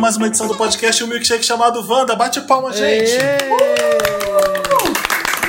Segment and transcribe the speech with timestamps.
[0.00, 2.16] começando mais uma edição do podcast, um milkshake chamado Wanda.
[2.16, 3.10] Bate palma, gente!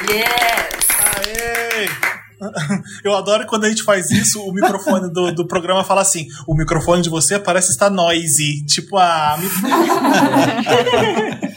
[0.09, 0.87] Yes!
[1.15, 1.87] Aê!
[3.03, 6.53] Eu adoro quando a gente faz isso, o microfone do, do programa fala assim: o
[6.53, 8.65] microfone de você parece estar noisy.
[8.65, 9.47] Tipo, ah, me...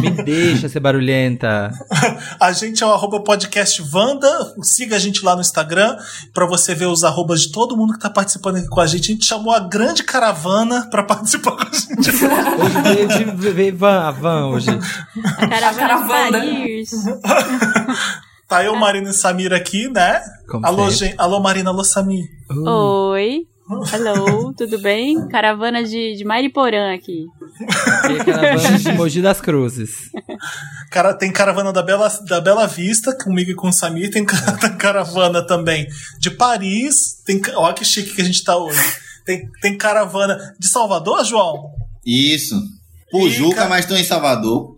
[0.00, 1.70] Me deixa ser barulhenta.
[2.40, 4.28] A gente é o arroba podcast Vanda.
[4.62, 5.96] Siga a gente lá no Instagram
[6.32, 9.10] pra você ver os arrobas de todo mundo que tá participando aqui com a gente.
[9.10, 12.10] A gente chamou a grande caravana pra participar com a gente.
[12.10, 14.70] Hoje veio, de- veio van, a van hoje.
[15.36, 16.40] A caravana.
[18.48, 20.20] Tá eu, Marina e Samir aqui, né?
[20.48, 21.06] Como alô, sempre.
[21.08, 21.20] gente.
[21.20, 22.24] Alô, Marina, alô, Samir.
[22.50, 22.68] Uh,
[23.12, 23.46] Oi.
[23.92, 25.26] Hello, tudo bem?
[25.28, 27.26] Caravana de, de Mariporã aqui.
[28.06, 30.10] tem caravana de Mogi das Cruzes.
[30.90, 34.10] Cara, tem caravana da Bela, da Bela Vista, comigo e com o Samir.
[34.10, 35.86] Tem ca- tem caravana também
[36.18, 37.22] de Paris.
[37.24, 38.78] Tem, olha que chique que a gente tá hoje.
[39.24, 41.70] Tem, tem caravana de Salvador, João?
[42.04, 42.54] Isso.
[43.12, 43.68] Pujuca, cara.
[43.68, 44.74] mas tô em Salvador.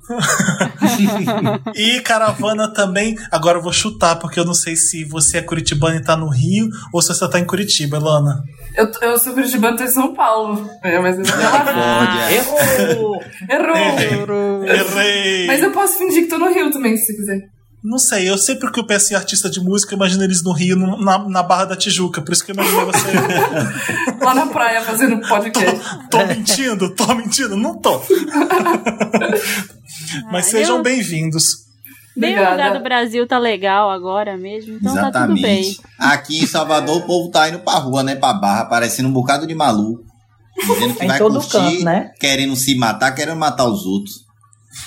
[1.74, 3.16] E caravana também.
[3.30, 6.28] Agora eu vou chutar, porque eu não sei se você é curitibana e tá no
[6.28, 8.42] Rio ou se você tá em Curitiba, Elana.
[8.76, 10.68] Eu, eu sou curitibana, tô em São Paulo.
[10.82, 12.32] É, mas eu Misericórdia.
[12.32, 13.22] Errou!
[13.48, 14.64] Errou!
[14.64, 15.46] Errei!
[15.46, 17.53] Mas eu posso fingir que tô no Rio também, se você quiser.
[17.84, 20.52] Não sei, eu sempre que eu penso em artista de música, eu imagino eles no
[20.52, 22.22] Rio, no- na, na Barra da Tijuca.
[22.22, 23.08] Por isso que eu imaginei você.
[24.24, 25.80] Lá na praia fazendo podcast.
[26.10, 26.94] tô mentindo?
[26.94, 27.56] Tô mentindo?
[27.58, 28.00] Não tô.
[30.32, 31.64] Mas Ah, sejam eu- bem-vindos.
[32.16, 32.52] Bem Obrigada.
[32.52, 35.60] lugar do Brasil tá legal agora mesmo, então tá tudo bem.
[35.62, 35.80] Exatamente.
[35.98, 38.14] Aqui em Salvador, o povo tá indo pra rua, né?
[38.14, 40.04] Pra barra, parecendo um bocado de maluco.
[40.56, 42.12] Dizendo que Em vai todo curtir, canto, né?
[42.20, 44.23] querendo se matar, querendo matar os outros.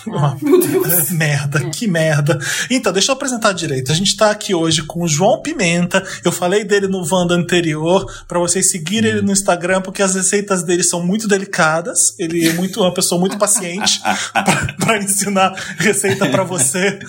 [1.11, 2.37] merda, que merda.
[2.69, 3.91] Então, deixa eu apresentar direito.
[3.91, 6.05] A gente tá aqui hoje com o João Pimenta.
[6.23, 10.63] Eu falei dele no Wanda anterior, pra vocês seguirem ele no Instagram, porque as receitas
[10.63, 12.17] dele são muito delicadas.
[12.19, 14.01] Ele é muito uma pessoa muito paciente
[14.77, 16.99] pra ensinar receita pra você.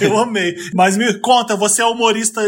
[0.00, 0.54] Eu amei.
[0.74, 2.42] Mas me conta, você é humorista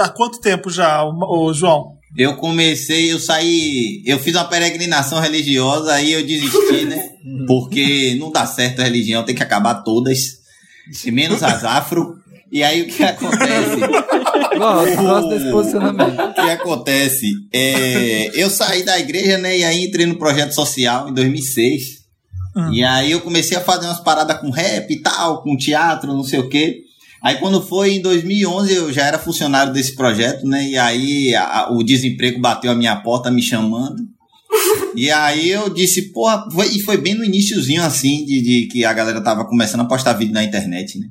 [0.00, 1.98] há há quanto tempo já, o, João?
[2.16, 7.10] Eu comecei, eu saí, eu fiz uma peregrinação religiosa, aí eu desisti, né?
[7.46, 10.38] Porque não dá certo a religião, tem que acabar todas,
[11.06, 12.16] menos as afro.
[12.52, 13.80] E aí o que acontece?
[14.56, 16.20] Gosto desse posicionamento.
[16.20, 17.32] O que acontece?
[17.52, 19.58] É, eu saí da igreja, né?
[19.58, 22.04] E aí entrei no projeto social em 2006.
[22.72, 26.22] E aí eu comecei a fazer umas paradas com rap e tal, com teatro, não
[26.22, 26.83] sei o quê.
[27.24, 30.68] Aí quando foi em 2011 eu já era funcionário desse projeto, né?
[30.68, 34.02] E aí a- o desemprego bateu a minha porta me chamando.
[34.96, 38.84] E aí eu disse, porra, foi- e foi bem no iníciozinho assim, de, de que
[38.84, 41.06] a galera tava começando a postar vídeo na internet, né?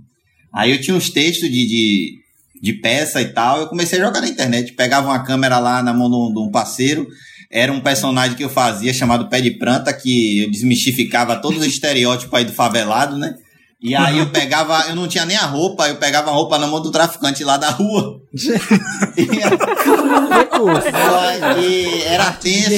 [0.54, 2.14] Aí eu tinha uns textos de, de,
[2.62, 5.94] de peça e tal, eu comecei a jogar na internet, pegava uma câmera lá na
[5.94, 7.06] mão um, de um parceiro,
[7.52, 11.68] era um personagem que eu fazia chamado Pé de Pranta, que eu desmistificava todos os
[11.68, 13.36] estereótipos aí do favelado, né?
[13.84, 16.66] E aí eu pegava, eu não tinha nem a roupa, eu pegava a roupa na
[16.68, 18.22] mão do traficante lá da rua.
[20.32, 20.88] Recurso.
[21.60, 22.70] e era tenso,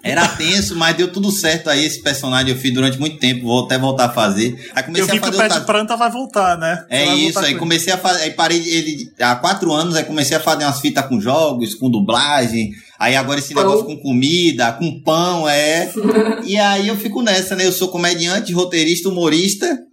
[0.00, 1.84] era tenso, mas deu tudo certo aí.
[1.84, 4.70] Esse personagem eu fiz durante muito tempo, vou até voltar a fazer.
[4.72, 6.86] Aí Eu comecei vi a que o fazer pé de planta vai voltar, né?
[6.88, 10.36] É vai isso, aí comecei a fazer, aí parei ele há quatro anos, aí comecei
[10.36, 13.64] a fazer umas fitas com jogos, com dublagem, aí agora esse Pão.
[13.64, 15.90] negócio com comida, com pão, é.
[16.46, 17.66] e aí eu fico nessa, né?
[17.66, 19.87] Eu sou comediante, roteirista, humorista,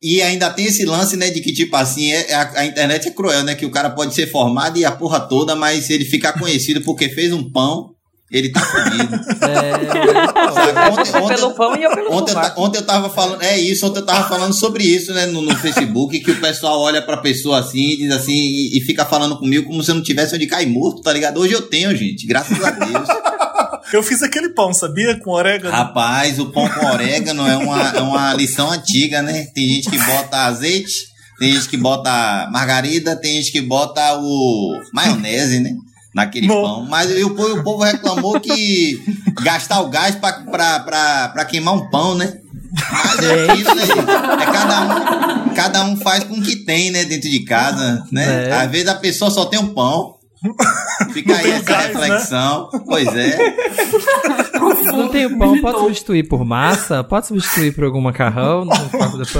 [0.00, 3.10] e ainda tem esse lance, né, de que tipo assim, é, a, a internet é
[3.10, 3.54] cruel, né?
[3.54, 6.80] Que o cara pode ser formado e a porra toda, mas se ele ficar conhecido
[6.82, 7.90] porque fez um pão,
[8.30, 9.18] ele tá fudido.
[9.48, 9.72] É?
[10.90, 12.14] Ontem, pelo pão e eu pelo eu,
[12.56, 15.56] ontem eu tava falando, é isso, ontem eu tava falando sobre isso, né, no, no
[15.56, 19.38] Facebook, que o pessoal olha pra pessoa assim e diz assim, e, e fica falando
[19.38, 21.40] comigo como se eu não tivesse onde cair morto, tá ligado?
[21.40, 23.08] Hoje eu tenho, gente, graças a Deus.
[23.92, 25.18] Eu fiz aquele pão, sabia?
[25.18, 25.74] Com orégano.
[25.74, 29.46] Rapaz, o pão com orégano é uma, é uma lição antiga, né?
[29.54, 30.92] Tem gente que bota azeite,
[31.38, 35.72] tem gente que bota margarida, tem gente que bota o maionese, né?
[36.14, 36.62] Naquele Bom.
[36.62, 36.86] pão.
[36.86, 39.00] Mas e o, povo- o povo reclamou que
[39.42, 42.34] gastar o gás pra, pra, pra, pra queimar um pão, né?
[42.90, 43.98] Mas é isso, né, gente?
[44.00, 48.48] É cada um, cada um faz com o que tem, né, dentro de casa, né?
[48.48, 48.52] É.
[48.52, 50.16] Às vezes a pessoa só tem um pão.
[51.12, 52.00] Fica Não aí essa gás, né?
[52.00, 52.68] reflexão.
[52.86, 53.38] Pois é.
[54.92, 57.02] não tem o pão, pode substituir por massa?
[57.02, 58.66] Pode substituir por algum macarrão?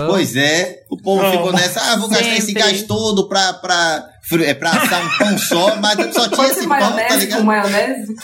[0.09, 1.31] Pois é, o povo Não.
[1.31, 2.63] ficou nessa, ah, vou gastar esse Sempre.
[2.63, 4.09] gás todo pra, pra,
[4.41, 7.15] é, pra assar um pão só, mas eu só tinha Pode esse pão, tá maionese
[7.15, 7.45] com ligado?
[7.45, 8.15] maionese?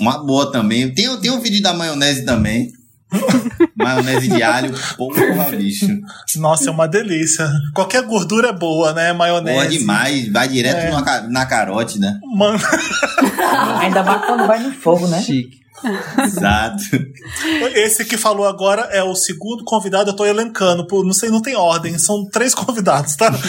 [0.00, 0.92] Uma boa também.
[0.94, 2.72] Tem, tem um vídeo da maionese também.
[3.76, 5.86] Maionese de alho, porra, bicho.
[6.36, 7.50] Nossa, é uma delícia.
[7.74, 9.12] Qualquer gordura é boa, né?
[9.12, 9.54] Maionese.
[9.54, 10.90] Boa demais, vai direto É.
[10.90, 12.18] na, na carote, né?
[12.34, 12.58] Mano,
[13.80, 15.20] Ainda mais quando vai no fogo, né?
[15.22, 15.60] Chique.
[16.22, 16.82] Exato.
[17.74, 21.40] Esse que falou agora é o segundo convidado, eu tô elencando, por, não sei, não
[21.40, 23.32] tem ordem, são três convidados, tá?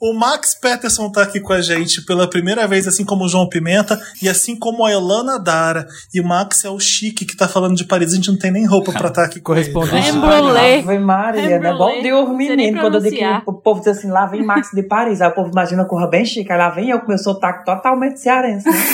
[0.00, 3.28] o, o Max Peterson tá aqui com a gente pela primeira vez, assim como o
[3.28, 5.86] João Pimenta, e assim como a Elana Dara.
[6.14, 8.50] E o Max é o chique que tá falando de Paris, a gente não tem
[8.50, 9.40] nem roupa pra estar tá aqui.
[9.40, 10.08] Correspondente.
[10.08, 10.78] Embrulê.
[10.78, 11.70] Ave Maria, né?
[11.70, 12.80] Igual Deus menino.
[12.80, 13.16] Quando eu digo
[13.46, 15.20] o povo diz assim, lá vem Max de Paris.
[15.20, 16.50] Aí o povo imagina a corra bem chique.
[16.50, 18.68] Aí lá vem eu com meu sotaque totalmente cearense.
[18.68, 18.76] Né?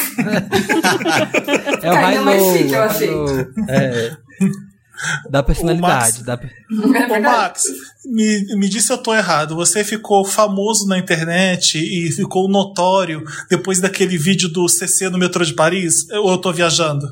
[1.83, 3.13] É o Ainda mais chique, eu achei.
[3.13, 3.47] high-low.
[3.69, 4.17] É.
[5.31, 6.25] Da personalidade.
[6.25, 6.35] Da...
[6.39, 7.65] Ô Max,
[8.05, 9.55] me, me disse se eu tô errado.
[9.57, 15.45] Você ficou famoso na internet e ficou notório depois daquele vídeo do CC no metrô
[15.45, 16.09] de Paris?
[16.11, 17.07] Ou eu tô viajando?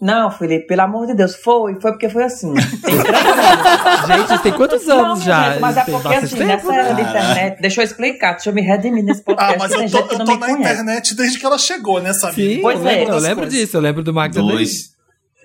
[0.00, 1.34] Não, Felipe, pelo amor de Deus.
[1.36, 2.52] Foi, foi porque foi assim.
[2.52, 4.06] Tem três anos.
[4.28, 5.50] Gente, tem quantos Não, anos minha já?
[5.52, 6.78] gente, mas é porque assim, tempo, nessa né?
[6.78, 9.54] era de internet, deixa eu explicar, deixa eu me redimir nesse podcast.
[9.54, 10.60] Ah, mas eu tô, eu não tô na conhece.
[10.60, 12.56] internet desde que ela chegou, né, Samir?
[12.56, 12.94] Sim, Pois eu é.
[12.96, 13.58] lembro, eu lembro coisas.
[13.58, 13.76] disso.
[13.76, 14.50] Eu lembro do Max também.
[14.56, 14.93] Dois.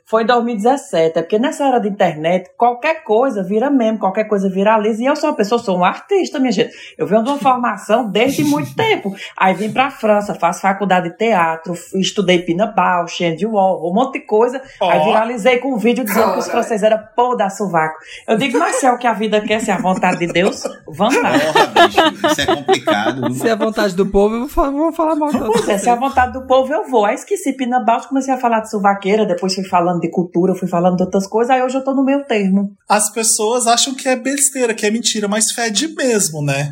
[0.10, 4.50] Foi em 2017, é porque nessa era de internet, qualquer coisa vira meme, qualquer coisa
[4.50, 5.04] viraliza.
[5.04, 6.74] E eu sou uma pessoa, sou um artista, minha gente.
[6.98, 9.16] Eu venho de uma formação desde muito tempo.
[9.38, 14.14] Aí vim pra França, faço faculdade de teatro, estudei Pina Bausch, Andy Warhol, um monte
[14.14, 14.60] de coisa.
[14.82, 14.90] Ó.
[14.90, 18.00] Aí viralizei com um vídeo dizendo que os franceses eram pô da sovaco.
[18.28, 20.34] Eu digo, mas se é o que a vida quer, se é a vontade de
[20.34, 21.34] Deus, vamos lá.
[21.34, 23.32] Porra, bicho, isso é complicado.
[23.36, 25.30] Se é a vontade do povo, eu vou falar, vou falar mal.
[25.30, 27.06] Pois é, se é a vontade do povo, eu vou.
[27.06, 30.68] Aí esqueci Pina Bausch, comecei a falar de suvaqueira, depois fui falando de cultura, fui
[30.68, 32.72] falando de outras coisas, aí hoje eu tô no meio termo.
[32.88, 36.72] As pessoas acham que é besteira, que é mentira, mas fede mesmo, né?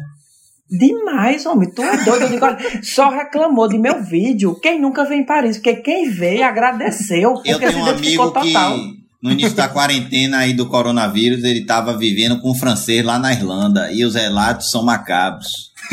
[0.70, 2.24] Demais, homem, tu é doido.
[2.24, 4.60] Eu digo, olha, só reclamou de meu vídeo.
[4.60, 5.58] Quem nunca veio em Paris?
[5.58, 7.36] Porque quem veio agradeceu.
[7.36, 8.78] Porque Eu tenho um identificou amigo que total.
[9.24, 13.32] no início da quarentena aí do coronavírus, ele tava vivendo com um francês lá na
[13.32, 15.48] Irlanda e os relatos são macabros.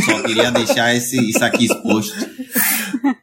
[0.04, 2.12] Só queria deixar esse, isso aqui exposto.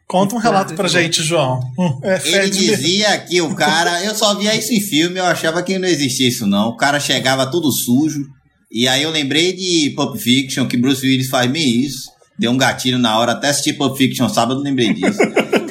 [0.07, 1.59] Conta um relato pra gente, João.
[1.77, 5.63] Hum, É Ele dizia que o cara, eu só via isso em filme, eu achava
[5.63, 6.69] que não existia isso não.
[6.69, 8.25] O cara chegava todo sujo.
[8.71, 12.09] E aí eu lembrei de Pulp Fiction, que Bruce Willis faz bem isso.
[12.39, 15.19] Deu um gatilho na hora, até assisti Pulp Fiction sábado, lembrei disso.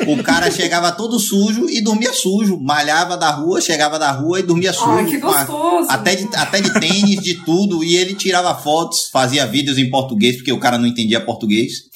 [0.07, 2.59] O cara chegava todo sujo e dormia sujo.
[2.61, 4.91] Malhava da rua, chegava da rua e dormia sujo.
[4.91, 5.89] Ai, que gostoso.
[5.91, 7.83] até de, até de tênis, de tudo.
[7.85, 11.90] E ele tirava fotos, fazia vídeos em português, porque o cara não entendia português.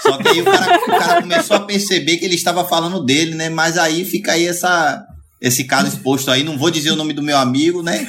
[0.00, 3.34] Só que aí o cara, o cara começou a perceber que ele estava falando dele,
[3.34, 3.48] né?
[3.48, 5.04] Mas aí fica aí essa,
[5.40, 6.42] esse caso exposto aí.
[6.42, 8.06] Não vou dizer o nome do meu amigo, né?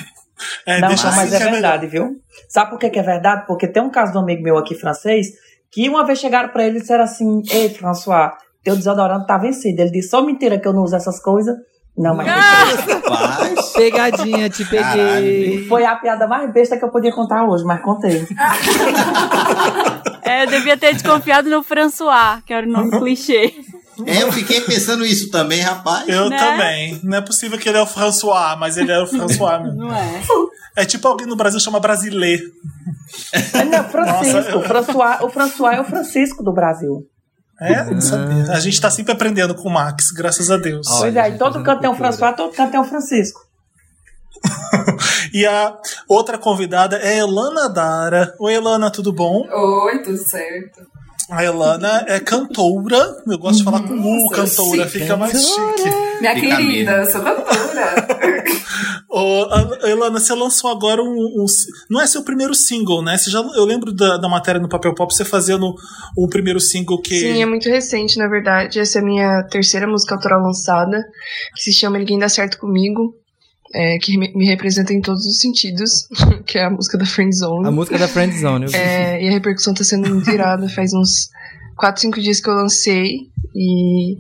[0.66, 2.18] É, Não, deixa não, mas assim é verdade, viu?
[2.50, 3.46] Sabe por que, que é verdade?
[3.48, 5.28] Porque tem um caso de um amigo meu aqui francês
[5.72, 8.32] que uma vez chegaram pra ele e disseram assim: Ei, François,
[8.64, 9.82] teu desodorante tá vencido.
[9.82, 11.56] Ele disse: Só mentira que eu não uso essas coisas.
[11.98, 13.72] Não, mas Rapaz.
[13.76, 14.82] Pegadinha, te peguei.
[14.82, 15.68] Caralho.
[15.68, 18.26] foi a piada mais besta que eu podia contar hoje, mas contei.
[20.26, 23.54] É, eu devia ter desconfiado no François, que era o nome clichê.
[24.06, 26.08] É, eu fiquei pensando isso também, rapaz.
[26.10, 26.38] Eu Né?
[26.38, 27.00] também.
[27.04, 29.78] Não é possível que ele é o François, mas ele é o François mesmo.
[29.86, 30.22] Não é?
[30.78, 32.44] É tipo alguém no Brasil chama brasileiro.
[33.32, 34.34] É, Não, Francisco.
[34.36, 37.04] Nossa, eu- François, o François é o Francisco do Brasil.
[37.62, 38.52] É, não sabia.
[38.52, 40.86] A gente tá sempre aprendendo com o Max, graças a Deus.
[40.90, 41.96] Olha, Pois é, gente, e todo canto tem um.
[41.96, 43.40] François, todo canto tem um Francisco.
[45.34, 45.78] E a
[46.08, 48.34] outra convidada é Elana Dara.
[48.40, 49.46] Oi, Elana, tudo bom?
[49.52, 50.82] Oi, tudo certo.
[51.30, 53.18] A Elana é cantora.
[53.28, 55.00] Eu gosto de falar com U, Nossa, cantora, chique.
[55.00, 55.90] fica mais chique.
[56.22, 58.08] Minha Fica querida, eu sou cantora.
[59.16, 61.46] A- Elana, você lançou agora um, um-
[61.90, 63.18] Não é seu primeiro single, né?
[63.18, 65.74] Você já, eu lembro da, da matéria no Papel Pop, você fazendo
[66.18, 67.18] o primeiro single que.
[67.20, 68.80] Sim, é muito recente, na verdade.
[68.80, 71.02] Essa é a minha terceira música autoral lançada,
[71.56, 73.14] que se chama Ninguém Dá Certo Comigo,
[73.76, 76.08] é, que me me representa em todos os sentidos,
[76.48, 77.68] que é a música da Friendzone.
[77.68, 78.66] A música da Friend Zone.
[78.66, 78.78] eu vi.
[78.78, 80.70] É, e a repercussão tá sendo muito irada.
[80.70, 81.30] Faz uns
[81.78, 83.18] 4, 5 dias que eu lancei
[83.54, 84.16] e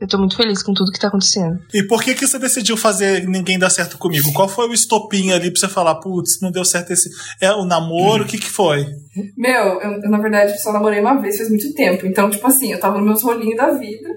[0.00, 1.58] eu tô muito feliz com tudo que tá acontecendo.
[1.72, 4.32] E por que, que você decidiu fazer Ninguém Dá Certo Comigo?
[4.32, 7.08] Qual foi o estopim ali pra você falar, putz, não deu certo esse.
[7.40, 8.24] É o namoro?
[8.24, 8.84] O que, que foi?
[9.36, 12.04] Meu, eu, eu, na verdade só namorei uma vez faz muito tempo.
[12.06, 14.08] Então, tipo assim, eu tava nos meus rolinhos da vida.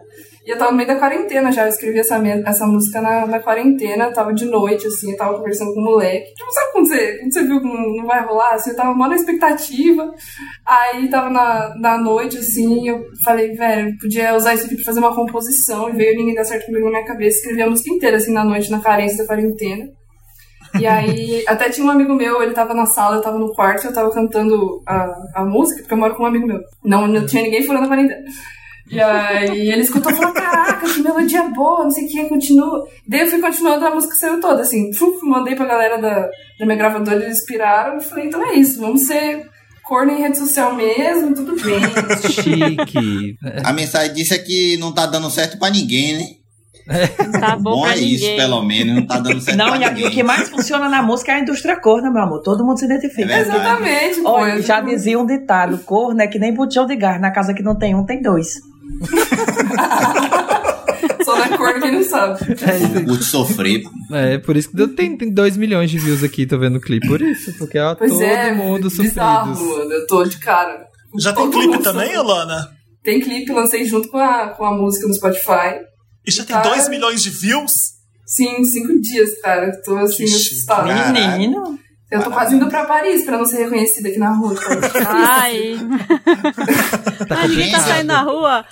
[0.46, 1.64] E eu tava no meio da quarentena já.
[1.64, 4.12] Eu escrevi essa, essa música na, na quarentena.
[4.14, 6.36] Tava de noite, assim, eu tava conversando com o moleque.
[6.36, 8.54] Tipo, sabe quando você, quando você viu que não, não vai rolar?
[8.54, 10.14] Assim, eu tava mó na expectativa.
[10.64, 15.00] Aí tava na, na noite, assim, eu falei, velho, podia usar isso aqui pra fazer
[15.00, 15.90] uma composição.
[15.90, 17.40] E veio Ninguém Dá Certo Comigo na minha cabeça.
[17.40, 19.90] Escrevi a música inteira, assim, na noite, na carência da quarentena.
[20.80, 23.88] E aí, até tinha um amigo meu, ele tava na sala, eu tava no quarto,
[23.88, 26.60] eu tava cantando a, a música, porque eu moro com um amigo meu.
[26.84, 28.22] Não, não tinha ninguém furando a quarentena.
[28.89, 32.86] E aí ele escutou e falou, caraca, que melodia boa, não sei o que, continua.
[33.08, 34.94] Daí eu fui continuando, a música saiu toda, assim.
[34.94, 38.80] Fuf, mandei pra galera da, da minha gravadora, eles inspiraram, e falei, então é isso,
[38.80, 39.50] vamos ser
[39.84, 41.80] corno em rede social mesmo, tudo bem.
[42.32, 43.38] Chique.
[43.63, 46.25] A mensagem disso é que não tá dando certo pra ninguém, né?
[47.39, 48.13] Tá bom, Bom pra é ninguém.
[48.13, 48.96] isso, pelo menos.
[48.96, 50.08] Não tá dando certo Não, pra e e ninguém.
[50.08, 52.42] o que mais funciona na música é a indústria corna, meu amor.
[52.44, 53.34] Todo mundo se identifica.
[53.34, 53.39] É.
[53.39, 54.22] Exatamente.
[54.24, 57.20] Olha, eu já dizia um ditado, corno é que nem botijão de gás.
[57.20, 58.50] Na casa que não tem um, tem dois.
[61.24, 62.39] Só na cor quem não sabe.
[62.62, 63.84] É, isso Curte sofrer.
[64.12, 66.82] É, por isso que deu, tem, tem 2 milhões de views aqui, tô vendo o
[66.82, 67.08] clipe.
[67.08, 69.77] Por isso, porque ó, Pois todo é, mundo bizarro, sofridos.
[69.77, 69.92] mano.
[69.92, 70.86] Eu tô de cara.
[71.20, 72.32] Já tem Todo clipe mundo também, sofrendo.
[72.32, 72.70] Alana?
[73.04, 75.80] Tem clipe, lancei junto com a, com a música no Spotify.
[76.25, 76.70] E já tem Cara.
[76.70, 77.96] 2 milhões de views?
[78.25, 79.72] Sim, cinco dias, cara.
[79.84, 80.65] Tô assim, Que.
[80.65, 81.13] Caralho.
[81.13, 81.80] Menino.
[82.12, 84.56] Eu tô quase indo pra Paris pra não ser reconhecida aqui na rua.
[85.08, 85.76] Ai.
[87.28, 88.66] Tá Ai, ninguém tá saindo na rua.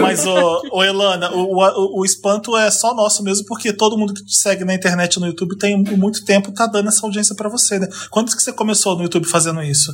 [0.00, 4.14] Mas, ô, ô Elana, o, o, o espanto é só nosso mesmo, porque todo mundo
[4.14, 7.50] que te segue na internet no YouTube tem muito tempo tá dando essa audiência pra
[7.50, 7.88] você, né?
[8.10, 9.92] Quando que você começou no YouTube fazendo isso?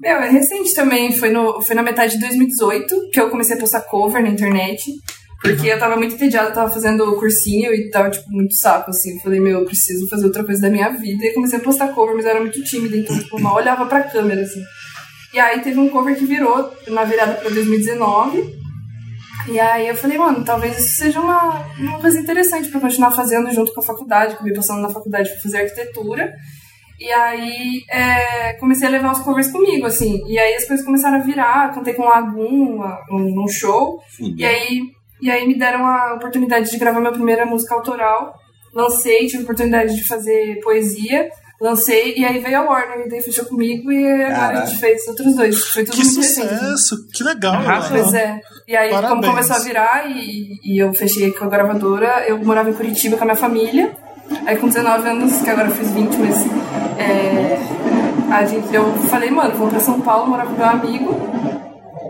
[0.00, 1.12] Meu, é recente também.
[1.16, 4.92] Foi, no, foi na metade de 2018 que eu comecei a postar cover na internet.
[5.40, 9.18] Porque eu tava muito entediada, tava fazendo cursinho e tava, tipo, muito saco, assim.
[9.20, 11.24] Falei, meu, eu preciso fazer outra coisa da minha vida.
[11.24, 14.02] E comecei a postar cover, mas eu era muito tímida, então, tipo, mal olhava pra
[14.02, 14.62] câmera, assim.
[15.32, 18.60] E aí teve um cover que virou na virada pra 2019.
[19.48, 23.50] E aí eu falei, mano, talvez isso seja uma, uma coisa interessante pra continuar fazendo
[23.50, 24.34] junto com a faculdade.
[24.34, 26.34] Acabei passando na faculdade pra fazer arquitetura.
[26.98, 30.22] E aí é, comecei a levar os covers comigo, assim.
[30.28, 31.72] E aí as coisas começaram a virar.
[31.72, 34.02] Cantei com o Lagum num show.
[34.36, 34.82] E aí,
[35.20, 38.34] e aí me deram a oportunidade de gravar minha primeira música autoral.
[38.74, 41.28] Lancei, tive a oportunidade de fazer poesia.
[41.60, 45.06] Lancei, e aí veio a Warner, e daí fechou comigo, e agora a gente fez
[45.08, 45.62] outros dois.
[45.68, 46.48] Foi tudo Que muito recente.
[46.48, 47.06] sucesso!
[47.12, 47.98] Que legal, Arrasou.
[47.98, 48.40] Pois é.
[48.66, 49.10] E aí, Parabéns.
[49.10, 53.16] como começou a virar e, e eu fechei com a gravadora, eu morava em Curitiba
[53.18, 53.94] com a minha família.
[54.46, 56.36] Aí com 19 anos, que agora eu fiz 20, mas
[56.98, 57.58] é,
[58.32, 61.14] a gente, eu falei, mano, vou pra São Paulo morar com meu amigo.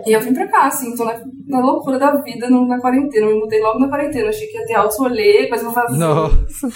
[0.06, 3.26] E eu vim pra cá, assim, tô na, na loucura da vida no- na quarentena.
[3.26, 4.28] Eu me mudei logo na quarentena.
[4.28, 5.96] Achei que ia ter alto rolê, mas eu vou fazer.
[5.98, 6.68] Nossa,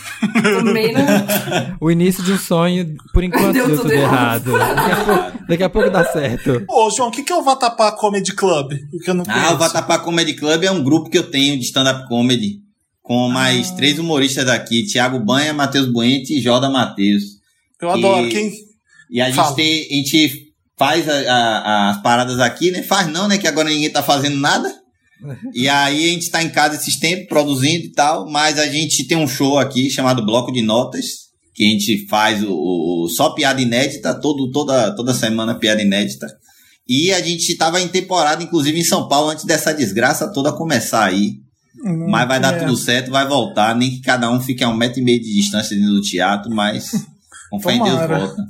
[0.59, 1.77] Tomei na.
[1.81, 4.51] o início de um sonho, por enquanto Deu deu, tudo tudo errado.
[4.57, 4.75] errado.
[4.77, 6.65] Daqui a, pouco, daqui a pouco dá certo.
[6.69, 8.73] Ô, João, o que, que é o Vatapá Comedy Club?
[8.93, 9.55] O que eu não Ah, conheço.
[9.55, 12.61] o Vatapá Comedy Club é um grupo que eu tenho de stand-up comedy.
[13.03, 13.77] Com mais Ah.
[13.77, 17.23] três humoristas daqui: Thiago Banha, Matheus Buente e Jorda Matheus.
[17.81, 18.27] Eu adoro.
[18.27, 18.53] E- Quem...
[19.11, 19.49] E a Fala.
[19.49, 22.83] gente, tem, a gente faz a- a- as paradas aqui, né?
[22.83, 23.39] Faz não, né?
[23.39, 24.73] Que agora ninguém tá fazendo nada.
[25.55, 29.07] E aí a gente tá em casa esses tempos, produzindo e tal, mas a gente
[29.07, 31.05] tem um show aqui chamado Bloco de Notas,
[31.55, 36.27] que a gente faz o, o- só piada inédita, todo, toda, toda semana piada inédita.
[36.87, 41.05] E a gente tava em temporada, inclusive em São Paulo, antes dessa desgraça toda começar
[41.05, 41.37] aí.
[41.83, 42.59] Hum, Mas vai dar é.
[42.59, 45.33] tudo certo, vai voltar, nem que cada um fique a um metro e meio de
[45.33, 46.91] distância dentro do teatro, mas
[47.51, 48.43] com fé em Deus volta.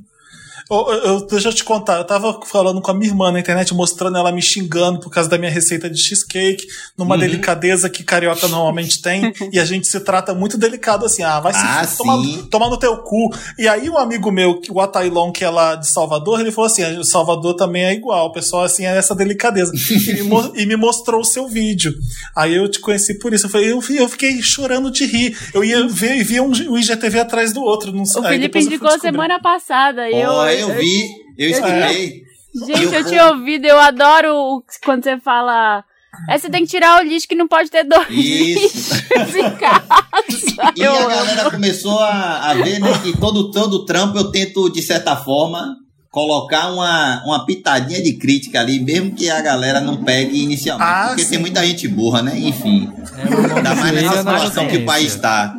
[0.71, 3.75] Eu- eu- deixa eu te contar, eu tava falando com a minha irmã na internet,
[3.75, 6.67] mostrando ela me xingando por causa da minha receita de cheesecake,
[6.97, 7.21] numa Uhum.
[7.21, 11.53] delicadeza que carioca normalmente tem, e a gente se trata muito delicado assim, ah, vai
[11.53, 12.17] se Ah, tomar,
[12.51, 13.29] tomar no teu cu.
[13.59, 16.67] E aí um amigo meu, que- o Atailon, que é lá de Salvador, ele falou
[16.71, 19.73] assim, "Ah, Salvador também é igual, o pessoal assim é essa delicadeza.
[19.75, 21.95] e, me, e me mostrou o seu vídeo.
[22.35, 25.37] Aí eu te conheci por isso, eu, falei, eu, eu fiquei chorando de rir.
[25.53, 27.93] Eu ia ver e via um, um IGTV atrás do outro.
[27.93, 30.09] Não, sei- O Felipe indicou semana passada.
[30.09, 31.09] E eu, Ó, eu, vi,
[31.39, 32.23] eu escutei.
[32.67, 35.83] Gente, eu povo- tinha ouvido, eu adoro o- quando você fala.
[36.31, 38.95] É, você tem que tirar o lixo que não pode ter dois Isso.
[38.95, 39.85] lixos em casa.
[40.77, 41.09] E Eu a amo.
[41.09, 45.77] galera começou a, a ver, né, que todo, todo trampo eu tento, de certa forma,
[46.11, 50.89] colocar uma, uma pitadinha de crítica ali, mesmo que a galera não pegue inicialmente.
[50.89, 51.31] Ah, porque sim.
[51.31, 52.39] tem muita gente burra, né?
[52.39, 52.89] Enfim.
[53.19, 55.57] É Ainda mais nessa situação que o país está.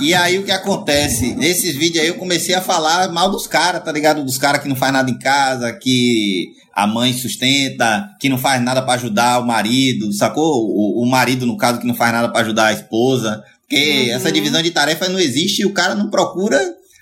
[0.00, 1.34] E aí o que acontece?
[1.34, 4.24] Nesses vídeos aí eu comecei a falar mal dos caras, tá ligado?
[4.24, 8.62] Dos caras que não faz nada em casa, que a mãe sustenta, que não faz
[8.62, 10.64] nada pra ajudar o marido, sacou?
[10.64, 13.42] O, o marido, no caso, que não faz nada pra ajudar a esposa.
[13.62, 16.58] Porque essa divisão de tarefas não existe e o cara não procura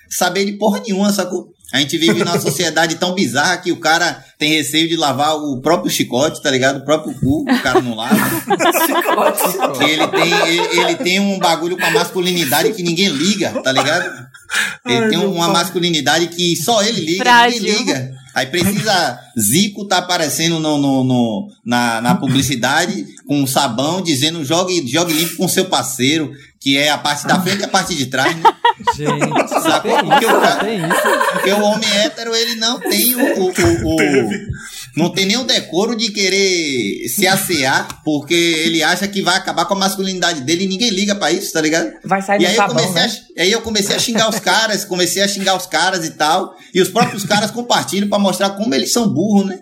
[0.09, 1.53] saber de porra nenhuma, sacou?
[1.73, 5.59] A gente vive numa sociedade tão bizarra que o cara tem receio de lavar o
[5.61, 6.77] próprio chicote, tá ligado?
[6.77, 8.15] O próprio cu, o cara não lava.
[8.85, 9.77] Chicote.
[9.77, 13.71] Que ele tem, ele, ele tem um bagulho com a masculinidade que ninguém liga, tá
[13.71, 14.05] ligado?
[14.85, 15.53] Ele Ai, tem uma pai.
[15.53, 17.61] masculinidade que só ele liga, Frágil.
[17.61, 18.11] ninguém liga.
[18.33, 19.19] Aí precisa.
[19.37, 25.11] Zico tá aparecendo no, no, no- na, na publicidade com um sabão dizendo jogue, jogue
[25.11, 26.31] limpo com seu parceiro,
[26.61, 28.43] que é a parte da frente e a parte de trás, né?
[28.95, 29.91] Gente, Sacou?
[29.97, 31.31] tem Porque o isso, cara- tem isso.
[31.33, 33.39] Porque o homem hétero, ele não tem o.
[33.39, 34.29] o- o- o-
[34.95, 39.65] não tem nem o decoro de querer se assear, porque ele acha que vai acabar
[39.65, 41.91] com a masculinidade dele e ninguém liga pra isso, tá ligado?
[42.03, 43.25] Vai sair E aí eu, sabão, comecei né?
[43.37, 46.55] a, aí eu comecei a xingar os caras, comecei a xingar os caras e tal.
[46.73, 49.59] E os próprios caras compartilham pra mostrar como eles são burros, né?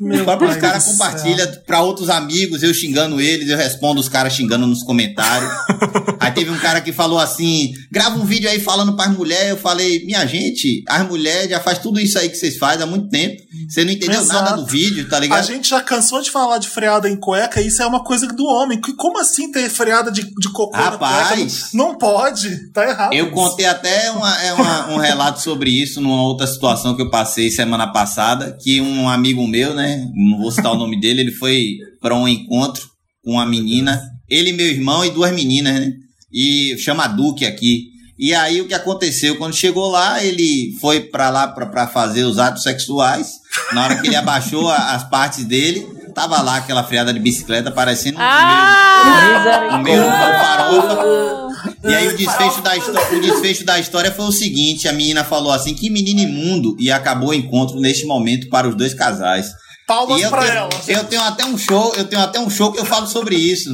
[0.00, 4.66] Os próprios caras compartilham pra outros amigos, eu xingando eles, eu respondo os caras xingando
[4.66, 5.48] nos comentários.
[6.18, 9.50] aí teve um cara que falou assim: grava um vídeo aí falando pras mulheres.
[9.50, 12.86] Eu falei, minha gente, as mulheres já faz tudo isso aí que vocês fazem há
[12.86, 13.40] muito tempo.
[13.68, 14.44] Você não entendeu Exato.
[14.44, 15.38] nada do vídeo, tá ligado?
[15.38, 18.44] A gente já cansou de falar de freada em cueca, isso é uma coisa do
[18.46, 18.80] homem.
[18.96, 20.76] Como assim ter freada de, de cocô?
[20.76, 21.68] Rapaz.
[21.72, 23.12] Não, não pode, tá errado.
[23.14, 23.34] Eu isso.
[23.34, 27.48] contei até uma- é uma- um relato sobre isso numa outra situação que eu passei
[27.50, 29.83] semana passada, que um amigo meu, né,
[30.14, 32.82] não vou citar o nome dele, ele foi para um encontro
[33.24, 35.92] com uma menina, ele, meu irmão e duas meninas, né,
[36.32, 37.92] e chama Duque aqui.
[38.18, 39.36] E aí o que aconteceu?
[39.36, 43.28] Quando chegou lá, ele foi pra lá pra, pra fazer os atos sexuais.
[43.72, 47.72] Na hora que ele abaixou a- as partes dele, tava lá aquela freada de bicicleta
[47.72, 49.68] parecendo um Ah!
[49.72, 51.48] no meio de uma farofa.
[51.88, 55.50] E aí o desfecho, da o desfecho da história foi o seguinte: a menina falou
[55.52, 59.48] assim, que menino imundo, e acabou o encontro neste momento para os dois casais.
[59.86, 60.70] Palmas E eu pra tenho, ela.
[60.88, 63.70] eu tenho até um show, eu tenho até um show que eu falo sobre isso.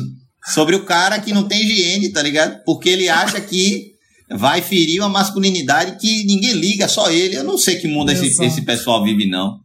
[0.52, 2.62] Sobre o cara que não tem higiene, tá ligado?
[2.64, 3.90] Porque ele acha que
[4.30, 7.36] vai ferir uma masculinidade que ninguém liga, só ele.
[7.36, 9.58] Eu não sei que mundo esse, esse pessoal vive, não.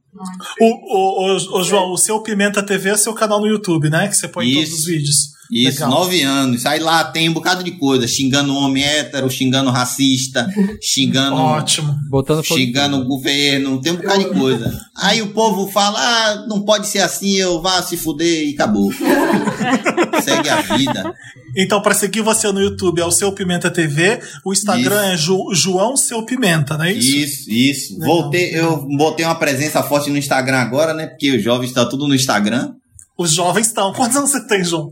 [0.59, 4.07] O, o, o, o João, o seu Pimenta TV é seu canal no YouTube, né?
[4.07, 4.61] Que você põe Isso.
[4.61, 5.34] todos os vídeos.
[5.51, 5.89] Isso, Legal.
[5.89, 6.65] nove anos.
[6.65, 10.47] Aí lá tem um bocado de coisa, xingando homem hétero, xingando racista,
[10.81, 11.35] xingando.
[11.35, 11.95] Ótimo.
[12.09, 14.79] Botando xingando o governo, tem um bocado de coisa.
[14.95, 18.91] Aí o povo fala, ah, não pode ser assim, eu vá se fuder e acabou.
[20.23, 21.13] Segue a vida.
[21.57, 25.53] Então, pra seguir você no YouTube é o Seu Pimenta TV, o Instagram é Ju-
[25.53, 27.15] João Seu Pimenta, não é isso?
[27.15, 27.93] Isso, isso.
[27.99, 28.07] Legal.
[28.21, 31.07] Voltei, eu botei uma presença forte no Instagram agora, né?
[31.07, 32.73] Porque os jovens estão tudo no Instagram.
[33.17, 33.93] Os jovens estão.
[33.93, 34.91] Quantos anos você tem, João?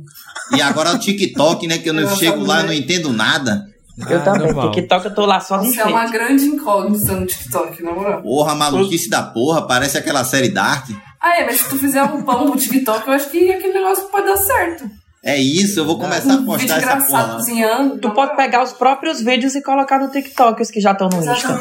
[0.51, 1.77] E agora o TikTok, né?
[1.77, 3.65] Que eu não Eu chego lá e não entendo nada.
[4.09, 4.47] Eu Ah, também.
[4.47, 4.71] normal.
[4.71, 8.21] TikTok eu tô lá só de Você é uma grande incógnita no TikTok, na moral.
[8.23, 10.89] Porra, maluquice da porra, parece aquela série Dark.
[11.21, 14.05] Ah, é, mas se tu fizer um pão no TikTok, eu acho que aquele negócio
[14.09, 14.89] pode dar certo.
[15.23, 17.35] É isso, eu vou começar a Um vídeo postar essa porra.
[17.35, 17.97] cozinhando.
[17.99, 21.17] Tu pode pegar os próprios vídeos e colocar no TikTok, os que já estão no
[21.19, 21.59] Insta.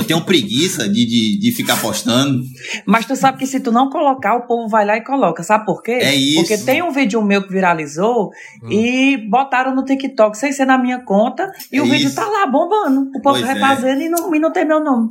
[0.00, 2.42] Eu tenho preguiça de, de, de ficar postando.
[2.86, 5.42] Mas tu sabe que se tu não colocar, o povo vai lá e coloca.
[5.42, 5.92] Sabe por quê?
[5.92, 6.40] É isso.
[6.40, 8.30] Porque tem um vídeo meu que viralizou
[8.68, 12.16] e botaram no TikTok sem ser na minha conta e É o vídeo isso.
[12.16, 13.10] tá lá bombando.
[13.14, 13.52] O povo é.
[13.52, 15.08] refazendo e, não, e não tem meu nome.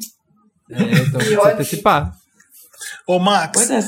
[0.72, 1.46] É, então ótimo.
[1.46, 2.12] antecipar.
[3.08, 3.80] Ô, Max, é.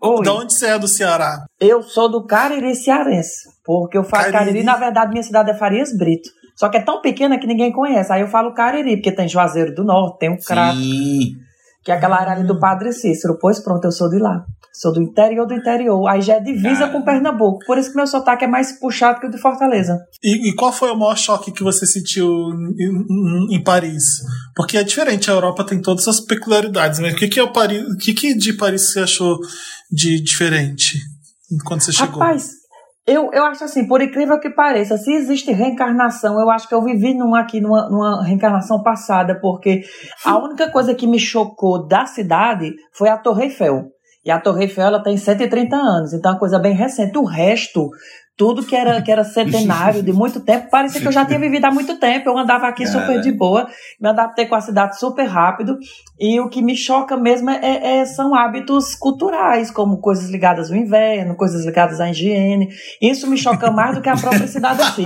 [0.00, 0.24] Oi.
[0.24, 1.44] da onde você é do Ceará?
[1.60, 3.50] Eu sou do Cariri cearense.
[3.64, 4.38] Porque eu falo Cariri.
[4.38, 6.28] Cariri, na verdade, minha cidade é Farias Brito.
[6.56, 8.12] Só que é tão pequena que ninguém conhece.
[8.12, 11.34] Aí eu falo Cariri, porque tem Juazeiro do Norte, tem um crato, Sim.
[11.84, 13.36] que é aquela área ali do Padre Cícero.
[13.40, 14.44] Pois pronto, eu sou de lá.
[14.74, 16.08] Sou do interior do interior.
[16.08, 16.92] Aí já é divisa Cara.
[16.92, 17.58] com Pernambuco.
[17.66, 19.98] Por isso que meu sotaque é mais puxado que o de Fortaleza.
[20.24, 22.74] E, e qual foi o maior choque que você sentiu em,
[23.52, 24.02] em- em Paris?
[24.56, 27.52] Porque é diferente, a Europa tem todas as peculiaridades, mas o que, que é o
[27.52, 27.82] Paris?
[27.86, 29.38] O que, que de Paris você achou
[29.90, 30.98] de diferente
[31.66, 32.20] quando você chegou?
[32.20, 32.48] Rapaz,
[33.06, 36.82] eu, eu acho assim, por incrível que pareça, se existe reencarnação, eu acho que eu
[36.82, 39.82] vivi numa, aqui numa, numa reencarnação passada, porque
[40.24, 43.90] a única coisa que me chocou da cidade foi a Torre Eiffel.
[44.24, 47.18] E a Torre Eiffel ela tem 130 anos, então é uma coisa bem recente.
[47.18, 47.90] O resto,
[48.36, 51.64] tudo que era, que era centenário de muito tempo, parecia que eu já tinha vivido
[51.64, 52.28] há muito tempo.
[52.28, 53.20] Eu andava aqui super Cara.
[53.20, 53.68] de boa,
[54.00, 55.76] me adaptei com a cidade super rápido.
[56.24, 60.70] E o que me choca mesmo é, é- é- são hábitos culturais, como coisas ligadas
[60.70, 62.68] ao inverno, coisas ligadas à higiene.
[63.00, 65.04] Isso me choca mais do que a própria cidade si.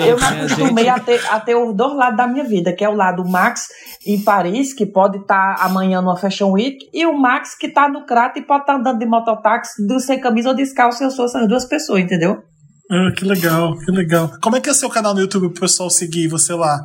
[0.00, 2.88] Eu me acostumei a ter, a ter os dois lados da minha vida, que é
[2.88, 3.68] o lado Max
[4.06, 8.06] em Paris, que pode estar amanhã numa Fashion Week, e o Max que está no
[8.06, 11.46] Crato e pode estar andando de mototáxi do- sem camisa ou descalço, eu sou essas
[11.46, 12.38] duas pessoas, entendeu?
[12.90, 14.30] Ah, que legal, que legal.
[14.42, 16.78] Como é que é seu canal no YouTube pro pessoal seguir você lá?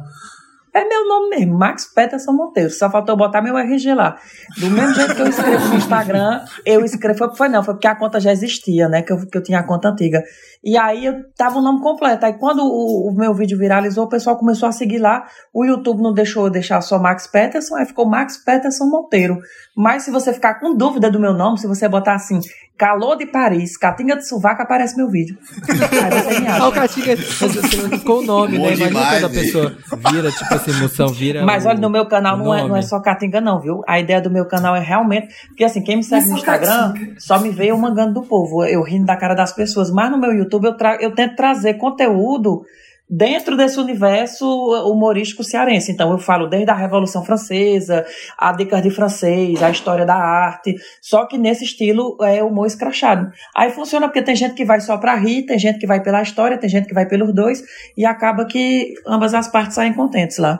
[0.73, 2.69] É meu nome mesmo, Max Peterson Monteiro.
[2.69, 4.17] Só faltou botar meu RG lá.
[4.57, 7.17] Do mesmo jeito que eu escrevo no Instagram, eu escrevo.
[7.17, 9.01] Foi, foi não, foi porque a conta já existia, né?
[9.01, 10.23] Que eu, que eu tinha a conta antiga.
[10.63, 12.25] E aí eu tava o nome completo.
[12.25, 15.25] Aí quando o, o meu vídeo viralizou, o pessoal começou a seguir lá.
[15.53, 19.39] O YouTube não deixou eu deixar só Max Peterson, aí ficou Max Peterson Monteiro.
[19.75, 22.39] Mas se você ficar com dúvida do meu nome, se você botar assim,
[22.79, 25.37] Calor de Paris, Catinga de Sovaco, aparece meu vídeo.
[25.69, 26.71] Aí você me Ah, o.
[26.71, 28.73] Catinga ficou o nome, Bom né?
[28.73, 29.77] Imagina demais, quando a pessoa
[30.11, 31.43] vira, tipo assim, moção vira.
[31.45, 33.81] Mas o- olha, no meu canal não é, não é só Catinga, não, viu?
[33.87, 35.27] A ideia do meu canal é realmente.
[35.49, 37.15] Porque assim, quem me segue Isso no é Instagram Caatinga.
[37.19, 39.91] só me vê eu mangando do povo, eu rindo da cara das pessoas.
[39.91, 42.63] Mas no meu YouTube eu, tra eu tento trazer conteúdo
[43.09, 44.45] dentro desse universo
[44.85, 45.91] humorístico cearense.
[45.91, 48.05] Então eu falo desde a Revolução Francesa,
[48.37, 53.27] a dicas de francês, a história da arte, só que nesse estilo é humor escrachado.
[53.55, 56.21] Aí funciona porque tem gente que vai só pra rir, tem gente que vai pela
[56.21, 57.61] história, tem gente que vai pelos dois,
[57.97, 60.59] e acaba que ambas as partes saem contentes lá.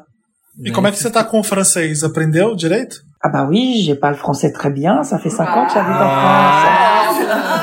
[0.64, 2.04] E como é que você tá com o francês?
[2.04, 2.98] Aprendeu direito?
[3.22, 6.10] Ah bah oui, je parle français très bien, ça fait 5 ans que j'habite en
[6.10, 7.59] France.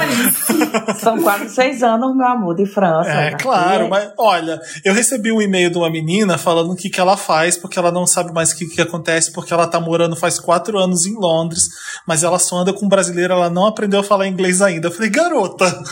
[0.99, 3.11] São quase seis anos, meu amor, de França.
[3.11, 6.89] É, Aqui claro, mas olha, eu recebi um e-mail de uma menina falando o que,
[6.91, 9.81] que ela faz, porque ela não sabe mais o que, que acontece, porque ela tá
[9.81, 11.69] morando faz quatro anos em Londres,
[12.07, 14.89] mas ela só anda com brasileiro, ela não aprendeu a falar inglês ainda.
[14.89, 15.83] Eu falei, garota,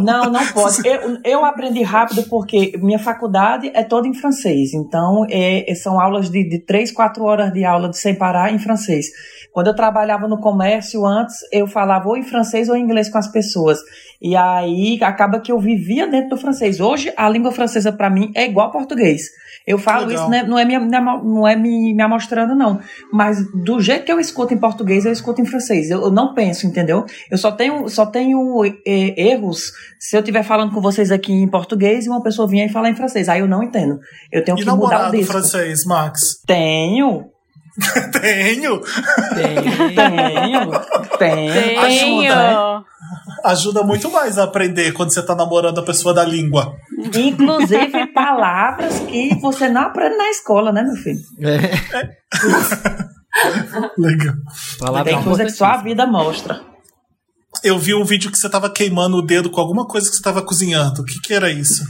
[0.00, 0.86] Não, não pode.
[0.86, 4.72] Eu, eu aprendi rápido porque minha faculdade é toda em francês.
[4.72, 8.58] Então, é- são aulas de, de três, quatro horas de aula de sem parar em
[8.58, 9.06] francês.
[9.52, 13.18] Quando eu trabalhava no comércio antes, eu falava ou em francês ou em inglês com
[13.18, 13.78] as pessoas.
[14.20, 16.78] E aí acaba que eu vivia dentro do francês.
[16.78, 19.22] Hoje, a língua francesa para mim é igual ao português.
[19.66, 20.22] Eu falo Legal.
[20.22, 22.80] isso, né, não é, me, não é me, me amostrando, não.
[23.12, 25.90] Mas do jeito que eu escuto em português, eu escuto em francês.
[25.90, 27.04] Eu, eu não penso, entendeu?
[27.30, 31.48] Eu só tenho, só tenho eh, erros se eu estiver falando com vocês aqui em
[31.48, 33.28] português e uma pessoa vier e falar em francês.
[33.28, 34.00] Aí eu não entendo.
[34.32, 35.32] Eu tenho e que mudar o disco.
[35.32, 36.20] francês, Max?
[36.46, 37.29] Tenho,
[38.12, 38.80] Tenho!
[39.34, 39.62] Tenho,
[39.94, 40.70] tenho.
[41.18, 41.80] Tenho.
[41.80, 42.84] Ajuda, né?
[43.44, 46.76] Ajuda muito mais a aprender quando você tá namorando a pessoa da língua.
[47.14, 51.20] Inclusive palavras que você não aprende na escola, né, meu filho?
[51.40, 52.16] É,
[53.96, 54.34] Legal.
[54.78, 56.60] palavra Tem coisa que só a vida mostra.
[57.62, 60.22] Eu vi um vídeo que você tava queimando o dedo com alguma coisa que você
[60.22, 61.02] tava cozinhando.
[61.02, 61.84] O que, que era isso?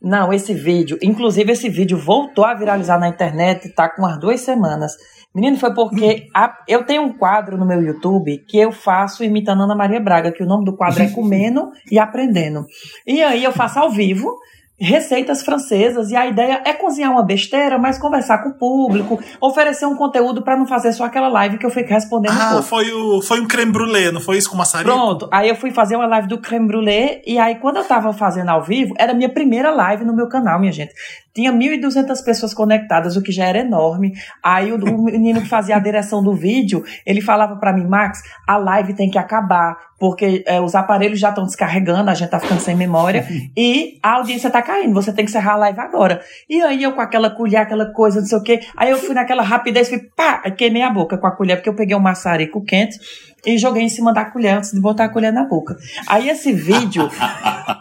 [0.00, 4.40] Não, esse vídeo, inclusive esse vídeo voltou a viralizar na internet, tá com umas duas
[4.40, 4.92] semanas.
[5.34, 9.62] Menino, foi porque a- eu tenho um quadro no meu YouTube que eu faço imitando
[9.64, 12.64] Ana Maria Braga, que o nome do quadro é Comendo e Aprendendo.
[13.06, 14.32] E aí eu faço ao vivo
[14.80, 19.86] receitas francesas e a ideia é cozinhar uma besteira, mas conversar com o público, oferecer
[19.86, 22.62] um conteúdo para não fazer só aquela live que eu fico respondendo Ah, pouco.
[22.62, 24.90] foi, o, foi um creme brulee, não foi isso com maçarico?
[24.90, 28.12] Pronto, aí eu fui fazer uma live do creme brulee e aí quando eu tava
[28.12, 30.92] fazendo ao vivo, era a minha primeira live no meu canal, minha gente.
[31.38, 34.12] Tinha 1.200 pessoas conectadas, o que já era enorme.
[34.42, 38.20] Aí o, o menino que fazia a direção do vídeo, ele falava pra mim, Max,
[38.44, 42.40] a live tem que acabar, porque é, os aparelhos já estão descarregando, a gente tá
[42.40, 43.24] ficando sem memória
[43.56, 46.20] e a audiência tá caindo, você tem que encerrar a live agora.
[46.50, 49.14] E aí eu com aquela colher, aquela coisa, não sei o quê, aí eu fui
[49.14, 52.64] naquela rapidez, fui pá, queimei a boca com a colher, porque eu peguei um maçarico
[52.64, 52.98] quente
[53.46, 55.76] e joguei em cima da colher antes de botar a colher na boca.
[56.06, 57.08] Aí esse vídeo,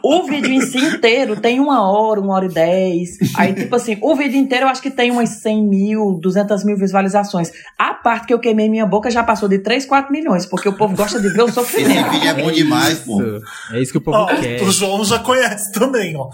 [0.04, 3.18] o vídeo em si inteiro tem uma hora, uma hora e dez.
[3.36, 6.78] Aí, tipo assim, o vídeo inteiro eu acho que tem umas 100 mil, 200 mil
[6.78, 7.52] visualizações.
[7.78, 10.74] A parte que eu queimei minha boca já passou de 3, 4 milhões, porque o
[10.74, 12.10] povo gosta de ver o Esse sofrimento.
[12.12, 13.22] vídeo é bom demais, pô.
[13.22, 13.42] Isso.
[13.74, 14.62] É isso que o povo Ó, quer.
[14.62, 16.30] o João já conhece também, ó.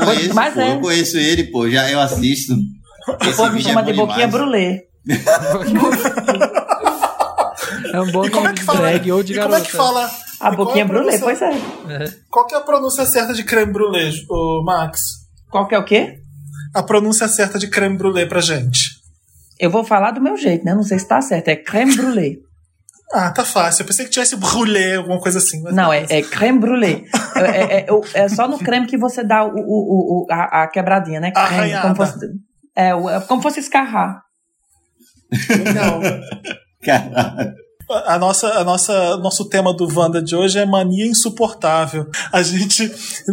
[0.00, 0.72] Eu conheço, Mas pô, é.
[0.74, 1.68] eu conheço ele, pô.
[1.70, 2.54] Já eu assisto.
[2.54, 4.32] O Esse povo me vídeo é chama bom de boquinha demais.
[4.32, 4.82] brulê.
[7.96, 8.78] É um bom E como é que fala?
[8.80, 10.10] drag ou de e como é que fala?
[10.40, 11.46] A e boquinha é brulê, pronúncia-
[11.88, 12.12] pois é.
[12.30, 15.00] Qual que é a pronúncia certa de creme brulee, ô, Max?
[15.50, 16.18] Qual que é o quê?
[16.74, 18.80] A pronúncia certa de creme brulee pra gente.
[19.58, 20.74] Eu vou falar do meu jeito, né?
[20.74, 21.48] Não sei se tá certo.
[21.48, 22.38] É creme brulê.
[23.12, 23.82] Ah, tá fácil.
[23.82, 25.62] Eu pensei que tivesse brulé, alguma coisa assim.
[25.62, 26.14] mas Não, é, beleza.
[26.14, 27.04] é creme brulee.
[27.36, 30.26] É, é- é- o- é só no creme que você dá o, o, o- o-
[30.28, 31.30] a, a quebradinha, né?
[31.30, 31.82] Creme, Arranhada.
[31.82, 32.26] como fosse,
[32.74, 34.20] é, o- é como fosse escarrar.
[35.48, 36.00] Legal.
[36.84, 37.54] Caralho.
[37.88, 42.06] A nossa, a nossa, nosso tema do Wanda de hoje é mania insuportável.
[42.32, 42.90] A gente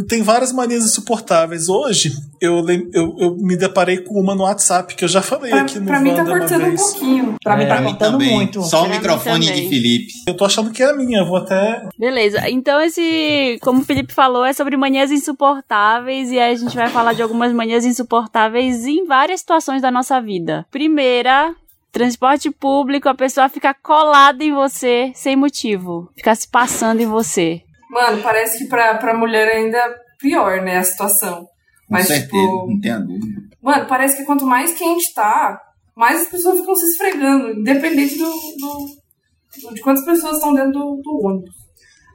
[0.08, 1.68] tem várias manias insuportáveis.
[1.70, 2.64] Hoje eu,
[2.94, 5.86] eu, eu me deparei com uma no WhatsApp que eu já falei Pra, aqui no
[5.88, 7.36] pra mim tá Wanda uma cortando um pouquinho.
[7.44, 8.32] Pra mim É, tá Pra mim cortando também.
[8.34, 8.62] muito.
[8.64, 10.14] Só o Pra mim microfone de Felipe.
[10.28, 11.20] Eu tô achando que é a minha.
[11.20, 11.88] Eu vou até.
[11.98, 16.76] Beleza, então esse, como o Felipe falou, é sobre manias insuportáveis e aí a gente
[16.76, 20.66] vai falar de algumas manias insuportáveis em várias situações da nossa vida.
[20.72, 21.54] Primeira,
[21.94, 27.62] transporte público, a pessoa fica colada em você sem motivo, ficar se passando em você.
[27.90, 31.42] Mano, parece que pra, pra mulher ainda é pior, né, a situação.
[31.42, 31.48] Com
[31.90, 33.42] Mas, certeza, tipo, não tenha dúvida.
[33.62, 35.62] mano, parece que quanto mais quente tá,
[35.96, 41.02] mais as pessoas ficam se esfregando, independente do, do- de quantas pessoas estão dentro do,
[41.04, 41.63] do ônibus.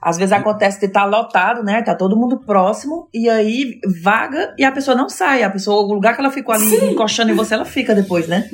[0.00, 1.82] Às vezes acontece de estar lotado, né?
[1.82, 5.42] Tá todo mundo próximo, e aí vaga e a pessoa não sai.
[5.42, 8.48] A pessoa, o lugar que ela ficou ali encoxando em você, ela fica depois, né?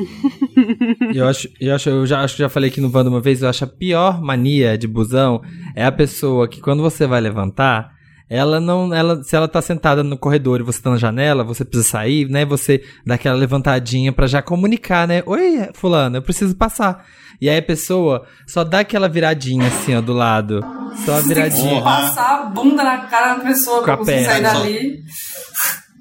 [1.14, 3.42] Eu acho, eu acho, eu já acho que já falei aqui no Wanda uma vez,
[3.42, 5.42] eu acho a pior mania de busão
[5.74, 7.93] é a pessoa que quando você vai levantar,
[8.28, 11.64] ela não, ela, se ela tá sentada no corredor e você tá na janela, você
[11.64, 12.44] precisa sair, né?
[12.44, 15.22] Você dá aquela levantadinha pra já comunicar, né?
[15.26, 17.04] Oi, fulano, eu preciso passar.
[17.40, 20.60] E aí a pessoa só dá aquela viradinha assim, ó, do lado.
[21.04, 21.82] Só a Você tem que viradinha.
[21.82, 25.02] Passar a bunda na cara da pessoa pra conseguir sair dali.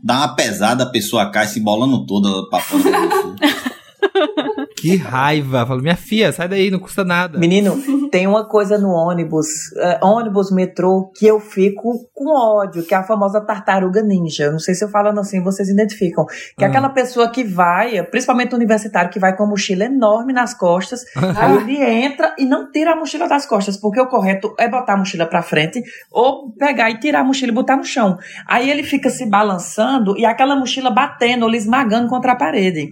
[0.03, 2.83] Dá uma pesada, a pessoa cai se bolando toda pra fora.
[4.83, 5.65] Que raiva.
[5.65, 7.39] Falo, minha filha, sai daí, não custa nada.
[7.39, 12.93] Menino, tem uma coisa no ônibus, é, ônibus, metrô, que eu fico com ódio, que
[12.93, 14.51] é a famosa tartaruga ninja.
[14.51, 16.25] Não sei se eu falando assim, vocês identificam.
[16.57, 16.69] Que é Ah.
[16.69, 21.45] aquela pessoa que vai, principalmente universitário, que vai com a mochila enorme nas costas, Ah.
[21.45, 24.95] aí ele entra e não tira a mochila das costas, porque o correto é botar
[24.95, 28.17] a mochila pra frente ou pegar e tirar a mochila e botar no chão.
[28.45, 32.89] Aí ele fica se balançando e aquela mochila batendo ou lhe esmagando contra a parede.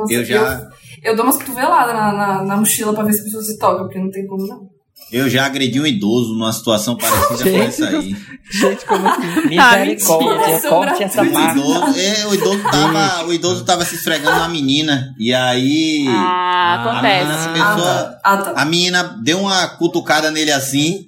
[0.00, 0.68] Nossa, Eu já,
[1.02, 3.84] Eu dou umas cotoveladas na, na, na mochila pra ver se a pessoa se toca,
[3.84, 4.68] porque não tem como não.
[5.12, 8.16] eu já agredi um idoso numa situação parecida com essa aí.
[8.52, 9.26] Gente, como assim?
[9.48, 10.68] Misericórdia, mentira.
[10.68, 11.58] corte essa O parte.
[11.58, 15.14] idoso, é, o idoso tava, o idoso tava se esfregando na menina.
[15.18, 16.04] E aí.
[16.08, 17.48] Ah, a acontece.
[17.48, 18.52] menina, pessoa, Ah, tá.
[18.56, 21.06] a menina deu uma cutucada nele assim.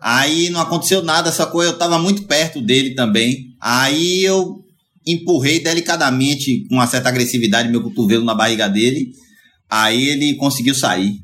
[0.00, 3.54] Aí não aconteceu nada, só que eu tava muito perto dele também.
[3.60, 4.63] Aí eu
[5.06, 9.12] empurrei delicadamente, com uma certa agressividade, meu cotovelo na barriga dele.
[9.68, 11.23] Aí ele conseguiu sair.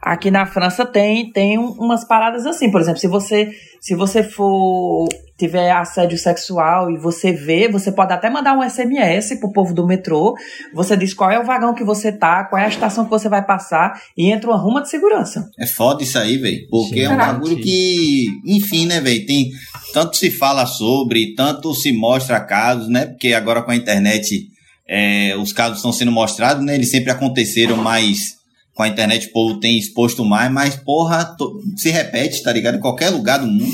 [0.00, 4.24] Aqui na França tem, tem um- umas paradas assim, por exemplo, se você se você
[4.24, 5.08] for
[5.38, 9.86] tiver assédio sexual e você vê, você pode até mandar um SMS pro povo do
[9.86, 10.34] metrô.
[10.74, 13.28] Você diz qual é o vagão que você tá, qual é a estação que você
[13.28, 15.48] vai passar e entra uma ruma de segurança.
[15.56, 16.66] É foda isso aí, velho.
[16.68, 19.24] Porque é um bagulho que, enfim, né, velho?
[19.26, 19.50] Tem
[19.94, 23.06] tanto se fala sobre, tanto se mostra casos, né?
[23.06, 24.48] Porque agora com a internet
[24.88, 26.74] é, os casos estão sendo mostrados, né?
[26.74, 28.37] Eles sempre aconteceram, mas
[28.78, 32.76] com a internet o povo tem exposto mais, mas porra, to- se repete, tá ligado?
[32.76, 33.66] Em qualquer lugar do mundo.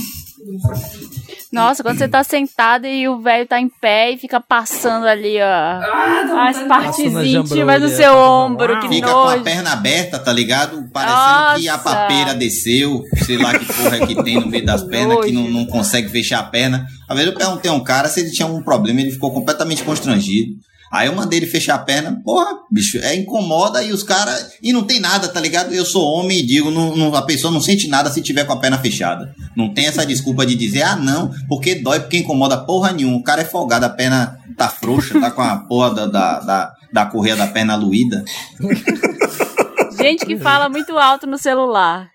[1.53, 5.37] Nossa, quando você tá sentado e o velho tá em pé e fica passando ali,
[5.39, 5.45] ó.
[5.45, 9.45] Ah, As partes íntimas do seu fazendo ombro, que Fica com a nojo.
[9.45, 10.89] perna aberta, tá ligado?
[10.91, 11.85] Parecendo que a Nossa.
[11.85, 15.43] papeira desceu, sei lá que porra é que tem no meio das pernas, que não,
[15.43, 15.55] Nojo.
[15.55, 16.87] não consegue fechar a perna.
[17.09, 19.83] Às vezes eu perguntei a um cara se ele tinha algum problema, ele ficou completamente
[19.85, 20.55] constrangido.
[20.95, 24.53] Aí eu mandei ele fechar a perna, porra, bicho, é incomoda e os caras.
[24.63, 25.75] E não tem nada, tá ligado?
[25.75, 28.53] Eu sou homem e digo, não, não- a pessoa não sente nada se tiver com
[28.53, 29.35] a perna fechada.
[29.57, 33.17] Não tem essa desculpa de dizer, ah, não, porque dói, porque incomoda porra nenhuma.
[33.17, 36.73] O cara é folgado, a perna tá frouxa, tá com a porra da, da, da,
[36.93, 38.25] da correia da perna luída.
[39.99, 42.14] Gente que fala muito alto no celular.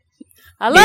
[0.59, 0.77] Alô?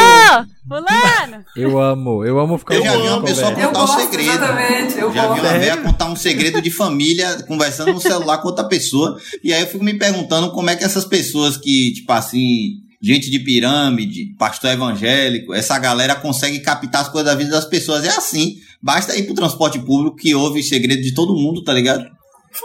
[0.68, 1.44] Fulano?
[1.56, 3.60] Eu amo, eu amo ficar Eu já vi uma pessoa conversa.
[3.60, 4.30] Eu contar um gosto, segredo.
[4.30, 4.98] exatamente.
[4.98, 8.62] Eu Já vi uma véia contar um segredo de família conversando no celular com outra
[8.68, 9.18] pessoa.
[9.42, 13.28] E aí eu fico me perguntando como é que essas pessoas que, tipo assim, gente
[13.28, 18.04] de pirâmide, pastor evangélico, essa galera consegue captar as coisas da vida das pessoas.
[18.04, 18.54] É assim.
[18.80, 22.13] Basta ir pro transporte público que ouve segredo de todo mundo, tá ligado?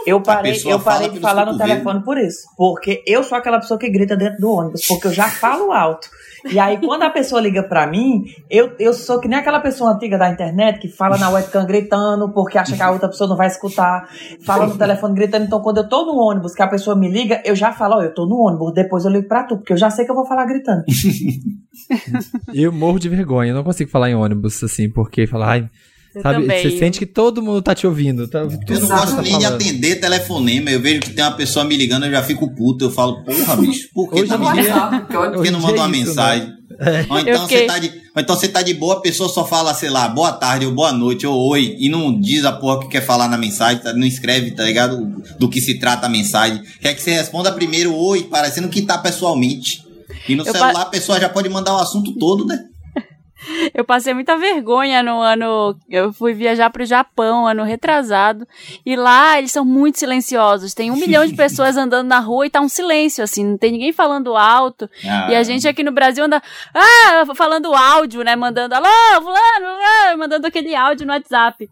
[0.06, 2.40] Eu parei, eu parei de falar no telefone por isso.
[2.56, 6.08] Porque eu sou aquela pessoa que grita dentro do ônibus, porque eu já falo alto.
[6.50, 9.92] E aí, quando a pessoa liga pra mim, eu, eu sou que nem aquela pessoa
[9.92, 13.36] antiga da internet que fala na webcam gritando, porque acha que a outra pessoa não
[13.36, 14.08] vai escutar.
[14.44, 15.44] Fala no telefone gritando.
[15.44, 18.02] Então, quando eu tô no ônibus, que a pessoa me liga, eu já falo, ó,
[18.02, 20.14] eu tô no ônibus, depois eu ligo pra tu, porque eu já sei que eu
[20.14, 20.84] vou falar gritando.
[22.52, 25.68] Eu morro de vergonha, eu não consigo falar em ônibus assim, porque falar, ai,
[26.14, 26.62] Eu sabe, também.
[26.62, 29.44] você sente que todo mundo tá te ouvindo, tá, Eu não gosto tá nem de
[29.44, 30.68] atender telefonema.
[30.70, 32.84] Eu vejo que tem uma pessoa me ligando, eu já fico puto.
[32.86, 35.06] Eu falo, porra, bicho, por que tá me ligando?
[35.34, 36.52] Por que não manda é uma isso, mensagem?
[37.10, 39.28] Ou Eu então, fiquei- você tá de, ou então você tá de boa, a pessoa
[39.28, 42.52] só fala, sei lá, boa tarde, ou boa noite, ou oi, e não diz a
[42.52, 43.92] porra que quer falar na mensagem, tá?
[43.92, 44.96] não escreve, tá ligado?
[45.38, 46.60] Do que se trata a mensagem.
[46.80, 49.82] Quer que você responda primeiro oi, parecendo que tá pessoalmente.
[50.28, 52.64] E no Eu celular pa- a pessoa já pode mandar o assunto todo, né?
[53.74, 55.76] Eu passei muita vergonha no ano.
[55.88, 58.46] Eu fui viajar pro Japão, ano retrasado.
[58.84, 60.74] E lá eles são muito silenciosos.
[60.74, 63.44] Tem um milhão de pessoas andando na rua e tá um silêncio, assim.
[63.44, 64.88] Não tem ninguém falando alto.
[65.04, 66.42] Ah, E a gente aqui no Brasil anda.
[66.74, 68.36] Ah, falando áudio, né?
[68.36, 68.86] Mandando alô,
[69.22, 71.68] fulano, fulano", mandando aquele áudio no WhatsApp.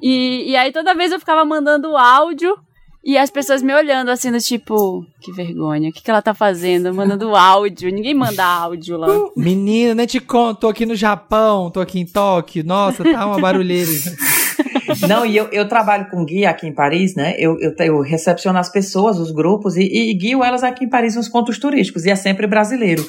[0.00, 2.56] E, e aí toda vez eu ficava mandando áudio.
[3.04, 6.32] E as pessoas me olhando assim, do tipo, que vergonha, o que, que ela tá
[6.32, 6.94] fazendo?
[6.94, 7.90] Mandando áudio.
[7.90, 9.08] Ninguém manda áudio lá.
[9.36, 13.40] Menina, nem te conto, tô aqui no Japão, tô aqui em Tóquio, nossa, tá uma
[13.40, 13.90] barulheira.
[15.08, 17.34] Não, e eu, eu trabalho com guia aqui em Paris, né?
[17.38, 21.16] Eu, eu, eu recepciono as pessoas, os grupos, e, e guio elas aqui em Paris
[21.16, 23.04] nos pontos turísticos, e é sempre brasileiro.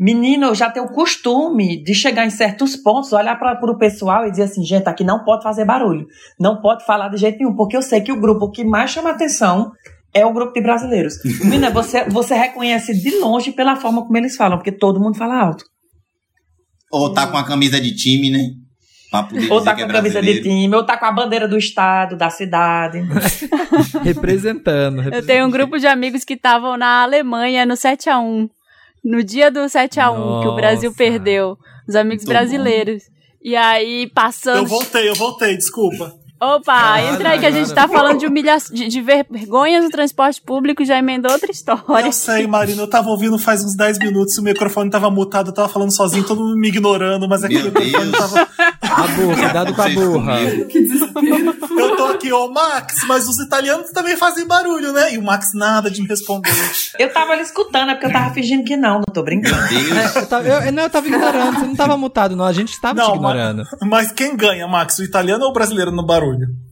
[0.00, 4.26] Menino, eu já tenho o costume de chegar em certos pontos, olhar para o pessoal
[4.26, 6.06] e dizer assim, gente, aqui não pode fazer barulho,
[6.38, 9.10] não pode falar de jeito nenhum, porque eu sei que o grupo que mais chama
[9.10, 9.70] atenção
[10.14, 11.16] é o grupo de brasileiros.
[11.44, 15.38] Menina, você, você reconhece de longe pela forma como eles falam, porque todo mundo fala
[15.38, 15.66] alto.
[16.90, 18.54] Ou tá com a camisa de time, né?
[19.50, 22.16] Ou tá com é a camisa de time, ou tá com a bandeira do estado,
[22.16, 23.02] da cidade.
[24.02, 25.26] representando, Eu representando.
[25.26, 28.48] tenho um grupo de amigos que estavam na Alemanha no 7x1.
[29.04, 31.56] No dia do 7x1, que o Brasil perdeu.
[31.88, 32.38] Os amigos Muito bom.
[32.40, 33.02] brasileiros.
[33.42, 34.66] E aí, Eu passando.
[34.66, 36.14] voltei, eu voltei, desculpa.
[36.40, 40.40] Opa, entra aí que a gente tá falando de humilhação, de, de vergonhas no transporte
[40.40, 42.06] público, já emendou outra história.
[42.06, 45.54] Eu sei, Marina, eu tava ouvindo faz uns 10 minutos, o microfone tava mutado, eu
[45.54, 48.18] tava falando sozinho, todo mundo me ignorando, mas é que o Meu microfone Deus.
[48.18, 48.48] tava.
[48.90, 50.36] A burra, cuidado com a burra.
[50.68, 51.56] Que desespero.
[51.78, 55.14] Eu tô aqui, ô Max, mas os italianos também fazem barulho, né?
[55.14, 56.50] E o Max nada de me responder.
[56.98, 59.56] Eu tava ali escutando, é porque eu tava fingindo que não, não tô brincando.
[59.72, 60.16] Meu Deus.
[60.16, 62.44] Eu tava, eu, não, eu tava ignorando, você não tava mutado, não.
[62.44, 63.62] A gente estava te Não, ignorando.
[63.80, 64.98] mas, mas quem ganha, Max?
[64.98, 66.29] O italiano ou o brasileiro no barulho?
[66.30, 66.69] сегодня.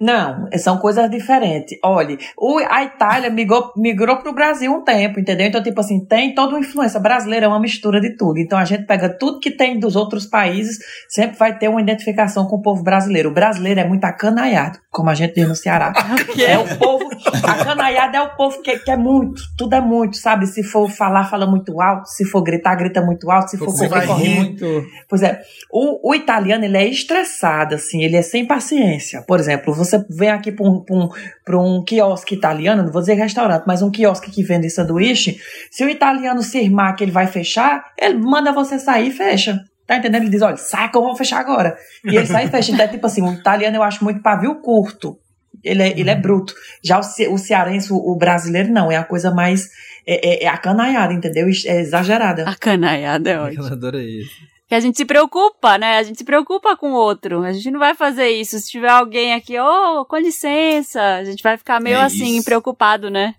[0.00, 1.78] Não, são coisas diferentes.
[1.84, 5.46] Olha, o- a Itália migrou, migrou pro Brasil um tempo, entendeu?
[5.46, 8.38] Então, tipo assim, tem toda uma influência brasileira, é uma mistura de tudo.
[8.38, 12.46] Então, a gente pega tudo que tem dos outros países, sempre vai ter uma identificação
[12.46, 13.30] com o povo brasileiro.
[13.30, 15.92] O brasileiro é muito acanaiado, como a gente diz no Ceará.
[16.42, 17.08] É o povo,
[17.42, 20.46] acanaiado é o povo que, que é muito, tudo é muito, sabe?
[20.46, 23.88] Se for falar, fala muito alto, se for gritar, grita muito alto, se for Você
[23.88, 24.28] correr, vai corre.
[24.34, 24.84] Muito.
[25.08, 29.22] Pois é, o, o italiano ele é estressado, assim, ele é sem paciência.
[29.26, 31.08] Por exemplo, você vem aqui para um, pra um,
[31.44, 35.38] pra um quiosque italiano, não vou dizer restaurante, mas um quiosque que vende sanduíche,
[35.70, 39.58] se o italiano se irmar que ele vai fechar, ele manda você sair e fecha.
[39.86, 40.22] Tá entendendo?
[40.22, 41.76] Ele diz, olha, sai que eu vou fechar agora.
[42.04, 42.70] E ele sai e fecha.
[42.72, 45.18] Então, é tipo assim, o italiano eu acho muito pavio curto.
[45.62, 46.54] Ele é, ele é bruto.
[46.82, 48.90] Já o, ce- o cearense, o, o brasileiro, não.
[48.90, 49.68] É a coisa mais.
[50.06, 51.46] É, é, é acanaiada, entendeu?
[51.66, 52.48] É exagerada.
[52.48, 53.66] A canaiada é ótimo.
[53.66, 54.51] Eu adorei isso.
[54.72, 55.98] Que a gente se preocupa, né?
[55.98, 57.42] A gente se preocupa com o outro.
[57.42, 58.58] A gente não vai fazer isso.
[58.58, 62.44] Se tiver alguém aqui, ô, com licença, a gente vai ficar meio É assim, isso.
[62.46, 63.34] preocupado, né?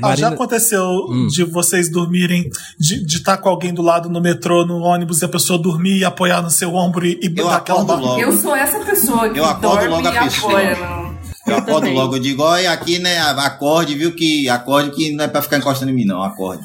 [0.00, 1.26] Ah, já aconteceu Hum.
[1.26, 5.28] de vocês dormirem, de estar com alguém do lado no metrô, no ônibus, e a
[5.28, 8.20] pessoa dormir e apoiar no seu ombro e, e Eu aquela logo.
[8.20, 11.07] Eu sou essa pessoa que Eu acordo dorme logo a e apoia.
[11.50, 11.94] Eu acordo também.
[11.94, 15.58] logo, eu digo, olha, aqui, né, acorde, viu que acorde que não é pra ficar
[15.58, 16.62] encostando em mim, não, acorde.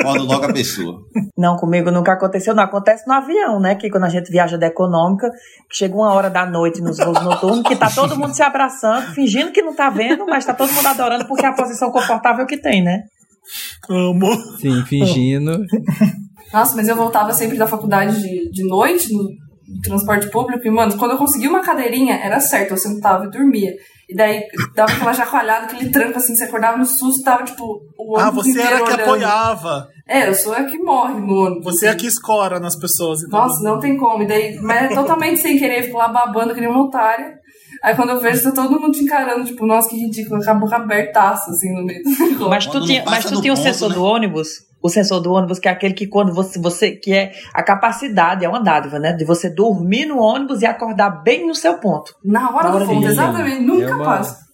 [0.00, 1.00] Acordo logo a pessoa.
[1.36, 2.54] Não, comigo nunca aconteceu.
[2.54, 3.74] Não, acontece no avião, né?
[3.74, 5.30] Que quando a gente viaja da econômica,
[5.70, 9.52] chega uma hora da noite nos voos noturnos, que tá todo mundo se abraçando, fingindo
[9.52, 12.56] que não tá vendo, mas tá todo mundo adorando porque é a posição confortável que
[12.56, 13.02] tem, né?
[13.88, 14.34] Amo.
[14.58, 15.64] Sim, fingindo.
[16.52, 19.28] Nossa, mas eu voltava sempre da faculdade de, de noite, no
[19.82, 23.72] transporte público, e, mano, quando eu conseguia uma cadeirinha, era certo, eu sentava e dormia.
[24.08, 28.16] E daí dava aquela chacoalhada, aquele tranco assim, você acordava no susto, tava tipo o
[28.16, 29.00] Ah, ônibus você era que olhando.
[29.00, 29.88] apoiava.
[30.08, 31.64] É, eu sou a que morre no ônibus.
[31.64, 33.24] Você é que escora nas pessoas.
[33.24, 33.40] Então.
[33.40, 34.22] Nossa, não tem como.
[34.22, 37.34] E daí, mas é totalmente sem querer, fico lá babando que nem uma otária.
[37.82, 40.54] Aí quando eu vejo, tá todo mundo te encarando, tipo, nossa, que ridículo, com a
[40.54, 42.48] boca abertaça, assim, no meio do negócio.
[42.48, 43.94] Mas tu tinha, mas tu tinha o sensor né?
[43.96, 44.48] do ônibus?
[44.82, 46.92] O sensor do ônibus, que é aquele que quando você, você.
[46.92, 49.12] que é a capacidade, é uma dádiva, né?
[49.14, 52.14] De você dormir no ônibus e acordar bem no seu ponto.
[52.24, 54.46] Na hora do ponto, exatamente, nunca É uma- passa.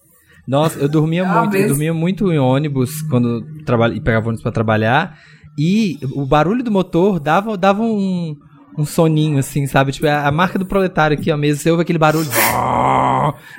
[0.49, 1.69] Nossa, eu dormia Ah, muito, eu benção.
[1.69, 5.17] dormia muito em ônibus quando trabalha, e pegava ônibus pra trabalhar.
[5.59, 8.35] E o barulho do motor dava, dava um,
[8.79, 9.93] um soninho, assim, sabe?
[9.93, 12.29] Tipo, a, a marca do proletário aqui, ó, mesmo, você ouve aquele barulho.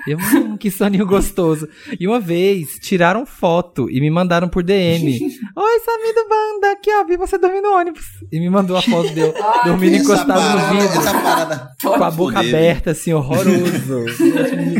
[0.07, 1.67] Eu, hum, que soninho gostoso.
[1.99, 5.11] E uma vez tiraram foto e me mandaram por DM.
[5.55, 8.03] Oi, Samir do Banda, aqui, ó, vi você dormir no ônibus.
[8.31, 10.99] E me mandou a foto dele Ai, dormindo encostado no parada, vidro.
[10.99, 14.05] essa parada, Com a boca aberta, assim, horroroso.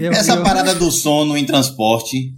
[0.02, 2.34] Eu- essa eu- parada do sono em transporte.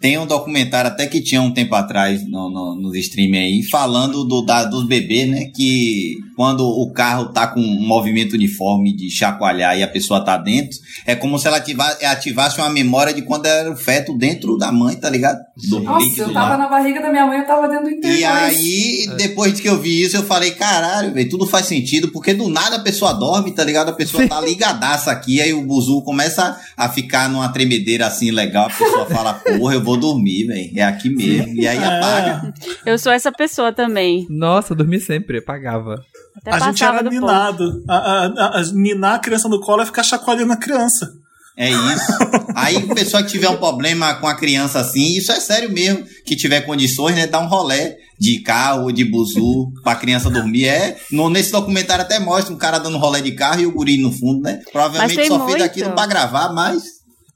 [0.00, 4.22] Tem um documentário até que tinha um tempo atrás no, no, nos streaming aí, falando
[4.24, 5.46] do, da, dos bebês, né?
[5.56, 10.36] Que quando o carro tá com um movimento uniforme de chacoalhar e a pessoa tá
[10.36, 14.56] dentro, é como se ela ativa- ativasse uma memória de quando era o feto dentro
[14.56, 15.36] da mãe, tá ligado?
[15.68, 16.58] Do Nossa, eu tava lá.
[16.58, 18.24] na barriga da minha mãe, eu tava dentro do E internet.
[18.24, 22.48] aí, depois que eu vi isso, eu falei, caralho, velho, tudo faz sentido, porque do
[22.48, 23.88] nada a pessoa dorme, tá ligado?
[23.88, 28.66] A pessoa tá ligadaça aqui, aí o buzu começa a ficar numa tremedeira assim legal,
[28.66, 31.52] a pessoa fala, porra, eu vou dormir, velho, é aqui mesmo.
[31.60, 32.54] E aí apaga.
[32.86, 34.24] É, Eu sou essa pessoa também.
[34.30, 35.96] Nossa, eu dormi sempre, eu pagava.
[36.40, 37.84] Até a gente era ninado.
[37.88, 41.10] A, a, a- a- ninar a criança no colo é ficar chacoalhando a criança.
[41.56, 42.12] É isso.
[42.54, 46.36] Aí, pessoa que tiver um problema com a criança assim, isso é sério mesmo, que
[46.36, 50.66] tiver condições, né, dá um rolé de carro, de buzu, pra criança dormir.
[50.66, 54.00] É, no, nesse documentário até mostra um cara dando rolé de carro e o guri
[54.00, 54.60] no fundo, né?
[54.72, 55.64] Provavelmente só fez muito.
[55.64, 56.82] aquilo pra gravar, mas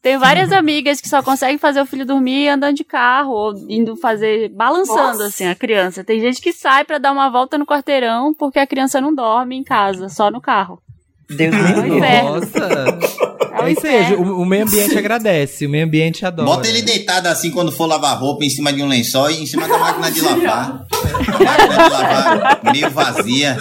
[0.02, 3.94] Tenho várias amigas que só conseguem fazer o filho dormir andando de carro ou indo
[3.94, 5.26] fazer, balançando Nossa.
[5.26, 6.02] assim a criança.
[6.02, 9.54] Tem gente que sai pra dar uma volta no quarteirão porque a criança não dorme
[9.56, 10.81] em casa, só no carro.
[11.36, 11.98] Deus me É livre.
[11.98, 12.30] inferno.
[12.34, 12.58] Nossa!
[13.52, 14.32] É um É isso aí, inferno.
[14.34, 16.48] o, o meio ambiente agradece, o meio ambiente adora.
[16.48, 19.46] Bota ele deitado assim quando for lavar roupa em cima de um lençol e em
[19.46, 20.84] cima da máquina de lavar.
[20.90, 23.56] A máquina de lavar meio vazia.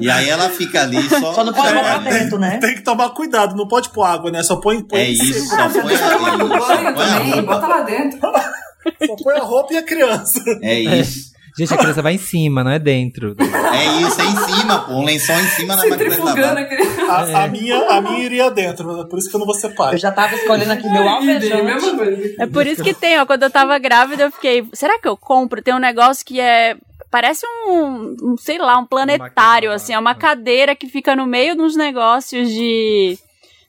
[0.00, 1.34] E aí ela fica ali só.
[1.34, 2.58] Só não pode botar dentro, né?
[2.58, 4.42] Tem que tomar cuidado, não pode pôr água, né?
[4.42, 7.66] Só põe, põe É isso, só Ah, põe, põe a também, bota roupa.
[7.66, 8.18] lá dentro.
[8.20, 10.40] Só põe a roupa e a criança.
[10.62, 11.35] É isso.
[11.58, 13.34] Gente, a criança vai em cima, não é dentro.
[13.38, 14.92] É isso, é em cima, pô.
[14.92, 16.58] Um lençol em cima na máquina de Centrifugando lavar.
[16.58, 17.38] a criança.
[17.38, 19.94] A, a minha, a minha iria dentro, por isso que eu não vou ser pai.
[19.94, 21.96] Eu já tava escolhendo aqui meu alvejante.
[21.96, 22.34] coisa.
[22.38, 23.24] É por isso que tem, ó.
[23.24, 24.66] Quando eu tava grávida, eu fiquei.
[24.72, 25.62] Será que eu compro?
[25.62, 26.76] Tem um negócio que é.
[27.10, 29.94] Parece um, um, sei lá, um planetário, assim.
[29.94, 33.18] É uma cadeira que fica no meio dos negócios de.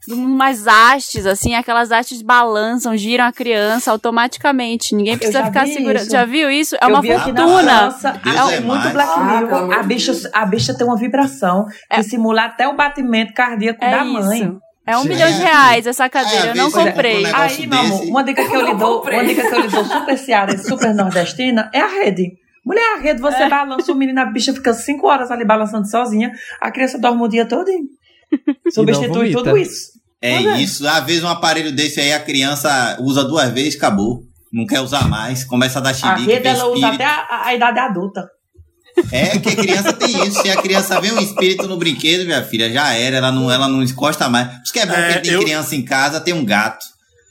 [0.07, 1.53] Umas hastes, assim.
[1.55, 4.95] Aquelas hastes balançam, giram a criança automaticamente.
[4.95, 6.09] Ninguém precisa ficar segurando.
[6.09, 6.75] Já viu isso?
[6.75, 7.91] É Eu uma fortuna.
[7.91, 8.89] França, é, é muito.
[8.89, 9.73] Black Ah, Mirror.
[9.73, 14.03] a, bicha, a bicha tem uma vibração que simula até o batimento cardíaco É da
[14.03, 14.41] mãe.
[14.43, 14.61] isso.
[14.85, 15.09] É um Sim.
[15.09, 16.47] milhão de reais essa cadeira.
[16.47, 17.25] É, eu não comprei.
[17.25, 19.59] eu um Aí, meu amor, uma dica que eu lhe dou, uma dica que eu
[19.61, 22.31] lhe dou super cearense, super nordestina, é a rede.
[22.65, 23.49] Mulher, a rede, você É.
[23.49, 26.31] balança o menino, a bicha fica cinco horas ali balançando sozinha,
[26.61, 27.69] a criança dorme o dia todo.
[28.71, 29.37] Substitui vomita.
[29.37, 29.96] tudo isso.
[30.21, 30.61] É é.
[30.61, 30.87] isso.
[30.87, 34.23] Às vezes um aparelho desse aí a criança usa duas vezes, acabou.
[34.51, 35.43] Não quer usar mais.
[35.43, 36.95] Começa a dar A chilique, rede ela usa espírito.
[36.95, 38.27] até a, a idade adulta.
[39.11, 40.41] É que a criança tem isso.
[40.41, 43.17] Se a criança vê um espírito no brinquedo, minha filha, já era.
[43.17, 44.47] Ela não, ela não encosta mais.
[44.47, 46.83] Por isso que é bom É, que tem eu- criança em casa, tem um gato.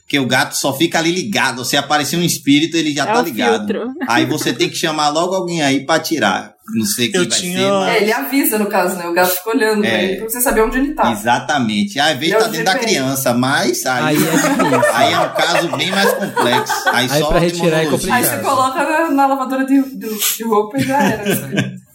[0.07, 1.65] Porque o gato só fica ali ligado.
[1.65, 3.67] Se aparecer um espírito, ele já É tá ligado.
[3.67, 3.91] filtro.
[4.07, 6.53] Aí você tem que chamar logo alguém aí pra tirar.
[6.73, 7.89] Não sei quem Eu vai tinha- ser, mas...
[7.93, 9.05] É, ele avisa, no caso, né?
[9.05, 10.03] O gato fica olhando pra É.
[10.05, 11.11] ele pra você saber onde ele tá.
[11.11, 11.99] Exatamente.
[11.99, 15.33] Às vezes É o tá dentro da criança, mas aí, Aí é aí é um
[15.33, 16.89] caso bem mais complexo.
[16.89, 18.13] Aí, Aí só pra de retirar é imunologia.
[18.15, 21.75] Aí você coloca na, na lavadora de, do- de roupa e já era.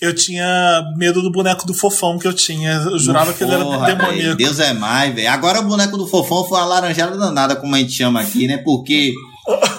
[0.00, 2.72] Eu tinha medo do boneco do fofão que eu tinha.
[2.72, 4.36] Eu jurava que ele era demoníaco.
[4.36, 5.30] Deus é mais, velho.
[5.30, 8.58] Agora o boneco do fofão foi uma laranjada danada, como a gente chama aqui, né?
[8.58, 9.12] Porque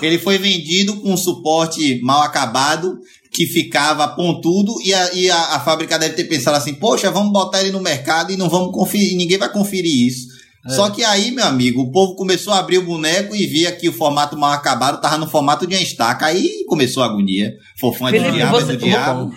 [0.01, 2.97] ele foi vendido com um suporte mal acabado,
[3.31, 7.33] que ficava pontudo, e a, e a, a fábrica deve ter pensado assim, poxa, vamos
[7.33, 10.27] botar ele no mercado e não vamos conferir, ninguém vai conferir isso.
[10.65, 10.69] É.
[10.73, 13.87] Só que aí, meu amigo, o povo começou a abrir o boneco e via que
[13.89, 16.25] o formato mal acabado tava no formato de uma estaca.
[16.25, 17.53] Aí começou a agonia.
[17.79, 19.31] Fofão é do Felipe, diabo, é você- do diabo.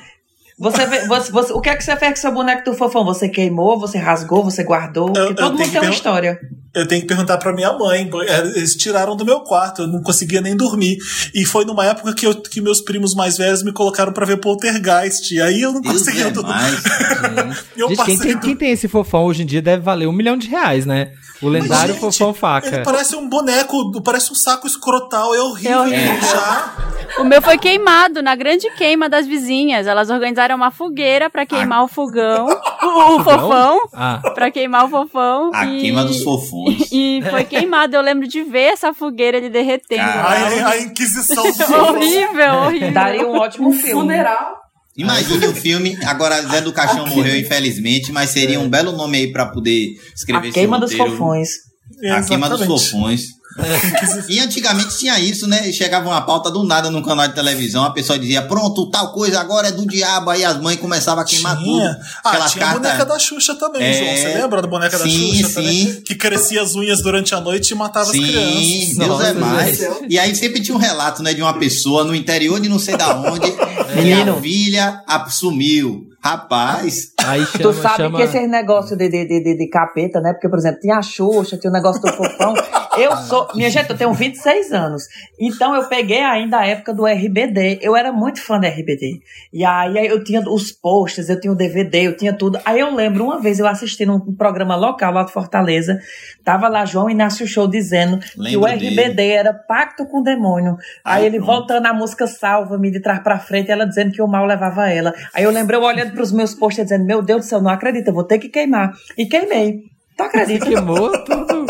[0.59, 3.05] Você, você, você- o que é que você fez com seu boneco do fofão?
[3.05, 5.13] Você queimou, você rasgou, você guardou?
[5.15, 6.39] Eu- todo mundo que tem uma história.
[6.75, 8.09] Eu tenho que perguntar pra minha mãe.
[8.55, 10.99] Eles tiraram do meu quarto, eu não conseguia nem dormir.
[11.35, 14.37] E foi numa época que, eu, que meus primos mais velhos me colocaram pra ver
[14.39, 15.33] Poltergeist.
[15.35, 16.51] E aí eu não Deus conseguia é dormir.
[16.51, 16.75] mais.
[17.77, 20.07] Eu Gente, quem passei tem, do- quem tem esse fofão hoje em dia deve valer
[20.09, 21.13] um milhão de reais, né?
[21.41, 22.67] O lendário Gente, fofão faca.
[22.67, 25.71] Ele parece um boneco, parece um saco escrotal, é horrível.
[25.73, 26.19] É horrível.
[26.19, 26.89] puxar.
[27.21, 29.87] O meu foi queimado na grande queima das vizinhas.
[29.87, 32.47] Elas organizaram uma fogueira pra queimar o fogão,
[32.83, 35.51] o, fofão, Ah, pra queimar o fofão.
[35.55, 36.89] A e, queima dos fofões.
[36.93, 37.95] E foi queimado.
[37.97, 40.03] Eu lembro de ver essa fogueira ele derretendo.
[40.03, 41.45] A, a Inquisição
[41.89, 42.93] horrível, horrível.
[42.93, 43.93] Daria um ótimo Um filme.
[43.93, 44.57] funeral.
[44.97, 49.33] Imagine o filme, agora Zé do Caixão morreu, infelizmente, mas seria um belo nome aí
[49.33, 51.13] pra poder escrever A esse queima dos roteiro.
[51.13, 51.49] fofões.
[52.13, 52.69] A queima dos Exatamente.
[54.29, 55.73] E antigamente tinha isso, né?
[55.73, 59.41] Chegava uma pauta do nada num canal de televisão, a pessoa dizia, pronto, tal coisa
[59.41, 61.65] agora é do diabo, aí as mães começavam a queimar tudo.
[61.65, 61.99] Tinha.
[62.25, 63.93] Ah, Aquelas tinha a boneca da Xuxa também, É.
[63.93, 64.17] João.
[64.17, 65.55] Você lembra da boneca Sim, da Xuxa sim.
[65.55, 66.01] também?
[66.03, 68.97] Que crescia as unhas durante a noite e matava as Sim, crianças.
[68.97, 69.79] Deus Nossa, é mais.
[69.79, 70.07] gente.
[70.09, 72.97] E aí sempre tinha um relato, né, de uma pessoa no interior de não sei
[72.97, 76.05] da onde, que a filha sumiu.
[76.21, 78.19] Rapaz, aí chama, Tu sabe chama...
[78.19, 80.33] que esse negócio de, de, de, de, de capeta, né?
[80.33, 82.55] Porque, por exemplo, tinha a Xuxa, tinha o negócio do fofão.
[82.99, 83.38] Eu sou.
[83.55, 85.05] Minha gente, eu tenho 26 anos.
[85.39, 87.79] Então eu peguei ainda a época do RBD.
[87.83, 89.21] Eu era muito fã da RBD.
[89.53, 92.59] E aí eu tinha os posters, eu tinha o DVD, eu tinha tudo.
[92.65, 95.99] Aí eu lembro, uma vez eu assisti num programa local lá de Fortaleza.
[96.45, 99.31] Tava lá João Inácio Show dizendo que Lembro o RBD dele.
[99.33, 100.77] era pacto com o demônio.
[101.05, 101.53] Ai, Aí ele pronto.
[101.53, 105.13] voltando a música Salva-me de trás pra frente, ela dizendo que o mal levava ela.
[105.35, 108.09] Aí eu lembrei eu olhando pros meus posters dizendo: Meu Deus do céu, não acredito,
[108.09, 108.93] eu vou ter que queimar.
[109.17, 109.83] E queimei.
[110.17, 110.67] Tu acredita?
[110.67, 111.67] Queimou tudo.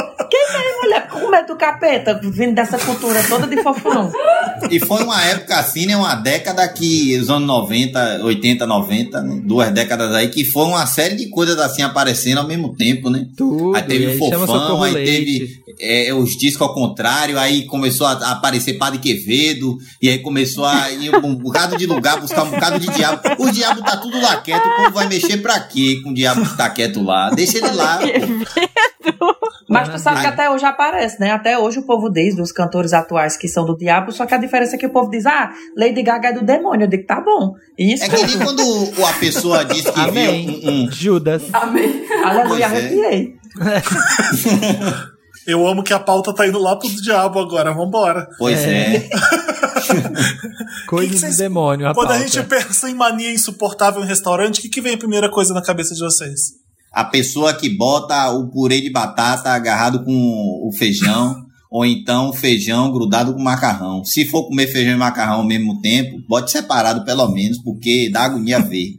[1.47, 4.11] Do capeta, vindo dessa cultura toda de fofão.
[4.71, 5.97] E foi uma época assim, né?
[5.97, 10.87] Uma década que, os anos 90, 80, 90, né, duas décadas aí, que foi uma
[10.87, 13.27] série de coisas assim aparecendo ao mesmo tempo, né?
[13.37, 13.77] Tudo.
[13.77, 15.13] Aí teve o aí chama Fofão, aí Leite.
[15.13, 20.19] teve é, os discos ao contrário, aí começou a, a aparecer Padre Quevedo, e aí
[20.19, 23.21] começou a ir um bocado de lugar, buscar um bocado de diabo.
[23.39, 26.45] O diabo tá tudo lá quieto, o povo vai mexer pra quê com o diabo
[26.45, 27.31] que tá quieto lá?
[27.31, 28.01] Deixa ele lá.
[29.69, 31.31] Mas tu sabe que até hoje aparece, né?
[31.31, 34.39] Até hoje o povo diz, dos cantores atuais que são do diabo, só que a
[34.39, 36.85] diferença é que o povo diz, ah, Lady Gaga é do demônio.
[36.85, 37.53] Eu digo, tá bom.
[37.79, 40.47] Isso, É que nem quando o- a pessoa diz que Amém.
[40.61, 41.43] viu um, um- Judas.
[41.53, 42.03] Amém.
[42.25, 42.65] aleluia, Pois é.
[42.65, 43.35] arrepiei.
[45.47, 47.73] Eu amo que a pauta tá indo lá pro diabo agora.
[47.73, 48.29] Vambora.
[48.39, 48.97] Pois é.
[48.97, 49.09] É.
[50.87, 51.89] Coisas vocês- do demônio.
[51.89, 52.29] A Quando a pauta.
[52.29, 55.63] gente pensa em mania insuportável em restaurante, o que, que vem a primeira coisa na
[55.63, 56.58] cabeça de vocês?
[56.93, 62.91] A pessoa que bota o purê de batata agarrado com o feijão, ou então feijão
[62.91, 64.03] grudado com macarrão.
[64.05, 68.23] Se for comer feijão e macarrão ao mesmo tempo, bote separado pelo menos, porque dá
[68.23, 68.95] agonia ver.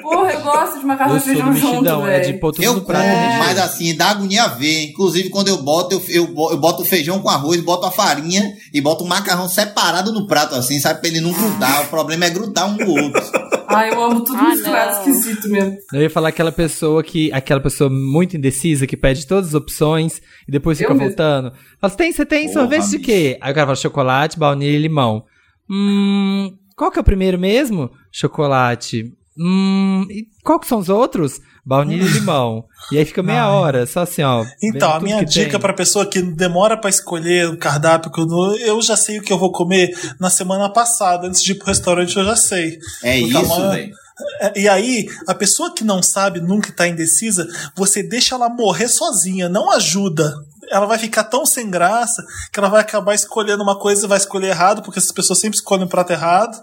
[0.00, 2.40] Porra, eu gosto de macarrão Eu e feijão junto, é de velho.
[2.40, 3.38] pôr tudo Eu no como, prato.
[3.38, 4.84] mas assim, dá agonia ver.
[4.88, 8.54] Inclusive, quando eu boto, eu, eu, eu boto o feijão com arroz, boto a farinha
[8.72, 11.00] e boto o macarrão separado no prato, assim, sabe?
[11.00, 11.82] Pra ele não grudar.
[11.84, 13.22] O problema é grudar um no outro.
[13.68, 14.98] Ai, eu amo tudo Ah, misturado, não.
[14.98, 15.76] esquisito mesmo.
[15.92, 17.30] Eu ia falar aquela pessoa que.
[17.32, 21.52] Aquela pessoa muito indecisa que pede todas as opções e depois fica Eu voltando.
[21.80, 23.04] Fala, você tem, você tem Porra, sorvete de bicho.
[23.04, 23.38] quê?
[23.40, 25.24] Aí o cara fala chocolate, baunilha e limão.
[25.70, 26.56] Hum.
[26.76, 27.90] Qual que é o primeiro mesmo?
[28.10, 29.12] Chocolate.
[29.38, 30.06] Hum.
[30.10, 31.40] E qual que são os outros?
[31.64, 32.64] Baunilha e limão.
[32.90, 33.50] E aí fica meia Ai.
[33.50, 34.44] hora, só assim, ó.
[34.62, 38.96] Então, a minha dica pra pessoa que demora pra escolher o cardápio, que eu, já
[38.96, 42.24] sei o que eu vou comer na semana passada, antes de ir pro restaurante eu
[42.24, 42.78] já sei.
[43.04, 43.94] É O isso, velho.
[44.40, 48.88] É, E aí, a pessoa que não sabe, nunca tá indecisa, você deixa ela morrer
[48.88, 50.34] sozinha, não ajuda.
[50.70, 54.18] Ela vai ficar tão sem graça que ela vai acabar escolhendo uma coisa e vai
[54.18, 56.56] escolher errado, porque essas pessoas sempre escolhem o prato errado.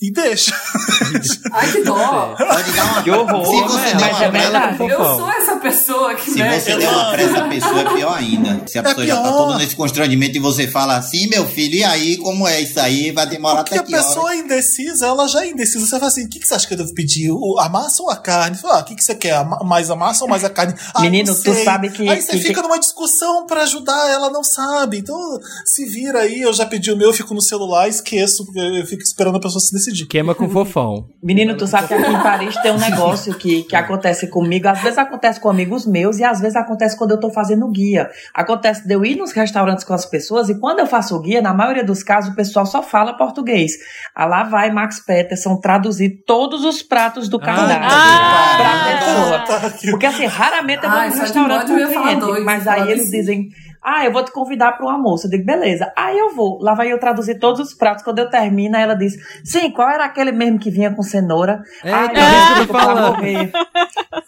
[0.00, 0.52] E deixa.
[1.52, 2.34] Ai, que dó.
[2.36, 3.02] Pode dar uma.
[3.02, 3.94] Que horror, se né?
[4.00, 4.82] Mas é verdade.
[4.82, 5.16] Eu Fofão.
[5.18, 6.60] sou essa pessoa que, Se né?
[6.60, 8.62] você der uma pressa à pessoa, é pior ainda.
[8.66, 11.84] Se a pessoa já tá toda nesse constrangimento e você fala assim, meu filho, e
[11.84, 13.10] aí, como é isso aí?
[13.10, 14.04] Vai demorar Porque até a que hora?
[14.04, 15.86] pessoa é indecisa, ela já é indecisa.
[15.86, 17.30] Você fala assim: o que, que você acha que eu devo pedir?
[17.30, 18.58] O- A massa ou a carne?
[18.58, 19.36] Fala, ah, o que, que você quer?
[19.36, 20.74] A ma- Mais a massa ou mais a carne?
[20.94, 24.42] Ah, Menino, tu sabe que- Aí você que- fica numa discussão pra ajudar, ela não
[24.44, 24.98] sabe.
[24.98, 25.16] Então,
[25.64, 28.86] se vira aí, eu já pedi o meu, eu fico no celular, esqueço, porque eu
[28.86, 30.06] fico esperando a pessoa se decidir.
[30.06, 31.08] Queima com fofão.
[31.22, 34.68] Menino, tu sabe que aqui em Paris tem um negócio que, que acontece comigo.
[34.68, 38.08] Às vezes acontece com amigos meus e às vezes acontece quando eu tô fazendo guia.
[38.34, 41.40] Acontece de eu ir nos restaurantes com as pessoas e quando eu faço o guia,
[41.40, 43.72] na maioria dos casos, o pessoal só fala português.
[44.14, 49.38] Ah, lá vai Max Peterson traduzir todos os pratos do cardápio Ah, pra pessoa.
[49.60, 49.72] Tá.
[49.90, 53.35] Porque assim, raramente eu vou só de restaurante com cliente, mas aí eles desse.
[53.42, 53.50] Dizem,
[53.86, 55.28] ah, eu vou te convidar para um almoço.
[55.28, 55.92] Eu digo, beleza.
[55.96, 56.58] Aí eu vou.
[56.60, 58.02] Lá vai eu traduzir todos os pratos.
[58.02, 59.14] Quando eu termino, ela diz,
[59.44, 61.62] sim, qual era aquele mesmo que vinha com cenoura?
[61.84, 63.16] É, Ai, é, meu é, falando.
[63.16, 63.52] morrer.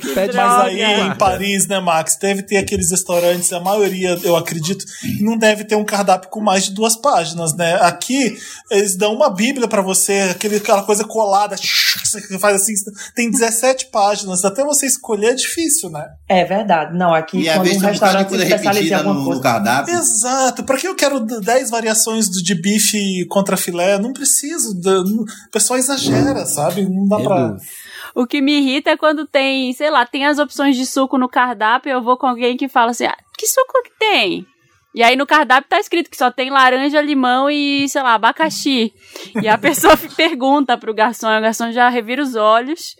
[0.00, 4.36] Que pede Mas aí em Paris, né, Max, deve ter aqueles restaurantes, a maioria, eu
[4.36, 4.84] acredito,
[5.20, 7.74] não deve ter um cardápio com mais de duas páginas, né?
[7.82, 8.36] Aqui,
[8.70, 11.66] eles dão uma bíblia pra você, aquele, aquela coisa colada, que
[12.04, 12.72] você faz assim,
[13.14, 16.06] tem 17 páginas, até você escolher é difícil, né?
[16.28, 16.96] É verdade.
[16.96, 19.94] Não, aqui E às quando um restaurante repetida no, no cardápio.
[19.94, 20.64] Exato.
[20.64, 23.98] Pra que eu quero 10 variações do- de bife contra filé?
[23.98, 24.72] Não preciso.
[24.78, 26.82] O pessoal exagera, sabe?
[26.88, 27.46] Não dá pra.
[27.48, 27.62] Reduz.
[28.14, 31.28] O que me irrita é quando tem, sei lá, tem as opções de suco no
[31.28, 34.44] cardápio, eu vou com alguém que fala assim, ah, que suco que tem?
[34.92, 38.92] E aí no cardápio tá escrito que só tem laranja, limão e, sei lá, abacaxi.
[39.40, 42.96] E a pessoa pergunta pro garçom, e o garçom já revira os olhos.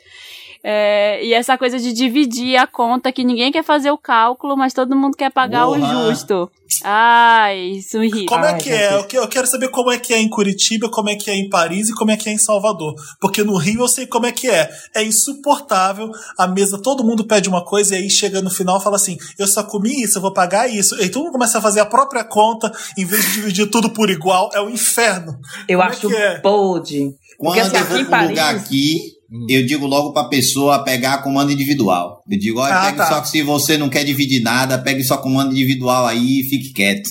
[0.63, 4.75] É, e essa coisa de dividir a conta, que ninguém quer fazer o cálculo, mas
[4.75, 6.51] todo mundo quer pagar o justo.
[6.85, 8.27] Ai, isso irrita.
[8.33, 8.95] Como é que é?
[8.95, 11.35] Eu que- Eu quero saber como é que é em Curitiba, como é que é
[11.35, 12.95] em Paris e como é que é em Salvador.
[13.21, 14.71] Porque no Rio eu sei como é que é.
[14.95, 16.11] É insuportável.
[16.39, 19.17] A mesa, todo mundo pede uma coisa e aí chega no final e fala assim:
[19.39, 20.95] eu só comi isso, eu vou pagar isso.
[20.97, 23.91] E aí todo mundo começa a fazer a própria conta em vez de dividir tudo
[23.91, 24.51] por igual.
[24.55, 25.39] É o inferno.
[25.69, 26.39] Eu Como é acho que é?
[26.39, 27.15] podre.
[27.39, 28.29] Quando Porque assim, eu aqui vou um Paris...
[28.31, 28.65] lugar
[29.45, 32.23] aqui, eu digo logo pra pessoa pegar a comanda individual.
[32.31, 33.07] Eu digo, olha, Ah, pegue tá.
[33.09, 36.73] só que se você não quer dividir nada, pegue sua comanda individual aí e fique
[36.73, 37.09] quieto.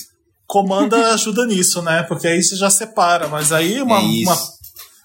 [0.48, 2.04] Comanda ajuda nisso, né?
[2.04, 3.28] Porque aí você já separa.
[3.28, 3.98] Mas aí uma.
[3.98, 4.38] é uma-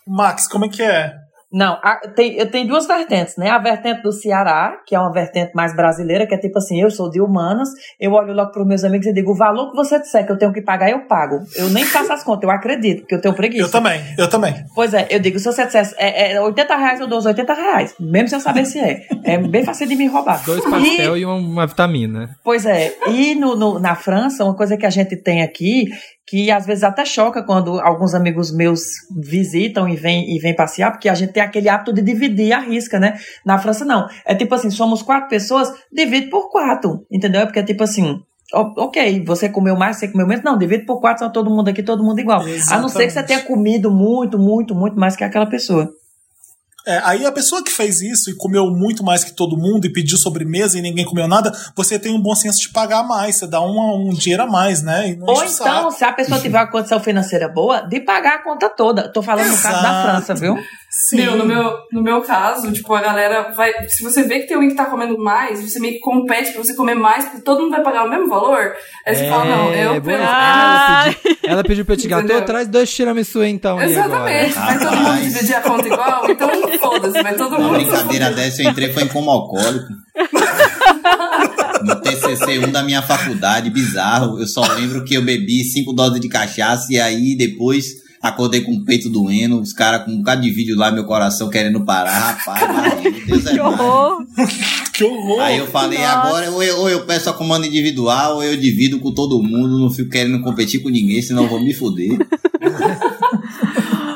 [0.07, 1.13] Max, como é que é?
[1.57, 3.49] Não, a- tem, eu tenho duas vertentes, né?
[3.49, 6.91] A vertente do Ceará, que é uma vertente mais brasileira, que é tipo assim, eu
[6.91, 7.69] sou de humanas,
[8.01, 10.37] eu olho logo para meus amigos e digo, o valor que você disser que eu
[10.39, 11.39] tenho que pagar, eu pago.
[11.55, 13.63] Eu nem faço as contas, eu acredito, porque eu tenho preguiça.
[13.63, 14.53] Eu também, eu também.
[14.75, 17.55] Pois é, eu digo, se você dissesse é, é 80 reais, eu dou os 80
[17.55, 19.03] reais, mesmo sem eu saber se é.
[19.23, 20.45] É bem fácil de me roubar.
[20.45, 22.31] Dois E- pastel e uma, uma vitamina.
[22.43, 25.85] Pois é, e no, no- na França, uma coisa que a gente tem aqui,
[26.27, 28.81] que às vezes até choca quando alguns amigos meus
[29.17, 32.61] visitam e vêm e vêm passear, porque a gente tem aquele hábito de dividir a
[32.61, 33.19] risca, né?
[33.45, 34.09] Na França, não.
[34.25, 37.43] É tipo assim, somos quatro pessoas, divide por quatro, entendeu?
[37.43, 38.21] É Porque é tipo assim.
[38.53, 40.45] Ok, você comeu mais, você comeu menos.
[40.45, 42.41] Não, divide por quatro, são todo mundo aqui, todo mundo igual.
[42.41, 43.27] A não ser que você Exatamente.
[43.27, 45.91] tenha comido muito, muito, muito mais que aquela pessoa.
[46.87, 49.93] É, aí a pessoa que fez isso e comeu muito mais que todo mundo e
[49.93, 53.47] pediu sobremesa e ninguém comeu nada, você tem um bom senso de pagar mais, você
[53.47, 55.17] dá um, um dinheiro a mais, né?
[55.19, 58.69] Não Ou então, se a pessoa tiver uma condição financeira boa, de pagar a conta
[58.69, 59.09] toda.
[59.09, 60.09] Tô falando no caso da Exato.
[60.09, 60.57] França, viu?
[61.03, 61.17] Sim.
[61.17, 63.73] Meu, no meu, no meu caso, tipo, a galera vai.
[63.89, 66.63] Se você vê que tem alguém que tá comendo mais, você meio que compete pra
[66.65, 68.73] você comer mais, porque todo mundo vai pagar o mesmo valor.
[69.07, 70.23] Aí você fala, não, eu É, pelo.
[70.25, 71.05] Ah.
[71.05, 73.81] ela, pediu, ela pediu pra eu te gato, traz dois tiramisu então.
[73.83, 74.55] Exatamente.
[74.55, 77.75] Vai todo mundo dividir a conta igual, então foda-se, vai todo Uma mundo.
[77.77, 79.89] brincadeira dessa eu entrei foi em coma alcoólico.
[81.83, 84.39] No TCC1 da minha faculdade, bizarro.
[84.41, 88.73] Eu só lembro que eu bebi cinco doses de cachaça e aí depois acordei com
[88.73, 92.37] o peito doendo, os caras com um bocado de vídeo lá, meu coração querendo parar.
[92.37, 93.81] Rapaz, Deus é Que mais.
[93.81, 94.27] horror!
[94.93, 95.41] Que horror!
[95.41, 96.13] Aí eu falei, Nossa.
[96.19, 99.79] agora ou eu, ou eu peço a comando individual, ou eu divido com todo mundo,
[99.79, 102.17] não fico querendo competir com ninguém, senão eu vou me foder.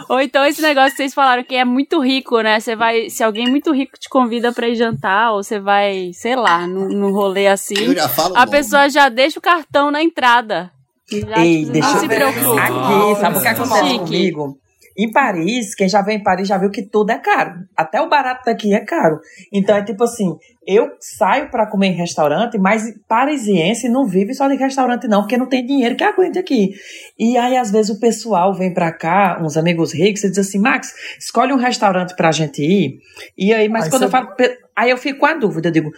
[0.09, 2.59] Ou então esse negócio que vocês falaram que é muito rico, né?
[2.59, 3.11] Você vai.
[3.11, 6.89] Se alguém muito rico te convida pra ir jantar, ou você vai, sei lá, num,
[6.89, 8.51] num rolê assim, Eu já falo a logo.
[8.51, 10.71] pessoa já deixa o cartão na entrada.
[11.11, 12.15] Já, Ei, tipo, deixa não eu se ver.
[12.17, 12.61] preocupe.
[12.61, 13.99] Aqui, sabe o que acontece Chique.
[14.01, 14.59] comigo?
[15.01, 17.53] Em Paris, quem já veio em Paris já viu que tudo é caro.
[17.77, 19.21] Até o barato daqui é caro.
[19.53, 20.35] Então é tipo assim,
[20.67, 25.37] eu saio pra comer em restaurante, mas parisiense não vive só de restaurante não, porque
[25.37, 26.73] não tem dinheiro que aguente aqui.
[27.17, 30.59] E aí às vezes o pessoal vem pra cá, uns amigos ricos, e diz assim,
[30.59, 32.99] Max, escolhe um restaurante pra gente ir.
[33.39, 34.29] E aí, mas Aí quando você- eu falo,
[34.75, 35.93] aí eu fico com a dúvida, eu digo,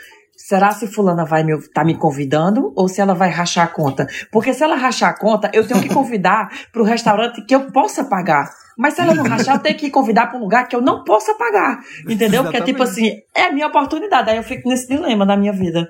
[0.47, 4.07] Será se fulana vai me tá me convidando ou se ela vai rachar a conta?
[4.33, 7.71] Porque se ela rachar a conta, eu tenho que convidar para o restaurante que eu
[7.71, 8.51] possa pagar.
[8.77, 11.05] Mas se ela não rachar, eu tenho que convidar para um lugar que eu não
[11.05, 11.81] possa pagar.
[12.09, 12.43] Entendeu?
[12.43, 14.31] Porque é tipo assim, é a minha oportunidade.
[14.31, 15.87] Aí eu fico nesse dilema na minha vida.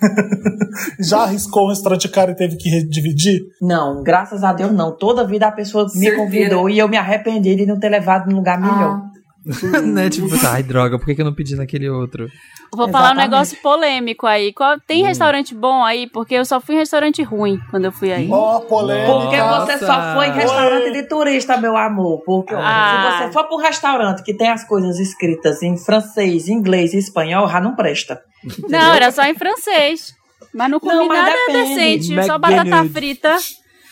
[0.98, 3.42] Já arriscou um restaurante caro e teve que dividir?
[3.60, 4.96] Não, graças a Deus não.
[4.96, 6.16] Toda vida a pessoa me Certeira.
[6.16, 9.02] convidou e eu me arrependi de não ter levado num lugar melhor.
[9.04, 9.10] Ah,
[9.84, 10.08] né?
[10.10, 12.28] Tipo, ai, droga, por que, eu não pedi naquele outro?
[12.74, 13.30] Vou falar um Exatamente.
[13.30, 14.52] negócio polêmico aí.
[14.52, 16.06] Qual- tem restaurante bom aí?
[16.06, 18.28] Porque eu só fui em restaurante ruim quando eu fui aí.
[18.30, 19.12] Ó, polêmica.
[19.12, 19.78] Porque Nossa.
[19.78, 22.22] você só foi em restaurante de turista, meu amor.
[22.24, 23.18] Porque Ah.
[23.18, 26.98] se você for para um restaurante que tem as coisas escritas em francês, inglês e
[26.98, 28.20] espanhol, já não presta.
[28.68, 30.14] Não, era só em francês.
[30.54, 31.68] Mas não comi Não, mas nada depende.
[32.08, 32.26] decente.
[32.26, 33.36] Só batata frita.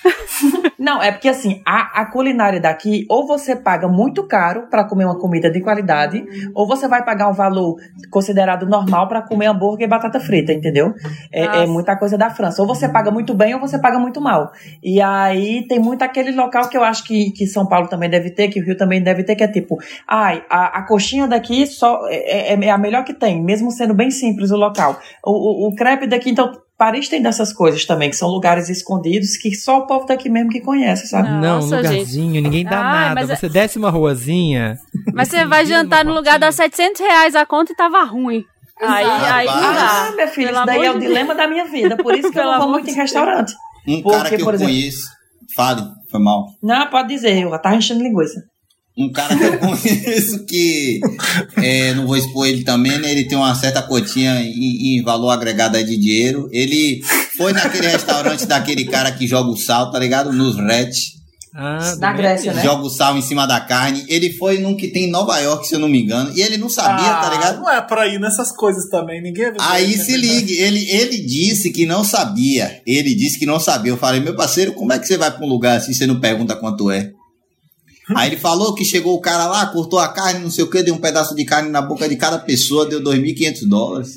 [0.79, 5.05] Não, é porque assim, a, a culinária daqui, ou você paga muito caro para comer
[5.05, 6.25] uma comida de qualidade,
[6.55, 7.77] ou você vai pagar um valor
[8.11, 10.95] considerado normal para comer hambúrguer e batata frita, entendeu?
[11.31, 12.63] É, é muita coisa da França.
[12.63, 14.51] Ou você paga muito bem, ou você paga muito mal.
[14.83, 18.31] E aí tem muito aquele local que eu acho que, que São Paulo também deve
[18.31, 19.77] ter, que o Rio também deve ter, que é tipo,
[20.09, 23.93] ai, a, a coxinha daqui só é, é- é a melhor que tem, mesmo sendo
[23.93, 24.99] bem simples o local.
[25.25, 26.51] O, o, o crepe daqui, então.
[26.81, 30.49] Paris tem dessas coisas também, que são lugares escondidos que só o povo daqui mesmo
[30.49, 31.29] que conhece, sabe?
[31.29, 33.21] não, Nossa, lugarzinho, ninguém dá Ai, nada.
[33.33, 34.79] é- Você desce uma ruazinha.
[35.13, 38.43] Mas você vai jantar no lugar das 700 reais a conta e tava ruim.
[38.81, 39.25] Aí, Exato.
[39.35, 40.13] aí não Ah, dá.
[40.15, 41.97] minha filha, Pelo isso daí é o de dilema da minha vida.
[41.99, 43.53] Por isso que eu não vou muito em restaurante.
[43.87, 45.07] Um Porque, cara que eu por exemplo- conheço.
[45.55, 46.47] Fale, foi mal.
[46.63, 48.41] Não, pode dizer, eu tava enchendo linguiça.
[49.01, 51.01] Um cara que eu conheço que
[51.57, 53.11] é, não vou expor ele também, né?
[53.11, 56.49] Ele tem uma certa cotinha em, em valor agregado aí de dinheiro.
[56.53, 57.01] Ele
[57.37, 60.33] foi naquele restaurante daquele cara que joga o sal, tá ligado?
[60.33, 60.91] Nos Red.
[61.53, 62.63] Ah, Na do Grécia, né?
[62.63, 64.05] Joga o sal em cima da carne.
[64.09, 66.33] Ele foi num que tem em Nova York, se eu não me engano.
[66.35, 67.61] E ele não sabia, Ah, tá ligado?
[67.61, 69.21] Não é pra ir nessas coisas também.
[69.21, 72.81] Ninguém Aí se ligue, ele, ele disse que não sabia.
[72.87, 73.93] Ele disse que não sabia.
[73.93, 76.07] Eu falei, meu parceiro, como é que você vai pra um lugar assim e você
[76.07, 77.11] não pergunta quanto é?
[78.17, 80.83] Aí ele falou que chegou o cara lá, cortou a carne, não sei o que,
[80.83, 84.15] deu um pedaço de carne na boca de cada pessoa, deu 2.500 dólares.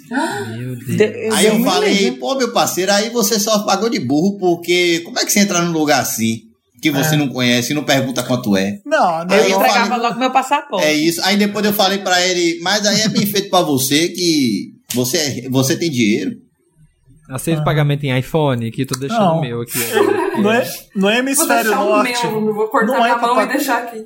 [0.57, 0.97] Meu Deus.
[0.97, 5.19] De- Aí eu falei, pô, meu parceiro, aí você só pagou de burro, porque como
[5.19, 6.41] é que você entra num lugar assim,
[6.81, 8.79] que você não conhece e não pergunta quanto é?
[8.85, 9.35] Não, não.
[9.35, 10.85] Aí eu entregava falei- logo meu passaporte.
[10.85, 11.21] É isso.
[11.23, 15.17] Aí depois eu falei pra ele, mas aí é bem feito pra você que você,
[15.17, 16.35] é- você tem dinheiro.
[17.29, 19.37] Aceito pagamento em iPhone, que tô deixando Não.
[19.37, 19.79] o meu aqui.
[20.41, 20.63] No, é,
[20.95, 22.27] no Vou hemisfério deixar o norte.
[22.27, 24.05] meu, vou cortar não é na pra mão pa- e deixar aqui.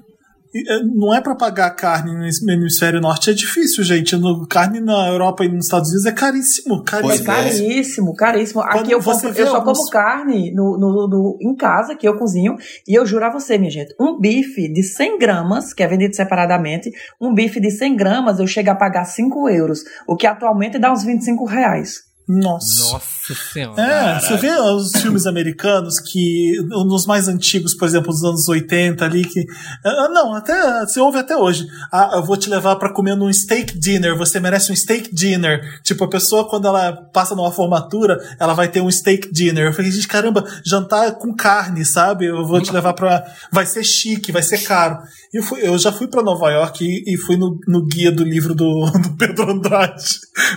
[0.56, 4.16] é, Não é pra pagar carne no hemisfério norte, é difícil, gente.
[4.16, 6.76] No, carne na Europa e nos Estados Unidos é caríssimo.
[6.76, 7.26] É Pois Caríssimo.
[7.26, 8.62] caríssimo, caríssimo.
[8.64, 12.08] Quando Aqui eu, compro- eu só alguns- como carne no, no, no- em casa, que
[12.08, 12.56] eu cozinho.
[12.88, 16.16] E eu juro a você, minha gente, um bife de 100 gramas, que é vendido
[16.16, 16.90] separadamente,
[17.22, 20.92] um bife de 100 gramas eu chego a pagar 5 euros, o que atualmente dá
[20.92, 22.08] uns 25 reais.
[22.28, 22.92] Nossa.
[22.94, 23.00] Nossa
[23.36, 23.82] senhora.
[23.82, 29.04] É, você vê os filmes americanos que, nos mais antigos, por exemplo, dos anos 80
[29.06, 29.46] ali, que.
[29.86, 30.86] ah, Não, até.
[30.86, 31.68] Você ouve até hoje.
[31.92, 35.82] Ah, eu vou te levar pra comer num steak dinner, você merece um steak dinner.
[35.84, 39.66] Tipo, a pessoa, quando ela passa numa formatura, ela vai ter um steak dinner.
[39.68, 42.26] Eu falei, gente, caramba, jantar com carne, sabe?
[42.26, 43.24] Eu vou te levar pra.
[43.52, 44.98] Vai ser chique, vai ser caro.
[45.34, 48.12] E eu, fui- eu já fui pra Nova York e, e fui no, no guia
[48.12, 50.04] do livro do, do Pedro Andrade.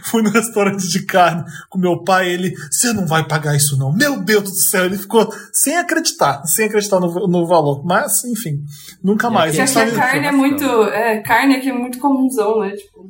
[0.05, 3.93] Fui no restaurante de carne com meu pai, ele, você não vai pagar isso não.
[3.93, 7.85] Meu Deus do céu, ele ficou sem acreditar, sem acreditar no, no valor.
[7.85, 8.59] Mas, enfim,
[9.03, 9.59] nunca E mais.
[9.59, 10.65] aqui Porque aqui a sabe- carne é muito.
[10.85, 12.71] É, carne aqui é muito comunzão, né?
[12.71, 13.09] Tipo,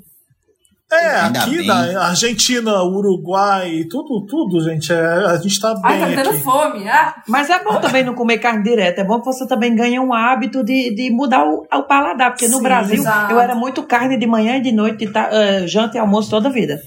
[0.92, 1.66] É, Ainda aqui bem.
[1.68, 4.92] na Argentina, Uruguai, tudo, tudo, gente.
[4.92, 6.42] é, a gente tá ai, tá bem me dando aqui.
[6.42, 6.88] fome.
[6.88, 8.98] Ah, Mas é bom também não comer carne direto.
[8.98, 12.30] É bom que você também ganhe um hábito de, de mudar o, o paladar.
[12.32, 13.32] Porque no Sim, Brasil exato.
[13.32, 16.48] eu era muito carne de manhã e de noite, ta- eh, janta e almoço toda
[16.48, 16.80] a vida.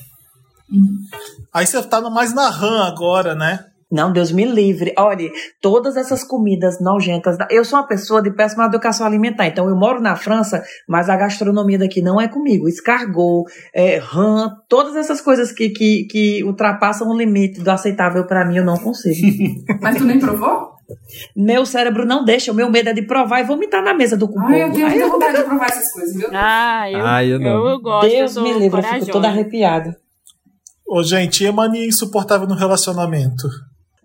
[1.53, 3.65] Aí você tá no- mais na RAM agora, né?
[3.91, 4.91] Não, Deus me livre.
[4.97, 5.29] Olha,
[5.61, 7.37] todas essas comidas nojentas.
[7.51, 9.45] Eu sou uma pessoa de péssima educação alimentar.
[9.45, 12.67] Então, eu moro na França, mas a gastronomia daqui não é comigo.
[12.67, 18.43] Escargot, é, rã, todas essas coisas que, que, que ultrapassam o limite do aceitável pra
[18.43, 19.15] mim, eu não consigo.
[19.79, 20.73] Mas tu nem provou?
[21.35, 22.51] meu cérebro não deixa.
[22.51, 24.39] O meu medo é de provar e vomitar na mesa do povo.
[24.45, 26.27] Ai, eu tenho Ai, vontade de provar essas coisas, viu?
[26.33, 27.67] Ah, eu, Ah, eu não.
[27.67, 29.95] eu, gosto, eu Deus sou me livre, eu fico toda arrepiada.
[30.95, 33.47] Ô, gente, e a mania insuportável no relacionamento?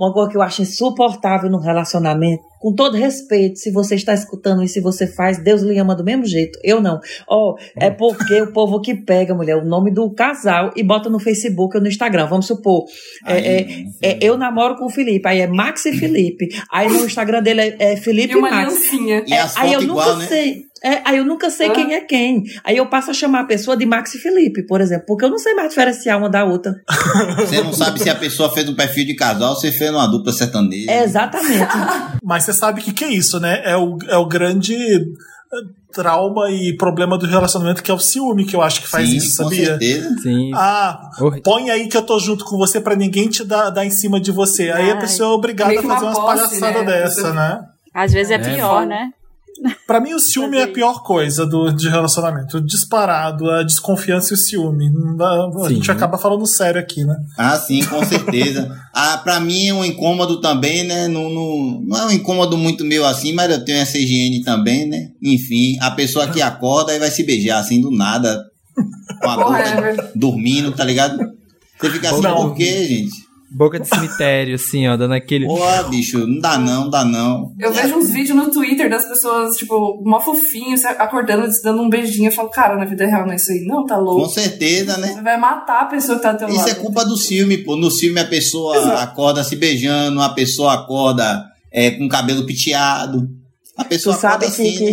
[0.01, 4.62] Uma coisa que eu acho insuportável no relacionamento, com todo respeito, se você está escutando
[4.62, 6.59] e se você faz, Deus lhe ama do mesmo jeito.
[6.62, 6.99] Eu não.
[7.28, 11.18] Ó, é porque o povo que pega, mulher, o nome do casal e bota no
[11.18, 12.26] Facebook ou no Instagram.
[12.26, 12.84] Vamos supor,
[13.26, 16.49] é, Aí, é, é, eu namoro com o Felipe, aí é Max e Felipe.
[16.72, 18.64] Aí no Instagram dele é, é Felipe E uma Max.
[18.64, 19.24] aliancinha.
[19.26, 20.26] E as Aí eu fotos nunca igual, né?
[20.26, 20.62] sei.
[20.83, 21.72] É, aí eu nunca sei Hã?
[21.72, 22.45] quem é quem.
[22.64, 25.31] Aí eu passo a chamar a pessoa de Max e Felipe, por exemplo, porque eu
[25.31, 26.74] não sei mais diferenciar uma da outra.
[27.39, 30.07] Você não sabe se a pessoa fez um perfil de casal ou se fez uma
[30.07, 30.91] dupla sertaneja.
[30.91, 31.66] É, exatamente.
[32.22, 33.62] Mas você sabe o que, que é isso, né?
[33.64, 35.57] É o, é o grande eh,
[35.93, 39.16] trauma e problema do relacionamento que é o ciúme, que eu acho que faz Sim,
[39.16, 39.66] isso, com sabia?
[39.66, 40.14] certeza.
[40.22, 40.51] Sim.
[40.55, 41.11] Ah,
[41.43, 44.20] põe aí que eu tô junto com você pra ninguém te dar, dar em cima
[44.20, 44.70] de você.
[44.70, 45.01] Aí a Ai.
[45.01, 47.03] pessoa é obrigada a fazer uma umas posse, palhaçadas né?
[47.03, 47.61] dessa, né?
[47.95, 49.11] Às vezes é, É, pior, né?
[49.87, 52.61] Pra mim, o ciúme é a pior coisa do, de relacionamento.
[52.61, 54.91] Disparado, a desconfiança e o ciúme.
[55.21, 55.75] A Sim.
[55.77, 57.17] gente acaba falando sério aqui, né?
[57.37, 58.71] Ah, sim, com certeza.
[58.95, 61.09] ah, pra mim é um incômodo também, né?
[61.09, 64.87] Não, não, não é um incômodo muito meu assim, mas eu tenho essa higiene também,
[64.87, 65.09] né?
[65.23, 68.45] Enfim, a pessoa que acorda e vai se beijar assim do nada,
[69.21, 71.19] com a boca é dormindo, tá ligado?
[71.81, 72.49] Você fica assim, Não.
[72.49, 73.28] por quê, gente?
[73.51, 75.46] Boca de cemitério, assim, ó, dando aquele.
[75.46, 77.55] Porra, bicho, não dá não, não dá não.
[77.59, 81.88] Eu vejo uns vídeos no Twitter das pessoas, tipo, mó fofinhos, acordando, se dando um
[81.88, 82.28] beijinho.
[82.28, 83.64] Eu falo, cara, na vida real não é isso aí.
[83.64, 84.28] Não, tá Com louco.
[84.28, 85.09] certeza, né?
[85.14, 86.68] Você vai matar a pessoa que tá do teu Isso lado.
[86.70, 87.74] é culpa do filme, pô.
[87.74, 89.03] No filme a pessoa Exato.
[89.03, 91.42] acorda se beijando, a pessoa acorda
[91.72, 93.28] é, com o cabelo penteado.
[93.78, 94.90] A Tu pessoa sabe acorda que, assim, que,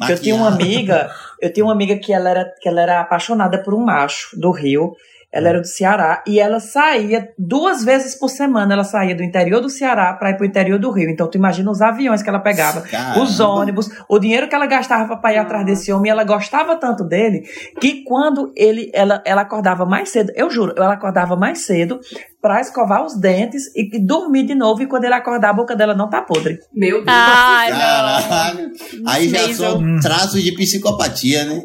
[0.00, 0.06] né?
[0.06, 1.08] que eu tinha uma amiga,
[1.40, 4.50] eu tinha uma amiga que ela era, que ela era apaixonada por um macho do
[4.50, 4.92] Rio.
[5.32, 8.74] Ela era do Ceará e ela saía duas vezes por semana.
[8.74, 11.08] Ela saía do interior do Ceará para ir pro interior do Rio.
[11.08, 13.22] Então tu imagina os aviões que ela pegava, Caramba.
[13.22, 16.10] os ônibus, o dinheiro que ela gastava para ir atrás desse homem.
[16.10, 17.42] E ela gostava tanto dele
[17.80, 21.98] que quando ele, ela, ela acordava mais cedo, eu juro, ela acordava mais cedo
[22.42, 24.82] para escovar os dentes e, e dormir de novo.
[24.82, 26.58] E quando ele acordar, a boca dela não tá podre.
[26.74, 27.06] Meu Deus.
[27.08, 27.70] Ai.
[27.70, 28.70] Caralho.
[29.06, 29.54] Aí já Mason.
[29.54, 31.62] são traços de psicopatia, né?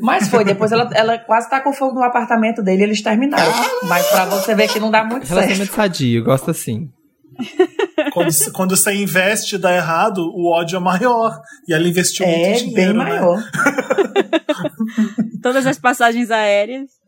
[0.00, 3.52] Mas foi, depois ela, ela quase tacou fogo no apartamento dele e eles terminaram.
[3.88, 5.40] Mas pra você ver que não dá muito certo.
[5.40, 6.88] Relacionamento sadio, gosto assim.
[8.12, 11.40] Quando, quando você investe e dá errado, o ódio é maior.
[11.66, 12.74] E ela investiu É muito dinheiro.
[12.76, 12.92] bem né?
[12.92, 13.42] maior.
[15.42, 17.01] Todas as passagens aéreas.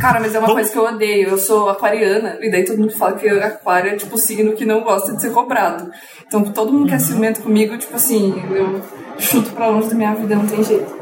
[0.00, 1.28] Cara, mas é uma coisa que eu odeio.
[1.30, 4.82] Eu sou aquariana, e daí todo mundo fala que aquário é tipo signo que não
[4.82, 5.90] gosta de ser cobrado.
[6.26, 7.00] Então todo mundo que é Uhum.
[7.00, 8.80] ciumento comigo, tipo assim, eu
[9.18, 11.00] chuto pra longe da minha vida, não tem jeito.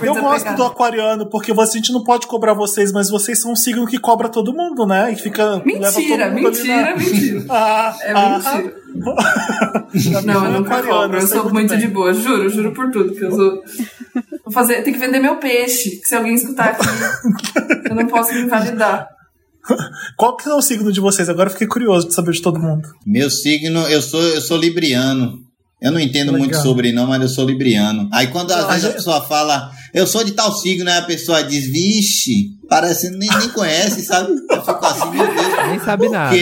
[0.00, 3.56] Eu gosto do aquariano, porque a gente não pode cobrar vocês, mas vocês são um
[3.56, 5.12] signo que cobra todo mundo, né?
[5.12, 5.56] E fica.
[5.64, 7.44] leva todo Mentira, mentira, mentira.
[7.50, 8.76] Ah, É ah, mentira.
[10.24, 11.18] Não, eu nunca Aquariano, cobro.
[11.18, 11.78] Eu sou muito bem.
[11.78, 13.14] de boa, juro, juro por tudo.
[13.14, 13.62] Que eu sou.
[14.44, 16.00] Vou fazer, tem que vender meu peixe.
[16.04, 16.86] Se alguém escutar aqui,
[17.88, 19.08] eu não posso me invalidar.
[20.16, 21.28] Qual que é o signo de vocês?
[21.28, 22.88] Agora eu fiquei curioso de saber de todo mundo.
[23.04, 25.40] Meu signo, eu sou, eu sou libriano.
[25.82, 26.38] Eu não entendo Legal.
[26.38, 28.08] muito sobre não, mas eu sou libriano.
[28.12, 31.02] Aí quando às Não, vezes a pessoa fala, eu sou de tal signo, aí a
[31.02, 34.32] pessoa diz, vixe, parece nem, nem conhece, sabe?
[34.50, 35.68] Eu fico assim, meu Deus.
[35.68, 36.34] Nem sabe nada.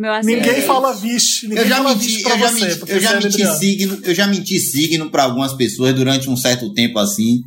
[0.00, 2.64] Meu assim, Ninguém fala vixe, ninguém eu já fala menti, vixe pra eu já você.
[2.64, 6.36] menti, eu já é menti signo, eu já menti signo para algumas pessoas durante um
[6.38, 7.42] certo tempo assim.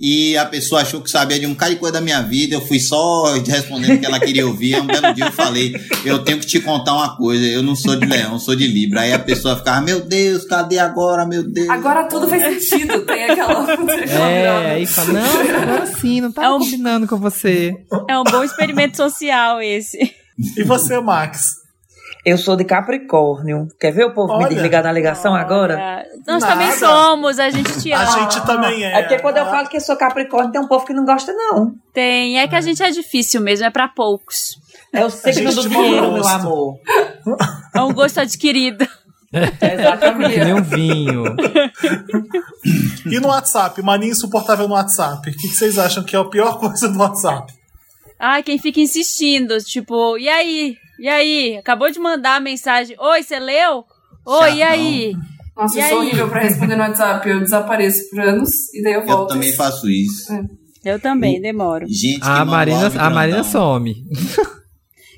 [0.00, 2.56] E a pessoa achou que sabia de um cara de coisa da minha vida.
[2.56, 4.74] Eu fui só respondendo o que ela queria ouvir.
[4.80, 5.72] Um belo dia eu falei:
[6.04, 7.46] Eu tenho que te contar uma coisa.
[7.46, 9.02] Eu não sou de leão, eu sou de Libra.
[9.02, 11.24] Aí a pessoa ficava: Meu Deus, cadê agora?
[11.24, 11.68] Meu Deus.
[11.68, 13.02] Agora tudo faz sentido.
[13.06, 13.64] Tem aquela.
[14.02, 14.68] É, virada.
[14.70, 17.72] aí fala, não, agora sim, não tá É um- combinando com você.
[18.10, 19.98] É um bom experimento social esse.
[20.58, 21.61] E você, Max?
[22.24, 23.66] Eu sou de Capricórnio.
[23.80, 24.44] Quer ver o povo Olha.
[24.48, 25.74] me desligar na ligação agora?
[25.74, 26.52] Olha, Nós Nada.
[26.54, 28.12] também somos, a gente te A ama.
[28.30, 28.92] gente também é.
[28.98, 31.32] É porque quando eu falo que eu sou Capricórnio, tem um povo que não gosta,
[31.32, 31.72] não.
[31.92, 34.56] Tem, é que a gente é difícil mesmo, é pra poucos.
[34.92, 36.28] É o signo do dinheiro, meu gosto.
[36.32, 36.74] amor.
[37.74, 38.86] É um gosto adquirido.
[39.32, 40.34] Exatamente.
[40.34, 41.24] Que nem um vinho.
[43.10, 43.80] E no WhatsApp?
[43.82, 45.28] Mania insuportável no WhatsApp.
[45.28, 47.52] O que que vocês acham que é a pior coisa do WhatsApp?
[48.24, 50.76] Ai, quem fica insistindo, tipo, e aí?
[51.00, 51.56] E aí?
[51.58, 52.94] Acabou de mandar a mensagem.
[52.98, 53.84] Oi, você leu?
[54.24, 54.68] Oi, e Chatão.
[54.72, 55.12] aí?
[55.56, 56.06] Nossa, E eu sou aí?
[56.06, 57.28] horrível pra responder no WhatsApp.
[57.28, 59.30] Eu desapareço por anos e daí eu Eu volto.
[59.30, 60.32] também faço isso.
[60.84, 61.84] Eu também, demoro.
[61.88, 63.94] Gente, que A Marina, a Marina some.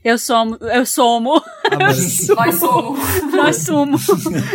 [0.03, 1.43] Eu somo, eu somo,
[1.81, 1.97] Nós
[2.27, 2.99] somos.
[3.33, 3.97] nós sumo.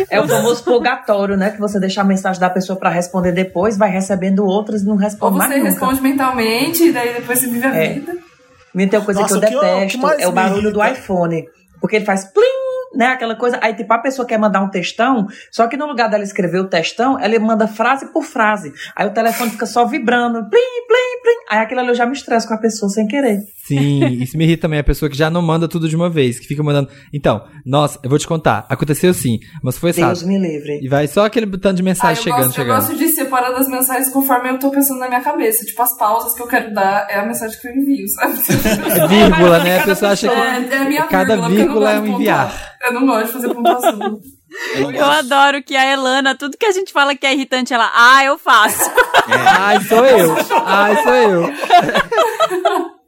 [0.08, 1.50] É o famoso purgatório, né?
[1.50, 4.92] Que você deixa a mensagem da pessoa pra responder depois, vai recebendo outras e não
[4.92, 5.70] Ou responde mais você nunca.
[5.70, 7.94] responde mentalmente, e daí depois você vive a É.
[7.94, 8.16] vida.
[8.74, 10.72] Me tem uma coisa Nossa, que eu o que eu- que detesto, é o barulho
[10.72, 11.44] do irrita- iPhone.
[11.80, 12.42] Porque ele faz plim,
[12.94, 13.06] né?
[13.06, 13.58] Aquela coisa.
[13.62, 16.68] Aí, tipo, a pessoa quer mandar um textão, só que no lugar dela escrever o
[16.68, 18.72] textão, ela manda frase por frase.
[18.96, 21.44] Aí o telefone fica só vibrando, plim, plim, plim.
[21.50, 23.40] Aí aquilo ali eu já me estresso com a pessoa sem querer.
[23.66, 26.40] Sim, isso me irrita também, a pessoa que já não manda tudo de uma vez,
[26.40, 26.88] que fica mandando.
[27.12, 30.26] Então, nossa, eu vou te contar, aconteceu sim, mas foi Deus sábado.
[30.28, 30.80] me livre.
[30.82, 32.76] E vai só aquele tanto de Ah, mensagem eu, chegando, gosto, eu chegando.
[32.80, 35.64] gosto de separar das mensagens conforme eu tô pensando na minha cabeça.
[35.64, 38.34] Tipo, as pausas que eu quero dar é a mensagem que eu envio, sabe?
[38.90, 39.80] É vírgula, né?
[39.80, 40.34] A pessoa acha que.
[40.34, 42.76] É, é a minha Cada vírgula, porque eu não vírgula é gosto um de enviar.
[42.82, 44.20] Eu não gosto de fazer pontuação.
[44.74, 47.88] Eu Eu adoro que a Elana, tudo que a gente fala que é irritante, ela,
[47.94, 48.90] ah, eu faço.
[49.60, 50.34] Ai, sou eu.
[50.66, 51.42] Ai, sou eu.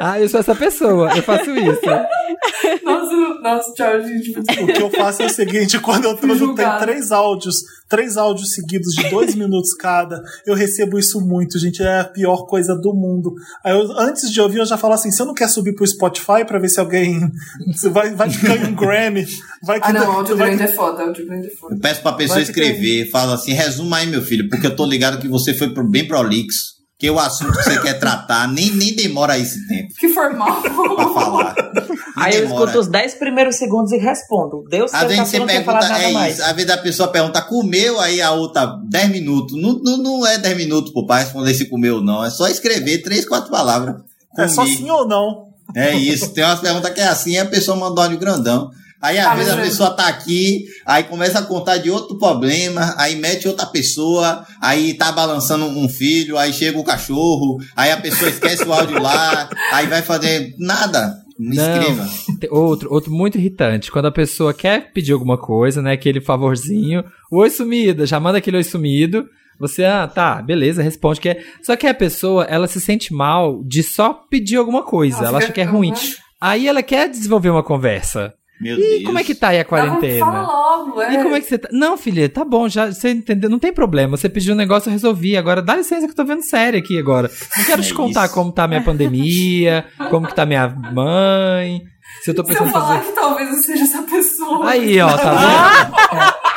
[0.00, 1.14] Ai, eu sou essa pessoa.
[1.16, 1.80] Eu faço isso.
[2.84, 4.30] nossa, nossa, tchau, gente.
[4.38, 7.56] O que eu faço é o seguinte, quando eu, tenho três áudios,
[7.88, 11.82] três áudios seguidos de dois minutos cada, eu recebo isso muito, gente.
[11.82, 13.34] É a pior coisa do mundo.
[13.64, 16.44] Aí eu, antes de ouvir, eu já falo assim: você não quer subir pro Spotify
[16.46, 17.20] pra ver se alguém
[17.90, 19.26] vai, vai que ganha um Grammy?
[19.62, 21.74] Vai que Ah, não, áudio vai que- grande é foda, áudio grande é foda.
[21.74, 24.74] Eu peço pra pessoa Vai que escrever, fala assim, resuma aí, meu filho, porque eu
[24.76, 28.46] tô ligado que você foi pro- bem prolixo, que o assunto que você quer tratar
[28.46, 30.60] nem, nem demora esse tempo Que formal.
[30.60, 31.54] pra falar.
[31.74, 32.64] Nem Aí eu demora.
[32.66, 34.64] escuto os 10 primeiros segundos e respondo.
[34.68, 36.34] Deus Às vezes você pergunta, é mais.
[36.34, 36.44] isso.
[36.44, 39.58] Às vezes a pessoa pergunta, comeu, aí a outra, 10 minutos.
[39.58, 42.22] Não, não, não é 10 minutos pro pai responder se comeu ou não.
[42.22, 43.96] É só escrever três, quatro palavras.
[44.36, 44.76] É só Comi.
[44.76, 45.48] sim ou não?
[45.74, 46.28] É isso.
[46.34, 48.70] Tem umas perguntas que é assim, e a pessoa manda áudio grandão.
[49.02, 52.18] Aí às Ah, vezes a eu- pessoa tá aqui, aí começa a contar de outro
[52.18, 57.90] problema, aí mete outra pessoa, aí tá balançando um filho, aí chega o cachorro, aí
[57.90, 61.16] a pessoa esquece o áudio lá, aí vai fazer nada.
[61.38, 62.06] Não escreva.
[62.50, 63.90] Outro, outro muito irritante.
[63.90, 65.92] Quando a pessoa quer pedir alguma coisa, né?
[65.92, 67.02] Aquele favorzinho.
[67.32, 68.04] Oi, sumida.
[68.04, 69.24] Já manda aquele oi sumido.
[69.58, 71.42] Você, ah, tá, beleza, responde que é.
[71.62, 75.16] Só que a pessoa, ela se sente mal de só pedir alguma coisa.
[75.20, 75.94] Ela ela acha que é ruim.
[76.38, 78.34] Aí ela quer desenvolver uma conversa.
[78.60, 79.04] Meu E Deus.
[79.04, 80.42] como é que tá aí a Fala quarentena?
[80.42, 81.14] logo, é.
[81.14, 81.68] E como é que você tá?
[81.72, 84.16] Não, filha, tá bom, já você entendeu, não tem problema.
[84.16, 85.36] Você pediu um negócio, eu resolvi.
[85.36, 87.30] Agora dá licença que eu tô vendo série aqui agora.
[87.56, 88.34] Não quero É te contar isso.
[88.34, 91.82] como tá a minha pandemia, como que tá minha mãe.
[92.22, 93.08] Se eu tô Se eu pensando falar fazer.
[93.08, 94.68] que talvez eu seja essa pessoa.
[94.68, 96.40] Aí, ó, tá vendo?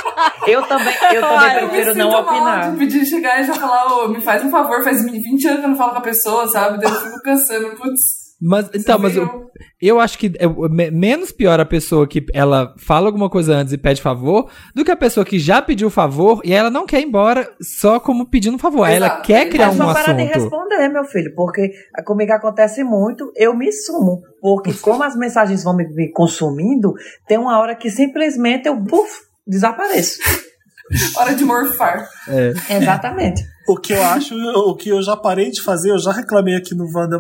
[0.45, 2.71] Eu também, eu também eu me prefiro não sinto mal opinar.
[2.71, 5.65] de pedir chegar e já falar, ô, me faz um favor, faz 20 anos que
[5.65, 6.79] eu não falo com a pessoa, sabe?
[6.81, 8.22] Daí eu fico pensando, putz.
[8.45, 9.49] Mas, então, mas eu,
[9.81, 13.71] eu- acho que é me- menos pior a pessoa que ela fala alguma coisa antes
[13.71, 16.99] e pede favor do que a pessoa que já pediu favor e ela não quer
[16.99, 18.83] ir embora só como pedindo favor.
[18.83, 19.21] Aí ela Exato.
[19.23, 20.33] quer criar Mas um não para de assunto.
[20.41, 21.71] responder, meu filho, porque
[22.05, 24.21] comigo acontece muito, eu me sumo.
[24.41, 26.93] Porque como as mensagens vão me, me consumindo,
[27.27, 29.09] tem uma hora que simplesmente eu, buf,
[29.47, 30.19] desapareço.
[31.17, 32.07] Hora de morfar.
[32.27, 32.53] É.
[32.77, 33.43] Exatamente.
[33.67, 36.75] O que eu acho, o que eu já parei de fazer, eu já reclamei aqui
[36.75, 37.17] no Wanda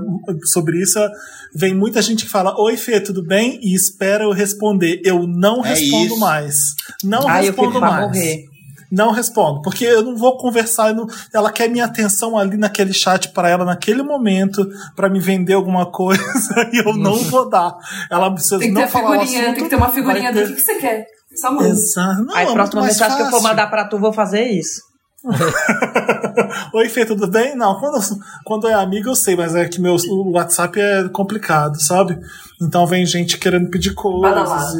[0.51, 0.99] sobre isso.
[0.99, 1.09] é,
[1.55, 3.59] Vem muita gente que fala: Oi, Fê, tudo bem?
[3.63, 5.01] E espera eu responder.
[5.05, 6.19] Eu não É respondo isso.
[6.19, 6.55] mais.
[7.03, 8.07] Não respondo mais.
[8.07, 8.45] morrer.
[8.91, 10.93] Não respondo, porque eu não vou conversar.
[10.93, 15.53] não- ela quer minha atenção ali naquele chat para ela naquele momento para me vender
[15.53, 16.21] alguma coisa
[16.71, 17.73] e eu não vou dar.
[18.11, 20.75] Ela precisa Tem que não falar tem que ter uma figurinha do que, que você
[20.75, 21.07] quer.
[21.35, 21.69] Só manda.
[21.69, 22.23] Exato.
[22.23, 23.47] Não, Aí é próxima mensagem que eu for fácil.
[23.49, 24.81] mandar pra tu, vou fazer isso.
[26.73, 27.55] Oi, Fê, tudo bem?
[27.55, 27.97] Não, quando,
[28.43, 32.19] quando é amigo eu sei, mas é que meu o WhatsApp é complicado, sabe?
[32.61, 34.73] Então vem gente querendo pedir coisas.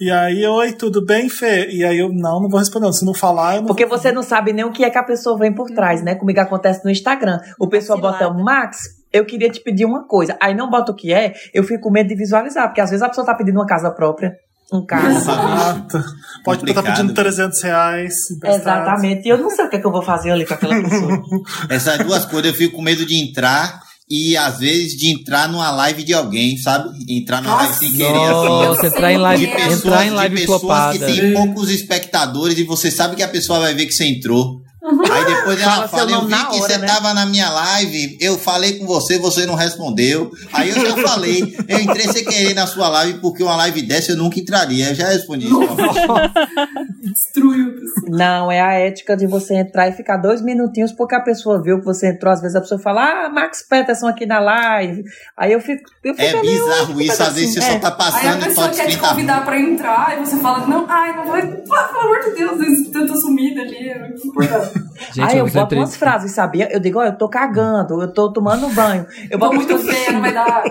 [0.00, 1.68] E, e aí, oi, tudo bem, Fê?
[1.70, 2.90] E aí eu, não, não vou responder.
[2.94, 5.02] Se não falar, eu não Porque você não sabe nem o que é que a
[5.02, 6.14] pessoa vem por trás, né?
[6.14, 7.38] Comigo acontece no Instagram.
[7.58, 8.30] O pessoal bota.
[8.30, 8.78] Max,
[9.12, 10.36] eu queria te pedir uma coisa.
[10.40, 12.68] Aí não bota o que é, eu fico com medo de visualizar.
[12.68, 14.32] Porque às vezes a pessoa tá pedindo uma casa própria,
[14.78, 15.10] um carro.
[15.16, 15.98] Exato.
[16.44, 17.14] Pode estar Complicado, pedindo viu?
[17.14, 18.14] 300 reais.
[18.30, 18.60] emprestado.
[18.82, 19.26] Exatamente.
[19.26, 21.22] E eu não sei o que, é que eu vou fazer ali com aquela pessoa.
[21.70, 25.70] Essas duas coisas eu fico com medo de entrar e às vezes de entrar numa
[25.70, 26.90] live de alguém, sabe?
[27.08, 28.04] Entrar numa live sem querer.
[28.08, 28.48] assim.
[28.48, 30.98] Nossa, entrar em live, De pessoas, entrar em de live pessoas flopada.
[30.98, 34.60] que tem poucos espectadores e você sabe que a pessoa vai ver que você entrou.
[34.84, 36.86] Aí depois ela Fala eu vi que hora, você né?
[36.86, 40.30] tava na minha live, eu falei com você, você não respondeu.
[40.52, 44.12] Aí eu já falei, eu entrei sem querer na sua live, porque uma live dessa
[44.12, 44.90] eu nunca entraria.
[44.90, 45.58] Eu já respondi isso.
[47.02, 47.74] Destruiu.
[48.08, 51.78] Não, é a ética de você entrar e ficar dois minutinhos porque a pessoa viu
[51.78, 52.32] que você entrou.
[52.32, 55.02] Às vezes a pessoa fala, ah, Max Peterson aqui na live.
[55.36, 55.82] Aí eu fico.
[56.02, 57.82] Eu fico É bizarro isso, às vezes você pedacinho.
[57.82, 60.36] só tá Aí a passando e pessoa quer te 30 convidar pra entrar e você
[60.38, 61.42] fala, não, ai, não vai.
[61.46, 63.88] Pelo amor de Deus, eu tô sumida ali.
[63.88, 64.72] eu não importa.
[65.12, 66.68] Gente, Aí eu já boto entrei- umas frases, sabia?
[66.72, 69.06] Eu digo, ó, eu tô cagando, eu tô tomando banho.
[69.30, 69.72] Eu boto muito
[70.12, 70.62] não vai dar.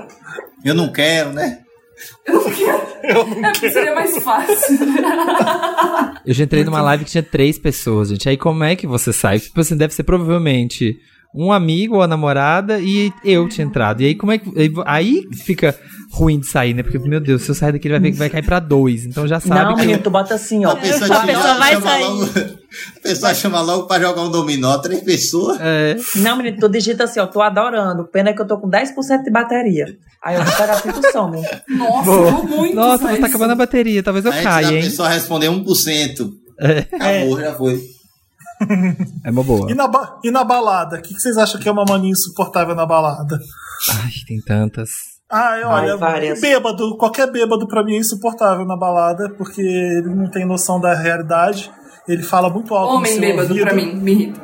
[0.64, 1.60] Eu não quero, né?
[2.26, 2.82] Eu não quero.
[3.04, 4.78] É porque seria mais fácil.
[6.26, 8.28] Eu já entrei numa live que tinha três pessoas, gente.
[8.28, 9.40] Aí como é que você sai?
[9.40, 10.98] Tipo assim, deve ser provavelmente
[11.36, 14.02] um amigo ou a namorada e eu tinha entrado.
[14.02, 14.52] E aí como é que.
[14.86, 15.76] aí- fica
[16.12, 16.84] ruim de sair, né?
[16.84, 19.04] Porque, meu Deus, se eu sair daqui, ele vai ver que vai cair pra dois.
[19.04, 19.82] Então já sabe Não, que.
[19.82, 20.70] menino, tu bota assim, ó.
[20.72, 22.04] A pessoa, A pessoa vai sair.
[22.04, 25.58] logo, a pessoa chama logo pra jogar um dominó, três pessoas.
[25.60, 25.98] É.
[26.18, 28.06] Não, menino, tu digita assim, ó, tô adorando.
[28.06, 29.88] Pena que eu tô com 10% de bateria.
[30.24, 31.32] Aí eu vou pegar assim pro som?
[31.68, 32.28] Nossa, Boa.
[32.30, 32.76] eu muito.
[32.76, 34.04] Nossa, mas tá acabando a bateria.
[34.04, 34.84] Talvez eu antes caia, hein?
[34.84, 36.30] pessoa responder 1%.
[36.60, 36.80] É.
[36.96, 37.82] Acabou, já foi.
[39.26, 39.72] É uma boa.
[39.72, 40.98] E na, ba- e na balada?
[40.98, 43.38] O que, que vocês acham que é uma mania insuportável na balada?
[43.92, 44.90] Ai, tem tantas.
[45.32, 46.40] Ah, olha, várias.
[46.42, 50.94] bêbado, qualquer bêbado pra mim é insuportável na balada, porque ele não tem noção da
[50.94, 51.72] realidade.
[52.08, 53.64] Ele fala muito alto no Homem seu bêbado ouvido.
[53.66, 54.42] pra mim, me irrita.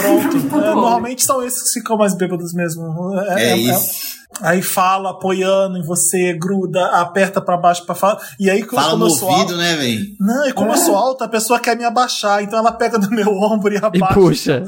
[0.00, 0.36] Pronto.
[0.36, 3.12] É, normalmente são esses que ficam mais bêbados mesmo.
[3.36, 4.18] É isso.
[4.42, 8.18] Aí fala apoiando em você, gruda, aperta pra baixo pra falar.
[8.38, 10.04] E aí Fala como no eu sou ouvido, alto, né, velho?
[10.20, 13.08] não, e como eu sou alto, a pessoa quer me abaixar, então ela pega no
[13.10, 14.14] meu ombro e E abaixa.
[14.14, 14.64] puxa.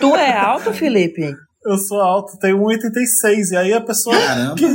[0.00, 1.32] Tu é alto, Felipe?
[1.64, 4.54] Eu sou alto, tenho 1,86 e aí a pessoa Caramba.
[4.56, 4.66] que,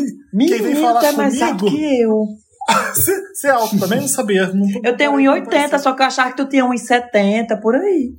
[0.48, 2.26] quem vem falar tu é mais alto comigo, que eu.
[2.94, 4.00] você você é alto também?
[4.02, 4.48] Não sabia.
[4.48, 8.12] Não- Eu tenho 1,80, só que eu achava que tu tinha 1,70, por aí.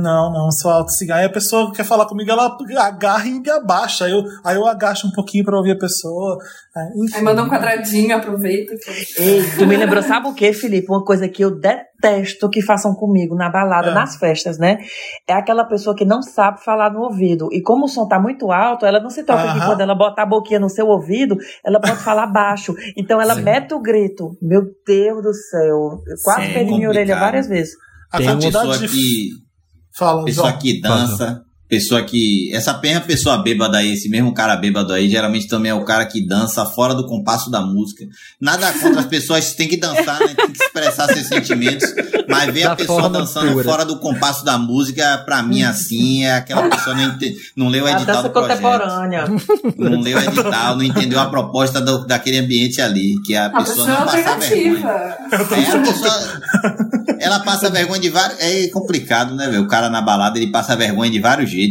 [0.00, 1.10] Não, não, sou alto sim.
[1.10, 4.04] Aí a pessoa que quer falar comigo, ela agarra e me abaixa.
[4.04, 6.36] Aí eu, aí eu agacho um pouquinho pra ouvir a pessoa.
[6.76, 7.16] É, enfim.
[7.18, 8.72] Aí manda um quadradinho, aproveita.
[9.18, 10.86] Ei, tu me lembrou, sabe o que, Felipe?
[10.88, 13.94] Uma coisa que eu detesto que façam comigo na balada, É.
[13.94, 14.78] nas festas, né?
[15.28, 17.48] É aquela pessoa que não sabe falar no ouvido.
[17.52, 20.22] E como o som tá muito alto, ela não se toca que quando ela botar
[20.22, 22.74] a boquinha no seu ouvido, ela pode falar baixo.
[22.96, 23.42] Então ela Sim.
[23.42, 24.30] mete o grito.
[24.40, 26.02] Meu Deus do céu.
[26.06, 27.74] Eu quase Sim, perdi minha orelha várias vezes.
[28.12, 28.88] A Tem uma quantidade Pessoa de.
[28.94, 29.28] que,
[29.92, 32.50] Fala, pessoa que dança, pessoa que.
[32.52, 36.04] Essa mesma pessoa bêbada aí, esse mesmo cara bêbado aí, geralmente também é o cara
[36.04, 38.04] que dança fora do compasso da música.
[38.38, 40.34] Nada contra as pessoas que têm que dançar, né?
[40.36, 41.88] Tem que expressar seus sentimentos.
[42.28, 43.64] Mas ver Da a pessoa dançando pura.
[43.64, 47.84] fora do compasso da música, pra mim, assim, é aquela pessoa não, ente- não leu
[47.84, 48.60] o A edital dança do projeto.
[48.60, 49.24] contemporânea.
[49.78, 53.50] Não leu o edital, não entendeu a proposta do- daquele ambiente ali, que a A
[53.64, 54.76] pessoa pessoa é não passar vergonha.
[54.76, 55.16] alternativa.
[55.32, 56.42] É, a pessoa,
[57.18, 58.38] ela passa vergonha de vários.
[58.40, 59.62] É complicado, né, velho?
[59.62, 61.61] O cara na balada ele passa vergonha de vários jeitos.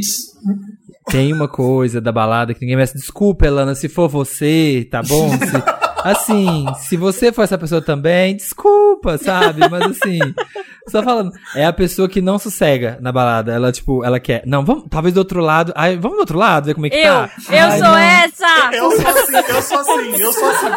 [1.08, 2.98] Tem uma coisa da balada que ninguém merece.
[2.98, 5.30] Desculpa, Elana, se for você, tá bom?
[5.32, 9.68] Se- assim, se você for essa pessoa também, desculpa, sabe?
[9.70, 10.20] Mas assim,
[10.88, 13.52] só falando, é a pessoa que não sossega na balada.
[13.52, 14.44] Ela, tipo, ela quer.
[14.46, 15.74] Não, vamos, talvez do outro lado.
[15.76, 17.30] Ai, vamos do outro lado, ver como é que Eu, tá.
[17.50, 17.98] eu Ai, sou não.
[17.98, 18.70] essa!
[18.74, 20.68] Eu sou assim, eu sou assim, eu sou assim.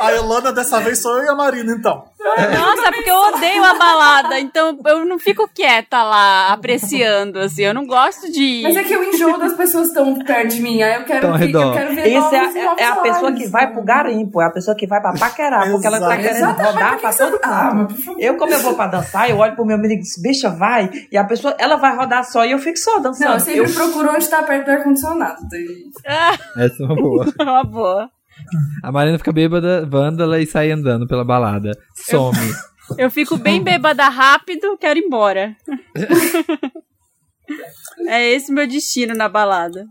[0.00, 2.04] A, a Elana dessa vez sou eu e a Marina, então.
[2.36, 7.74] Nossa, porque eu odeio a balada, então eu não fico quieta lá, apreciando, assim, eu
[7.74, 8.60] não gosto de...
[8.62, 10.82] Mas é que eu enjoo das pessoas que estão perto de mim.
[10.82, 11.62] Aí eu quero, Tão redor.
[11.66, 14.40] eu quero ver Esse novos, é, novos é, é a pessoa que vai pro garimpo,
[14.40, 16.22] é a pessoa que vai pra paquerar, porque ela tá Exato.
[16.22, 18.20] querendo Exatamente, rodar pra que você- todo Ah, por favor.
[18.20, 20.90] Eu, como eu vou pra dançar, eu olho pro meu menino e digo, bicha, vai.
[21.10, 23.28] E a pessoa, ela vai rodar só e eu fico só dançando.
[23.28, 25.38] Não, eu sempre Eu- procuro onde tá perto do ar-condicionado.
[25.50, 25.84] daí-
[26.56, 27.26] Essa é uma boa.
[27.40, 28.10] Uma boa.
[28.82, 31.72] A Marina fica bêbada, vândala e sai andando pela balada.
[31.94, 32.38] Some.
[32.96, 35.54] Eu fico bem bêbada rápido, quero ir embora.
[38.08, 39.84] é esse meu destino na balada.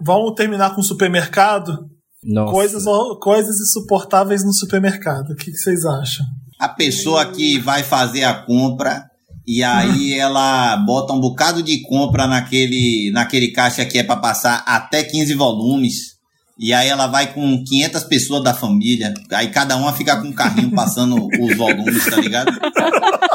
[0.00, 1.86] Vamos terminar com o supermercado?
[2.24, 2.52] Nossa.
[2.52, 2.84] Coisas,
[3.20, 5.30] coisas insuportáveis no supermercado.
[5.30, 6.24] O que, que vocês acham?
[6.58, 9.04] A pessoa que vai fazer a compra
[9.46, 14.62] e aí ela bota um bocado de compra naquele, naquele caixa que é pra passar
[14.66, 16.12] até 15 volumes.
[16.58, 19.12] E aí ela vai com 500 pessoas da família.
[19.32, 22.52] Aí cada uma fica com um carrinho passando os volumes, tá ligado?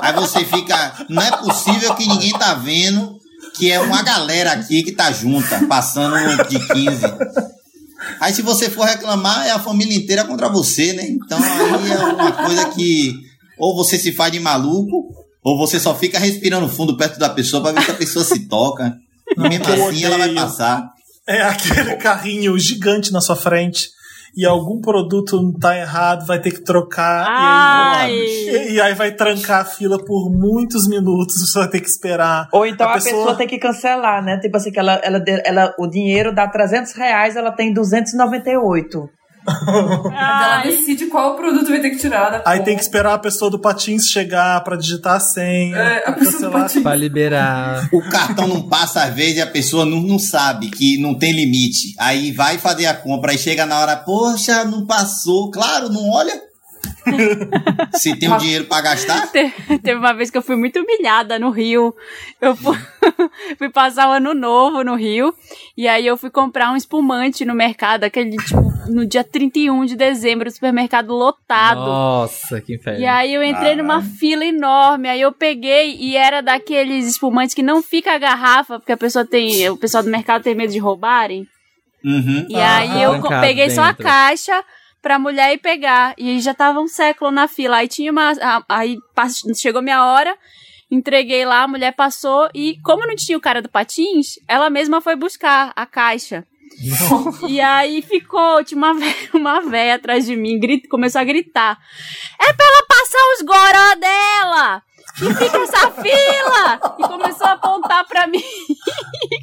[0.01, 1.05] Aí você fica.
[1.09, 3.18] Não é possível que ninguém tá vendo
[3.55, 6.15] que é uma galera aqui que tá junta, passando
[6.47, 7.01] de 15.
[8.20, 11.07] Aí se você for reclamar, é a família inteira contra você, né?
[11.07, 13.15] Então aí é uma coisa que
[13.57, 15.07] ou você se faz de maluco,
[15.43, 18.47] ou você só fica respirando fundo perto da pessoa pra ver se a pessoa se
[18.47, 18.95] toca.
[19.36, 20.97] E mesmo assim ela vai passar.
[21.28, 23.89] É aquele carrinho gigante na sua frente
[24.36, 27.25] e algum produto não tá errado, vai ter que trocar.
[27.28, 31.82] Ai, E, aí, e, aí vai trancar a fila por muitos minutos, você vai ter
[31.82, 32.47] que esperar.
[32.53, 33.36] Ou então A a, pessoa- pessoa...
[33.36, 34.38] tem que cancelar, né?
[34.39, 39.09] Tipo assim, que ela, ela, ela, o dinheiro dá 300 reais, ela tem 298.
[39.68, 42.64] Ela ai, decide qual produto vai ter que tirar da Aí compra.
[42.64, 45.78] tem que esperar a pessoa do patins chegar pra digitar a senha.
[45.78, 46.84] É, pra a pessoa do patins.
[46.84, 47.89] Pra liberar.
[47.93, 51.32] O cartão não passa às vezes e a pessoa não, não sabe que não tem
[51.32, 51.93] limite.
[51.98, 55.50] Aí vai fazer a compra, aí chega na hora, poxa, não passou.
[55.52, 56.47] Claro, não olha.
[57.93, 59.51] Se tem um dinheiro pra gastar, Te-
[59.84, 61.95] Teve uma vez que eu fui muito humilhada no Rio.
[62.41, 62.78] Eu fui,
[63.58, 65.34] fui passar o ano novo no Rio.
[65.76, 69.95] E aí eu fui comprar um espumante no mercado, aquele tipo, no dia 31 de
[69.95, 71.80] dezembro, o supermercado lotado.
[71.80, 72.99] Nossa, que inferno.
[72.99, 77.64] E aí eu entrei numa fila enorme, aí eu peguei e era daqueles espumantes que
[77.64, 80.80] não fica a garrafa, porque a pessoa tem, o pessoal do mercado tem medo de
[80.80, 81.45] roubarem.
[82.03, 82.45] uhum.
[82.49, 84.03] E Ah, aí eu trancado peguei só a dentro.
[84.03, 84.64] caixa
[85.02, 86.14] pra mulher ir pegar.
[86.18, 87.78] E aí já tava um século na fila.
[87.78, 88.32] Aí tinha uma.
[88.68, 88.98] Aí
[89.56, 90.38] chegou minha hora,
[90.89, 92.50] entreguei lá, a mulher passou.
[92.54, 96.45] E como não tinha o cara do patins, ela mesma foi buscar a caixa.
[97.48, 101.78] E aí ficou, tinha uma véia, uma véia atrás de mim, grita, começou a gritar.
[102.39, 104.84] É pra ela passar os goró dela!
[105.18, 106.95] Que fica essa fila!
[106.99, 108.41] E começou a apontar pra mim.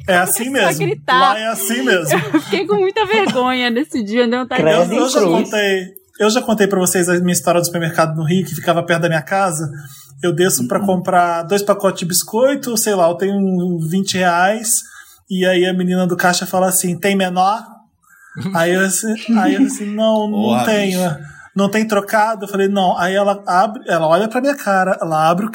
[0.07, 0.85] É assim Começou a mesmo.
[0.85, 1.19] gritar.
[1.19, 2.19] Lá é assim mesmo.
[2.33, 5.87] Eu fiquei com muita vergonha nesse dia, vontade de Eu, eu já contei.
[6.17, 9.01] Eu já contei pra vocês a minha história do supermercado no Rio, que ficava perto
[9.01, 9.69] da minha casa.
[10.23, 13.35] Eu desço pra comprar dois pacotes de biscoito, sei lá, eu tenho
[13.89, 14.81] 20 reais.
[15.29, 17.61] E aí a menina do caixa fala assim: tem menor?
[18.53, 21.17] Aí eu assim, aí eu assim não, não Porra, tenho.
[21.55, 22.43] Não tem trocado?
[22.43, 22.97] Eu falei, não.
[22.97, 25.47] Aí ela abre, ela olha pra minha cara, ela abre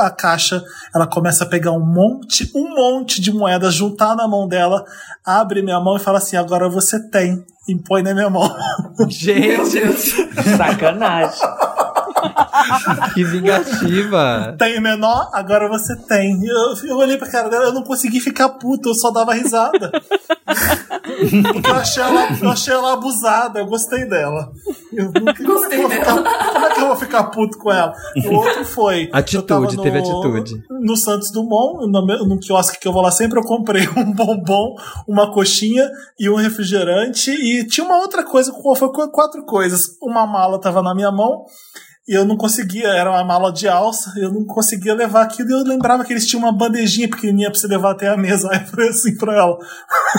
[0.00, 0.62] a caixa,
[0.94, 4.84] ela começa a pegar um monte, um monte de moedas, juntar na mão dela,
[5.24, 7.44] abre minha mão e fala assim: agora você tem.
[7.68, 8.48] E põe na minha mão.
[9.08, 9.80] Gente,
[10.56, 11.40] Sacanagem.
[13.14, 14.54] que vingativa.
[14.58, 16.44] tem menor, agora você tem.
[16.46, 19.90] Eu, eu olhei pra cara dela, eu não consegui ficar puto, eu só dava risada.
[21.52, 24.50] Porque eu achei ela, eu achei ela abusada, eu gostei dela.
[24.92, 27.24] Eu nunca, Gostei como é que eu vou ficar- como é que eu vou ficar
[27.24, 27.92] puto com ela?
[28.24, 29.08] O outro foi.
[29.12, 30.62] Atitude, no- teve atitude.
[30.70, 34.74] No Santos Dumont, no, no quiosque que eu vou lá sempre, eu comprei um bombom,
[35.06, 37.30] uma coxinha e um refrigerante.
[37.30, 39.96] E tinha uma outra coisa, foi quatro coisas.
[40.02, 41.44] Uma mala tava na minha mão.
[42.08, 45.48] E eu não conseguia, era uma mala de alça, eu não conseguia levar aquilo.
[45.50, 48.48] E eu lembrava que eles tinham uma bandejinha pequenininha pra você levar até a mesa.
[48.52, 49.56] Aí eu falei assim pra ela: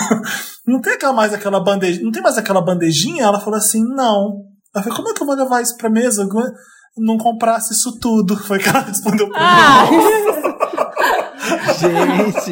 [0.66, 2.04] Não tem aquela- mais aquela bandejinha?
[2.04, 3.24] Não tem mais aquela bandejinha?
[3.24, 4.42] Ela falou assim: Não.
[4.74, 6.22] Eu falei: Como é que eu vou levar isso pra mesa?
[6.22, 6.28] Eu
[7.02, 8.36] Não comprasse isso tudo.
[8.44, 9.86] Foi que ela respondeu pra Ah,
[11.78, 12.50] Gente,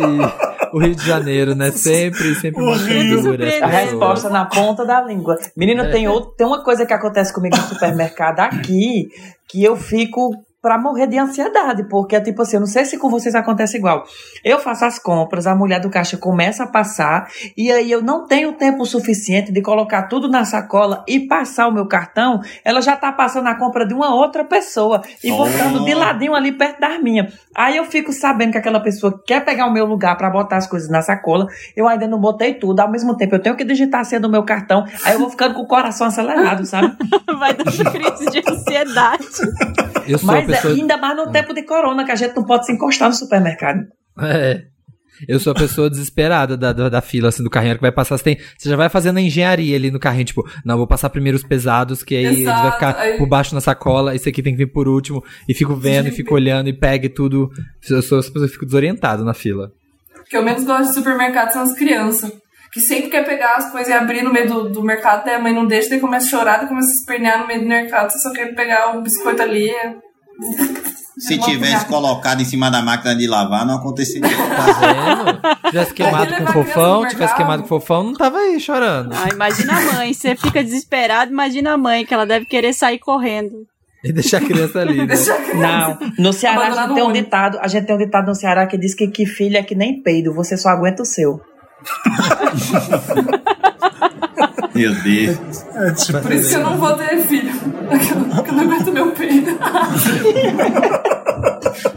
[0.72, 1.70] o Rio de Janeiro, né?
[1.70, 3.22] Sempre, sempre O Rio.
[3.22, 3.64] figura.
[3.64, 5.36] A resposta na ponta da língua.
[5.56, 9.08] Menina, tem, outro, tem uma coisa que acontece comigo no supermercado aqui
[9.48, 10.32] que eu fico
[10.66, 13.76] pra morrer de ansiedade, porque é tipo assim, eu não sei se com vocês acontece
[13.76, 14.02] igual.
[14.42, 18.26] Eu faço as compras, a mulher do caixa começa a passar, e aí eu não
[18.26, 22.96] tenho tempo suficiente de colocar tudo na sacola e passar o meu cartão, ela já
[22.96, 25.36] tá passando a compra de uma outra pessoa e Oh.
[25.36, 27.32] botando de ladinho ali perto das minhas.
[27.54, 30.66] Aí eu fico sabendo que aquela pessoa quer pegar o meu lugar pra botar as
[30.66, 31.46] coisas na sacola,
[31.76, 34.28] eu ainda não botei tudo, ao mesmo tempo eu tenho que digitar a senha do
[34.28, 36.92] meu cartão, aí eu vou ficando com o coração acelerado, sabe?
[37.38, 39.24] vai dar crise de ansiedade.
[40.08, 40.74] Eu sou Mas é, pessoa.
[40.74, 43.80] ainda mais no tempo de corona, que a gente não pode se encostar no supermercado.
[44.20, 44.62] É.
[45.26, 47.74] Eu sou a pessoa desesperada da, da, da fila, assim, do carrinho.
[47.76, 50.46] Que vai passar, você, tem, você já vai fazendo a engenharia ali no carrinho, tipo,
[50.62, 53.54] não, vou passar primeiro os pesados, que aí eles vai Exato, ficar aí- por baixo
[53.54, 56.68] na sacola, esse aqui tem que vir por último, e fico vendo, e fico olhando,
[56.68, 57.48] e pega e tudo.
[57.88, 59.70] Eu sou essa pessoa que fico desorientado na fila.
[60.20, 62.30] O que eu menos gosto de supermercado são as crianças.
[62.70, 65.38] Que sempre quer pegar as coisas e abrir no meio do, do mercado, daí a
[65.38, 68.10] mãe não deixa, daí começa a chorar, daí começa a espernear no meio do mercado,
[68.12, 69.70] você só quer pegar um biscoito ali.
[69.70, 69.94] é-
[71.18, 74.28] Se tivesse colocado em cima da máquina de lavar, não aconteceria.
[74.28, 75.70] Tá vendo?
[75.70, 79.14] Tivesse queimado com fofão, tivesse queimado com fofão, não tava aí chorando.
[79.14, 82.98] Ah, imagina a mãe, você fica desesperado, imagina a mãe, que ela deve querer sair
[82.98, 83.66] correndo.
[84.04, 85.14] E deixar a criança ali, né?
[85.54, 88.66] Não, no Ceará a gente tem um ditado, a gente tem um ditado no Ceará
[88.66, 91.40] que diz que, que filho é que nem peido, você só aguenta o seu.
[94.76, 95.62] Meu Deus.
[95.74, 97.52] É, tipo, Por isso que eu não vou ter filho.
[97.58, 99.50] Porque eu não aguento meu peido.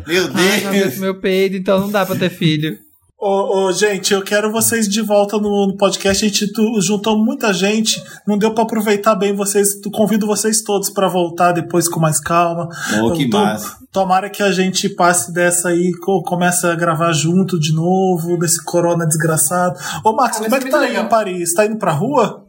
[0.07, 0.97] Meu Ai, não aguento Deus.
[0.97, 2.77] meu peido, então não dá pra ter filho.
[3.21, 6.23] Ô, ô, gente, eu quero vocês de volta no, no podcast.
[6.23, 9.75] A gente tu- juntou muita gente, não deu pra aproveitar bem vocês.
[9.81, 12.69] Tu- Convido vocês todos pra voltar depois com mais calma.
[13.03, 13.75] Oh, que tô- massa.
[13.91, 18.63] Tomara que a gente passe dessa aí, co- comece a gravar junto de novo, desse
[18.63, 19.77] corona desgraçado.
[20.03, 21.03] Ô, Max, Ah, como é que é tá aí legal.
[21.05, 21.53] em Paris?
[21.53, 22.45] Tá indo pra rua?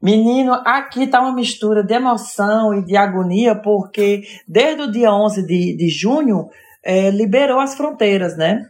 [0.00, 5.44] Menino, aqui tá uma mistura de emoção e de agonia, porque desde o dia 11
[5.44, 6.48] de, de junho
[6.84, 8.64] eh, liberou as fronteiras, né?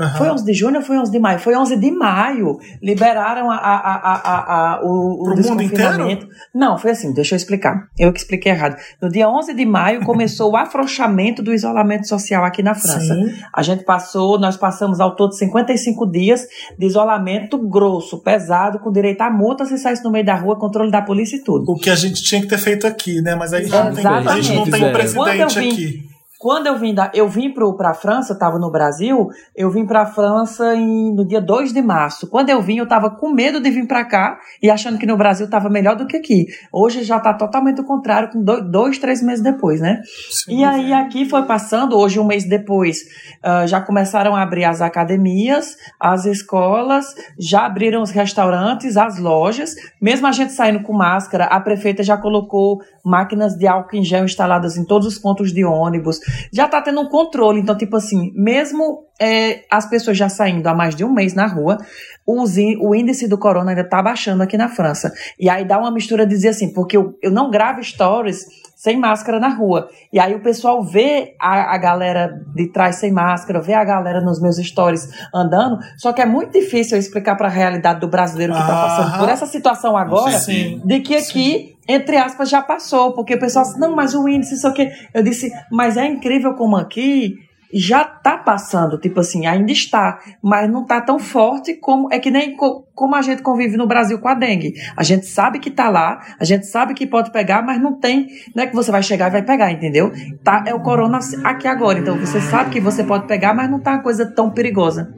[0.00, 0.18] Aham.
[0.18, 1.38] Foi 11 de junho ou foi 11 de maio?
[1.38, 2.58] Foi 11 de maio.
[2.82, 6.26] Liberaram a, a, a, o, o desconfinamento.
[6.54, 7.88] Não, foi assim, deixa eu explicar.
[7.98, 8.76] Eu que expliquei errado.
[9.00, 13.14] No dia 11 de maio começou o afrouxamento do isolamento social aqui na França.
[13.14, 13.34] Sim.
[13.52, 16.46] A gente passou, nós passamos ao todo 55 dias
[16.78, 20.90] de isolamento grosso, pesado, com direito a multa se saísse no meio da rua, controle
[20.90, 21.72] da polícia e tudo.
[21.72, 23.34] O que a gente tinha que ter feito aqui, né?
[23.34, 26.13] Mas aí não tem, a gente não tem um presidente aqui.
[26.44, 29.86] Quando eu vim da, eu vim pro, pra França, eu tava no Brasil, eu vim
[29.86, 32.28] pra França em, no dia 2 de março.
[32.28, 35.16] Quando eu vim, eu tava com medo de vir pra cá e achando que no
[35.16, 36.44] Brasil tava melhor do que aqui.
[36.70, 40.02] Hoje já tá totalmente o contrário, com dois, dois três meses depois, né?
[40.30, 40.58] Sim.
[40.58, 42.98] E aí aqui foi passando, hoje um mês depois,
[43.42, 47.06] ah, já começaram a abrir as academias, as escolas,
[47.38, 49.74] já abriram os restaurantes, as lojas.
[49.98, 54.26] Mesmo a gente saindo com máscara, a prefeita já colocou máquinas de álcool em gel
[54.26, 56.20] instaladas em todos os pontos de ônibus.
[56.52, 60.74] Já tá tendo um controle, então tipo assim, mesmo eh, as pessoas já saindo há
[60.74, 61.78] mais de um mês na rua,
[62.26, 65.12] o índice do corona ainda tá baixando aqui na França.
[65.38, 68.46] E aí dá uma mistura de dizer assim, porque eu, eu não gravo stories
[68.84, 69.88] sem máscara na rua.
[70.12, 74.20] E aí o pessoal vê a, a galera de trás sem máscara, vê a galera
[74.20, 78.08] nos meus stories andando, só que é muito difícil eu explicar para a realidade do
[78.08, 80.82] brasileiro que tá passando por essa situação agora, Sim.
[80.84, 84.54] de que aqui, entre aspas, já passou, porque o pessoal disse, não, mas o índice,
[84.54, 84.88] isso aqui.
[85.12, 87.34] Eu disse, mas é incrível como aqui
[87.76, 92.30] já tá passando, tipo assim, ainda está, mas não tá tão forte como é que
[92.30, 94.74] nem co- como a gente convive no Brasil com a dengue.
[94.96, 98.28] A gente sabe que tá lá, a gente sabe que pode pegar, mas não tem,
[98.54, 100.12] não é que você vai chegar e vai pegar, entendeu?
[100.44, 103.80] Tá, é o corona aqui agora, então você sabe que você pode pegar, mas não
[103.80, 105.12] tá uma coisa tão perigosa.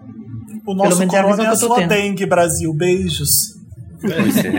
[0.66, 1.88] O nosso menos é a corona visão é a que eu tô sua tendo.
[1.90, 2.72] dengue, Brasil.
[2.72, 3.28] Beijos.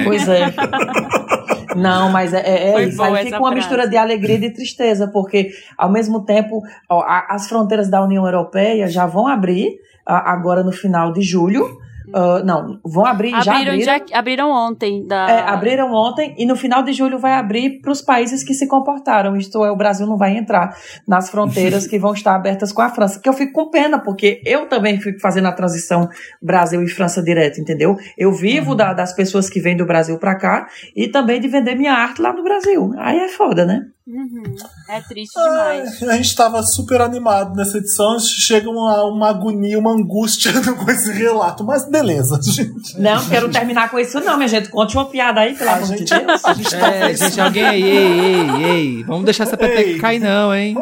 [0.05, 0.53] Pois é.
[1.77, 3.01] Não, mas é, é, é isso.
[3.01, 3.55] Aí fica uma frase.
[3.55, 8.25] mistura de alegria e de tristeza, porque ao mesmo tempo ó, as fronteiras da União
[8.25, 11.79] Europeia já vão abrir agora no final de julho.
[12.13, 13.81] Ah, não, vão abrir, já Abriram, abriram.
[14.09, 15.05] já- abriram ontem.
[15.05, 15.29] Da...
[15.29, 18.67] É, abriram ontem e no final de julho vai abrir para os países que se
[18.67, 19.35] comportaram.
[19.35, 20.75] Isto é, o Brasil não vai entrar
[21.07, 23.19] nas fronteiras que vão estar abertas com a França.
[23.19, 26.07] Que eu fico com pena, porque eu também fico fazendo a transição
[26.41, 27.97] Brasil e França direto, entendeu?
[28.17, 31.75] Eu vivo da- das pessoas que vêm do Brasil para cá e também de vender
[31.75, 32.93] minha arte lá no Brasil.
[32.97, 33.81] Aí é foda, né?
[34.07, 34.55] Uhum.
[34.87, 36.01] É triste demais.
[36.01, 38.17] Ai, a gente tava super animado nessa edição.
[38.19, 41.65] Chega uma, uma agonia, uma angústia com esse relato.
[41.65, 42.97] Mas beleza, gente.
[42.97, 44.69] Não, quero terminar com isso, não, minha gente.
[44.69, 46.45] Conte uma piada aí, pelo A amor de gente, Deus.
[46.45, 49.03] a gente tá É, gente, alguém aí, ei, ei, ei.
[49.03, 49.99] Vamos deixar essa peteca Ei.
[49.99, 50.75] cair, não, hein?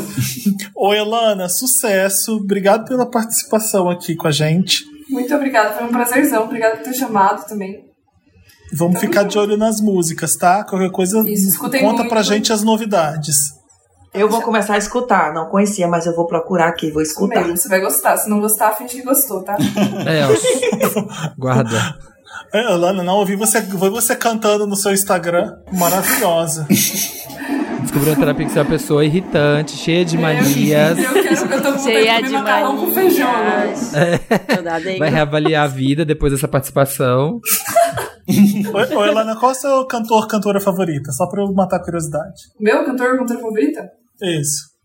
[0.74, 2.36] Ô, Elana, sucesso.
[2.36, 4.82] Obrigado pela participação aqui com a gente.
[5.10, 6.44] Muito obrigada, foi um prazerzão.
[6.44, 7.85] Obrigada por ter chamado também.
[8.76, 10.64] Vamos ficar de olho nas músicas, tá?
[10.64, 12.08] Qualquer coisa, Isso, conta muito.
[12.08, 13.36] pra gente as novidades.
[14.14, 15.34] Eu vou começar a escutar.
[15.34, 17.42] Não conhecia, mas eu vou procurar aqui, vou escutar.
[17.42, 18.16] Mesmo, você vai gostar.
[18.16, 19.56] Se não gostar, finge que gostou, tá?
[20.06, 21.34] É, ó.
[21.36, 21.96] Guarda.
[22.52, 25.56] É, Elana, não ouvi você, você cantando no seu Instagram.
[25.72, 26.66] Maravilhosa.
[27.82, 30.98] Descobriu uma terapia que você é uma pessoa irritante, cheia de manias.
[30.98, 33.92] Eu, quero, eu tô Cheia de macarrão com feijão manias.
[34.82, 34.98] Dengue.
[34.98, 37.40] Vai reavaliar a vida depois dessa participação.
[38.28, 41.12] Oi, Elana, qual é o seu cantor, cantora favorita?
[41.12, 42.42] Só pra eu matar a curiosidade.
[42.60, 43.88] Meu cantor, cantora favorita?
[44.22, 44.76] Isso.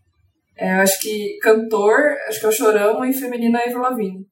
[0.56, 1.98] É, eu acho que cantor,
[2.28, 4.26] acho que é o Chorão e feminino é Avril Lavigne.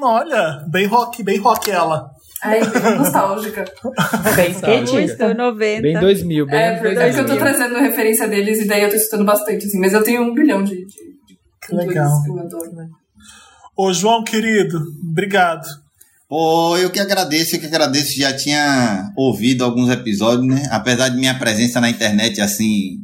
[0.00, 2.10] Olha, bem rock, bem rock ela.
[2.42, 3.64] Aí, bem nostálgica.
[4.36, 5.26] Bem skatista.
[5.26, 5.82] Muito 90.
[5.82, 7.38] Bem 2000, bem É, porque é que eu tô 2000.
[7.38, 9.80] trazendo referência deles e daí eu tô escutando bastante, assim.
[9.80, 12.22] Mas eu tenho um bilhão de, de, de cantores Legal.
[12.22, 12.70] que eu adoro.
[13.76, 14.78] Ô, João, querido,
[15.10, 15.66] obrigado.
[16.28, 18.16] Pô, eu que agradeço, eu que agradeço.
[18.16, 20.68] Já tinha ouvido alguns episódios, né?
[20.70, 22.96] Apesar de minha presença na internet, assim,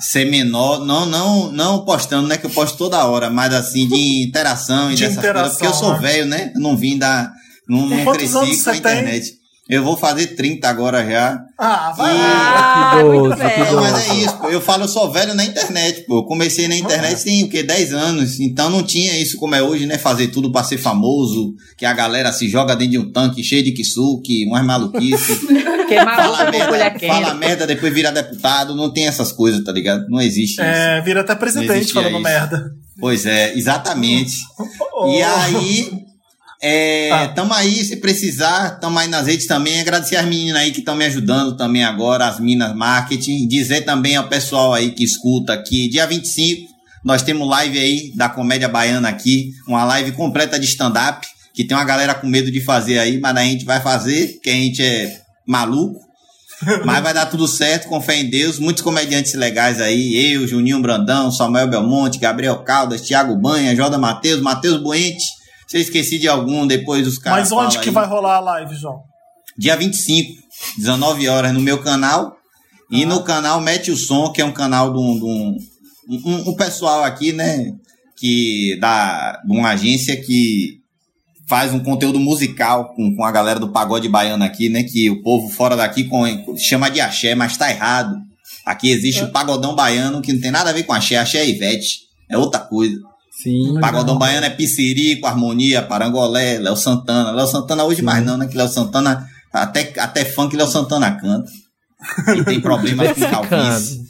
[0.00, 2.36] ser menor, não, não, não postando, né?
[2.36, 5.58] Que eu posto toda hora, mas assim, de interação e De dessas interação, coisas.
[5.58, 5.98] Porque eu sou né?
[6.00, 6.52] velho, né?
[6.54, 7.32] Eu não vim da.
[7.68, 9.36] Não, não cresci com a você tem?
[9.68, 11.40] Eu vou fazer 30 agora já.
[11.58, 12.54] Ah, vai E- lá.
[12.56, 13.72] Ah, Que muito doce, que velho.
[13.74, 14.48] Não, mas é isso, pô.
[14.48, 16.18] Eu falo, eu sou velho na internet, pô.
[16.18, 17.64] Eu comecei na internet tem o quê?
[17.64, 18.38] 10 anos.
[18.38, 19.98] Então não tinha isso como é hoje, né?
[19.98, 23.64] Fazer tudo pra ser famoso, que a galera se joga dentro de um tanque cheio
[23.64, 25.40] de kisuke, umas maluquices.
[25.88, 28.74] Queimar a fala, merda, fala merda, depois vira deputado.
[28.76, 30.06] Não tem essas coisas, tá ligado?
[30.08, 30.62] Não existe isso.
[30.62, 32.22] É, vira até presidente falando isso.
[32.22, 32.70] merda.
[33.00, 34.36] Pois é, exatamente.
[35.08, 35.90] E aí,
[36.62, 37.28] é, Tá.
[37.28, 39.80] tamo aí, se precisar, tamo aí nas redes também.
[39.80, 43.46] Agradecer as meninas aí que estão me ajudando também agora, as Minas Marketing.
[43.46, 48.28] Dizer também ao pessoal aí que escuta que dia 25 nós temos live aí da
[48.28, 51.24] Comédia Baiana aqui, uma live completa de stand-up,
[51.54, 54.50] que tem uma galera com medo de fazer aí, mas a gente vai fazer, porque
[54.50, 56.04] a gente é maluco.
[56.86, 58.58] Mas vai dar tudo certo, com fé em Deus.
[58.58, 60.32] Muitos comediantes legais aí.
[60.32, 65.22] Eu, Juninho Brandão, Samuel Belmonte, Gabriel Caldas, Thiago Banha, Joda Matheus, Matheus Buente.
[65.66, 67.50] Se eu esqueci de algum, depois os caras.
[67.50, 67.94] Mas onde que aí.
[67.94, 69.00] vai rolar a live, João?
[69.58, 70.32] Dia 25,
[70.78, 72.36] 19 horas, no meu canal.
[72.90, 75.56] E no canal Mete o Som, que é um canal de um, de um,
[76.30, 77.72] um- um pessoal aqui, né?
[78.16, 80.78] Que da, de uma agência que
[81.48, 84.84] faz um conteúdo musical com, com a galera do pagode baiano aqui, né?
[84.84, 88.14] Que o povo fora daqui com- chama de axé, mas tá errado.
[88.64, 91.16] Aqui existe o pagodão baiano que não tem nada a ver com axé.
[91.16, 92.00] Axé é Ivete.
[92.30, 92.96] É outra coisa.
[93.42, 93.78] Sim.
[93.80, 97.30] Pagodão baiano é Piscirico, Harmonia, Parangolé, Léo Santana.
[97.32, 98.46] Léo Santana hoje mais não, né?
[98.46, 101.50] Que Léo Santana, até, até funk Léo Santana canta.
[102.36, 104.04] E tem problema com calvície.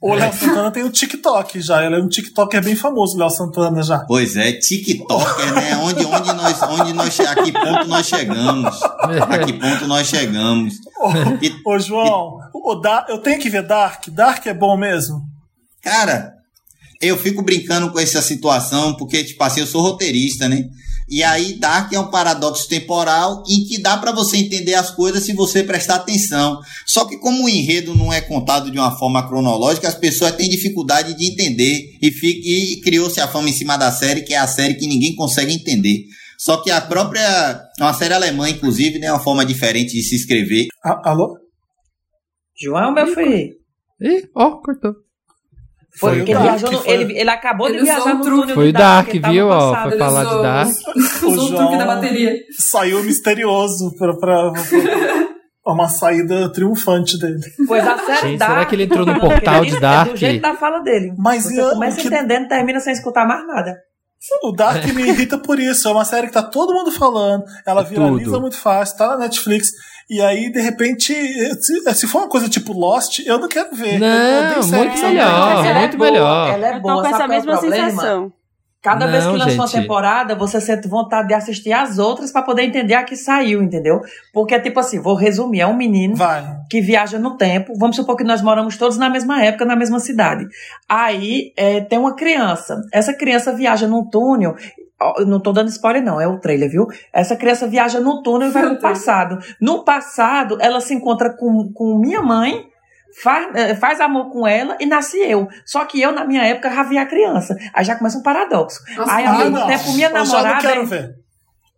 [0.00, 1.84] O Léo Santana tem o TikTok já.
[1.86, 4.00] Ele é um TikToker bem famoso, o Léo Santana já.
[4.00, 5.76] Pois é, TikToker, né?
[5.76, 8.80] Onde, onde nós, onde nós, a que ponto nós chegamos?
[8.82, 10.74] A que ponto nós chegamos?
[11.40, 14.08] E, Ô, João, o Da- eu tenho que ver Dark.
[14.08, 15.22] Dark é bom mesmo.
[15.82, 16.32] Cara,
[17.02, 20.64] eu fico brincando com essa situação, porque, tipo assim, eu sou roteirista, né?
[21.08, 25.24] E aí, Dark é um paradoxo temporal em que dá pra você entender as coisas
[25.24, 26.58] se você prestar atenção.
[26.86, 30.48] Só que, como o enredo não é contado de uma forma cronológica, as pessoas têm
[30.48, 31.82] dificuldade de entender.
[32.00, 32.08] E,
[32.76, 35.52] e criou-se a fama em cima da série, que é a série que ninguém consegue
[35.52, 36.04] entender.
[36.38, 37.60] Só que a própria.
[37.78, 39.12] É uma série alemã, inclusive, né?
[39.12, 40.68] Uma forma diferente de se escrever.
[40.82, 41.36] A- alô?
[42.58, 43.54] João, meu filho.
[44.00, 44.92] Ih, ó, cortou.
[45.98, 46.92] Foi, porque o ele, Dark, viajou no- foi.
[46.94, 48.40] ele, ele acabou de Ele usou viajar um no truque.
[48.40, 49.48] túnel Foi de o Dark, ele tava viu?
[49.48, 50.68] Ó, foi falar de usou- Dark.
[51.22, 52.34] Usou o truque da bateria.
[52.58, 57.38] Saiu misterioso pra, pra, pra uma saída triunfante dele.
[57.68, 60.10] Pois a série Gente, Dark, será que ele entrou no portal ele- de é Dark?
[60.12, 61.12] do jeito da fala dele.
[61.18, 63.76] Mas Você e a- começa que- entendendo e termina sem escutar mais nada.
[64.42, 65.88] O Dark me irrita por isso.
[65.88, 67.44] É uma série que tá todo mundo falando.
[67.66, 68.40] Ela É viraliza tudo.
[68.40, 69.68] muito fácil, tá na Netflix.
[70.10, 71.12] E aí, de repente,
[71.60, 73.94] se, se for uma coisa tipo Lost, eu não quero ver.
[73.94, 76.48] Eu Não, muito que são melhor, Ela é muito boa, melhor.
[76.50, 76.94] Ela é Eu boa.
[76.96, 77.90] tô com essa é mesma problema?
[77.90, 78.32] sensação.
[78.82, 82.42] Cada vez Não, que lança uma temporada, você sente vontade de assistir as outras pra
[82.42, 84.00] poder entender a que saiu, entendeu?
[84.32, 86.44] Porque, tipo assim, vou resumir: é um menino Vai.
[86.68, 87.74] que viaja no tempo.
[87.78, 90.48] Vamos supor que nós moramos todos na mesma época, na mesma cidade.
[90.88, 92.82] Aí é, tem uma criança.
[92.92, 94.56] Essa criança viaja num túnel.
[95.26, 96.86] Não tô dando spoiler, não, é o trailer, viu?
[97.12, 99.38] Essa criança viaja no túnel e vai no passado.
[99.60, 102.66] No passado, ela se encontra com, com minha mãe,
[103.22, 105.48] faz, eh, faz amor com ela e nasce eu.
[105.64, 107.56] Só que eu, na minha época, já vi a criança.
[107.74, 108.78] Aí já começa um paradoxo.
[108.96, 109.66] Nossa, Aí, ao mesmo não.
[109.66, 110.68] tempo, minha Eu já não namorada.
[110.68, 111.14] quero ver.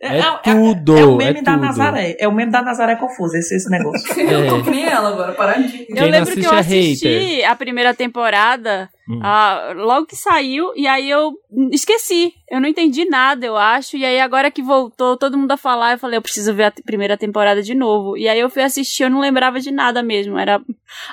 [0.00, 1.62] É não, tudo, É, o meme é da tudo.
[1.64, 2.16] Nazaré.
[2.18, 4.06] É o meme da Nazaré confusa, esse, esse negócio.
[4.20, 5.86] Eu tô que nem ela agora, paradinha.
[5.86, 9.20] Quem eu lembro que eu assiste é assisti a primeira temporada Hum.
[9.22, 11.34] ah, logo que saiu, e aí eu
[11.70, 12.32] esqueci.
[12.50, 13.96] Eu não entendi nada, eu acho.
[13.96, 16.72] E aí, agora que voltou todo mundo a falar, eu falei, eu preciso ver a
[16.84, 18.16] primeira temporada de novo.
[18.16, 20.38] E aí eu fui assistir, eu não lembrava de nada mesmo.
[20.38, 20.60] Era.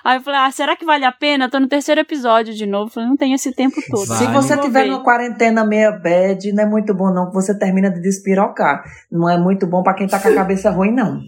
[0.04, 1.50] Aí eu falei, ah, será que vale a pena?
[1.50, 2.86] Tô no terceiro episódio de novo.
[2.86, 4.08] Eu falei, não tenho esse tempo todo.
[4.08, 4.18] Vai.
[4.18, 4.90] Se você tiver ver.
[4.90, 8.84] numa quarentena meia bad, não é muito bom não, que você termina de despirocar.
[9.12, 11.22] Não é muito bom pra quem tá com a cabeça ruim, não.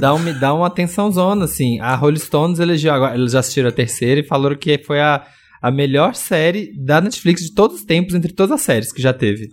[0.00, 1.80] Dá, um, dá uma atenção zona, assim.
[1.80, 5.24] A Rolling Stones elegeu agora, eles já assistiram a terceira e falaram que foi a,
[5.60, 9.12] a melhor série da Netflix de todos os tempos, entre todas as séries que já
[9.12, 9.48] teve.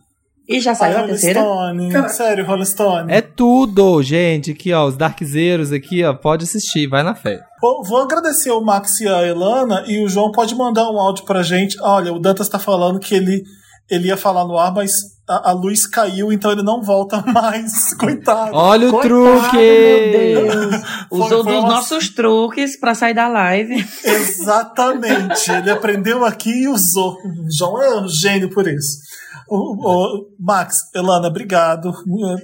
[0.47, 1.41] E já saiu a Rolling terceira?
[1.41, 1.91] Stone.
[1.91, 2.09] Cara.
[2.09, 3.11] Sério, Rolling Stone.
[3.11, 4.51] É tudo, gente.
[4.51, 7.41] Aqui, ó, os Darkzeiros aqui, ó, pode assistir, vai na fé.
[7.61, 11.25] Vou, vou agradecer o Max e a Elana e o João pode mandar um áudio
[11.25, 11.77] pra gente.
[11.81, 13.43] Olha, o Dantas tá falando que ele,
[13.89, 17.93] ele ia falar no ar, mas a, a luz caiu, então ele não volta mais.
[17.95, 18.51] Coitado.
[18.55, 19.57] Olha o Coitado, truque!
[19.57, 20.81] Meu Deus.
[21.09, 23.75] Foi- Usou foi dos uma- nossos truques pra sair da live.
[24.03, 25.51] Exatamente.
[25.51, 27.13] Ele aprendeu aqui e usou.
[27.23, 28.99] O João é um gênio por isso.
[29.47, 31.93] O, o- Max, Elana, obrigado.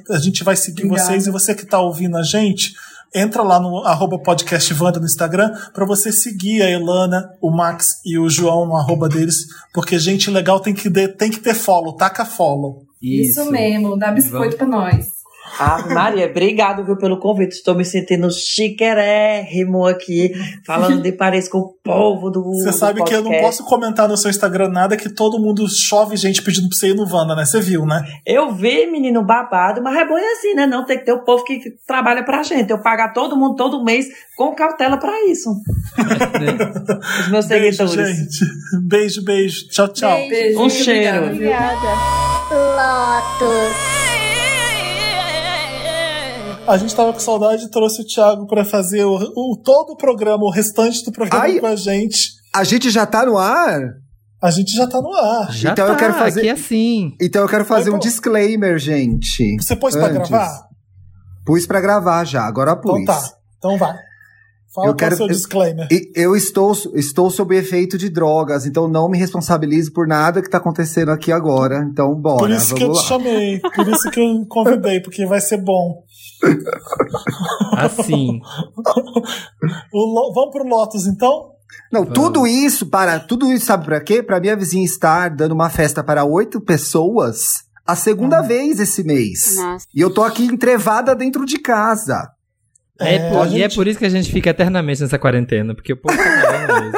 [0.10, 1.08] A gente vai seguir Obrigada.
[1.10, 2.74] vocês e você que está ouvindo a gente,
[3.16, 8.02] entra lá no arroba podcast Wanda no Instagram para você seguir a Elana, o Max
[8.06, 9.36] e o João no arroba deles,
[9.74, 12.84] porque gente legal tem que, de- tem que ter follow, taca follow.
[13.02, 15.06] Isso, mesmo, dá biscoito pra nós.
[15.60, 17.54] Ah, Maria, obrigado viu, pelo convite.
[17.54, 20.32] Estou me sentindo chiquerérrimo aqui,
[20.66, 24.08] falando de Paris com o povo do Você do sabe que eu não posso comentar
[24.08, 27.36] no seu Instagram nada que todo mundo chove gente pedindo pra você ir no Wanda,
[27.36, 27.46] né?
[27.46, 28.04] Você viu, né?
[28.26, 30.66] Eu vi, menino babado, mas é bom é assim, né?
[30.66, 32.72] Não tem que ter o povo que trabalha pra gente.
[32.72, 35.50] Eu pagar todo mundo todo mês com cautela pra isso.
[37.22, 38.18] Os meus Beijo, seguidores.
[38.18, 38.46] gente.
[38.82, 39.68] Beijo, beijo.
[39.70, 40.18] Tchau, tchau.
[40.30, 41.26] Beijo, Um cheiro.
[41.28, 41.78] obrigada,
[42.50, 44.03] viu?
[46.68, 49.98] A gente tava com saudade e trouxe o Thiago pra fazer o, o- todo o
[49.98, 51.60] programa, o restante do programa Ai.
[51.60, 52.32] com a gente.
[52.56, 53.82] A gente já tá no ar?
[54.42, 55.52] A gente já tá no ar.
[55.52, 57.12] Já Então eu tá, quero fazer- aqui assim.
[57.20, 58.04] Então eu quero fazer Oi, um pô.
[58.06, 59.58] disclaimer, gente.
[59.62, 60.30] Você pôs pra Antes.
[60.30, 60.68] gravar?
[61.46, 63.02] Pus pra gravar já, agora pus.
[63.02, 63.30] Então tá.
[63.58, 63.94] Então vai.
[64.74, 65.88] Fala Eu qual quero- é o seu eu- disclaimer.
[65.92, 70.50] E eu estou, estou sob efeito de drogas, então não me responsabilizo por nada que
[70.50, 71.86] tá acontecendo aqui agora.
[71.92, 73.18] Então, bora, Por isso que eu vamos te lá.
[73.20, 76.04] chamei, por isso que eu convidei, porque vai ser bom.
[77.78, 78.40] Assim.
[79.94, 81.52] O Vamos pro Lotus, então?
[81.92, 84.22] Não, tudo isso para tudo isso sabe para quê?
[84.22, 89.56] Para minha vizinha estar dando uma festa para oito pessoas a segunda vez esse mês.
[89.56, 89.86] Nossa.
[89.94, 92.30] E eu tô aqui entrevada dentro de casa.
[93.00, 95.18] É, É, por- a E é gente- por isso que a gente fica eternamente nessa
[95.18, 96.24] quarentena, porque o povo tá
[96.82, 96.98] mesmo.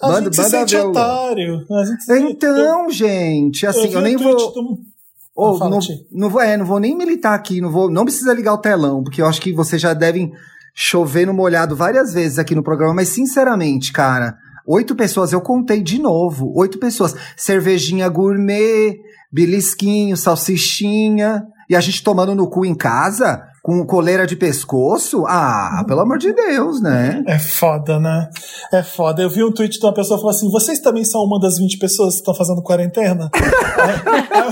[0.00, 1.66] A Manda- gente se manda sente ver o- otário.
[1.70, 5.92] A gente se- Então, gente, assim, eu, o nem vou, do- fala, não, Ti.
[6.12, 9.02] não vou, é, não vou nem militar aqui, não vou, não precisa ligar o telão,
[9.02, 10.30] porque eu acho que vocês já devem
[10.74, 15.82] chover no molhado várias vezes aqui no programa, mas sinceramente, cara, oito pessoas, eu contei
[15.82, 18.94] de novo, oito pessoas, cervejinha gourmet,
[19.32, 25.84] belisquinho, salsichinha, e a gente tomando no cu em casa, com coleira de pescoço, ah,
[25.86, 27.22] pelo amor de Deus, né?
[27.28, 28.28] É foda, né?
[28.72, 29.22] É foda.
[29.22, 31.58] Eu vi um tweet de uma pessoa que falou assim: vocês também são uma das
[31.58, 33.30] 20 pessoas que estão fazendo quarentena?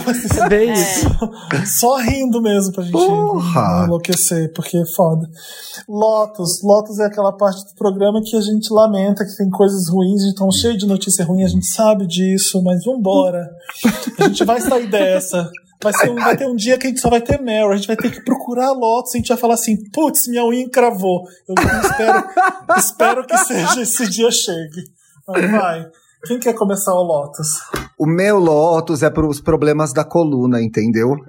[0.07, 1.07] Assim, Bem isso.
[1.79, 3.85] Só rindo mesmo pra gente Porra!
[3.87, 5.29] enlouquecer, porque é foda.
[5.89, 6.63] Lotus.
[6.63, 10.27] Lotus é aquela parte do programa que a gente lamenta, que tem coisas ruins, a
[10.27, 13.51] gente tá cheio de notícia ruim, a gente sabe disso, mas vambora.
[14.19, 15.51] A gente vai sair dessa.
[15.83, 17.77] Vai, ser um- vai ter um dia que a gente só vai ter Meryl, a
[17.77, 20.63] gente vai ter que procurar a Lotus, a gente vai falar assim, putz, minha unha
[20.63, 21.25] encravou.
[21.49, 22.25] Eu espero,
[22.77, 24.83] espero que seja esse dia chegue.
[25.27, 25.87] Mas vai.
[26.27, 27.49] Quem quer começar o Lotus?
[27.99, 31.17] O meu Lotus é para os problemas da coluna, entendeu?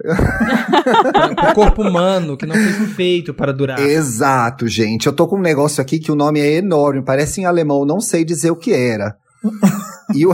[1.50, 3.78] O corpo humano que não foi feito para durar.
[3.78, 5.06] Exato, gente.
[5.06, 8.00] Eu tô com um negócio aqui que o nome é enorme, parece em alemão, não
[8.00, 9.16] sei dizer o que era.
[10.14, 10.32] e, o...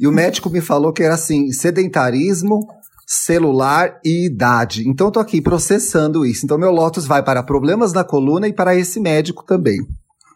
[0.00, 2.66] e o médico me falou que era assim: sedentarismo,
[3.08, 4.86] celular e idade.
[4.86, 6.44] Então eu tô aqui processando isso.
[6.44, 9.78] Então meu Lotus vai para problemas na coluna e para esse médico também.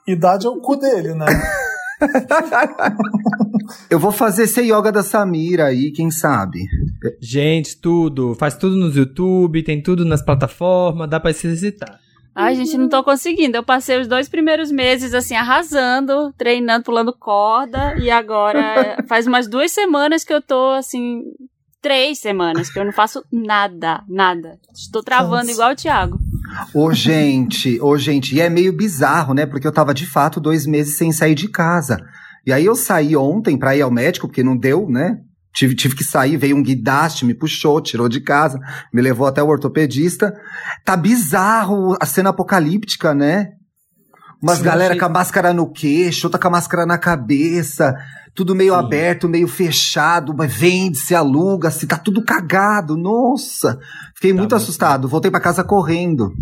[0.08, 1.26] Idade é o cu dele, né?
[3.88, 6.60] Eu vou fazer esse yoga da Samira aí, quem sabe?
[7.20, 8.34] Gente, tudo.
[8.34, 12.00] Faz tudo nos YouTube, tem tudo nas plataformas, dá pra se exercitar.
[12.34, 13.56] Ai, gente, não tô conseguindo.
[13.56, 17.94] Eu passei os dois primeiros meses, assim, arrasando, treinando, pulando corda.
[17.98, 21.22] E agora faz umas duas semanas que eu tô, assim.
[21.82, 24.56] Três semanas que eu não faço nada, nada.
[24.72, 25.50] Estou travando Nossa.
[25.50, 26.20] igual o Thiago.
[26.72, 29.46] Ô, gente, ô, gente, e é meio bizarro, né?
[29.46, 31.98] Porque eu tava de fato dois meses sem sair de casa.
[32.46, 35.18] E aí eu saí ontem pra ir ao médico, porque não deu, né?
[35.52, 38.60] Tive, tive que sair, veio um guidaste, me puxou, tirou de casa,
[38.92, 40.32] me levou até o ortopedista.
[40.84, 43.48] Tá bizarro a cena apocalíptica, né?
[44.42, 47.94] Umas Sim, galera achei- com a máscara no queixo, outra com a máscara na cabeça,
[48.34, 48.80] tudo meio Sim.
[48.80, 53.78] aberto, meio fechado, mas vende-se, aluga-se, tá tudo cagado, nossa.
[54.14, 56.32] Fiquei Tá muito muito assustado, voltei pra casa correndo.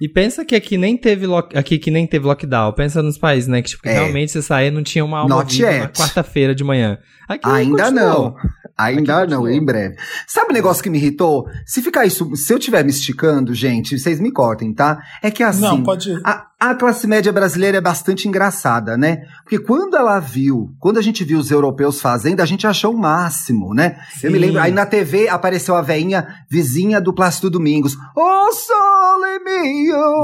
[0.00, 2.72] E pensa que aqui nem teve lock- aqui que nem teve lockdown.
[2.72, 3.62] Pensa nos países, né?
[3.62, 3.92] Que tipo, É.
[3.92, 5.96] realmente você saía não tinha uma viva na yet.
[5.98, 6.98] quarta-feira de manhã.
[7.28, 7.94] Aqui Ainda continuou.
[8.24, 8.34] não.
[8.76, 9.94] Ainda Aqui não, em breve.
[10.26, 11.44] Sabe o negócio que me irritou?
[11.64, 14.98] Se ficar isso, se eu estiver me esticando, gente, vocês me cortem, tá?
[15.22, 16.20] É que assim, Não, pode ir.
[16.24, 19.18] a, a classe média brasileira é bastante engraçada, né?
[19.44, 22.98] Porque quando ela viu, quando a gente viu os europeus fazendo, a gente achou o
[22.98, 23.98] máximo, né?
[24.22, 24.46] Eu me Sim.
[24.46, 27.94] lembro, aí na TV apareceu a veinha vizinha do Plácido Domingos.
[28.16, 29.38] Ô, sole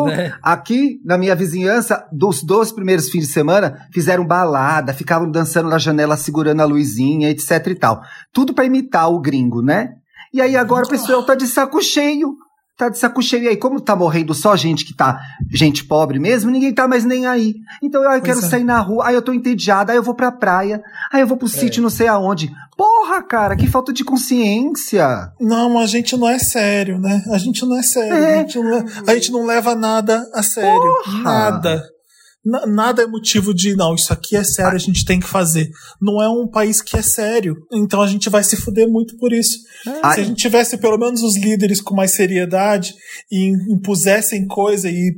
[0.07, 0.35] Né?
[0.43, 5.79] Aqui, na minha vizinhança, dos dois primeiros fins de semana, fizeram balada, ficavam dançando na
[5.79, 8.01] janela, segurando a luzinha, etc e tal.
[8.33, 9.91] Tudo pra imitar o gringo, né?
[10.33, 12.37] E aí agora o pessoal tá de saco cheio.
[12.79, 13.43] Tá de saco cheio.
[13.43, 17.05] E aí, como tá morrendo só gente que tá, gente pobre mesmo, ninguém tá mais
[17.05, 17.57] nem aí.
[17.83, 18.43] Então, eu quero é.
[18.43, 20.81] sair na rua, aí eu tô entediada, aí eu vou pra praia,
[21.13, 22.53] aí eu vou pro sítio não sei aonde.
[22.77, 25.33] Porra, cara, que falta de consciência.
[25.41, 27.25] Não, a gente não é sério, né?
[27.33, 28.15] A gente não é sério.
[28.15, 28.35] É.
[28.35, 30.81] A, gente não, é- a gente não leva nada a sério.
[31.05, 31.23] Porra!
[31.25, 31.98] Nada.
[32.45, 35.69] Na- nada é motivo de, não, isso aqui é sério, a gente tem que fazer.
[36.01, 37.57] Não é um país que é sério.
[37.73, 39.59] Então a gente vai se fuder muito por isso.
[40.03, 40.15] Ai.
[40.15, 42.95] Se a gente tivesse pelo menos os líderes com mais seriedade
[43.31, 45.13] e impusessem coisa e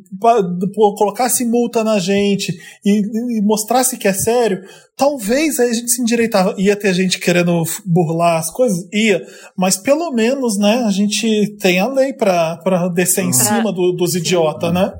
[0.96, 2.52] colocasse multa na gente
[2.84, 4.62] e, e mostrasse que é sério,
[4.96, 6.54] talvez aí a gente se endireitava.
[6.58, 8.78] Ia ter gente querendo burlar as coisas?
[8.92, 9.20] Ia.
[9.56, 13.92] Mas pelo menos, né, a gente tem a lei pra, pra descer em cima do-
[13.92, 14.92] dos idiotas, né?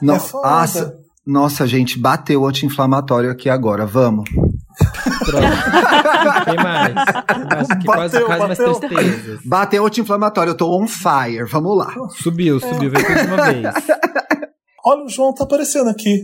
[0.00, 0.48] No- É foda.
[0.48, 4.28] nossa, nossa, gente, bateu o anti-inflamatório aqui agora, vamos.
[4.30, 5.46] Pronto.
[6.44, 6.94] Tem mais.
[6.96, 8.74] Acho que quase, Bateu, quase mais bateu.
[8.80, 9.40] tristezas.
[9.44, 11.92] Bateu o anti-inflamatório, eu tô on fire, vamos lá.
[12.22, 13.74] Subiu, subiu, veio tudo de uma vez.
[14.86, 16.22] Olha, o João tá aparecendo aqui.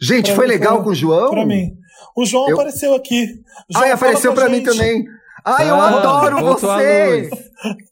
[0.00, 1.30] Gente, Pra foi mim, legal pra- com o João?
[1.30, 1.70] Pra mim.
[2.16, 3.24] O João Eu- apareceu aqui.
[3.70, 4.66] João, Ai, fala apareceu pra mim gente.
[4.66, 5.04] também.
[5.44, 7.30] Ai, eu Ah, adoro você!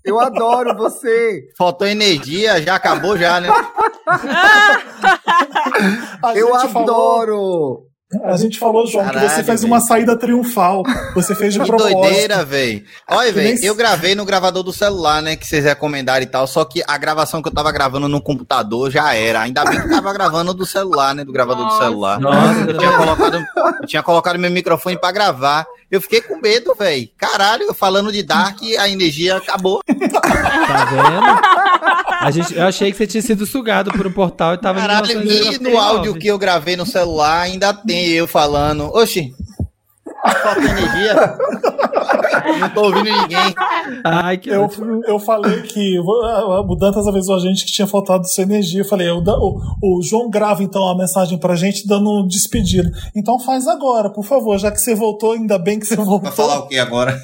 [0.05, 1.48] Eu adoro você!
[1.59, 3.48] Faltou energia, já acabou já, né?
[6.35, 7.86] Eu gente falou- adoro!
[8.24, 9.73] A gente falou, João, que Caralho, você fez velho.
[9.73, 10.82] uma saída triunfal.
[11.15, 12.01] Você fez de Que propósito.
[12.01, 12.85] doideira, velho.
[13.09, 15.37] Olha, Que nem velho, eu gravei no gravador do celular, né?
[15.37, 16.47] Que vocês recomendaram e tal.
[16.47, 19.43] Só que a gravação que eu tava gravando no computador já era.
[19.43, 21.24] Ainda bem que tava gravando do celular, né?
[21.24, 21.77] Do gravador Nossa.
[21.78, 22.20] do celular.
[22.20, 23.47] Nossa, Eu tinha, colocado,
[23.81, 25.65] eu tinha colocado meu microfone pra gravar.
[25.91, 27.09] Eu fiquei com medo, velho.
[27.16, 29.81] Caralho, eu falando de Dark, a energia acabou.
[29.87, 32.01] Tá vendo?
[32.20, 34.82] A gente, eu achei que você tinha sido sugado por um portal e tava em
[34.82, 35.56] Caralho, 1999.
[35.56, 38.84] e no áudio que eu gravei no celular ainda tem eu falando.
[38.94, 39.32] Oxi,
[40.42, 41.14] falta energia.
[42.60, 43.55] Não tô ouvindo ninguém.
[44.05, 45.02] Ai, que Eu, ótimo.
[45.06, 48.80] eu falei que o Dantas avisou a gente que tinha faltado sua energia.
[48.82, 52.90] Eu falei, o, o, o João grava então a mensagem pra gente dando um despedida.
[53.16, 56.20] Então faz agora, por favor, já que você voltou, ainda bem que você voltou.
[56.20, 57.18] Vai falar o que agora?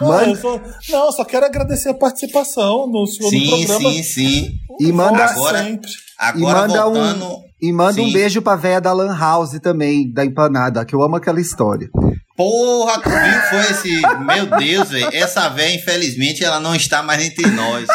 [0.00, 0.60] Não, Manda- eu só,
[0.90, 3.90] não, só quero agradecer a participação no, Sim, programa.
[3.92, 4.50] sim, sim.
[4.80, 5.90] E manda- Agora- sempre.
[6.18, 7.46] Agora manda um- voltando.
[7.62, 8.12] E manda um Sim.
[8.12, 11.88] beijo pra véia da Lan House também, da empanada, que eu amo aquela história.
[12.36, 13.40] Porra, tu viu?
[13.48, 14.02] Foi esse.
[14.26, 15.08] Meu Deus, velho.
[15.14, 17.86] Essa véia, infelizmente, ela não está mais entre nós.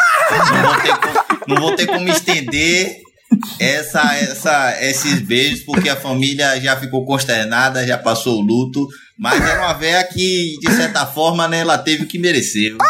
[0.50, 2.96] Não vou ter como, não vou ter como estender
[3.58, 8.86] essa, essa, esses beijos, porque a família já ficou consternada, já passou o luto.
[9.18, 12.78] Mas era uma véia que, de certa forma, né, ela teve o que mereceu.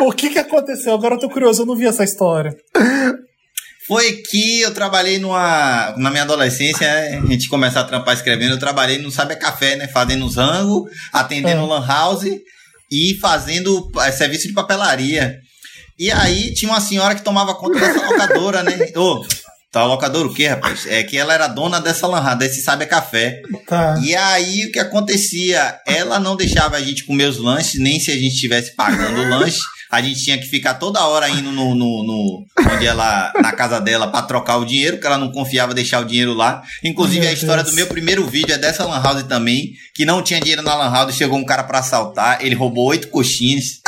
[0.00, 0.94] O que que aconteceu?
[0.94, 2.54] Agora eu tô curioso, eu não vi essa história.
[3.86, 5.94] Foi que eu trabalhei numa.
[5.96, 9.76] Na minha adolescência, né, a gente começar a trampar escrevendo, eu trabalhei no Sabe Café,
[9.76, 9.86] né?
[9.88, 11.66] Fazendo os rango, atendendo É.
[11.66, 12.26] lan house
[12.90, 15.36] e fazendo eh, serviço de papelaria.
[15.98, 18.76] E aí tinha uma senhora que tomava conta dessa locadora, né?
[18.96, 19.24] Ô,
[19.72, 20.86] tá locadora o quê, rapaz?
[20.86, 23.40] É que ela era dona dessa lan house, desse Sabe Café.
[23.66, 23.98] Tá.
[24.02, 25.74] E aí o que acontecia?
[25.86, 29.28] Ela não deixava a gente comer os lanches, nem se a gente estivesse pagando o
[29.28, 29.58] lanche.
[29.88, 32.44] A gente tinha que ficar toda hora indo no, no, no-
[32.74, 36.04] onde ela, na casa dela, pra trocar o dinheiro, porque ela não confiava deixar o
[36.04, 36.60] dinheiro lá.
[36.82, 37.72] Inclusive, Meu a história Deus.
[37.72, 40.90] do meu primeiro vídeo é dessa Lan House também, que não tinha dinheiro na Lan
[40.90, 43.80] House, chegou um cara pra assaltar, ele roubou oito coxinhas.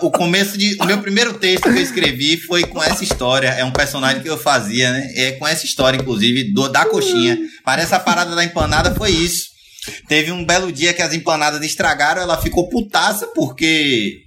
[0.00, 0.76] O começo de.
[0.80, 3.48] O meu primeiro texto que eu escrevi foi com essa história.
[3.48, 5.12] É um personagem que eu fazia, né?
[5.14, 7.38] É com essa história, inclusive, do, da coxinha.
[7.64, 9.48] Parece a parada da empanada foi isso.
[10.08, 14.18] Teve um belo dia que as empanadas estragaram, ela ficou putaça porque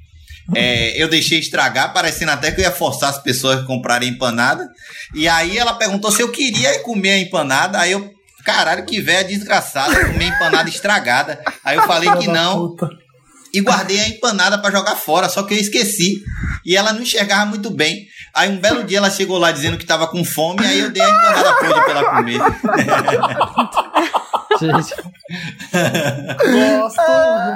[0.55, 4.67] é, eu deixei estragar, parecendo até que eu ia forçar as pessoas a comprarem empanada.
[5.13, 7.79] E aí ela perguntou se eu queria comer a empanada.
[7.79, 8.11] Aí eu,
[8.45, 11.41] caralho, que velha desgraçada, comer empanada estragada.
[11.63, 12.75] Aí eu falei que não.
[13.53, 16.23] E guardei a empanada pra jogar fora, só que eu esqueci.
[16.65, 18.07] E ela não enxergava muito bem.
[18.33, 21.01] Aí um belo dia ela chegou lá dizendo que tava com fome, aí eu dei
[21.01, 22.39] a empanada podre pra ela comer.
[24.59, 24.93] Gente,
[25.71, 27.01] Gosto,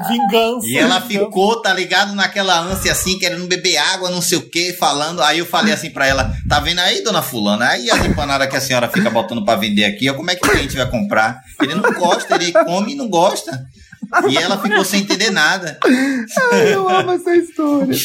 [0.07, 0.67] vingança.
[0.67, 4.73] E ela ficou, tá ligado, naquela ânsia assim, querendo beber água, não sei o que,
[4.73, 5.21] falando.
[5.21, 7.67] Aí eu falei assim pra ela: tá vendo aí, dona Fulana?
[7.67, 10.45] Aí as empanadas que a senhora fica botando pra vender aqui, ó, como é que
[10.45, 11.41] o cliente vai comprar?
[11.61, 13.65] Ele não gosta, ele come e não gosta.
[14.29, 15.77] E ela ficou sem entender nada.
[16.51, 17.95] Ai, eu amo essa história.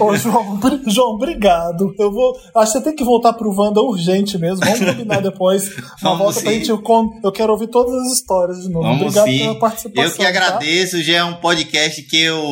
[0.00, 1.92] Ô, João, João, obrigado.
[1.98, 2.32] Eu vou.
[2.56, 4.64] Acho que você tem que voltar pro Wanda urgente mesmo.
[4.64, 5.68] Vamos combinar depois.
[5.68, 6.58] Uma Vamos volta pra sim.
[6.58, 6.70] gente.
[6.70, 8.84] Eu, con- eu quero ouvir todas as histórias de novo.
[8.86, 9.38] Vamos obrigado sim.
[9.38, 10.04] pela participação.
[10.04, 10.28] Eu que tá?
[10.28, 12.42] agradeço, já é um podcast que eu.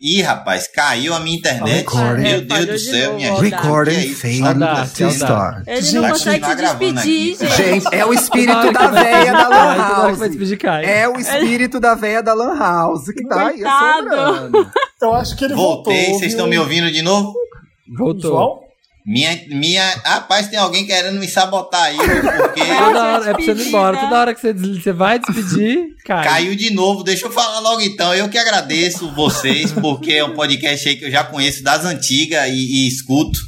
[0.00, 1.76] Ih, rapaz, caiu a minha internet.
[1.76, 2.22] Recording.
[2.22, 3.40] Meu Deus do céu, minha gente.
[3.40, 5.66] Recording é Saudade, to start.
[5.66, 7.56] Ele não consegue se gravando despedir, gente.
[7.56, 10.18] Gente, é o espírito da véia da Lan House.
[10.84, 14.70] É o espírito da véia da Lan House que tá aí assombrando.
[15.00, 15.92] Eu acho que ele voltou.
[15.92, 17.34] Voltei, vocês estão me ouvindo de novo?
[17.96, 18.65] Voltou.
[19.06, 19.88] Minha, minha.
[20.04, 23.98] Rapaz, tem alguém querendo me sabotar aí, porque Toda hora, é pra você ir embora.
[23.98, 26.24] Toda hora que você, des- você vai despedir, cai.
[26.24, 27.04] caiu de novo.
[27.04, 28.12] Deixa eu falar logo então.
[28.12, 32.48] Eu que agradeço vocês, porque é um podcast aí que eu já conheço das antigas
[32.48, 33.38] e, e escuto.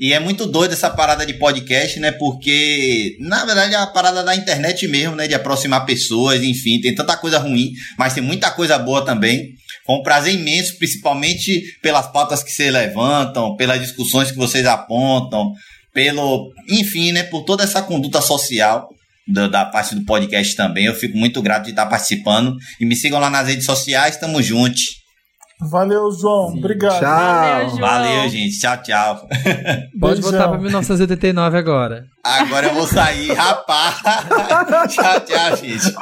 [0.00, 2.12] E é muito doido essa parada de podcast, né?
[2.12, 5.26] Porque, na verdade, é a parada da internet mesmo, né?
[5.26, 9.54] De aproximar pessoas, enfim, tem tanta coisa ruim, mas tem muita coisa boa também.
[9.88, 15.54] Foi um prazer imenso, principalmente pelas pautas que vocês levantam, pelas discussões que vocês apontam,
[15.94, 17.22] pelo, enfim, né?
[17.22, 18.86] Por toda essa conduta social
[19.26, 20.84] da, da parte do podcast também.
[20.84, 22.54] Eu fico muito grato de estar participando.
[22.78, 24.98] E me sigam lá nas redes sociais, tamo juntos.
[25.60, 26.54] Valeu, João.
[26.56, 27.00] Obrigado.
[27.00, 27.68] Valeu, Tchau.
[27.70, 27.80] João.
[27.80, 28.60] Valeu, gente.
[28.60, 29.28] Tchau, tchau.
[29.98, 30.30] Pode Beijão.
[30.30, 32.06] voltar pra 1989 agora.
[32.22, 33.96] Agora eu vou sair, rapaz.
[34.94, 35.92] tchau, tchau, gente.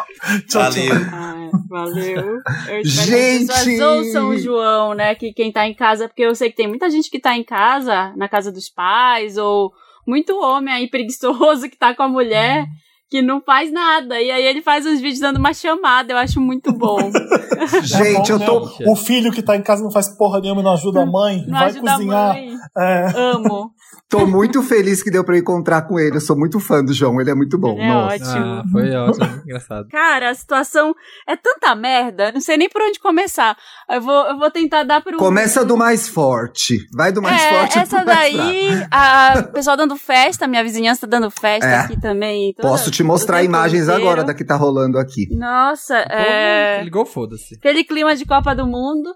[0.49, 0.93] Tchau, Valeu.
[1.13, 2.41] Ai, valeu.
[2.69, 3.65] Eu espero Gente!
[3.65, 5.15] que ouçam o João, né?
[5.15, 7.45] Que quem tá em casa, porque eu sei que tem muita gente que tá em
[7.45, 9.73] casa, na casa dos pais, ou
[10.07, 12.67] muito homem aí preguiçoso que tá com a mulher.
[13.11, 14.21] Que não faz nada.
[14.21, 16.99] E aí ele faz uns vídeos dando uma chamada, eu acho muito bom.
[17.83, 18.69] Gente, eu tô.
[18.87, 21.45] O filho que tá em casa não faz porra nenhuma e não ajuda a mãe,
[21.47, 22.35] Não vai ajuda a cozinhar.
[22.35, 22.57] mãe.
[22.79, 23.07] É.
[23.17, 23.71] Amo.
[24.09, 26.17] Tô muito feliz que deu pra eu encontrar com ele.
[26.17, 27.77] Eu sou muito fã do João, ele é muito bom.
[27.77, 28.15] É Nossa.
[28.15, 28.45] ótimo.
[28.47, 29.89] Ah, foi ótimo, engraçado.
[29.89, 30.95] Cara, a situação
[31.29, 33.57] é tanta merda, não sei nem por onde começar.
[33.91, 35.17] Eu vou, eu vou tentar dar pro.
[35.17, 36.79] Começa do mais forte.
[36.97, 38.89] Vai do mais é, forte essa pro mais daí, fraco.
[38.93, 41.79] a o pessoal dando festa, minha vizinhança tá dando festa É.
[41.81, 42.55] aqui também.
[42.55, 44.01] toda- Posso te mostrar imagens inteiro.
[44.03, 45.27] agora da que tá rolando aqui.
[45.37, 46.79] Nossa, é.
[46.79, 47.57] Pô, ligou, foda-se.
[47.57, 49.13] Aquele clima de Copa do Mundo,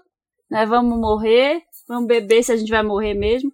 [0.49, 0.65] né?
[0.65, 3.49] Vamos morrer, vamos beber se a gente vai morrer mesmo.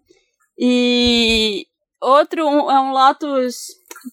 [0.59, 1.65] E
[2.01, 3.55] outro um- é um Lotus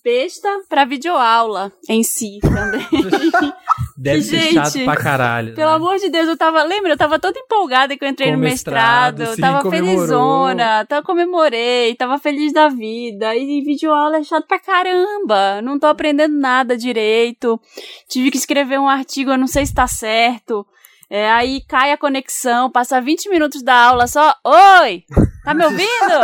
[0.03, 2.81] besta pra videoaula em si também.
[3.97, 5.55] Deve Que ser gente, chato pra caralho.
[5.55, 5.77] Pelo né?
[5.77, 6.63] amor de Deus, eu tava.
[6.65, 6.93] Lembra?
[6.93, 9.37] Eu tava toda empolgada que eu entrei Com no mestrado, mestrado.
[9.37, 9.97] sim, tava comemorou.
[9.97, 10.85] felizona.
[10.87, 13.37] Tava, comemorei, tava feliz da vida.
[13.37, 15.63] E videoaula é chato pra caramba.
[15.63, 17.61] Não tô aprendendo nada direito.
[18.09, 20.67] Tive que escrever um artigo, eu não sei se tá certo.
[21.11, 24.35] É, aí cai a conexão, passa 20 minutos da aula só.
[24.45, 25.05] Oi!
[25.45, 26.15] Tá me ouvindo?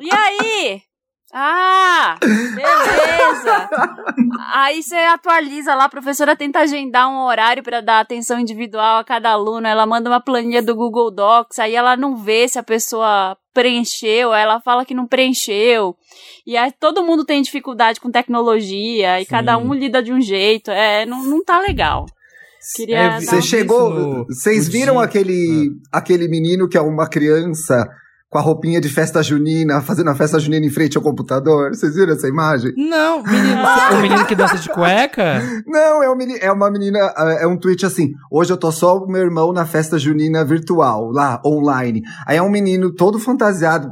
[0.00, 0.82] E aí?
[1.34, 3.70] Ah, beleza.
[4.52, 9.04] Aí você atualiza lá, a professora tenta agendar um horário para dar atenção individual a
[9.04, 9.66] cada aluno.
[9.66, 14.34] Ela manda uma planilha do Google Docs, aí ela não vê se a pessoa preencheu,
[14.34, 15.96] ela fala que não preencheu.
[16.46, 19.30] E aí todo mundo tem dificuldade com tecnologia e Sim.
[19.30, 20.70] cada um lida de um jeito.
[20.70, 22.04] É, não, não tá legal.
[22.76, 23.90] Queria É, Você um- chegou.
[23.90, 27.88] no- Vocês no viram dia- aquele, aquele menino que é uma criança
[28.30, 31.70] com a roupinha de festa junina, fazendo a festa junina em frente ao computador?
[31.74, 32.72] Vocês viram essa imagem?
[32.76, 33.60] Não, menino,
[33.98, 35.42] o menino que dança de cueca?
[35.66, 36.98] Não, é, um meni- é uma menina,
[37.40, 38.12] é um tweet assim.
[38.30, 42.00] Hoje eu tô só com meu irmão na festa junina virtual, lá, online.
[42.26, 43.90] Aí é um menino todo fantasiado,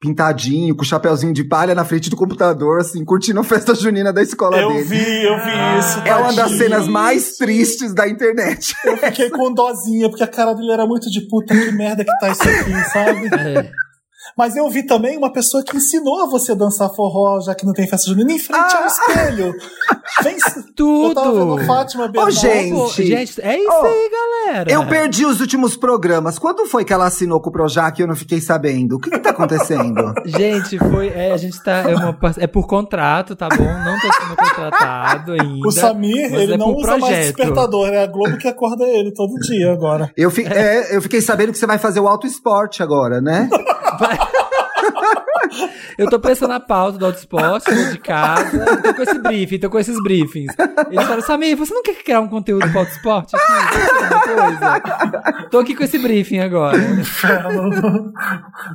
[0.00, 4.22] pintadinho, com chapeuzinho de palha na frente do computador, assim, curtindo a festa junina da
[4.22, 4.84] escola Eu dele.
[4.84, 5.98] vi, eu vi isso.
[6.04, 8.74] É uma das cenas mais tristes da internet.
[8.84, 12.18] Eu fiquei com dozinha, porque a cara dele era muito de puta, que merda que
[12.20, 13.26] tá isso aqui, sabe?
[13.34, 13.70] É.
[14.36, 17.72] Mas eu vi também uma pessoa que ensinou a você dançar forró, já que não
[17.72, 18.80] tem festa junina, em frente Ah!
[18.82, 19.54] ao espelho.
[20.22, 20.36] Vem,
[20.76, 21.08] Tudo.
[21.10, 22.32] Eu tava vendo Fátima Bernardo.
[22.38, 23.06] gente.
[23.06, 24.10] Gente, é isso Oh, aí,
[24.46, 24.70] galera.
[24.70, 26.38] Eu perdi os últimos programas.
[26.38, 28.96] Quando foi que ela assinou com o Projac e eu não fiquei sabendo?
[28.96, 30.12] O que, que tá acontecendo?
[30.26, 31.08] Gente, foi.
[31.08, 31.90] É, a gente tá.
[31.90, 33.64] É, uma é por contrato, tá bom?
[33.64, 35.66] Não tô sendo contratado ainda.
[35.66, 37.22] O Samir, ele é não usa mais projeto.
[37.36, 40.10] despertador, é a Globo que acorda ele todo dia agora.
[40.16, 43.48] Eu, fi- é, eu fiquei sabendo que você vai fazer o auto esporte agora, né?
[45.98, 49.70] Eu tô pensando na pauta do autosport, tô de casa, tô com esse briefing, tô
[49.70, 50.54] com esses briefings.
[50.90, 53.44] Eles falam, Samir, você não quer criar um conteúdo pro autosport aqui?
[55.50, 56.76] Tô aqui com esse briefing agora.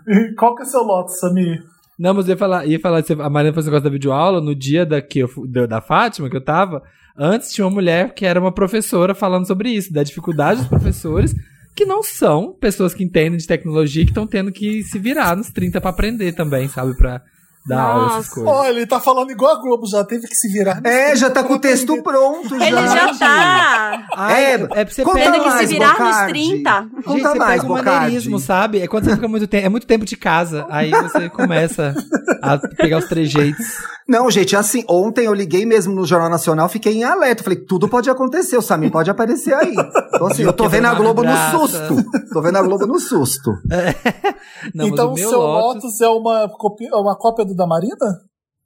[0.07, 1.63] E Qual que é seu lote, Samir?
[1.97, 4.55] Não, mas eu ia falar, ia falar a Mariana fez um negócio da videoaula, no
[4.55, 5.29] dia da, que eu,
[5.67, 6.81] da Fátima, que eu tava,
[7.15, 11.35] antes tinha uma mulher que era uma professora falando sobre isso, da dificuldade dos professores,
[11.75, 15.49] que não são pessoas que entendem de tecnologia, que estão tendo que se virar nos
[15.49, 16.95] 30 pra aprender também, sabe?
[16.95, 17.21] Pra
[17.65, 18.51] dar aula, essas coisas.
[18.51, 20.81] Olha, ele tá falando igual a Globo, já teve que se virar.
[20.83, 22.03] É, já tá com o texto aprender.
[22.03, 22.55] pronto.
[22.55, 26.31] Ele já tá Ai, É, é, pra você conta tendo que se virar nos Bocardi.
[26.31, 26.71] 30.
[26.71, 27.89] Conta Gente, você mais, pega Bocardi.
[27.89, 28.79] maneirismo, sabe?
[28.79, 29.65] É quando você fica muito tempo.
[29.65, 30.65] É muito tempo de casa.
[30.69, 31.93] Aí você começa
[32.41, 33.65] a pegar os trejeitos.
[34.07, 37.43] Não, gente, assim, ontem eu liguei mesmo no Jornal Nacional, fiquei em alerta.
[37.43, 39.73] Falei, tudo pode acontecer, o Samir pode aparecer aí.
[40.13, 42.03] Então, assim, eu tô vendo a Globo no susto.
[42.33, 43.51] Tô vendo a Globo no susto.
[44.75, 45.83] Não, mas então o o seu Lotus...
[45.83, 47.95] Lotus é uma, copia, uma cópia do da Marina?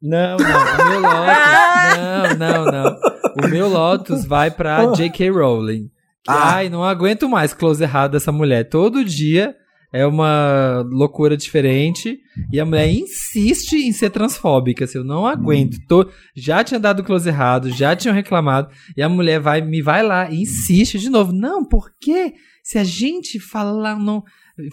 [0.01, 0.85] Não, não.
[0.85, 2.37] O meu Lotus.
[2.37, 2.95] não, não, não.
[3.43, 5.29] O meu Lotus vai pra J.K.
[5.29, 5.89] Rowling.
[6.27, 6.55] Ah.
[6.55, 8.67] Ai, não aguento mais close errado dessa mulher.
[8.69, 9.55] Todo dia
[9.93, 12.17] é uma loucura diferente.
[12.51, 14.85] E a mulher insiste em ser transfóbica.
[14.85, 15.77] Assim, eu não aguento.
[15.87, 18.69] Tô- já tinha dado close errado, já tinham reclamado.
[18.97, 21.31] E a mulher vai, me vai lá e insiste de novo.
[21.31, 22.33] Não, por quê?
[22.63, 24.23] Se a gente falar não.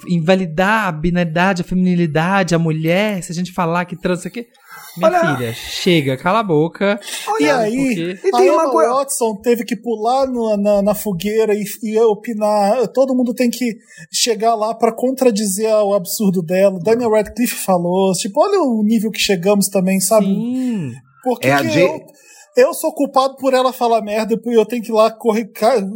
[0.09, 4.47] Invalidar a binaridade, a feminilidade, a mulher, se a gente falar que trans, isso aqui.
[4.97, 7.01] Minha Olha- filha, chega, cala a boca.
[7.03, 7.77] E sabe, aí,
[8.17, 11.65] porque- E tem a uma coisa- Watson teve que pular no- na, na fogueira e,
[11.83, 12.87] e opinar.
[12.89, 13.77] Todo mundo tem que
[14.13, 16.79] chegar lá pra contradizer o absurdo dela.
[16.83, 18.13] Daniel Radcliffe falou.
[18.13, 20.27] Tipo, olha o nível que chegamos também, sabe?
[20.27, 20.93] Sim.
[21.25, 22.01] Por que É a J-
[22.57, 25.11] eu, sou culpado por ela falar merda e eu tenho que ir lá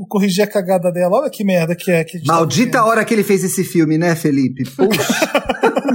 [0.08, 1.18] corrigir a cagada dela?
[1.20, 2.04] Olha que merda que é.
[2.04, 2.86] Que a tá Maldita vivendo.
[2.86, 4.64] hora que ele fez esse filme, né, Felipe?
[4.64, 4.86] Puxa.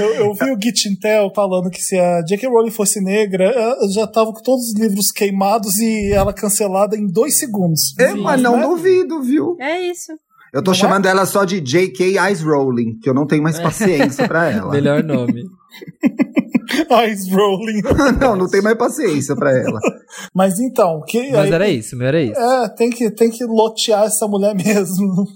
[0.00, 2.48] Eu, eu vi o Git Intel falando que se a J.K.
[2.48, 3.52] Rowling fosse negra,
[3.92, 7.94] já tava com todos os livros queimados e ela cancelada em dois segundos.
[7.98, 8.62] É, mas não né?
[8.62, 9.56] duvido, viu?
[9.60, 10.12] É isso.
[10.54, 10.80] Eu tô Não é?
[10.80, 12.16] chamando ela só de J.K.
[12.18, 14.70] Eyes Rolling, que eu não tenho mais paciência pra ela.
[14.70, 15.42] Melhor nome.
[16.90, 17.82] Eyes rolling.
[18.20, 19.78] não, não tem mais paciência pra ela.
[20.34, 22.38] Mas então, que, Mas aí- era isso, meu, era isso.
[22.40, 25.26] É, tem que, tem que lotear essa mulher mesmo.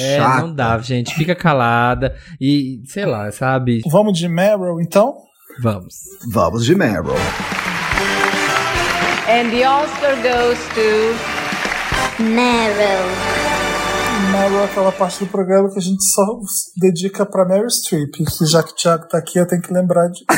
[0.00, 0.40] É, Chata.
[0.42, 1.14] não dá, gente.
[1.14, 3.80] Fica calada e, sei lá, sabe?
[3.90, 5.14] Vamos de Meryl, então?
[5.62, 5.94] Vamos.
[6.30, 7.14] Vamos de Meryl.
[9.28, 13.51] And the Oscar goes to Meryl.
[14.30, 16.38] Meryl é aquela parte do programa que a gente só
[16.76, 20.08] dedica pra Meryl Streep, que já que o Thiago tá aqui, eu tenho que lembrar
[20.08, 20.24] de.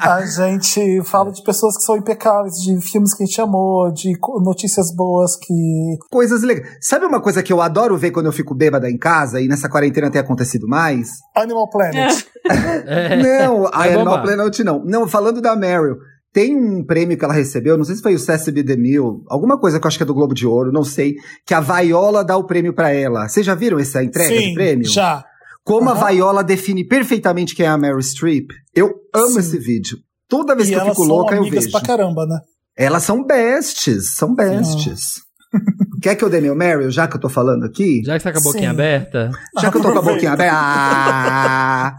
[0.00, 4.12] a gente fala de pessoas que são impecáveis, de filmes que a gente amou, de
[4.42, 5.98] notícias boas que.
[6.10, 6.78] Coisas legais.
[6.80, 9.68] Sabe uma coisa que eu adoro ver quando eu fico bêbada em casa e nessa
[9.68, 11.08] quarentena tem acontecido mais?
[11.34, 12.24] Animal Planet.
[12.48, 13.16] É.
[13.16, 14.22] Não, a Vai Animal.
[14.22, 14.84] Planet não.
[14.84, 15.96] Não, falando da Meryl.
[16.36, 19.80] Tem um prêmio que ela recebeu, não sei se foi o Cecily DeMille, alguma coisa
[19.80, 21.14] que eu acho que é do Globo de Ouro, não sei,
[21.46, 23.26] que a Viola dá o prêmio pra ela.
[23.26, 24.86] Vocês já viram essa entrega Sim, de prêmio?
[24.86, 25.24] já.
[25.64, 25.98] Como Aham.
[26.04, 28.50] a Viola define perfeitamente quem é a Meryl Streep.
[28.74, 29.38] Eu amo Sim.
[29.38, 29.96] esse vídeo.
[30.28, 31.72] Toda vez E que eu elas fico são louca, eu amigas vejo.
[31.72, 32.38] pra caramba, né?
[32.76, 35.22] Elas são bestes, são bestes.
[36.02, 38.02] Quer que eu dê meu Meryl, já que eu tô falando aqui?
[38.04, 38.52] Já que você tá com a Sim.
[38.52, 39.30] boquinha aberta,
[39.60, 40.56] Já que eu tô com a boquinha aberta.
[40.58, 41.96] Ah!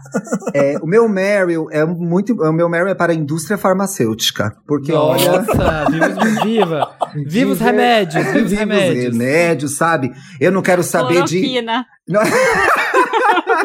[0.54, 2.32] É, o meu Meryl é muito.
[2.34, 4.54] O meu Meryl é para a indústria farmacêutica.
[4.66, 5.42] Porque olha.
[5.42, 6.90] Nossa, viva, viva,
[7.26, 9.12] viva os remédios, viva os Viva os remédios.
[9.12, 10.12] remédios, sabe?
[10.40, 11.60] Eu não quero saber de.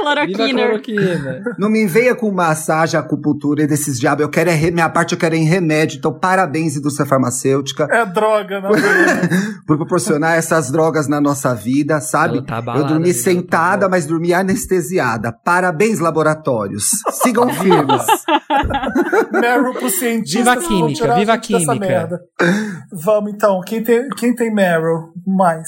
[0.03, 0.37] Cloroquina.
[0.37, 1.43] Não, Viva a Cloroquina.
[1.57, 4.23] não me venha com massagem, acupuntura e desses diabos.
[4.23, 5.97] Eu quero é re- minha parte eu quero é em remédio.
[5.97, 9.29] Então, parabéns, indústria farmacêutica, É droga, na verdade.
[9.65, 12.45] por proporcionar essas drogas na nossa vida, sabe?
[12.45, 13.89] Tá eu dormi ela tá sentada, boa.
[13.89, 15.31] mas dormi anestesiada.
[15.31, 16.89] Parabéns, laboratórios.
[17.11, 18.03] Sigam firmes.
[19.31, 20.39] Meryl pro cientista.
[20.39, 22.19] Viva a química, viva a química.
[22.91, 23.61] Vamos então.
[23.65, 25.13] Quem tem, quem tem Meryl?
[25.25, 25.67] Mais.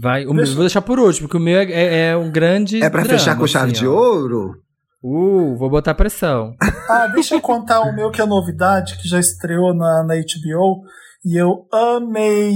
[0.00, 2.82] Vai, o meu, vou deixar por último, porque o meu é, é- é um grande.
[2.82, 3.92] É pra drama, fechar com chave assim, de ó.
[3.92, 4.50] ouro?
[5.02, 6.52] Uh, vou botar pressão.
[6.88, 10.82] Ah, deixa eu contar o meu que é novidade, que já estreou na, na HBO.
[11.24, 12.52] E eu amei.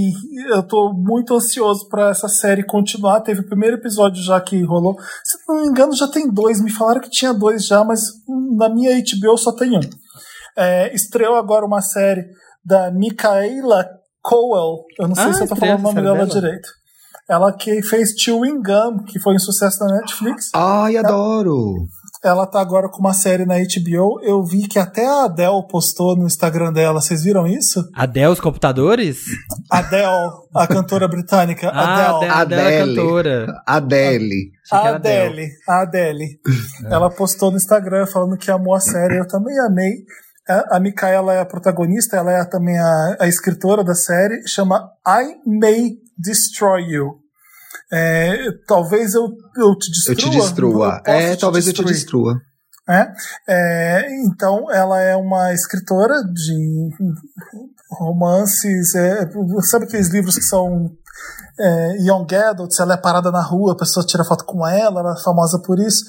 [0.49, 3.21] Eu tô muito ansioso pra essa série continuar.
[3.21, 4.95] Teve o primeiro episódio já que rolou.
[5.23, 6.61] Se não me engano, já tem dois.
[6.61, 8.01] Me falaram que tinha dois já, mas
[8.57, 9.81] na minha HBO só tem um.
[10.57, 12.25] É, estreou agora uma série
[12.63, 13.85] da Micaela
[14.21, 14.83] Coel.
[14.99, 16.27] Eu não sei Ah, se eu tô falando o nome dela dela?
[16.27, 16.69] direito.
[17.31, 20.49] Ela que fez Chewing Gum, que foi um sucesso na Netflix.
[20.53, 21.87] Ai, adoro.
[22.21, 24.19] Ela tá agora com uma série na HBO.
[24.21, 26.99] Eu vi que até a Adele postou no Instagram dela.
[26.99, 27.89] Vocês viram isso?
[27.95, 29.23] Adele, os computadores?
[29.71, 31.69] Adele, a cantora britânica.
[31.73, 32.31] Ah, Adele.
[32.31, 32.95] Adele, Adele é Adele.
[32.95, 33.61] cantora.
[33.65, 34.51] Adele.
[34.69, 34.97] A Adele.
[34.97, 36.39] Adele, a Adele.
[36.91, 39.17] Ela postou no Instagram falando que amou a série.
[39.17, 40.03] Eu também amei.
[40.47, 44.47] A, a Micaela é a protagonista, ela é também a, a escritora da série.
[44.47, 47.21] Chama I May Destroy You.
[47.91, 48.37] É,
[48.67, 49.27] talvez eu,
[49.57, 50.13] eu te destrua.
[50.13, 51.01] Eu te destrua.
[51.05, 51.93] É, talvez eu te destruir.
[51.93, 52.41] destrua.
[52.89, 53.07] É,
[53.47, 56.89] é, então, ela é uma escritora de
[57.91, 58.95] romances.
[58.95, 59.29] é,
[59.61, 60.89] sabe aqueles livros que são
[61.59, 62.79] é, young adults?
[62.79, 65.79] Ela é parada na rua, a pessoa tira foto com ela, ela é famosa por
[65.79, 66.03] isso.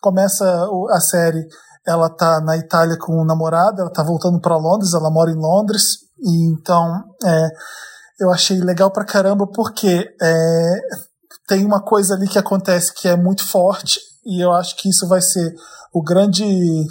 [0.00, 0.44] Começa
[0.90, 1.46] a série,
[1.86, 5.36] ela tá na Itália com o namorado, ela tá voltando para Londres, ela mora em
[5.36, 5.82] Londres,
[6.18, 7.48] e então é,
[8.20, 10.80] eu achei legal pra caramba porque é,
[11.46, 15.06] tem uma coisa ali que acontece que é muito forte e eu acho que isso
[15.06, 15.54] vai ser
[15.92, 16.44] o grande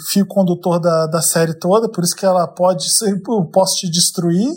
[0.10, 3.22] fio condutor da, da série toda, por isso que ela pode ser,
[3.54, 4.50] posso te destruir.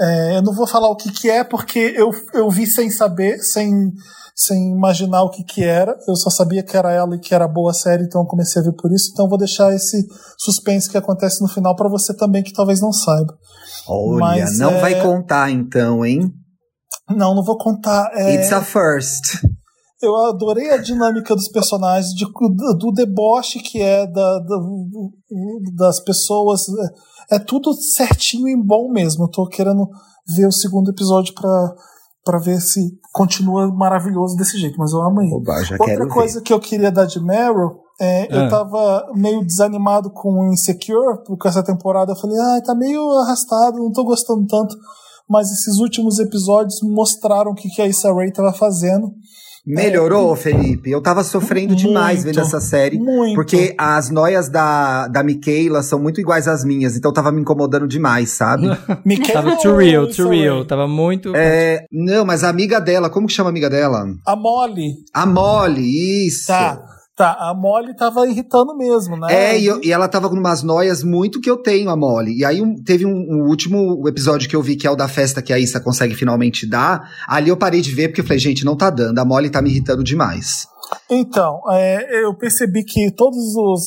[0.00, 3.38] É, eu não vou falar o que, que é, porque eu, eu vi sem saber,
[3.38, 3.92] sem,
[4.34, 5.96] sem imaginar o que, que era.
[6.08, 8.60] Eu só sabia que era ela e que era boa a série, então eu comecei
[8.60, 9.10] a ver por isso.
[9.12, 10.06] Então vou deixar esse
[10.38, 13.34] suspense que acontece no final para você também, que talvez não saiba.
[13.88, 16.30] Olha, Mas, não é, vai contar então, hein?
[17.10, 18.10] Não, não vou contar.
[18.14, 19.44] É, It's a first.
[20.00, 24.58] Eu adorei a dinâmica dos personagens, de, do, do deboche que é da, da-
[25.76, 26.62] das pessoas.
[27.30, 29.24] É, é tudo certinho e bom mesmo.
[29.24, 29.86] Eu tô querendo
[30.36, 31.74] ver o segundo episódio pra,
[32.24, 32.80] pra ver se
[33.12, 35.30] continua maravilhoso desse jeito, mas eu amei.
[35.32, 38.44] Oba, já Outra quero coisa que eu queria dar de Meryl, é, Ah.
[38.44, 43.10] eu tava meio desanimado com o Insecure, porque essa temporada eu falei, ah, tá meio
[43.18, 44.74] arrastado, não tô gostando tanto.
[45.28, 49.10] Mas esses últimos episódios mostraram o que, que a Issa Rae tava fazendo.
[49.64, 50.90] Melhorou, Felipe?
[50.90, 52.34] Eu tava sofrendo demais Muito.
[52.34, 52.98] vendo essa série.
[52.98, 53.34] Muito.
[53.34, 57.86] Porque as noias da, da Michaela são muito iguais às minhas, então tava me incomodando
[57.86, 58.66] demais, sabe?
[59.06, 60.64] Michaela Tava too real, too real.
[60.64, 61.32] Tava muito.
[61.36, 64.04] É, não, mas a amiga dela, como que chama a amiga dela?
[64.26, 64.94] A Molly.
[65.14, 66.48] A Molly, isso.
[66.48, 66.82] Tá.
[67.22, 69.28] Tá, a Molly tava irritando mesmo, né?
[69.32, 72.38] É, e, eu- e ela tava com umas noias muito que eu tenho, a Molly.
[72.38, 75.06] E aí um- teve um, um último episódio que eu vi, que é o da
[75.06, 77.08] festa que a Issa consegue finalmente dar.
[77.28, 79.18] Ali eu parei de ver, porque eu falei, gente, não tá dando.
[79.18, 80.66] A Molly tá me irritando demais.
[81.08, 83.38] Então, é, eu percebi que todas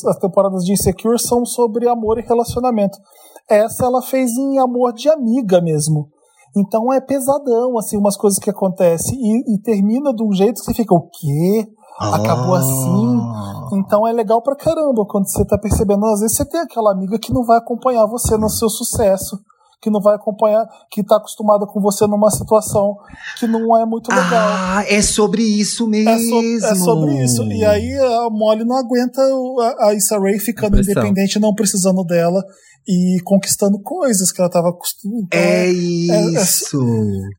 [0.08, 2.96] as temporadas de Insecure são sobre amor e relacionamento.
[3.48, 6.08] Essa ela fez em amor de amiga mesmo.
[6.56, 9.14] Então é pesadão, assim, umas coisas que acontecem.
[9.20, 11.68] E, e termina de um jeito que você fica, o quê?
[11.98, 13.20] Acabou assim?
[13.72, 16.04] Então é legal pra caramba quando você tá percebendo.
[16.06, 19.38] Às vezes você tem aquela amiga que não vai acompanhar você no seu sucesso.
[19.78, 22.96] Que não vai acompanhar, que tá acostumada com você numa situação
[23.38, 24.24] que não é muito legal.
[24.32, 26.10] Ah, é sobre isso mesmo.
[26.10, 26.18] É,
[26.60, 27.42] so- é sobre isso.
[27.44, 30.92] E aí a Molly não aguenta a, a Issa Rae ficando Pressão.
[30.92, 32.42] independente, não precisando dela
[32.88, 35.26] e conquistando coisas que ela tava acostumada.
[35.26, 35.70] Então, É é-
[36.42, 36.78] isso.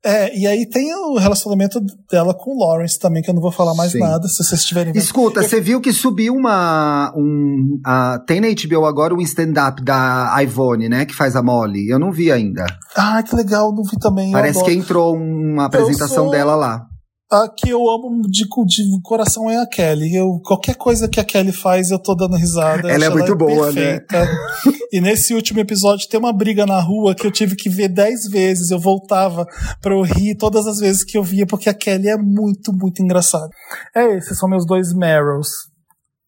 [0.03, 1.79] é, e aí tem o relacionamento
[2.11, 3.99] dela com o Lawrence também, que eu não vou falar mais Sim.
[3.99, 5.01] nada, se vocês estiverem vendo.
[5.01, 7.13] Escuta, você viu que subiu uma.
[7.15, 11.05] Um, a- tem na HBO agora um stand-up da Ivone, né?
[11.05, 11.87] Que faz a Molly.
[11.89, 12.65] Eu não vi ainda.
[12.95, 14.27] Ah, que legal, não vi também.
[14.27, 16.85] eu Parece que entrou uma apresentação sou- dela lá.
[17.29, 20.15] A que eu amo de, de coração é a Kelly.
[20.15, 22.89] Eu, qualquer coisa que a Kelly faz, eu tô dando risada.
[22.89, 23.99] Ela é muito boa, né?
[23.99, 24.27] perfeita.
[24.89, 28.21] E nesse último episódio tem uma briga na rua que eu tive que ver dez
[28.29, 28.71] vezes.
[28.71, 29.45] Eu voltava
[29.81, 33.03] pra eu rir todas as vezes que eu via, porque a Kelly é muito, muito
[33.03, 33.49] engraçada.
[33.93, 35.49] É, esses são meus dois Meryls.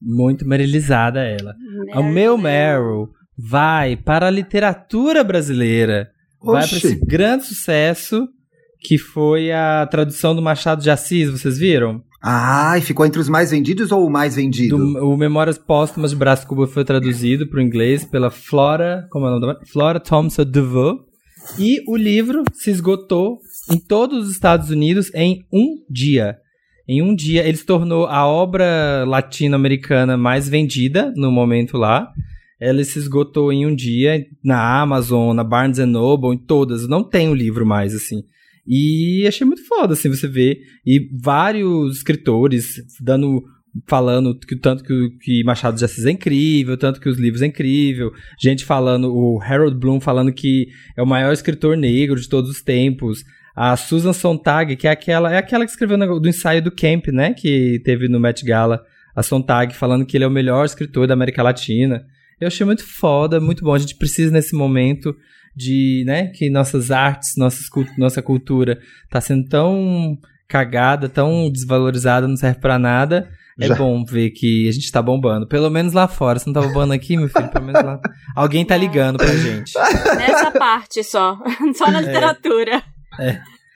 [0.01, 1.53] Muito merilizada ela.
[1.95, 3.07] O meu Meryl
[3.37, 6.09] vai para a literatura brasileira.
[6.43, 6.87] Vai para Oxi.
[6.87, 8.27] esse grande sucesso
[8.81, 12.01] que foi a tradução do Machado de Assis, vocês viram?
[12.21, 14.77] Ah, e ficou entre os mais vendidos ou o mais vendido?
[14.77, 19.25] Do- o Memórias Póstumas de Brás Cuba foi traduzido para o inglês pela Flora, como
[19.25, 20.97] é o nome da Flora Thompson DeVoe.
[21.57, 23.39] E o livro se esgotou
[23.71, 26.35] em todos os Estados Unidos em um dia.
[26.87, 32.09] Em um dia, ele se tornou a obra latino-americana mais vendida no momento lá.
[32.59, 36.87] Ela se esgotou em um dia na Amazon, na Barnes Noble, em todas.
[36.87, 38.23] Não tem o livro mais, assim.
[38.69, 40.59] E achei muito foda, assim, você ver.
[40.85, 43.43] E vários escritores dando.
[43.87, 47.45] Falando que tanto que, que Machado de Assis é incrível, tanto que os livros é
[47.45, 48.11] incrível.
[48.41, 50.67] Gente falando, o Harold Bloom falando que
[50.97, 53.23] é o maior escritor negro de todos os tempos.
[53.55, 56.71] A Susan Sontag, que é aquela, é aquela que escreveu o negócio do ensaio do
[56.71, 57.33] Camp, né?
[57.33, 58.83] Que teve no Met Gala.
[59.15, 62.03] A Sontag falando que ele é o melhor escritor da América Latina.
[62.41, 63.73] Eu achei muito foda, muito bom.
[63.73, 65.15] A gente precisa nesse momento
[65.59, 68.79] de, né, que nossas artes, nossas, cult- nossa cultura
[69.09, 70.17] tá sendo tão
[70.47, 73.29] cagada, tão desvalorizada, não serve pra nada.
[73.61, 73.75] É Já.
[73.75, 75.45] bom ver que a gente tá bombando.
[75.45, 76.39] Pelo menos lá fora.
[76.39, 77.99] Se não tá bombando aqui, meu filho, pelo menos lá.
[78.33, 79.73] Alguém tá ligando pra gente.
[80.15, 81.37] Nessa parte só.
[81.77, 82.81] Só na literatura.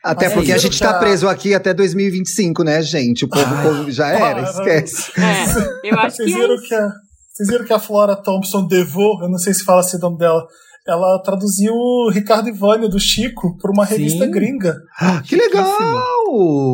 [0.02, 3.26] Até Mas porque é a gente tá preso aqui até 2025, né, gente?
[3.26, 5.12] O povo, povo já era, Ah, esquece.
[5.20, 6.90] É, eu acho Vocês que é viram que a,
[7.34, 10.18] vocês viram que a Flora Thompson DeVoe, eu não sei se fala assim o nome
[10.18, 10.46] dela,
[10.88, 13.96] ela traduziu o Ricardo Ivânio do Chico para uma Sim.
[13.96, 14.76] revista gringa.
[15.00, 15.72] Ah, que legal!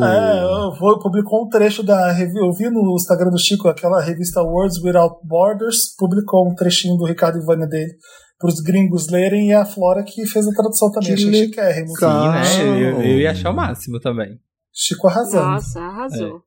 [0.03, 2.39] É, eu vou, publicou um trecho da revista.
[2.39, 7.05] Eu vi no Instagram do Chico, aquela revista Words Without Borders, publicou um trechinho do
[7.05, 7.91] Ricardo Ivânio dele
[8.39, 11.09] para os gringos lerem e a Flora que fez a tradução também.
[11.09, 11.89] Que Achei chiquérrimo.
[11.97, 12.83] Sim, né?
[12.83, 14.39] Eu, eu- ia achar o máximo também.
[14.73, 15.45] Chico arrasando.
[15.51, 16.41] Nossa, arrasou.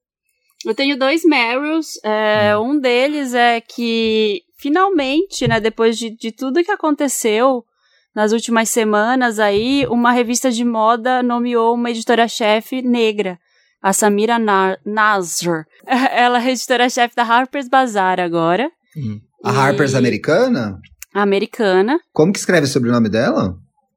[0.64, 1.88] Eu tenho dois Meryls.
[2.04, 7.64] é, Um deles é que, finalmente, né, depois de, de tudo que aconteceu
[8.14, 13.38] nas últimas semanas aí, uma revista de moda nomeou uma editora-chefe negra,
[13.82, 15.64] a Samira Na- Nasr.
[16.12, 18.70] Ela é editora-chefe da Harper's Bazaar agora.
[19.44, 20.78] A E- Harper's americana?
[21.12, 21.98] Americana.
[22.12, 23.56] Como que escreve o sobrenome dela?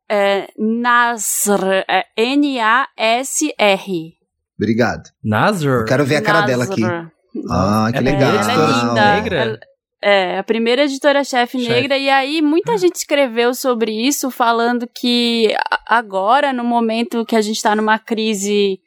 [0.10, 1.84] É Nasr.
[1.88, 4.14] É N-A-S-R.
[4.58, 5.04] Obrigado.
[5.24, 5.80] Nazar?
[5.82, 6.82] Eu quero ver a cara dela aqui.
[6.82, 7.12] Nasr.
[7.52, 8.32] Ah, que É, legal.
[8.32, 9.16] Ela é Ah, linda.
[9.16, 9.38] negra?
[9.38, 9.60] Ela-
[10.07, 11.68] é, a primeira editora-chefe Chefe.
[11.68, 11.98] negra.
[11.98, 15.52] E aí, muita gente escreveu sobre isso, falando que
[15.84, 18.80] agora, no momento que a gente está numa crise.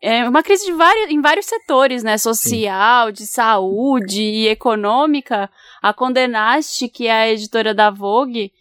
[0.00, 2.16] É uma crise de vários, em vários setores, né?
[2.18, 5.50] Social, de saúde e econômica.
[5.82, 8.52] A Condenaste, que é a editora da Vogue,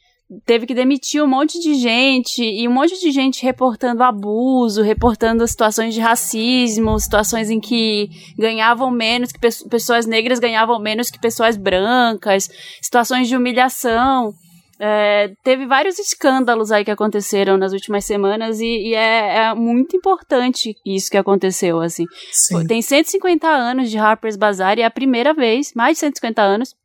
[0.46, 5.48] teve que demitir um monte de gente e um monte de gente reportando abuso, reportando
[5.48, 11.20] situações de racismo, situações em que ganhavam menos, que pe- pessoas negras ganhavam menos que
[11.20, 12.50] pessoas brancas,
[12.82, 14.34] situações de humilhação.
[14.80, 19.96] É, teve vários escândalos aí que aconteceram nas últimas semanas e, e é, é muito
[19.96, 22.06] importante isso que aconteceu, assim.
[22.32, 22.68] Sim.
[22.68, 26.76] Tem 150 anos de Harper's Bazaar e é a primeira vez, mais de 150 anos,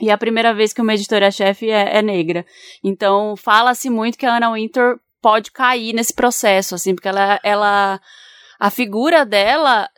[0.00, 2.44] e é a primeira vez que uma editora-chefe é, é negra.
[2.82, 8.00] Então, fala-se muito que a Anna Wintour pode cair nesse processo, assim, porque ela, ela
[8.58, 9.88] a figura dela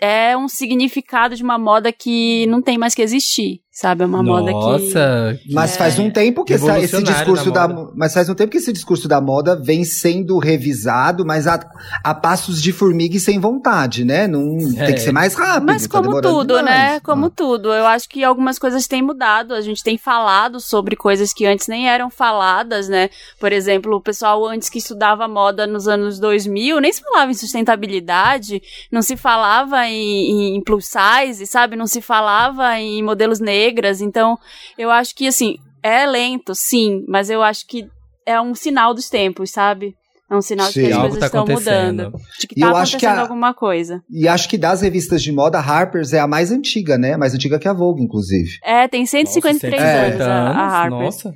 [0.00, 4.02] é um significado de uma moda que não tem mais que existir, sabe?
[4.02, 4.52] É uma moda que.
[4.52, 5.78] Nossa, Mas É.
[5.78, 7.92] faz um tempo que essa- esse discurso da, moda.
[7.94, 11.60] mas faz um tempo que esse discurso da moda vem sendo revisado, mas a,
[12.02, 14.26] a passos de formiga e sem vontade, né?
[14.26, 14.86] Não É.
[14.86, 15.66] tem que ser mais rápido.
[15.66, 16.62] Mas tá como tudo, né?
[16.86, 17.02] demais.
[17.02, 17.30] Como Ah.
[17.34, 17.72] tudo.
[17.72, 19.52] Eu acho que algumas coisas têm mudado.
[19.54, 23.10] A gente tem falado sobre coisas que antes nem eram faladas, né?
[23.38, 27.34] Por exemplo, o pessoal antes que estudava moda nos anos 2000 nem se falava em
[27.34, 31.76] sustentabilidade, não se falava em, em plus size, sabe?
[31.76, 34.00] Não se falava em modelos negras.
[34.00, 34.38] Então,
[34.78, 37.86] eu acho que, assim, é lento, sim, mas eu acho que
[38.24, 39.94] é um sinal dos tempos, sabe?
[40.28, 40.86] É um sinal de Sim.
[40.86, 42.12] que as coisas tá estão mudando.
[42.40, 44.02] De que E tá eu acho que acontecendo a- alguma coisa.
[44.10, 47.16] E acho que das revistas de moda, a Harper's é a mais antiga, né?
[47.16, 48.58] Mais antiga que a Vogue, inclusive.
[48.64, 50.98] É, tem 153 Nossa, anos 150 a, a Harper.
[50.98, 51.34] Nossa.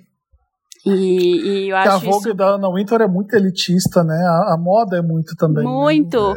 [0.84, 4.16] E, e eu Porque a acho Vogue isso da Anna Wintour é muito elitista, né?
[4.16, 5.62] A, a moda é muito também.
[5.62, 5.70] né?
[5.70, 6.34] muito,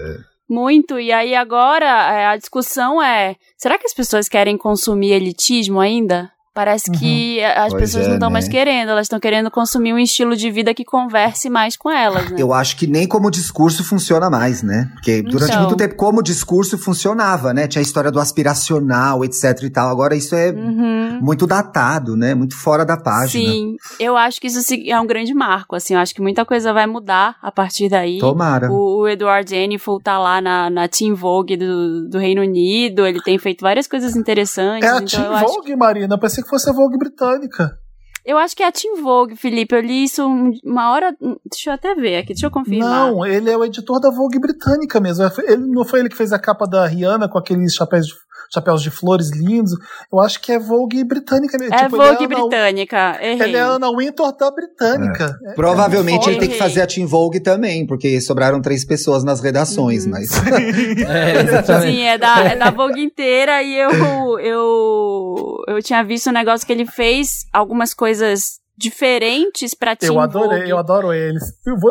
[0.49, 0.99] muito.
[0.99, 6.31] E aí agora é, a discussão é, será que as pessoas querem consumir elitismo ainda?
[6.53, 8.51] Parece que as Pois pessoas é, não estão mais né?
[8.51, 12.35] querendo, elas estão querendo consumir um estilo de vida que converse mais com elas, né?
[12.37, 14.89] Eu acho que nem como discurso funciona mais, né?
[14.93, 15.61] Porque durante Então.
[15.63, 17.67] muito tempo, como discurso funcionava, né?
[17.67, 19.89] Tinha a história do aspiracional, etc e tal.
[19.89, 21.19] Agora isso é Uhum.
[21.21, 22.35] muito datado, né?
[22.35, 23.43] Muito fora da página.
[23.51, 26.71] Sim, eu acho que isso é um grande marco, assim, eu acho que muita coisa
[26.71, 28.19] vai mudar a partir daí.
[28.19, 28.71] Tomara.
[28.71, 33.21] O, o Edward Jennifer tá lá na, na Teen Vogue do, do Reino Unido, ele
[33.21, 34.87] tem feito várias coisas interessantes.
[34.87, 36.13] É a então Teen eu, acho, Vogue, Marina.
[36.13, 37.77] Eu pensei que fosse a Vogue britânica.
[38.25, 39.75] eu acho que é a Teen Vogue, Felipe.
[39.75, 41.13] Eu li isso um- uma hora.
[41.51, 42.89] Deixa eu até ver aqui, deixa eu confirmar.
[43.11, 45.25] Não, ele é o editor da Vogue britânica mesmo.
[45.39, 48.13] Ele, não foi ele que fez a capa da Rihanna com aqueles chapéus de,
[48.53, 49.73] chapéus de flores lindos.
[50.11, 51.73] Eu acho que é Vogue britânica mesmo.
[51.73, 53.17] é Tipo, Vogue Anna- britânica.
[53.21, 53.47] Errei.
[53.49, 55.35] Ele é a Anna Wintour da britânica.
[55.47, 59.23] É, Provavelmente é ele tem que fazer a Team Vogue também, porque sobraram três pessoas
[59.23, 60.11] nas redações, Uhum.
[60.11, 60.29] mas.
[61.07, 61.81] É.
[61.81, 66.65] Sim, é da, é da Vogue inteira e eu, eu, eu tinha visto um negócio
[66.65, 70.69] que ele fez algumas coisas diferentes pra Teen Eu adorei, Vogue.
[70.71, 71.43] eu adoro eles.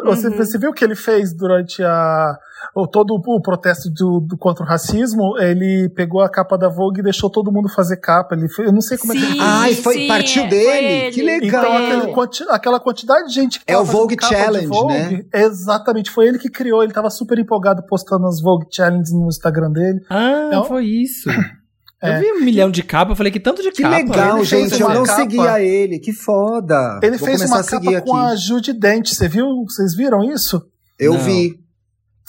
[0.04, 0.36] Você, Uhum.
[0.36, 2.36] você viu o que ele fez durante a.
[2.76, 5.36] O, todo o protesto do, do- contra o racismo?
[5.38, 8.36] Ele pegou a capa da Vogue e deixou todo mundo fazer capa.
[8.36, 9.48] Ele foi- eu não sei como é que ele Sim, fez.
[9.50, 11.10] Ai, foi- sim, partiu é, dele?
[11.12, 11.64] Que legal.
[11.64, 14.86] Então, aquele quanti- aquela quantidade de gente que É o Vogue fazendo capa de Challenge,
[14.86, 15.24] né?
[15.34, 16.84] Exatamente, foi ele que criou.
[16.84, 20.00] Ele tava super empolgado postando as Vogue Challenge no Instagram dele.
[20.08, 20.64] Ah, Não.
[20.64, 21.28] foi isso.
[22.02, 22.16] É.
[22.16, 23.96] Eu vi um milhão de capas, eu falei que tanto de Que capa.
[23.96, 24.82] legal, ele fez gente.
[24.82, 25.20] Eu não capa.
[25.20, 25.98] seguia ele.
[26.00, 26.98] Que foda.
[27.02, 28.32] Ele Vou fez uma capa com aqui.
[28.32, 29.08] a Judy Dent.
[29.08, 29.46] Você viu?
[29.68, 30.60] Vocês viram isso?
[30.98, 31.20] Eu Não.
[31.20, 31.60] vi.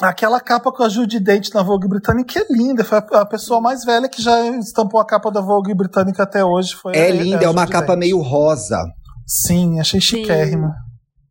[0.01, 2.83] Aquela capa com a Judy Dent na Vogue britânica é linda.
[2.83, 6.75] Foi a pessoa mais velha que já estampou a capa da Vogue britânica até hoje.
[6.75, 7.99] Foi É a- linda, a é uma capa Dent.
[7.99, 8.77] meio rosa.
[9.25, 10.17] Sim, achei Sim.
[10.17, 10.69] chiquérrimo.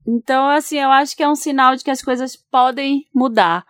[0.07, 3.65] Então, assim, eu acho que é um sinal de que as coisas podem mudar.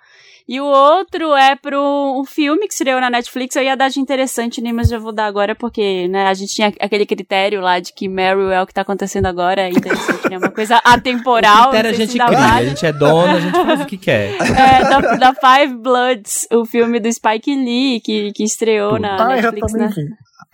[0.49, 1.81] E o outro é pro
[2.21, 3.55] um filme que estreou na Netflix.
[3.57, 4.73] Eu ia dar de interessante, né?
[4.73, 8.09] Mas já vou dar agora, porque, né, a gente tinha aquele critério lá de que
[8.09, 9.63] Meryl é o que tá acontecendo agora.
[9.63, 10.39] É interessante, né?
[10.39, 11.71] Uma coisa atemporal.
[11.71, 12.69] Critério a gente cria, a vale.
[12.69, 14.33] gente é dono, a gente faz o que quer.
[14.63, 19.37] É, da, da Five Bloods, o filme do Spike Lee, que, que estreou na Ah,
[19.39, 19.89] eu Netflix, né?
[19.95, 20.03] vi.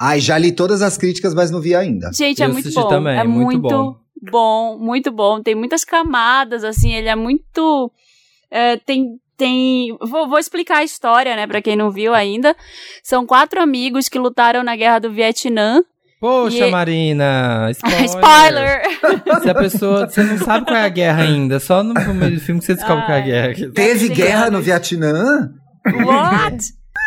[0.00, 2.10] Ai, já li todas as críticas, mas não vi ainda.
[2.12, 2.88] Gente, é Eu muito bom.
[2.88, 3.96] também, é muito muito, bom.
[4.30, 4.78] bom.
[4.78, 5.42] muito bom.
[5.42, 7.90] Tem muitas camadas, assim, ele é muito.
[8.50, 9.18] é, tem.
[9.38, 9.96] Tem.
[10.02, 12.54] Vou, vou explicar a história, né, pra quem não viu ainda.
[13.02, 15.82] São quatro amigos que lutaram na guerra do Vietnã.
[16.20, 18.04] Poxa, E- Marina, spoiler.
[18.04, 18.82] Spoiler!
[19.40, 22.40] Se a pessoa, você não sabe qual é a guerra ainda, só no meio do
[22.40, 23.26] filme que você descobre qual é a Ai.
[23.54, 23.72] guerra.
[23.72, 24.60] Teve Sim, guerra no.
[24.60, 25.48] Vietnã?
[26.04, 26.58] What?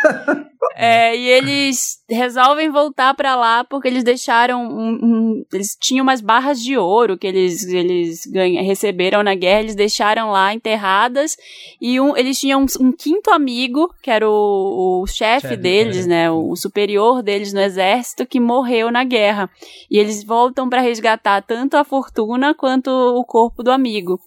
[0.75, 6.21] É, e eles resolvem voltar pra lá porque eles deixaram um, um- eles tinham umas
[6.21, 11.35] barras de ouro que eles eles ganha, receberam na guerra, eles deixaram lá enterradas
[11.79, 16.09] e um, eles tinham um, um quinto amigo que era o, o chefe deles, é.
[16.09, 19.49] né, o, superior deles no exército que morreu na guerra
[19.89, 24.19] e eles voltam pra resgatar tanto a fortuna quanto o corpo do amigo.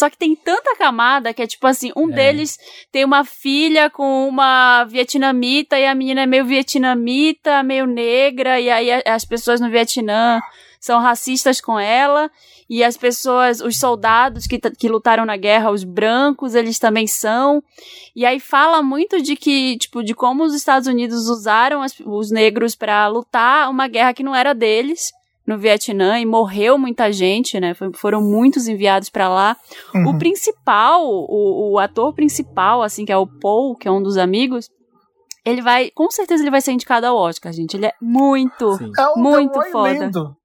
[0.00, 2.14] Só que tem tanta camada que é tipo assim, um É.
[2.14, 2.58] deles
[2.90, 8.70] tem uma filha com uma vietnamita e a menina é meio vietnamita, meio negra, e
[8.70, 10.40] aí as pessoas no Vietnã
[10.80, 12.30] são racistas com ela,
[12.68, 17.62] e as pessoas, os soldados que, que lutaram na guerra, os brancos, eles também são.
[18.16, 22.30] E aí fala muito de que, tipo, de como os Estados Unidos usaram as- os
[22.30, 25.12] negros pra lutar uma guerra que não era deles.
[25.50, 27.74] No Vietnã e morreu muita gente, né?
[27.94, 29.56] Foram muitos enviados pra lá.
[29.92, 30.18] O Uhum.
[30.18, 34.70] principal, o, o ator principal, assim, que é o Paul, que é um dos amigos,
[35.44, 37.76] ele vai, com certeza ele vai ser indicado ao Oscar, gente.
[37.76, 38.92] Ele é muito, Sim.
[39.16, 40.04] O Muito é o Roy foda.
[40.04, 40.36] Lindo.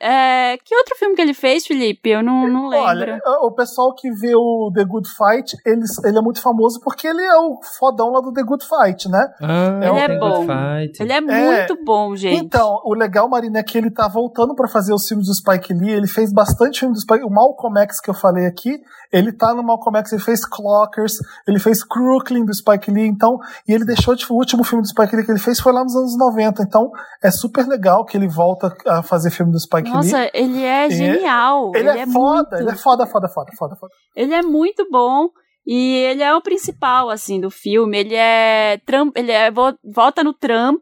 [0.00, 2.10] É, que outro filme que ele fez, Felipe?
[2.10, 2.86] Eu não, não lembro.
[2.86, 7.06] Olha, o pessoal que vê o The Good Fight, ele, ele é muito famoso porque
[7.06, 9.32] ele é o fodão lá do The Good Fight, né?
[9.40, 10.46] Ah, Ele é tem bom.
[10.46, 11.02] Good Fight.
[11.02, 12.44] ele é, muito bom, gente.
[12.44, 15.72] Então, o legal, Marina, é que ele tá voltando pra fazer os filmes do Spike
[15.72, 15.90] Lee.
[15.92, 18.80] Ele fez bastante filme do Spike O Malcolm X que eu falei aqui,
[19.12, 21.14] ele tá no Malcolm X, ele fez Clockers,
[21.46, 24.88] ele fez Crooklyn do Spike Lee, então, e ele deixou, tipo, o último filme do
[24.88, 26.62] Spike Lee que ele fez foi lá nos anos 90.
[26.62, 26.90] Então,
[27.22, 29.92] é super legal que ele volta a fazer filme do Spike Lee.
[29.92, 31.72] Nossa, ele é E- genial.
[31.74, 32.54] Ele, é, foda, muito...
[32.56, 33.92] ele é foda, foda, foda, foda, foda.
[34.16, 35.28] Ele é muito bom.
[35.66, 37.98] E ele é o principal, assim, do filme.
[37.98, 40.80] Ele é Trump, ele é, vo- vota no Trump.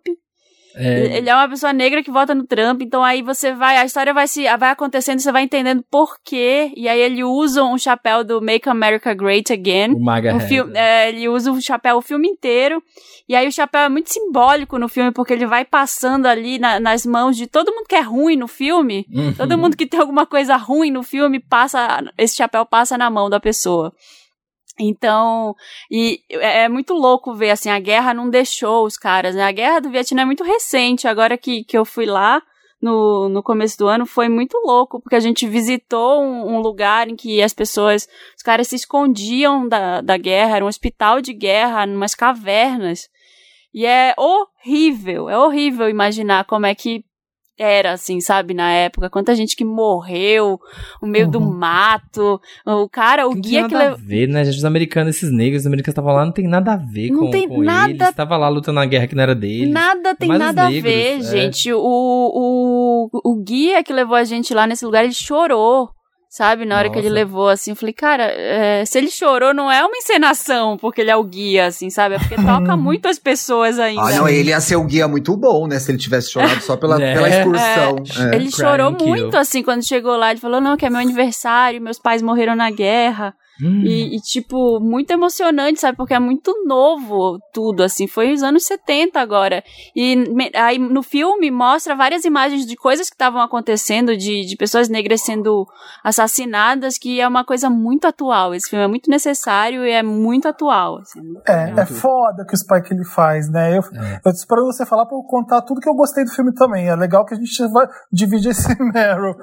[0.76, 3.84] É, Ele é uma pessoa negra que vota no Trump, então aí você vai, a
[3.84, 7.76] história vai se vai acontecendo, você vai entendendo por quê, e aí ele usa um
[7.78, 9.94] chapéu do Make America Great Again.
[9.94, 10.46] o Maga Head.
[10.48, 12.82] filme, é, ele usa o chapéu o filme inteiro.
[13.28, 16.80] E aí o chapéu é muito simbólico no filme, porque ele vai passando ali na-
[16.80, 19.04] nas mãos de todo mundo que é ruim no filme.
[19.12, 19.34] Uhum.
[19.34, 23.28] Todo mundo que tem alguma coisa ruim no filme, passa esse chapéu passa na mão
[23.28, 23.92] da pessoa.
[24.78, 25.54] Então,
[25.90, 29.44] e é é muito louco ver, assim, a guerra não deixou os caras, né?
[29.44, 32.42] A guerra do Vietnã é muito recente, agora que, que eu fui lá
[32.80, 37.08] no, no começo do ano, foi muito louco, porque a gente visitou um, um lugar
[37.08, 41.32] em que as pessoas, os caras se escondiam da, da guerra, era um hospital de
[41.32, 43.08] guerra, numas cavernas.
[43.74, 47.04] E é horrível, é horrível imaginar como é que
[47.58, 49.10] era, assim, sabe, na época.
[49.10, 50.58] Quanta gente que morreu
[51.02, 52.40] no meio do mato.
[52.64, 53.98] O cara, o Não guia tem que nada levou.
[53.98, 54.44] a ver, né?
[54.44, 57.20] Gente, os americanos, esses negros, os americanos estavam lá, não tem nada a ver Não
[57.20, 58.14] com, tem com nada- eles.
[58.14, 59.72] Tava lá lutando na guerra que não era deles.
[59.72, 61.22] Nada tem nada a negros, ver, é.
[61.22, 61.72] gente.
[61.72, 65.90] O, o, o guia que levou a gente lá nesse lugar, ele chorou.
[66.30, 67.14] Sabe, na hora que ele Nossa.
[67.20, 71.10] levou, assim, eu falei, cara, é, se ele chorou, não é uma encenação, porque ele
[71.10, 72.16] é o guia, assim, sabe?
[72.16, 74.02] É porque toca muito as pessoas ainda.
[74.02, 75.78] Ah, não, ele ia ser um guia muito bom, né?
[75.78, 77.14] Se ele tivesse chorado só pela, É.
[77.14, 77.96] pela excursão.
[78.30, 78.36] É.
[78.36, 79.06] Ele Cry chorou kill.
[79.08, 80.30] muito, assim, quando chegou lá.
[80.30, 83.34] Ele falou, não, que é meu aniversário, meus pais morreram na guerra.
[83.62, 83.82] Hum.
[83.84, 85.96] E, e, tipo, muito emocionante, sabe?
[85.96, 88.06] Porque é muito novo tudo, assim.
[88.06, 89.62] Foi os anos 70 agora.
[89.96, 94.56] E me- aí no filme mostra várias imagens de coisas que estavam acontecendo, de, de
[94.56, 95.66] pessoas negras sendo
[96.04, 98.54] assassinadas, que é uma coisa muito atual.
[98.54, 101.20] Esse filme é muito necessário e é muito atual, assim.
[101.46, 103.76] É, é foda que o Spike ele faz, né?
[103.76, 104.16] Eu, É.
[104.16, 106.88] eu tô esperando você falar pra eu contar tudo que eu gostei do filme também.
[106.88, 109.34] É legal que a gente vai dividir esse Meryl.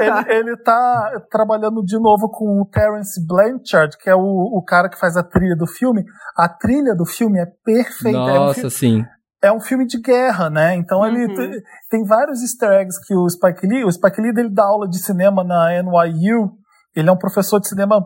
[0.00, 4.62] ele, ele, ele tá trabalhando de novo com o Terence Blanchard, que é o, o
[4.64, 6.04] cara que faz a trilha do filme.
[6.36, 8.18] A trilha do filme é perfeita.
[8.18, 9.04] É um, Nossa, fi- sim.
[9.42, 10.74] é um filme de guerra, né?
[10.74, 11.34] Então ele Uhum.
[11.34, 14.88] te- tem vários easter eggs que o Spike Lee, o Spike Lee ele dá aula
[14.88, 16.50] de cinema na NYU,
[16.96, 18.00] ele é um professor de cinema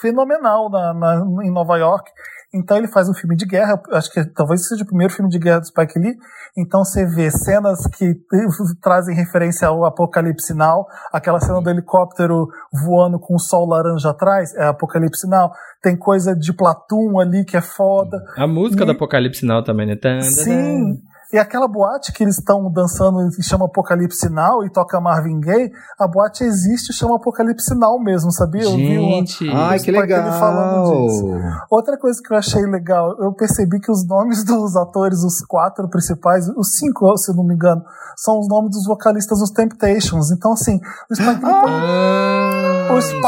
[0.00, 2.10] fenomenal na, na- em Nova York.
[2.56, 5.38] Então ele faz um filme de guerra, acho que talvez seja o primeiro filme de
[5.38, 6.14] guerra do Spike Lee.
[6.56, 8.14] Então você vê cenas que
[8.80, 14.54] trazem referência ao Apocalipse Now, aquela cena do helicóptero voando com o sol laranja atrás,
[14.54, 15.50] é Apocalipse Now.
[15.82, 18.22] Tem coisa de Platoon ali que é foda.
[18.36, 19.96] A música E- do Apocalipse Now também, né?
[20.22, 20.96] Sim.
[21.32, 25.72] E aquela boate que eles estão dançando e chama Apocalipse Now e toca Marvin Gaye,
[25.98, 28.62] a boate existe e chama Apocalipse Now mesmo, sabia?
[28.62, 29.50] Eu vi uma- Gente.
[29.52, 30.32] Ai, que legal.
[30.38, 31.26] falando disso.
[31.68, 35.88] Outra coisa que eu achei legal, eu percebi que os nomes dos atores, os quatro
[35.88, 37.82] principais, os cinco, se eu não me engano,
[38.16, 40.30] são os nomes dos vocalistas dos Temptations.
[40.30, 40.80] Então, assim,
[41.10, 43.22] o Spike Lee põe Ah, o Spike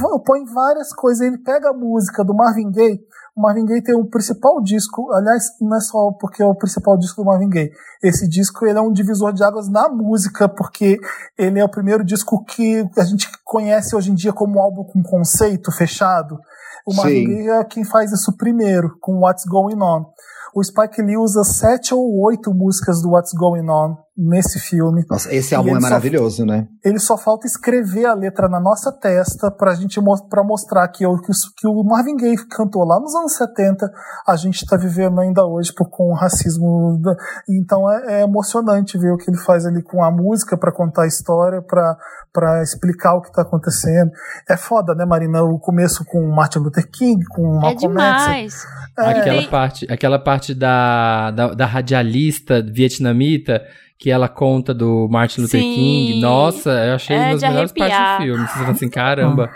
[0.00, 1.20] põe, põe várias coisas.
[1.26, 3.00] Ele pega a música do Marvin Gaye.
[3.38, 5.12] O Marvin Gaye tem o principal disco.
[5.12, 7.70] Aliás, não é só porque é o principal disco do Marvin Gaye.
[8.02, 10.98] Esse disco ele é um divisor de águas na música, porque
[11.38, 14.82] ele é o primeiro disco que a gente conhece hoje em dia como um álbum
[14.82, 16.36] com conceito fechado.
[16.84, 17.26] O Marvin Sim.
[17.26, 20.06] Gaye é quem faz isso primeiro, com What's Going On.
[20.52, 25.04] O Spike Lee usa sete ou oito músicas do What's Going On nesse filme.
[25.08, 26.66] Nossa, esse álbum é só- maravilhoso, né?
[26.84, 31.20] Ele só falta escrever a letra na nossa testa pra gente pra mostrar que, o-
[31.20, 33.88] que, os- que o Marvin Gaye cantou lá nos anos 70,
[34.26, 36.98] a gente tá vivendo ainda hoje por, com o racismo.
[37.00, 37.14] da-
[37.48, 41.02] Então é, é emocionante ver o que ele faz ali com a música pra contar
[41.04, 41.96] a história, pra
[42.30, 44.10] pra explicar o que tá acontecendo.
[44.48, 45.42] É foda, né, Marina?
[45.42, 47.82] O começo com o Martin Luther King, com o É Malcolm X.
[47.88, 48.66] demais.
[48.96, 53.60] Aquela Tem- parte, aquela parte da, da, da radialista vietnamita
[53.98, 55.74] que ela conta do Martin Luther Sim.
[55.74, 56.20] King.
[56.20, 58.18] Nossa, eu achei É uma das melhores partes arrepiar.
[58.18, 58.46] do filme.
[58.46, 59.50] Você fala assim, caramba.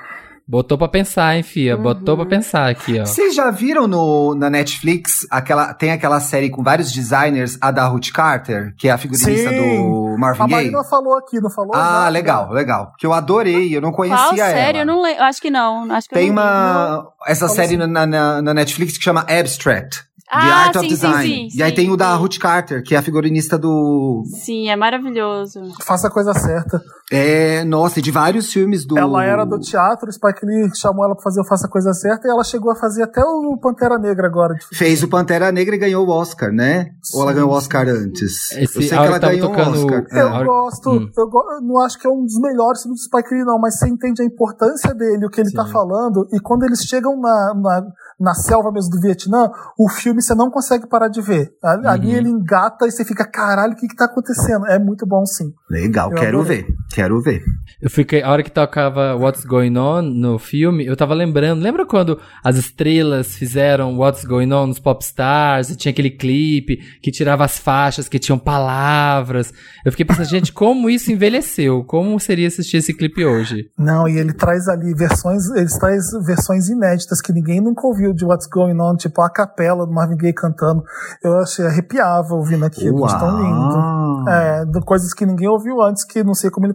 [0.46, 1.76] Botou pra pensar, hein, fia?
[1.76, 2.20] Botou Uhum.
[2.26, 3.06] pra pensar aqui, ó.
[3.06, 7.86] Vocês já viram no, na Netflix aquela tem aquela série com vários designers, a da
[7.86, 9.56] Ruth Carter, que é a figurinista Sim.
[9.56, 10.64] do Marvin A Gaye?
[10.72, 11.70] Marina falou aqui, não falou?
[11.76, 12.92] Ah, Já- legal, legal.
[12.98, 14.48] Que eu adorei, eu não conhecia Qual ela.
[14.50, 14.78] série?
[14.80, 15.22] Eu não lembro.
[15.22, 15.90] Acho que não.
[15.92, 17.86] Acho que eu Tem não uma essa Fala série assim.
[17.86, 20.02] na, na, na Netflix que chama Abstract.
[20.32, 21.50] The Ah, Art of sim, sim, Design.
[21.50, 22.18] sim, e aí sim, tem o da sim.
[22.22, 24.22] Ruth Carter, que é a figurinista do.
[24.42, 25.60] Sim, é maravilhoso.
[25.84, 26.80] Faça a coisa certa.
[27.12, 28.96] É, nossa, e de vários filmes do.
[28.98, 31.92] Ela era do teatro, o Spike Lee chamou ela pra fazer o Faça a Coisa
[31.92, 34.54] Certa e ela chegou a fazer até o Pantera Negra agora.
[34.54, 36.92] de- Fez o Pantera Negra e ganhou o Oscar, né?
[37.14, 37.58] Ou ela Sim, ganhou o sim.
[37.58, 38.50] Oscar antes?
[38.52, 40.06] Esse- eu sei que ela ganhou o tocando- Oscar.
[40.10, 41.10] É, Eu hora- gosto, Hum.
[41.14, 43.78] eu, go- não acho que é um dos melhores filmes do Spike Lee, não, mas
[43.78, 45.72] você entende a importância dele, o que ele tá Sim.
[45.72, 47.82] falando, e quando eles chegam na, na,
[48.22, 51.52] na selva mesmo do Vietnã, o filme você não consegue parar de ver.
[51.62, 52.14] Ali, Uhum.
[52.16, 54.66] ele engata e você fica, caralho, o que que tá acontecendo?
[54.66, 55.52] É muito bom, sim.
[55.68, 56.62] Legal, Eu quero adorei.
[56.62, 56.74] ver.
[56.92, 57.42] Quero ver.
[57.80, 61.86] Eu fiquei, a hora que tocava What's Going On no filme, eu tava lembrando, lembra
[61.86, 67.44] quando as estrelas fizeram What's Going On nos Popstars, e tinha aquele clipe que tirava
[67.44, 69.52] as faixas, que tinham palavras.
[69.84, 71.82] Eu fiquei pensando, gente, como isso envelheceu?
[71.84, 73.70] Como seria assistir esse clipe hoje?
[73.78, 78.24] Não, e ele traz ali versões, ele traz versões inéditas que ninguém nunca ouviu de
[78.24, 80.82] What's Going On, tipo a capela do Marvin Gaye cantando.
[81.24, 84.28] Eu achei arrepiava ouvindo aquilo, de tão lindo.
[84.28, 86.72] É, coisas que ninguém ouviu antes, que não sei como ele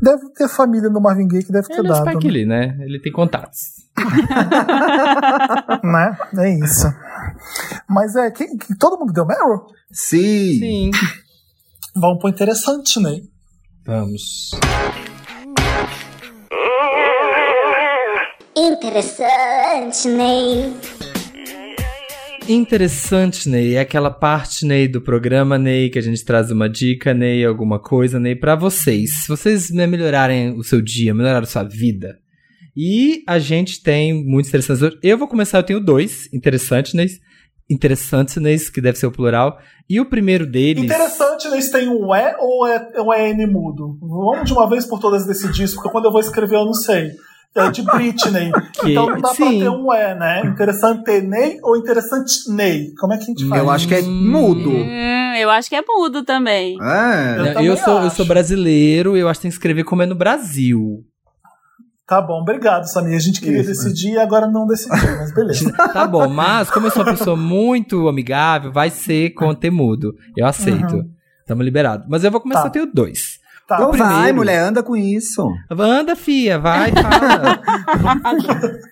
[0.00, 2.10] Deve ter família no Marvin Gaye que deve ter Ele é o dado.
[2.10, 2.76] Spike Lee, né?
[2.80, 3.58] Ele tem contatos.
[5.84, 6.16] né?
[6.38, 6.86] É isso.
[7.88, 9.66] Mas é, que, que todo mundo deu Meryl?
[9.92, 10.58] Sim.
[10.58, 10.90] Sim.
[11.94, 13.20] Vamos pro interessante, né?
[13.84, 14.50] Vamos.
[18.56, 20.74] Interessante, Ney.
[22.48, 23.76] Interessante, Ney.
[23.76, 27.78] É aquela parte, Ney, do programa, Ney, que a gente traz uma dica, Ney, alguma
[27.78, 29.22] coisa, Ney, pra vocês.
[29.22, 32.18] Se vocês né, melhorarem o seu dia, melhorarem a sua vida.
[32.76, 34.98] E a gente tem muitos interessantes.
[35.02, 37.06] Eu vou começar, eu tenho dois interessantes, Ney.
[37.70, 39.58] Interessantes, Ney, que deve ser o plural.
[39.88, 40.82] E o primeiro deles.
[40.82, 41.48] Interessante?
[41.62, 43.96] Se tem um E ou é, ou é N mudo?
[44.00, 46.74] Vamos de uma vez por todas decidir isso, porque quando eu vou escrever eu não
[46.74, 47.12] sei.
[47.54, 48.50] É de Britney.
[48.80, 49.42] Que- então não dá sim.
[49.42, 50.42] pra ter um E, né?
[50.46, 52.92] Interessante Ney ou interessante Ney?
[52.98, 53.62] Como é que a gente faz?
[53.62, 54.70] Eu acho que é mudo.
[54.70, 56.78] Hum, eu acho que é mudo também.
[56.82, 57.38] É.
[57.40, 58.16] Eu também eu, sou, eu acho.
[58.16, 61.04] sou brasileiro, eu acho que tem que escrever como é no Brasil.
[62.06, 63.16] Tá bom, obrigado, Samir.
[63.16, 65.72] A gente queria Isso, decidir e agora não decidiu, mas beleza.
[65.92, 70.14] Tá bom, mas como eu sou uma pessoa muito amigável, vai ser com temudo.
[70.36, 70.96] Eu aceito.
[70.96, 71.10] Uhum.
[71.46, 72.04] Tamo liberado.
[72.08, 72.68] Mas eu vou começar Tá.
[72.68, 73.31] a ter o dois.
[73.76, 75.48] Tá, Então vai, primeiro- mulher, anda com isso.
[75.70, 77.60] Anda, fia, vai, fala.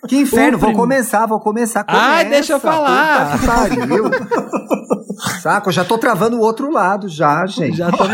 [0.09, 1.85] Que inferno, O vou prim- começar, vou começar.
[1.86, 3.39] Ai, Começa, deixa eu falar.
[3.39, 3.47] puta que
[3.78, 4.05] pariu.
[5.43, 7.77] Saco, eu já tô travando o outro lado já, gente.
[7.77, 8.05] Já tô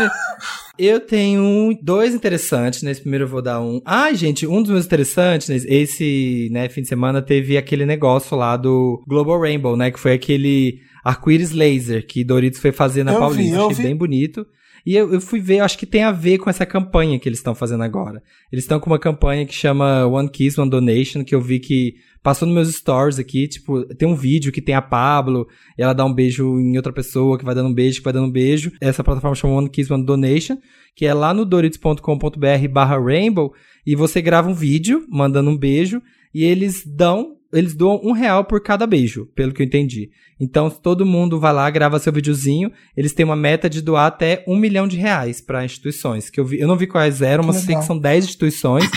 [0.77, 2.83] Eu tenho um- dois interessantes.
[2.83, 3.81] Nesse primeiro eu vou dar um.
[3.85, 8.37] Ai, gente, um dos meus interessantes, né, esse né, fim de semana teve aquele negócio
[8.37, 9.89] lá do Global Rainbow, né?
[9.89, 13.55] Que foi aquele arco-íris laser que Doritos foi fazer na Eu vi, Paulista.
[13.55, 13.83] eu Achei vi.
[13.83, 14.45] bem bonito.
[14.87, 17.27] E eu, eu fui ver, eu acho que tem a ver com essa campanha que
[17.27, 18.23] eles estão fazendo agora.
[18.49, 21.95] Eles estão com uma campanha que chama One Kiss, One Donation, que eu vi que
[22.23, 25.45] passou nos meus stories aqui, tipo, tem um vídeo que tem a Pablo,
[25.77, 28.13] e ela dá um beijo em outra pessoa, que vai dando um beijo, que vai
[28.13, 28.71] dando um beijo.
[28.79, 30.57] Essa plataforma chama One Kiss, One Donation,
[30.95, 33.53] que é lá no doritos.com.br barra rainbow,
[33.85, 36.01] e você grava um vídeo mandando um beijo,
[36.33, 40.09] e eles dão, eles doam um real por cada beijo, pelo que eu entendi.
[40.39, 44.07] Então, se todo mundo vai lá, grava seu videozinho, eles têm uma meta de doar
[44.07, 46.29] até um milhão de reais para instituições.
[46.29, 48.89] Que eu, vi, eu não vi quais eram, mas sei que são 10 instituições.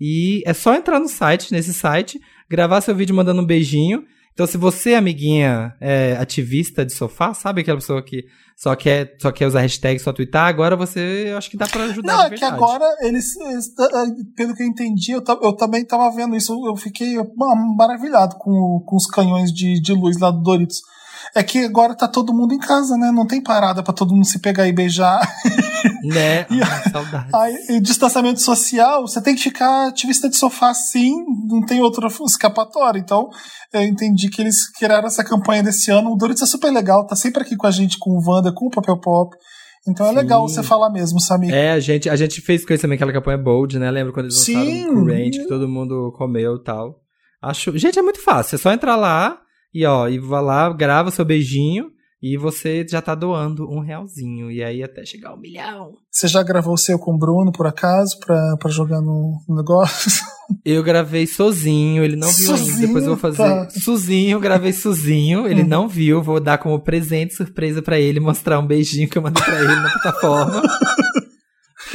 [0.00, 4.04] e é só entrar no site, nesse site, gravar seu vídeo mandando um beijinho.
[4.36, 9.32] Então, se você, amiguinha, é ativista de sofá, sabe aquela pessoa que só quer, só
[9.32, 12.28] quer usar hashtag, só twittar, agora você, eu acho que dá pra ajudar Não, é
[12.28, 16.52] que agora eles, eles, eh, pelo que eu entendi, eu, eu também tava vendo isso,
[16.66, 17.16] eu fiquei
[17.78, 20.82] maravilhado com, com os canhões de, de luz lá do Doritos.
[21.34, 23.10] É que agora tá todo mundo em casa, né?
[23.10, 25.20] Não tem parada pra todo mundo se pegar e beijar.
[26.02, 26.46] Né?
[26.50, 27.30] Ai, saudade.
[27.34, 31.14] Aí, e distanciamento social, você tem que ficar ativista de sofá sim,
[31.48, 32.98] não tem outra escapatória.
[32.98, 33.28] Então,
[33.72, 36.12] eu entendi que eles criaram essa campanha desse ano.
[36.12, 38.66] O Doritos é super legal, tá sempre aqui com a gente, com o Wanda, com
[38.66, 39.36] o Papel Pop.
[39.88, 40.16] Então é Sim.
[40.16, 41.54] legal você falar mesmo, Samir.
[41.54, 43.90] É, a gente, a gente fez com isso também, aquela campanha Bold, né?
[43.90, 44.54] Lembra quando eles Sim.
[44.54, 47.00] lançaram o Current, que todo mundo comeu e tal.
[47.40, 47.76] Acho...
[47.78, 48.56] Gente, é muito fácil.
[48.56, 49.38] É só entrar lá
[49.74, 51.86] e, ó, e vai lá, grava seu beijinho
[52.22, 54.50] e você já tá doando um realzinho.
[54.50, 55.92] E aí até chegar ao milhão.
[56.10, 59.56] Você já gravou o seu com o Bruno, por acaso, pra, pra jogar no, no
[59.56, 60.10] negócio?
[60.64, 62.76] Eu gravei sozinho, ele não viu ainda.
[62.86, 63.38] Depois eu vou fazer.
[63.38, 63.68] tá.
[63.70, 65.66] Sozinho, gravei sozinho, ele Hum.
[65.66, 66.22] não viu.
[66.22, 69.74] Vou dar como presente surpresa pra ele, mostrar um beijinho que eu mandei pra ele
[69.74, 70.62] na plataforma.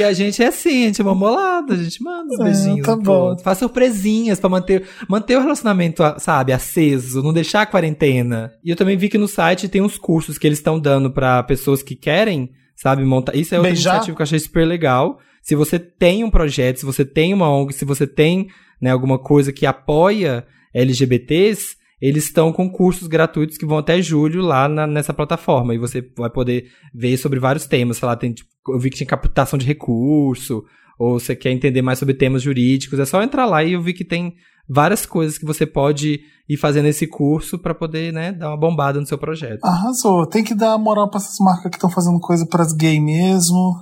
[0.01, 2.85] Porque a gente é assim, a gente é mamolado, a gente manda os É, beijinhos.
[2.85, 3.37] tá bom.
[3.37, 8.51] Faz surpresinhas pra manter, manter o relacionamento, sabe, aceso, não deixar a quarentena.
[8.63, 11.43] E eu também vi que no site tem uns cursos que eles estão dando pra
[11.43, 13.35] pessoas que querem, sabe, montar.
[13.35, 13.93] Isso é outra Beijar?
[13.95, 15.19] iniciativa que eu achei super legal.
[15.41, 18.47] Se você tem um projeto, se você tem uma ONG, se você tem
[18.81, 24.41] né, alguma coisa que apoia LGBTs, eles estão com cursos gratuitos que vão até julho
[24.41, 25.75] lá na- nessa plataforma.
[25.75, 27.97] E você vai poder ver sobre vários temas.
[27.97, 30.63] Sei lá, tem, tipo, eu vi que tinha captação de recurso,
[30.97, 32.99] ou você quer entender mais sobre temas jurídicos.
[32.99, 34.33] É só entrar lá e eu vi que tem
[34.69, 38.99] várias coisas que você pode ir fazendo esse curso para poder, né, dar uma bombada
[38.99, 39.63] no seu projeto.
[39.63, 40.25] Arrasou.
[40.27, 43.81] Tem que dar moral pra essas marcas que estão fazendo coisa pras gay mesmo.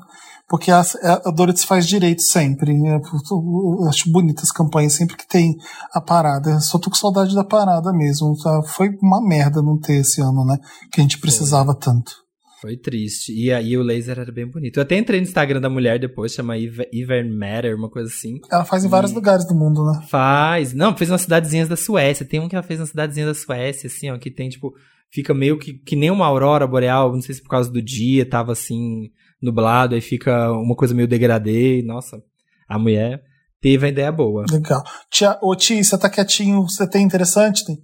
[0.49, 0.81] Porque a,
[1.25, 2.73] a Doritos faz direito sempre.
[2.73, 2.99] né?
[3.31, 5.55] Eu acho bonitas as campanhas sempre que tem
[5.93, 6.59] a parada.
[6.59, 8.35] Só tô com saudade da parada mesmo.
[8.41, 8.61] tá?
[8.63, 10.57] Foi uma merda não ter esse ano, né?
[10.91, 12.11] Que a gente precisava tanto.
[12.61, 13.31] Foi triste.
[13.31, 14.77] E aí o laser era bem bonito.
[14.77, 18.39] Eu até entrei no Instagram da mulher depois, chama Iver Matter, uma coisa assim.
[18.51, 20.05] Ela faz em vários lugares do mundo, né?
[20.09, 20.73] Faz.
[20.73, 22.25] Não, fez umas cidadezinhas da Suécia.
[22.25, 24.73] Tem um que ela fez nas cidadezinhas da Suécia, assim, ó, que tem, tipo,
[25.11, 28.29] fica meio que, que nem uma aurora boreal, não sei se por causa do dia,
[28.29, 29.09] tava assim,
[29.41, 31.83] nublado, aí fica uma coisa meio degradê.
[31.85, 32.21] Nossa,
[32.67, 33.21] a mulher
[33.61, 34.45] teve a ideia boa.
[34.49, 34.83] Legal.
[35.09, 37.65] Tia, ô Ti, você tá quietinho, você tem interessante?
[37.65, 37.77] Tem?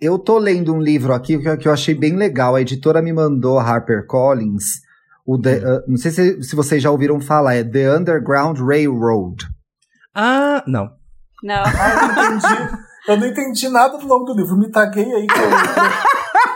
[0.00, 2.54] Eu tô lendo um livro aqui que, que eu achei bem legal.
[2.54, 4.80] A editora me mandou a HarperCollins.
[5.26, 9.46] O The, uh, não sei se, se vocês já ouviram falar, é The Underground Railroad.
[10.14, 10.90] Ah, não.
[11.42, 11.62] Não.
[11.62, 12.90] Ah, eu não entendi.
[13.08, 14.56] Eu não entendi nada do nome do livro.
[14.56, 15.50] Me taguei aí que eu,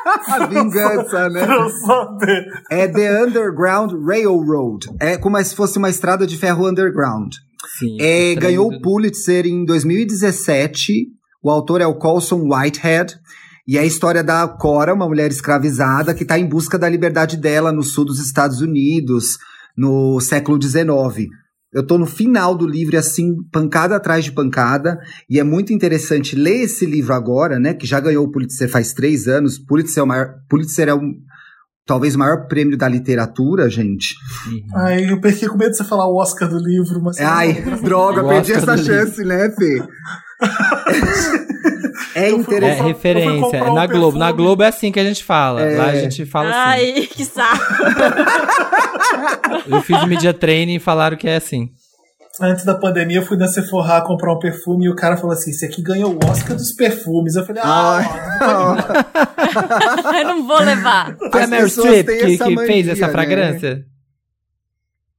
[0.04, 1.46] A vingança, né?
[2.70, 4.86] É The Underground Railroad.
[5.00, 7.34] É como se fosse uma estrada de ferro underground.
[7.78, 7.96] Sim.
[8.00, 11.08] É, trem ganhou o Pulitzer em 2017.
[11.42, 13.16] O autor é o Colson Whitehead.
[13.66, 17.38] E é a história da Cora, uma mulher escravizada que está em busca da liberdade
[17.38, 19.38] dela no sul dos Estados Unidos,
[19.74, 21.30] no século XIX.
[21.74, 24.98] Eu tô no final do livro, assim, pancada atrás de pancada,
[25.28, 27.74] e é muito interessante ler esse livro agora, né?
[27.74, 29.58] Que já ganhou o Pulitzer faz três anos.
[29.58, 31.12] Pulitzer é o maior, Pulitzer é um,
[31.84, 34.14] talvez o maior prêmio da literatura, gente.
[34.46, 34.62] Uhum.
[34.76, 37.18] Ai, eu fiquei com medo de você falar o Oscar do livro, mas.
[37.18, 39.82] Ai, droga, perdi essa chance, né, Fê?
[42.14, 42.86] é É interessante.
[42.86, 43.56] referência.
[43.56, 44.18] É um na Globo.
[44.18, 44.32] Na.
[44.32, 45.62] Globo é assim que a gente fala.
[45.62, 45.76] É.
[45.76, 46.58] Lá a gente fala assim.
[46.58, 47.64] Ai, que saco.
[49.66, 51.70] Eu fiz o media training e falaram que é assim.
[52.40, 55.50] Antes da pandemia, eu fui na Sephora comprar um perfume e o cara falou assim:
[55.50, 57.36] esse aqui ganhou o Oscar dos perfumes.
[57.36, 58.00] Eu falei, ah,
[58.40, 60.20] Ai.
[60.20, 61.16] Eu não vou levar.
[61.30, 63.84] Foi a Meryl Streep que, que fez essa né?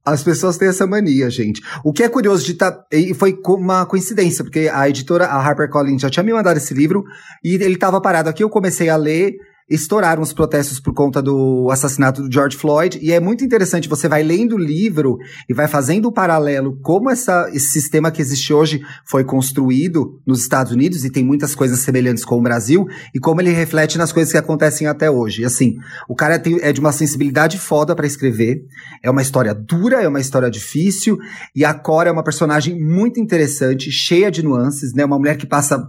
[0.06, 1.60] As pessoas têm essa mania, gente.
[1.84, 6.00] O que é curioso de tá, e foi uma coincidência, porque a editora, a HarperCollins,
[6.00, 7.04] já tinha me mandado esse livro
[7.42, 8.44] e ele estava parado aqui.
[8.44, 9.34] Eu comecei a ler,
[9.68, 12.98] estouraram os protestos por conta do assassinato do George Floyd.
[13.02, 15.18] E é muito interessante, você vai lendo o livro
[15.48, 20.40] e vai fazendo o paralelo como essa, esse sistema que existe hoje foi construído nos
[20.40, 24.12] Estados Unidos e tem muitas coisas semelhantes com o Brasil e como ele reflete nas
[24.12, 25.44] coisas que acontecem até hoje.
[25.44, 25.76] Assim,
[26.08, 28.62] o cara tem- é de uma sensibilidade foda pra escrever.
[29.02, 31.18] É uma história dura, é uma história difícil.
[31.54, 35.04] E a Cora é uma personagem muito interessante, cheia de nuances, né?
[35.04, 35.86] Uma mulher que passa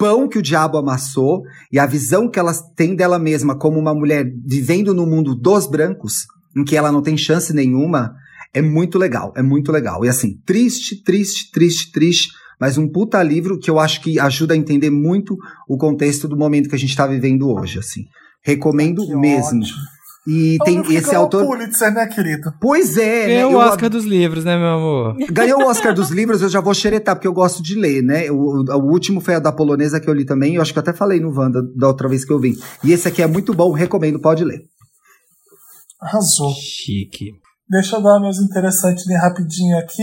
[0.00, 3.94] pão que o diabo amassou e a visão que ela tem dela mesma como uma
[3.94, 6.24] mulher vivendo no mundo dos brancos,
[6.56, 8.14] em que ela não tem chance nenhuma,
[8.54, 10.02] é muito legal, é muito legal.
[10.02, 14.54] E assim, triste, triste, triste, triste, mas um puta livro que eu acho que ajuda
[14.54, 15.36] a entender muito
[15.68, 18.04] o contexto do momento que a gente tá vivendo hoje, assim.
[18.42, 19.60] Recomendo mesmo.
[19.60, 19.78] ótimo.
[20.26, 21.44] E É tem esse autor.
[21.44, 22.52] o Pulitzer, né, querido?
[22.60, 23.34] Pois é, né?
[23.36, 25.16] Ganhou o Eu Oscar dos livros, né, meu amor?
[25.32, 28.30] Ganhou o Oscar dos livros, eu já vou xeretar, porque eu gosto de ler, né?
[28.30, 30.78] O, o- o último foi a da polonesa que eu li também, eu acho que
[30.78, 32.52] eu até falei no Wanda da outra vez que eu vim.
[32.84, 34.60] E esse aqui é muito bom, recomendo, pode ler.
[36.00, 36.52] Arrasou.
[36.54, 37.32] Chique.
[37.68, 40.02] Deixa eu dar meus interessantes bem rapidinho aqui.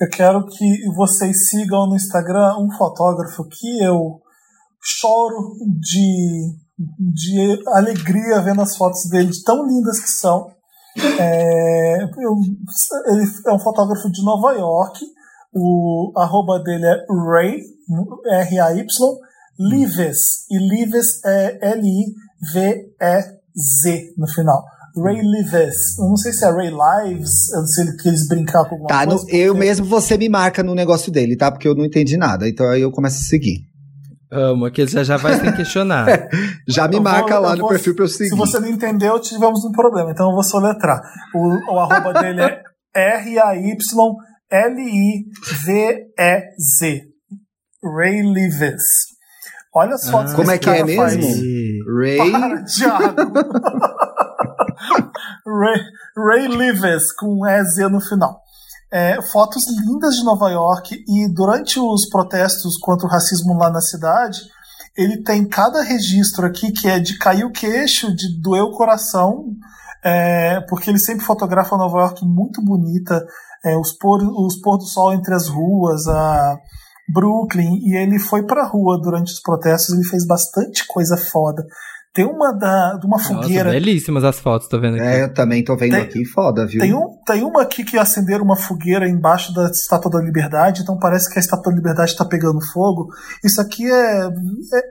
[0.00, 0.64] Eu quero que
[0.94, 4.20] vocês sigam no Instagram um fotógrafo que eu
[4.82, 10.48] choro de, de alegria vendo as fotos dele, de tão lindas que são.
[11.18, 12.36] É, eu-
[13.12, 14.98] ele é um fotógrafo de Nova York.
[15.54, 17.60] O arroba dele é Ray,
[18.30, 18.86] R-A-Y,
[19.58, 20.44] Lives.
[20.50, 21.58] E Lives é
[22.56, 24.62] L-I-V-E-Z no final.
[25.02, 25.98] Ray Lives.
[25.98, 28.88] Eu não sei se é Ray Lives, eu não sei se eles brincar com alguma
[28.88, 29.24] Tá, coisa.
[29.30, 31.50] eu porque- mesmo, você me marca no negócio dele, tá?
[31.50, 33.66] Porque eu não entendi nada, então aí eu começo a seguir.
[34.32, 36.06] Amo, que ele já, já vai sem questionar.
[36.68, 38.30] Já me Eu vou- marca lá no vou- perfil pra eu seguir.
[38.30, 40.10] Se você não entendeu, tivemos um problema.
[40.10, 41.00] Então eu vou soletrar.
[41.34, 42.60] O, o arroba dele é
[45.66, 47.02] R-A-Y-L-I-V-E-Z.
[47.84, 48.82] Ray Lives.
[49.74, 51.16] Olha as fotos Ah, Como é que é faz.
[51.16, 51.44] mesmo?
[51.98, 52.32] Ray.
[52.32, 53.32] Para, Thiago.
[55.46, 55.80] Ray,
[56.16, 58.40] Ray Lives, com EZ no final.
[58.96, 63.82] É, fotos lindas de Nova York e durante os protestos contra o racismo lá na
[63.82, 64.40] cidade,
[64.96, 69.48] ele tem cada registro aqui que é de cair o queixo, de doer o coração,
[70.02, 73.22] é, porque ele sempre fotografa Nova York muito bonita,
[73.62, 76.58] é, os, pôr, os pôr do sol entre as ruas, a,
[77.06, 81.66] Brooklyn, e ele foi pra rua durante os protestos, ele fez bastante coisa foda.
[82.16, 83.70] Tem uma da, de uma Nossa, fogueira.
[83.70, 85.04] belíssimas as fotos, tô vendo aqui.
[85.04, 86.80] É, eu também tô vendo Tem- aqui, foda, viu?
[86.80, 90.98] Tem, um, tem uma aqui que acenderam uma fogueira embaixo da Estátua da Liberdade, então
[90.98, 93.08] parece que a Estátua da Liberdade está pegando fogo.
[93.44, 94.28] Isso aqui é, é,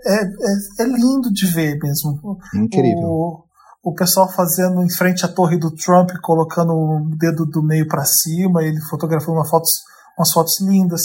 [0.06, 2.38] é, é- é lindo de ver mesmo.
[2.54, 3.04] Incrível.
[3.10, 3.44] O,
[3.84, 8.06] o pessoal fazendo em frente à torre do Trump, colocando o dedo do meio para
[8.06, 9.72] cima, ele fotografando uma fotos,
[10.18, 11.02] umas fotos lindas.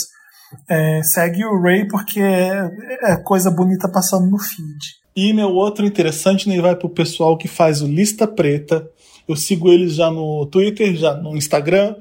[0.69, 2.71] É, segue o Ray porque é,
[3.13, 5.00] é coisa bonita passando no feed.
[5.15, 8.89] E meu outro interessante né, vai pro pessoal que faz o Lista Preta.
[9.27, 11.97] Eu sigo eles já no Twitter, já no Instagram.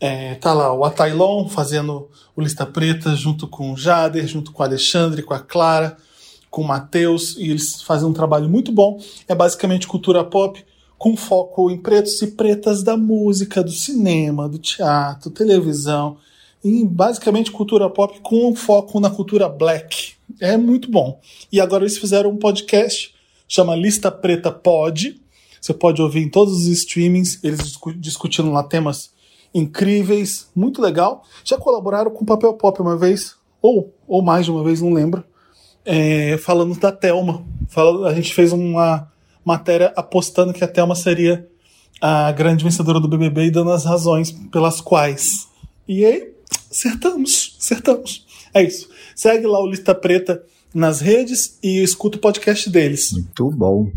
[0.00, 4.62] É, tá lá o Atailon fazendo o Lista Preta junto com o Jader, junto com
[4.62, 5.96] o Alexandre, com a Clara,
[6.50, 8.98] com o Matheus, e eles fazem um trabalho muito bom.
[9.26, 10.64] É basicamente cultura pop
[10.96, 16.16] com foco em pretos e pretas da música, do cinema, do teatro, televisão,
[16.64, 20.14] em basicamente cultura pop com foco na cultura black.
[20.40, 21.20] É muito bom.
[21.50, 23.14] E agora eles fizeram um podcast,
[23.46, 25.20] chama Lista Preta Pod.
[25.60, 29.10] Você pode ouvir em todos os streamings, eles discu- discutindo lá temas
[29.54, 31.24] incríveis, muito legal.
[31.44, 35.24] Já colaboraram com Papel Pop uma vez, ou, ou mais de uma vez, não lembro
[35.88, 37.42] é, falando da Thelma.
[38.06, 39.10] A gente fez uma
[39.42, 41.48] matéria apostando que a Thelma seria
[42.00, 45.48] a grande vencedora do BBB e dando as razões pelas quais.
[45.88, 46.34] E aí,
[46.70, 48.26] acertamos, acertamos.
[48.54, 48.88] É isso.
[49.14, 50.42] Segue lá o Lista Preta
[50.74, 53.12] nas redes e escuta o podcast deles.
[53.12, 53.90] Muito bom.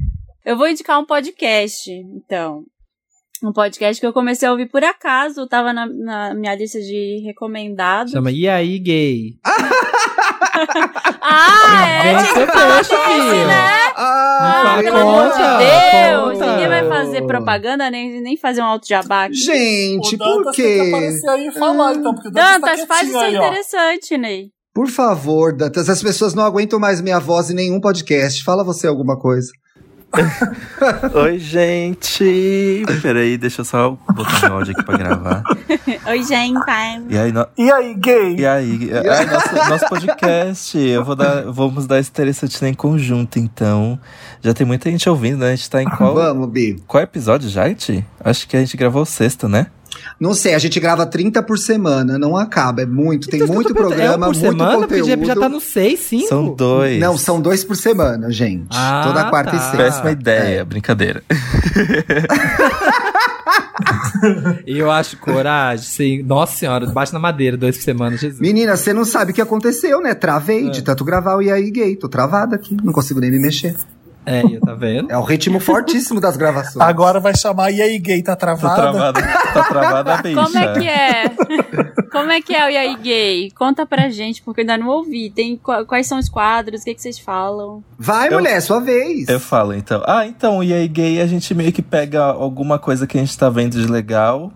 [0.45, 2.64] Eu vou indicar um podcast, então.
[3.43, 7.22] Um podcast que eu comecei a ouvir por acaso, tava na, na minha lista de
[7.26, 8.11] recomendados.
[8.11, 9.35] Chama E aí, gay?
[11.21, 13.47] Ah, é, Vem tinha que falar desse, filho.
[13.47, 13.91] né?
[13.95, 16.33] Ah, Vai, pelo amor de Deus!
[16.39, 16.51] conta.
[16.51, 19.35] Ninguém vai fazer propaganda, nem, nem fazer um alto jabá aqui.
[19.35, 20.87] Gente, o por Dantas tem que quê?
[20.89, 24.47] aparecer aí e falar, então, porque o Dantas, tá faz isso aí, interessante, Ney.
[24.73, 28.43] Por favor, Dantas, as pessoas não aguentam mais minha voz em nenhum podcast.
[28.43, 29.51] Fala você alguma coisa.
[31.13, 32.83] Oi, gente!
[33.01, 35.43] Peraí, deixa eu só botar meu áudio aqui pra gravar.
[36.07, 36.59] Oi, gente.
[37.09, 37.47] E aí, no...
[37.57, 38.35] E aí, gay?
[38.38, 43.39] e aí ai, nosso, nosso podcast, eu vou dar, vamos dar esse interessante em conjunto,
[43.39, 43.97] então.
[44.41, 45.53] Já tem muita gente ouvindo, né?
[45.53, 46.81] A gente tá em qual, Vamos, Bi.
[46.85, 48.05] qual episódio já, gente?
[48.19, 49.67] Acho que a gente gravou o sexto, né?
[50.19, 52.81] Não sei, a gente grava 30 por semana, não acaba.
[52.81, 55.25] É muito, tem Então, muito tô perguntando, programa, é um por muito semana, porque conteúdo.
[55.25, 56.27] já, já tá no 6, 5.
[56.27, 56.99] São dois.
[56.99, 58.67] Não, são dois por semana, gente.
[58.71, 59.57] Ah, Toda quarta tá.
[59.57, 59.77] e sexta.
[59.77, 61.23] Péssima ideia, brincadeira.
[64.67, 66.23] E eu acho coragem, sim.
[66.23, 68.39] Nossa senhora, bate na madeira, dois por semana, Jesus.
[68.39, 70.13] Menina, você não sabe o que aconteceu, né?
[70.13, 70.69] Travei É.
[70.69, 71.95] de tanto gravar o E aí gay.
[71.95, 73.75] Tô travada aqui, não consigo nem me mexer.
[74.26, 75.11] É, tá vendo?
[75.11, 76.80] É o ritmo fortíssimo das gravações.
[76.80, 78.22] Agora vai chamar E aí, gay?
[78.22, 78.76] Tá Tá travada?
[78.76, 79.22] travada,
[79.53, 80.35] tá travada a bicha.
[80.43, 81.30] Como é que é?
[82.11, 83.52] Como é que é o E aí, gay?
[83.52, 85.30] Conta pra gente, porque eu ainda não ouvi.
[85.30, 86.81] Tem, qu- quais são os quadros?
[86.81, 87.84] O que, que vocês falam?
[87.98, 89.27] Vai, Eu- mulher, sua vez.
[89.27, 90.03] Eu falo, então.
[90.06, 93.35] Ah, então, e aí, gay, a gente meio que pega alguma coisa que a gente
[93.38, 94.52] tá vendo de legal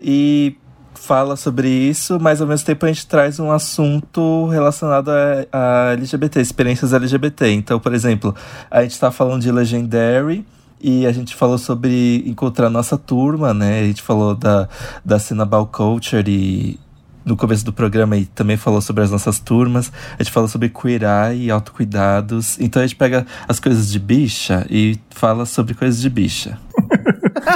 [0.00, 0.56] e
[0.98, 5.92] fala sobre isso, mas ao mesmo tempo a gente traz um assunto relacionado a, a
[5.92, 7.50] LGBT, experiências LGBT.
[7.50, 8.34] Então, por exemplo,
[8.70, 10.44] a gente tá falando de Legendary.
[10.78, 13.80] E a gente falou sobre encontrar nossa turma, né?
[13.80, 14.68] A gente falou da,
[15.02, 16.78] da cena Ball Culture e
[17.26, 19.92] no começo do programa e também falou sobre as nossas turmas.
[20.16, 22.56] A gente falou sobre Queer Eye e autocuidados.
[22.60, 26.56] Então a gente pega as coisas de bicha e fala sobre coisas de bicha.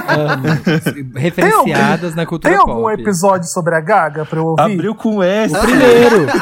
[0.08, 1.12] Amo.
[1.14, 3.00] Referenciadas na cultura Tem algum pop.
[3.00, 4.62] episódio sobre a Gaga pra eu ouvir?
[4.62, 5.56] Abriu com esse.
[5.56, 6.26] Primeiro.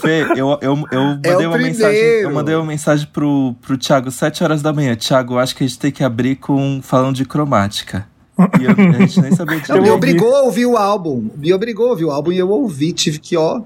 [0.00, 3.76] Fê, eu, eu, eu, É mandei o uma mensagem, eu mandei uma mensagem pro, pro
[3.78, 4.96] Thiago 7 horas da manhã.
[4.96, 8.06] Thiago, eu acho que a gente tem que abrir com falando de cromática.
[8.60, 11.28] E eu- a gente nem sabia de Não, me obrigou a ouvir o álbum.
[11.36, 12.92] Me obrigou a ouvir o álbum e eu ouvi.
[12.92, 13.62] Tive que, ó,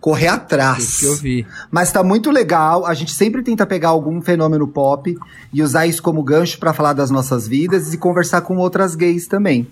[0.00, 0.98] correr atrás.
[1.20, 1.46] que.
[1.70, 2.86] Mas tá muito legal.
[2.86, 5.16] A gente sempre tenta pegar algum fenômeno pop
[5.52, 9.26] e usar isso como gancho pra falar das nossas vidas e conversar com outras gays
[9.26, 9.66] também.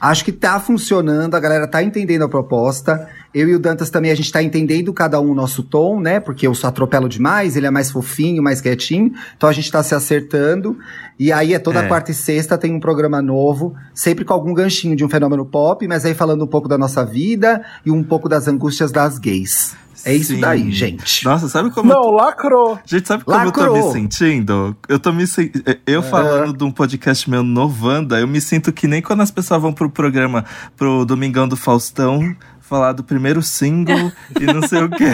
[0.00, 3.08] Acho que tá funcionando, a galera tá entendendo a proposta.
[3.34, 6.20] Eu e o Dantas também, a gente tá entendendo cada um o nosso tom, né?
[6.20, 9.12] Porque eu só atropelo demais, ele é mais fofinho, mais quietinho.
[9.36, 10.76] Então a gente tá se acertando.
[11.18, 11.88] E aí é toda É.
[11.88, 15.86] quarta e sexta tem um programa novo, sempre com algum ganchinho de um fenômeno pop,
[15.88, 19.74] mas aí falando um pouco da nossa vida e um pouco das angústias das gays.
[20.04, 20.40] É isso Sim.
[20.40, 21.24] daí, gente.
[21.24, 21.92] Nossa, sabe como.
[21.92, 22.78] eu Não, tô- lacrou.
[22.84, 23.86] Gente, sabe como eu tô Lacrou.
[23.86, 24.76] me sentindo?
[24.88, 25.52] Eu tô me sen-
[25.86, 29.60] Eu falando de um podcast meu Novanda, eu me sinto que nem quando as pessoas
[29.62, 30.44] vão pro programa,
[30.76, 34.10] pro Domingão do Faustão, falar do primeiro single
[34.40, 35.04] e não sei o quê.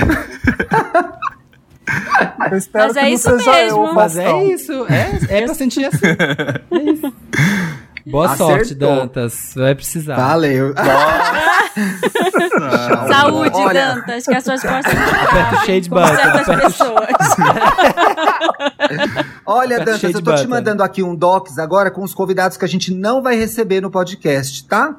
[2.50, 3.86] Eu espero Mas que é não isso seja mesmo.
[3.86, 5.98] eu, Mas é isso, é, é pra sentir assim.
[6.70, 7.12] É isso.
[8.10, 8.48] Boa Acertou.
[8.48, 9.52] sorte, Dantas.
[9.54, 10.16] Vai precisar.
[10.16, 10.74] Valeu.
[13.08, 13.94] Saúde, Olha.
[13.94, 17.06] Dantas, que as suas costas não Aperta o shade button, aperta pessoas.
[19.46, 20.48] Olha, Dantas, eu tô te button.
[20.48, 23.90] mandando aqui um docs agora com os convidados que a gente não vai receber no
[23.90, 24.96] podcast, tá?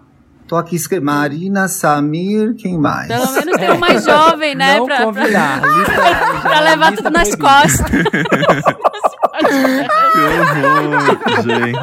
[0.49, 1.05] Tô aqui escrevendo.
[1.05, 3.07] Marina, Samir, quem mais?
[3.07, 4.77] Pelo menos tem um mais jovem, né?
[4.79, 5.61] Não pra, pra, convidar.
[5.77, 7.85] Lista- pra levar lista tudo nas costas.
[9.39, 11.79] Que horror, gente.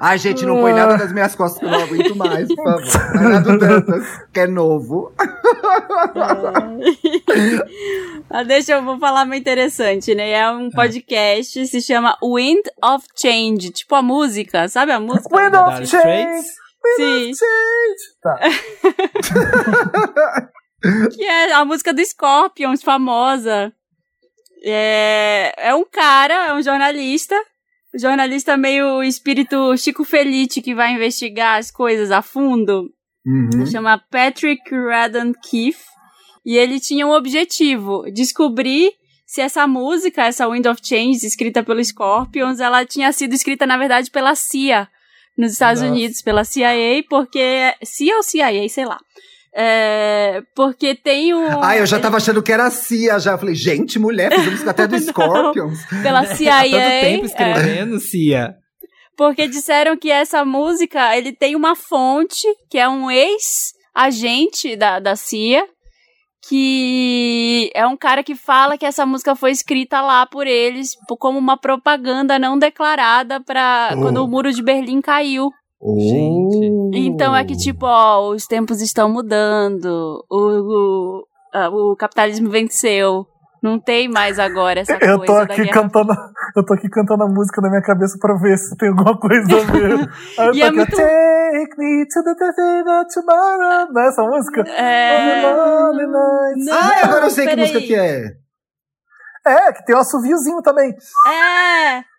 [0.00, 3.40] Ai, gente, não põe nada nas minhas costas que eu não aguento mais, por favor.
[3.42, 5.12] Do Dantas, que é novo.
[8.32, 10.30] Ah, deixa eu vou falar uma interessante, né?
[10.30, 15.34] É um podcast, se chama Wind of Change, tipo a música, sabe a música?
[15.36, 16.46] Wind of Straits.
[16.96, 17.32] Sim,
[18.22, 18.38] Tá.
[21.14, 23.72] que é a música do Scorpions, famosa.
[24.62, 27.34] É, é um cara, é um jornalista,
[27.94, 32.90] jornalista meio espírito Chico Felite que vai investigar as coisas a fundo.
[33.26, 33.66] Uhum.
[33.66, 35.84] chama Patrick Radden Keefe.
[36.44, 38.92] E ele tinha um objetivo: descobrir
[39.26, 43.76] se essa música, essa Wind of Change, escrita pelo Scorpions, ela tinha sido escrita, na
[43.76, 44.88] verdade, pela CIA,
[45.40, 45.92] nos Estados Nossa.
[45.92, 47.74] Unidos, pela CIA, porque.
[47.82, 48.98] CIA ou CIA, sei lá.
[49.52, 51.62] É, porque tem um.
[51.62, 53.32] Ai, eu já tava achando que era a Cia, já.
[53.32, 55.78] Eu falei, gente, mulher, música até do Scorpions.
[56.02, 56.54] Pela CIA.
[56.60, 58.54] Há tanto tempo é, escrevendo, Cia.
[59.16, 65.16] Porque disseram que essa música, ele tem uma fonte, que é um ex-agente da, da
[65.16, 65.66] CIA,
[66.48, 71.38] que é um cara que fala que essa música foi escrita lá por eles como
[71.38, 74.00] uma propaganda não declarada para Oh.
[74.00, 75.50] quando o muro de Berlim caiu.
[75.80, 76.90] Oh.
[76.94, 83.26] Então é que tipo, ó, os tempos estão mudando, o, o, o capitalismo venceu.
[83.62, 86.12] Não tem mais agora essa Eu tô coisa da aqui guerra cantando,
[86.60, 89.56] eu tô aqui cantando a música na minha cabeça pra ver se tem alguma coisa
[89.56, 90.10] a ver.
[90.38, 93.92] Aí eu E tô é aqui, muito- Take me to the Tefina tomorrow.
[93.92, 94.60] Não é essa música?
[94.70, 95.42] É...
[96.06, 98.36] Não, Ai, agora eu sei que música que é.
[99.46, 100.94] É, que tem um assoviozinho também.
[101.26, 102.02] É!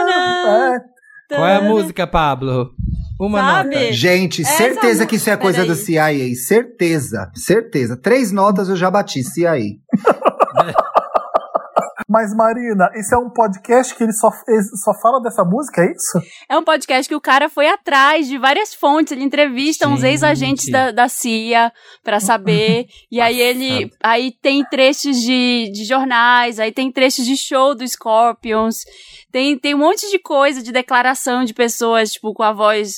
[0.00, 0.80] É.
[1.36, 2.70] Qual é a música, Pablo?
[3.18, 3.74] Uma Sabe?
[3.74, 3.92] nota.
[3.92, 5.68] Gente, Essa certeza que isso é coisa Peraí.
[5.70, 6.34] da CIA.
[6.36, 7.96] Certeza, certeza.
[7.96, 9.56] Três notas eu já bati, CIA.
[12.08, 15.92] Mas, Marina, esse é um podcast que ele só, ele só fala dessa música, é
[15.92, 16.26] isso?
[16.48, 20.12] É um podcast que o cara foi atrás de várias fontes, ele entrevista uns Gente.
[20.12, 21.70] ex-agentes da, da CIA
[22.02, 27.36] pra saber, e aí ele, aí tem trechos de, de jornais, aí tem trechos de
[27.36, 28.84] show do Scorpions,
[29.30, 32.96] tem, tem um monte de coisa, de declaração de pessoas, tipo, com a voz,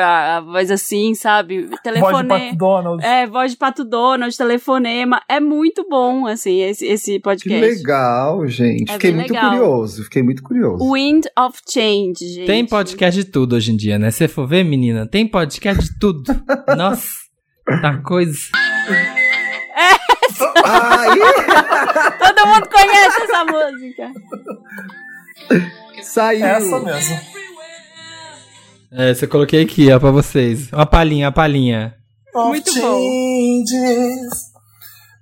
[0.00, 1.62] a voz assim, sabe?
[1.62, 2.28] Voz de Telefone...
[2.28, 3.04] Pato Donald.
[3.04, 5.20] É, voz de Pato Donald, telefonema.
[5.28, 7.60] É muito bom, assim, esse, esse Que podcast.
[7.60, 8.90] legal, gente.
[8.90, 9.50] É fiquei muito legal.
[9.50, 10.04] curioso.
[10.04, 10.92] Fiquei muito curioso.
[10.92, 12.46] Wind of Change, gente.
[12.46, 14.10] Tem podcast de tudo hoje em dia, né?
[14.10, 16.22] Se for ver, menina, tem podcast de tudo.
[16.76, 17.08] Nossa,
[17.82, 18.38] tá coisa.
[20.64, 21.18] Aí,
[22.18, 24.12] Todo mundo conhece essa música.
[26.02, 26.46] saiu.
[26.46, 27.16] Essa mesmo.
[28.92, 30.72] É, você coloquei aqui, ó, pra vocês.
[30.72, 31.94] Uma palhinha, uma palhinha.
[32.34, 32.80] Muito bom.
[32.80, 34.45] changes.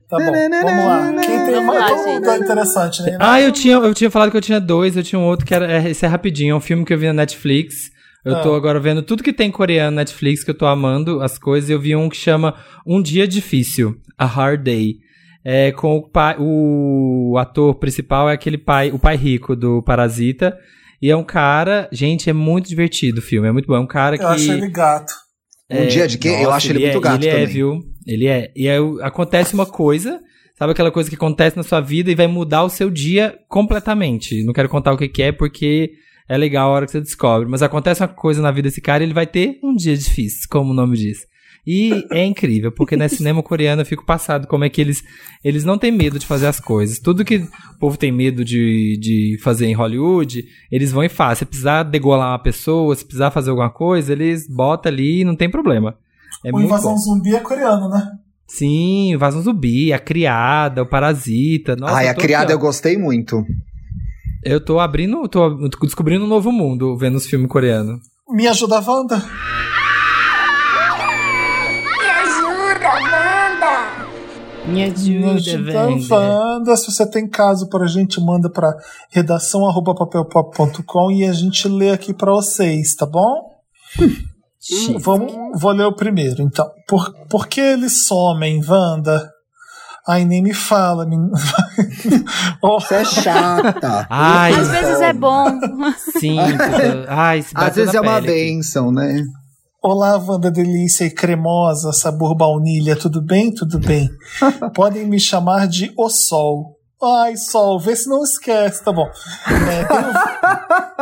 [0.09, 1.13] Tá bom, vamos lá.
[1.23, 1.81] Quem tem Vamos mais?
[1.81, 3.17] lá, Todo mundo é interessante, né?
[3.19, 5.55] Ah, eu tinha, eu tinha falado que eu tinha dois, eu tinha um outro que
[5.55, 5.71] era.
[5.71, 7.75] é, Esse é rapidinho, é um filme que eu vi na Netflix.
[8.25, 8.57] Eu tô Ah.
[8.57, 11.69] agora vendo tudo que tem coreano na Netflix, que eu tô amando as coisas.
[11.69, 12.55] Eu vi um que chama
[12.87, 14.97] Um Dia Difícil, A Hard Day.
[15.45, 16.37] É com o pai.
[16.39, 20.57] O ator principal é aquele pai, o pai rico do Parasita.
[21.03, 21.87] E é um cara.
[21.93, 23.75] Gente, é muito divertido o filme, é muito bom.
[23.77, 24.25] É um cara que.
[24.25, 25.13] Eu achei ele gato.
[25.83, 26.29] Um dia de quê?
[26.29, 27.47] Eu Nossa, acho ele muito é, gato Ele é, também.
[27.47, 27.85] viu?
[28.07, 28.51] Ele é.
[28.55, 30.21] E aí acontece uma coisa,
[30.59, 34.43] sabe aquela coisa que acontece na sua vida e vai mudar o seu dia completamente.
[34.45, 35.93] Não quero contar o que, que é porque
[36.29, 37.49] é legal a hora que você descobre.
[37.49, 40.47] Mas acontece uma coisa na vida desse cara e ele vai ter um dia difícil,
[40.51, 41.27] como o nome diz.
[41.67, 45.03] E é incrível, porque no cinema coreano eu fico passado como é que eles,
[45.43, 46.99] eles não têm medo de fazer as coisas.
[46.99, 51.37] Tudo que o povo tem medo de, de fazer em Hollywood, eles vão e fazem.
[51.37, 55.35] Se precisar degolar uma pessoa, se precisar fazer alguma coisa, eles botam ali e não
[55.35, 55.97] tem problema.
[56.45, 56.99] É o Invasão bom.
[56.99, 58.13] Zumbi é coreano, né?
[58.47, 61.75] Sim, Invasão Zumbi, a criada, o parasita.
[61.77, 63.43] Nossa, Ai, a criada eu gostei muito.
[64.45, 65.49] Eu tô abrindo, tô
[65.81, 68.01] descobrindo um novo mundo vendo os filmes coreanos.
[68.29, 69.23] Me ajuda, Wanda?
[74.67, 75.79] Me ajuda,
[76.11, 76.77] Wanda.
[76.77, 78.73] Se você tem caso pra gente, manda pra
[79.11, 83.51] redação arroba papelpop.com e a gente lê aqui pra vocês, tá bom?
[85.01, 85.31] Vamos,
[85.61, 86.67] vou ler o primeiro, então.
[86.89, 89.31] Por, por que eles somem, Wanda?
[90.09, 91.05] Ai, nem me fala.
[91.07, 91.33] menina.
[92.63, 94.07] Oh, Você é chata.
[94.09, 95.45] Ai, Às vezes é bom.
[96.19, 96.39] sim.
[97.09, 98.27] Ai, se Às vezes é uma aqui.
[98.29, 99.23] benção, né?
[99.87, 103.53] Olá, Wanda Delícia e cremosa, sabor baunilha, tudo bem?
[103.53, 104.09] Tudo bem.
[104.75, 106.79] Podem me chamar de O Sol.
[107.03, 109.07] Ai, Sol, vê se não esquece, tá bom.
[109.47, 109.85] É,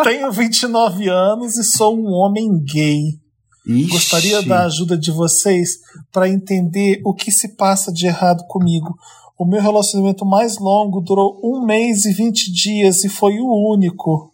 [0.03, 3.21] tenho, tenho 29 anos e sou um homem gay.
[3.65, 3.87] Ixi.
[3.87, 5.79] Gostaria da ajuda de vocês
[6.13, 8.97] para entender o que se passa de errado comigo.
[9.39, 14.33] O meu relacionamento mais longo durou um mês e 20 dias e foi o único.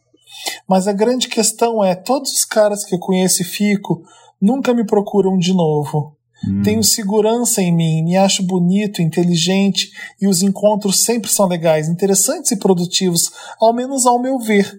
[0.67, 4.03] Mas a grande questão é: todos os caras que eu conheço e fico
[4.41, 6.15] nunca me procuram de novo.
[6.63, 9.91] Tenho segurança em mim, me acho bonito, inteligente
[10.23, 14.73] e os encontros sempre são legais, interessantes e produtivos, ao menos ao meu ver.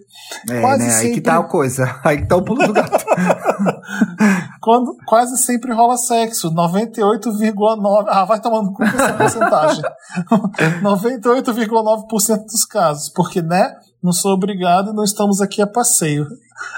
[0.50, 0.94] É, Quase né?
[0.94, 2.00] Aí que sempre- tá a coisa.
[2.06, 3.04] Aí que tá o pulo do gato.
[4.62, 8.06] Quando quase sempre rola sexo, 98,9%.
[8.08, 9.84] Ah, vai tomando com essa porcentagem.
[10.82, 13.70] 98,9% dos casos, porque, né?
[14.02, 16.28] Não sou obrigado e não estamos aqui a passeio.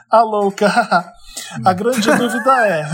[0.10, 1.14] A louca.
[1.64, 2.86] A grande dúvida é.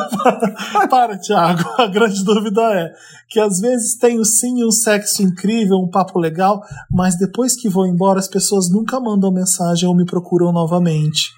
[0.88, 1.68] Para, Thiago.
[1.78, 2.92] A grande dúvida é
[3.28, 7.86] que às vezes tenho sim um sexo incrível, um papo legal, mas depois que vou
[7.86, 11.32] embora as pessoas nunca mandam mensagem ou me procuram novamente.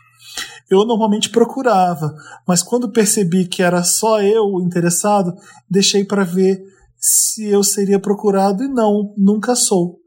[0.70, 2.14] Eu normalmente procurava,
[2.46, 5.34] mas quando percebi que era só eu o interessado,
[5.68, 6.62] deixei para ver
[6.96, 9.98] se eu seria procurado e não, nunca sou.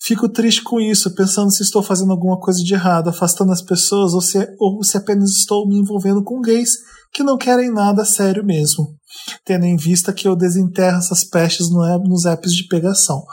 [0.00, 4.14] Fico triste com isso, pensando se estou fazendo alguma coisa de errado, afastando as pessoas
[4.14, 6.70] ou se, ou se apenas estou me envolvendo com gays
[7.12, 8.96] que não querem nada sério mesmo.
[9.44, 13.24] Tendo em vista que eu desenterro essas pestes no nos apps de pegação.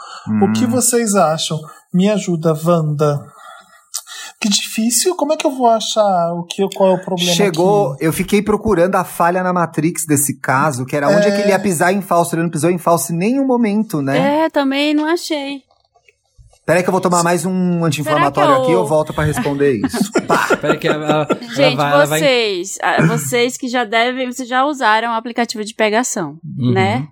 [0.42, 1.58] O que vocês acham?
[1.92, 3.20] Me ajuda, Wanda.
[4.40, 5.14] Que difícil.
[5.14, 8.04] Como é que eu vou achar o que, qual é o problema Chegou, aqui?
[8.04, 11.50] eu fiquei procurando a falha na Matrix desse caso, que era onde é que ele
[11.50, 12.34] ia pisar em falso.
[12.34, 14.44] Ele não pisou em falso em nenhum momento, né?
[14.44, 15.62] É, também não achei.
[16.66, 19.14] Peraí que eu vou tomar mais um anti-inflamatório Será que aqui e eu- eu volto
[19.14, 20.10] pra responder isso.
[20.50, 24.48] Espera que ela, ela- Gente, vai, ela vai- vocês, ah, vocês que já devem, vocês
[24.48, 26.72] já usaram o aplicativo de pegação, Uhum.
[26.72, 27.06] né?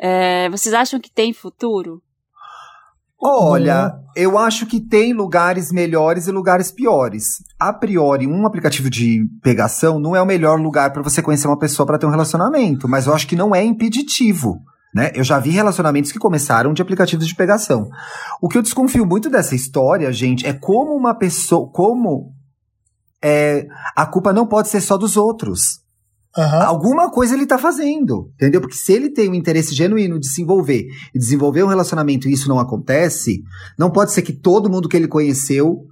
[0.00, 2.00] É, vocês acham que tem futuro?
[3.20, 7.42] Olha, eu acho que tem lugares melhores e lugares piores.
[7.58, 11.58] A priori, um aplicativo de pegação não é o melhor lugar pra você conhecer uma
[11.58, 14.60] pessoa pra ter um relacionamento, mas eu acho que não é impeditivo.
[14.94, 15.12] Né?
[15.14, 17.88] Eu já vi relacionamentos que começaram de aplicativos de pegação.
[18.40, 21.70] O que eu desconfio muito dessa história, gente, é como uma pessoa.
[21.70, 22.32] Como
[23.22, 25.80] é, a culpa não pode ser só dos outros.
[26.36, 26.64] Aham.
[26.64, 28.60] Alguma coisa ele tá fazendo, entendeu?
[28.60, 32.32] Porque se ele tem um interesse genuíno de se envolver e desenvolver um relacionamento e
[32.32, 33.42] isso não acontece,
[33.78, 35.86] não pode ser que todo mundo que ele conheceu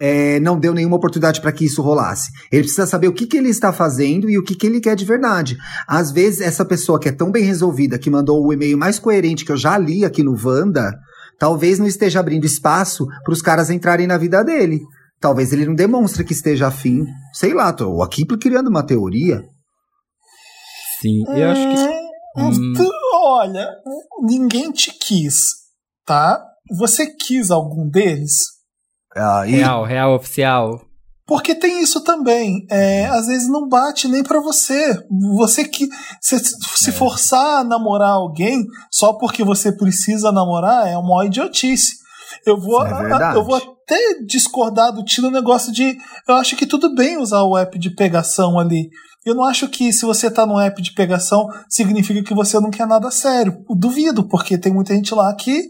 [0.00, 2.30] é, não deu nenhuma oportunidade para que isso rolasse.
[2.52, 4.94] Ele precisa saber o que, que ele está fazendo e o que, que ele quer
[4.96, 5.56] de verdade.
[5.86, 9.44] Às vezes, essa pessoa que é tão bem resolvida, que mandou o e-mail mais coerente
[9.44, 10.92] que eu já li aqui no Wanda,
[11.38, 14.80] talvez não esteja abrindo espaço para os caras entrarem na vida dele.
[15.20, 17.04] Talvez ele não demonstre que esteja afim.
[17.32, 19.42] Sei lá, tô aqui criando uma teoria.
[21.00, 21.76] Sim, eu acho que.
[22.40, 22.72] Hum, Hum.
[22.76, 23.68] tu- Olha,
[24.22, 25.38] ninguém te quis,
[26.06, 26.40] tá?
[26.78, 28.32] Você quis algum deles?
[29.16, 30.82] Ah, e- Real, real oficial.
[31.26, 32.66] Porque tem isso também.
[32.70, 34.98] É, às vezes não bate nem pra você.
[35.36, 35.86] Você que
[36.22, 36.38] se, É.
[36.38, 41.96] se forçar a namorar alguém só porque você precisa namorar é uma idiotice.
[42.46, 45.98] Eu vou, é eu vou até discordar do tiro negócio de.
[46.26, 48.88] Eu acho que tudo bem usar o app de pegação ali.
[49.26, 52.70] Eu não acho que se você tá no app de pegação significa que você não
[52.70, 53.64] quer nada sério.
[53.68, 55.68] Duvido, porque tem muita gente lá que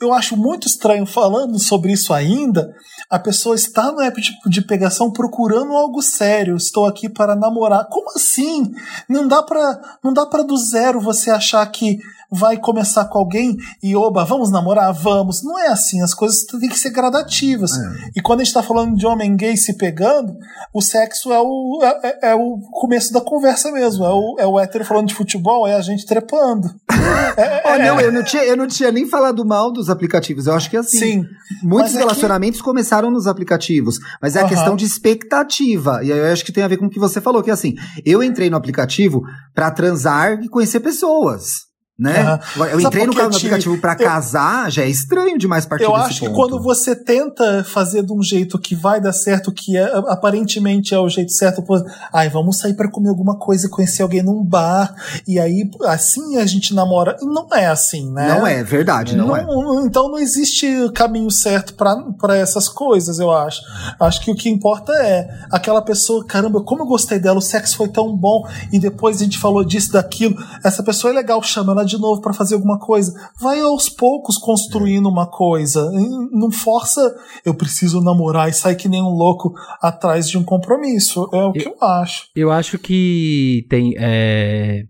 [0.00, 2.74] eu acho muito estranho falando sobre isso ainda.
[3.08, 6.56] A pessoa está no app de, de pegação procurando algo sério.
[6.56, 7.86] Estou aqui para namorar.
[7.88, 8.72] Como assim?
[9.08, 11.98] Não dá para não dá para do zero você achar que
[12.30, 15.42] vai começar com alguém e oba, vamos namorar, vamos.
[15.42, 16.00] Não é assim.
[16.02, 17.70] As coisas têm que ser gradativas.
[18.14, 20.36] E quando a gente está falando de homem gay se pegando,
[20.74, 24.04] o sexo é o é, é- é o começo da conversa mesmo.
[24.04, 26.68] É o, é o hétero falando de futebol, é a gente trepando.
[27.36, 30.46] É, Oh, é- não, eu não, tinha, eu não tinha nem falado mal dos aplicativos.
[30.46, 30.98] Eu acho que assim.
[30.98, 31.24] Sim.
[31.62, 34.48] Muitos é que- relacionamentos começaram nos aplicativos, mas é a Aham.
[34.48, 36.00] questão de expectativa.
[36.02, 37.74] E aí eu acho que tem a ver com o que você falou, que assim,
[38.04, 39.22] eu entrei no aplicativo
[39.54, 41.67] pra transar e conhecer pessoas.
[41.98, 42.38] Né?
[42.54, 43.36] Agora, Eu entrei no, que, no Ti?
[43.38, 46.36] aplicativo pra Eu- casar, já é estranho demais partir Eu acho que ponto.
[46.36, 50.98] quando você tenta fazer de um jeito que vai dar certo, que é- aparentemente é
[50.98, 51.74] o jeito certo, pô,
[52.12, 54.94] ai, vamos sair pra comer alguma coisa e conhecer alguém num bar,
[55.26, 57.16] e aí assim a gente namora.
[57.20, 58.28] Não é assim, né?
[58.28, 59.42] Não é, verdade, não, é.
[59.44, 63.60] não- Então não existe caminho certo pra pra essas coisas, eu acho.
[63.98, 67.76] Acho que o que importa é aquela pessoa, caramba, como eu gostei dela, o sexo
[67.76, 70.36] foi tão bom, e depois a gente falou disso, daquilo.
[70.62, 73.12] Essa pessoa é legal, chama ela de novo pra fazer alguma coisa.
[73.40, 75.90] Vai aos poucos construindo uma coisa.
[76.30, 77.00] Não força,
[77.44, 81.28] eu preciso namorar e sai que nem um louco atrás de um compromisso.
[81.32, 82.28] É o que eu acho.
[82.36, 83.94] Eu acho que tem.
[83.98, 84.84] é,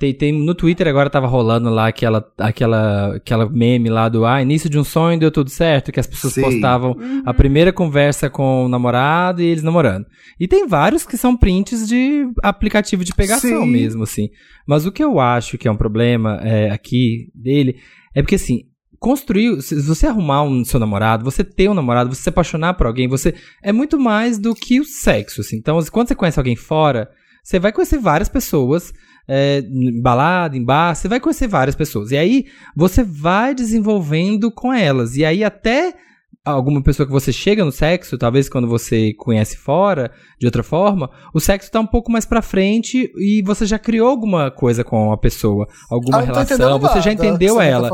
[0.00, 4.40] Tem, tem no Twitter agora tava rolando lá aquela, aquela, aquela meme lá do ah,
[4.40, 6.40] início de um sonho deu tudo certo, que as pessoas Sim.
[6.40, 10.06] postavam a primeira conversa com o namorado e eles namorando.
[10.40, 13.70] E tem vários que são prints de aplicativo de pegação Sim.
[13.70, 14.30] mesmo, assim.
[14.66, 17.76] Mas o que eu acho que é um problema é, aqui dele
[18.14, 18.62] é porque assim.
[18.98, 22.86] Construir, se você arrumar um seu namorado, você ter um namorado, você se apaixonar por
[22.86, 25.56] alguém, você é muito mais do que o sexo, assim.
[25.56, 27.08] Então, quando você conhece alguém fora,
[27.42, 28.92] você vai conhecer várias pessoas,
[29.32, 32.10] é, em balada, em bar, você vai conhecer várias pessoas.
[32.10, 35.16] E aí você vai desenvolvendo com elas.
[35.16, 35.94] E aí até
[36.44, 41.08] alguma pessoa que você chega no sexo, talvez quando você conhece fora, de outra forma,
[41.32, 45.12] o sexo tá um pouco mais pra frente e você já criou alguma coisa com
[45.12, 47.88] a pessoa, alguma Ah, relação, você já entendeu tá ela.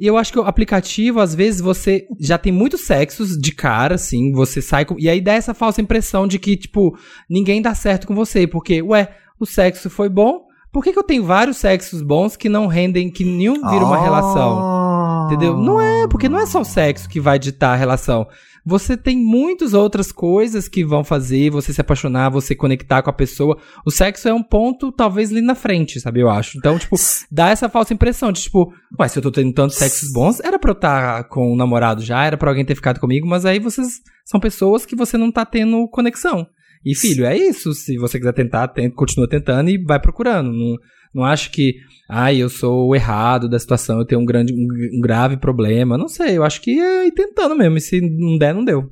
[0.00, 3.96] E eu acho que o aplicativo, às vezes, você já tem muitos sexos de cara,
[3.96, 4.96] assim, você sai com.
[4.98, 6.96] E aí dá essa falsa impressão de que, tipo,
[7.28, 8.46] ninguém dá certo com você.
[8.46, 10.47] Porque, ué, o sexo foi bom.
[10.72, 14.00] Por que, que eu tenho vários sexos bons que não rendem, que nenhum vira uma
[14.00, 14.58] relação?
[14.60, 15.24] Ah.
[15.26, 15.56] Entendeu?
[15.56, 18.26] Não é, porque não é só o sexo que vai ditar a relação.
[18.68, 23.14] Você tem muitas outras coisas que vão fazer você se apaixonar, você conectar com a
[23.14, 23.56] pessoa.
[23.84, 26.20] O sexo é um ponto, talvez, ali na frente, sabe?
[26.20, 26.58] Eu acho.
[26.58, 26.94] Então, tipo,
[27.32, 30.58] dá essa falsa impressão de, tipo, ué, se eu tô tendo tantos sexos bons, era
[30.58, 33.58] pra eu estar com um namorado já, era pra alguém ter ficado comigo, mas aí
[33.58, 36.46] vocês são pessoas que você não tá tendo conexão.
[36.84, 37.72] E, filho, é isso.
[37.74, 40.52] Se você quiser tentar, tenta, continua tentando e vai procurando.
[40.52, 40.76] Não,
[41.14, 41.74] não acho que,
[42.08, 45.98] ai, eu sou o errado da situação, eu tenho um, grande, um, um grave problema.
[45.98, 47.76] Não sei, eu acho que é ir tentando mesmo.
[47.76, 48.90] E se não der, não deu.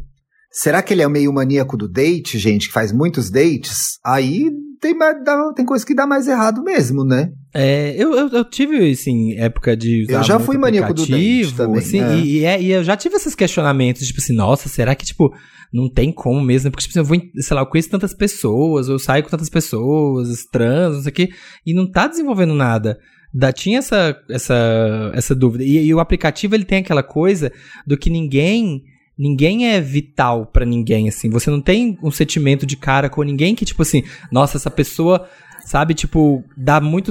[0.50, 3.98] Será que ele é meio maníaco do date, gente, que faz muitos dates?
[4.04, 4.50] Aí
[4.94, 7.30] tem, dá- tem coisa que dá mais errado mesmo, né?
[7.54, 11.56] É, eu, eu, eu tive, assim, época de usar Eu já fui maníaco do aplicativo,
[11.56, 12.16] também, assim, é.
[12.18, 15.32] e, e é- e eu já tive esses questionamentos, tipo assim, nossa, será que, tipo,
[15.72, 16.70] não tem como mesmo?
[16.70, 19.48] Porque, tipo assim, eu vou, sei lá, eu conheço tantas pessoas, eu saio com tantas
[19.48, 21.28] pessoas, trans, não sei o quê,
[21.66, 22.98] e não tá desenvolvendo nada.
[23.32, 25.64] Da, tinha essa, essa, essa dúvida.
[25.64, 27.50] E, e o aplicativo, ele tem aquela coisa
[27.86, 28.82] do que ninguém...
[29.18, 31.30] Ninguém é vital pra ninguém, assim.
[31.30, 35.26] Você não tem um sentimento de cara com ninguém que, tipo assim, nossa, essa pessoa
[35.66, 37.10] sabe, tipo, dá muito,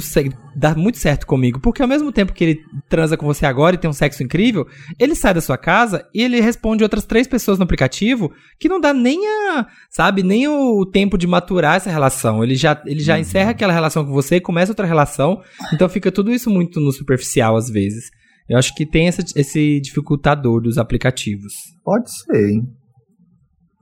[0.56, 1.60] dá muito certo comigo.
[1.60, 4.66] Porque ao mesmo tempo que ele transa com você agora e tem um sexo incrível,
[4.98, 8.80] ele sai da sua casa e ele responde outras três pessoas no aplicativo que não
[8.80, 12.44] dá nem a, sabe, nem o tempo de maturar essa relação.
[12.44, 15.42] Ele já, ele já encerra aquela relação com você e começa outra relação.
[15.74, 18.10] Então fica tudo isso muito no superficial às vezes.
[18.48, 21.54] Eu acho que tem essa- esse dificultador dos aplicativos.
[21.84, 22.64] Pode ser, hein?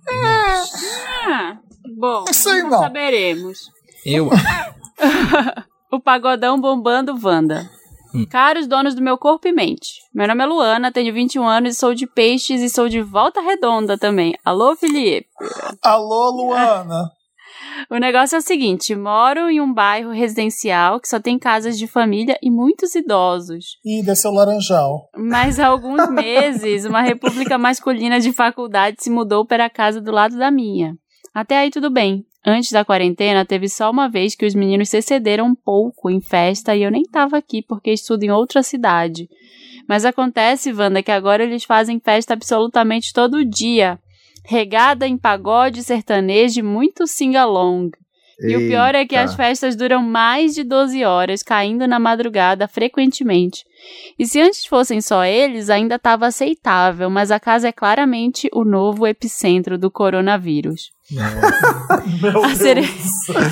[0.10, 1.58] Ah,
[1.98, 2.80] bom, sei não não.
[2.80, 3.60] saberemos.
[4.06, 4.30] Eu.
[5.92, 7.70] o pagodão bombando Wanda.
[8.14, 8.26] Hum.
[8.30, 9.94] Caros donos do meu corpo e mente.
[10.14, 13.42] Meu nome é Luana, tenho 21 anos e sou de peixes e sou de volta
[13.42, 14.36] redonda também.
[14.46, 15.28] Alô, Felipe?
[15.82, 17.10] Alô, Luana.
[17.90, 21.88] O negócio é o seguinte: moro em um bairro residencial que só tem casas de
[21.88, 23.78] família e muitos idosos.
[23.86, 25.10] Ih, desceu o laranjal.
[25.16, 30.12] Mas há alguns meses, uma república masculina de faculdade se mudou para a casa do
[30.12, 30.96] lado da minha.
[31.34, 32.26] Até aí tudo bem.
[32.46, 36.20] Antes da quarentena, teve só uma vez que os meninos se excederam um pouco em
[36.20, 39.30] festa e eu nem tava aqui porque estudo em outra cidade.
[39.88, 43.98] Mas acontece, Wanda, que agora eles fazem festa absolutamente todo dia.
[44.46, 47.92] Regada em pagode sertanejo e muito sing-along.
[48.42, 52.68] E o pior é que as festas duram mais de 12 horas, caindo na madrugada
[52.68, 53.64] frequentemente.
[54.18, 58.66] E se antes fossem só eles, ainda estava aceitável, mas a casa é claramente o
[58.66, 60.92] novo epicentro do coronavírus.
[62.44, 62.82] A, cere-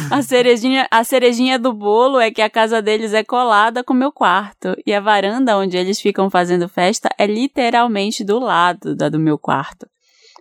[0.10, 3.98] a cerejinha, a cerejinha do bolo é que a casa deles é colada com o
[3.98, 4.76] meu quarto.
[4.86, 9.38] E a varanda onde eles ficam fazendo festa é literalmente do lado da do meu
[9.38, 9.86] quarto.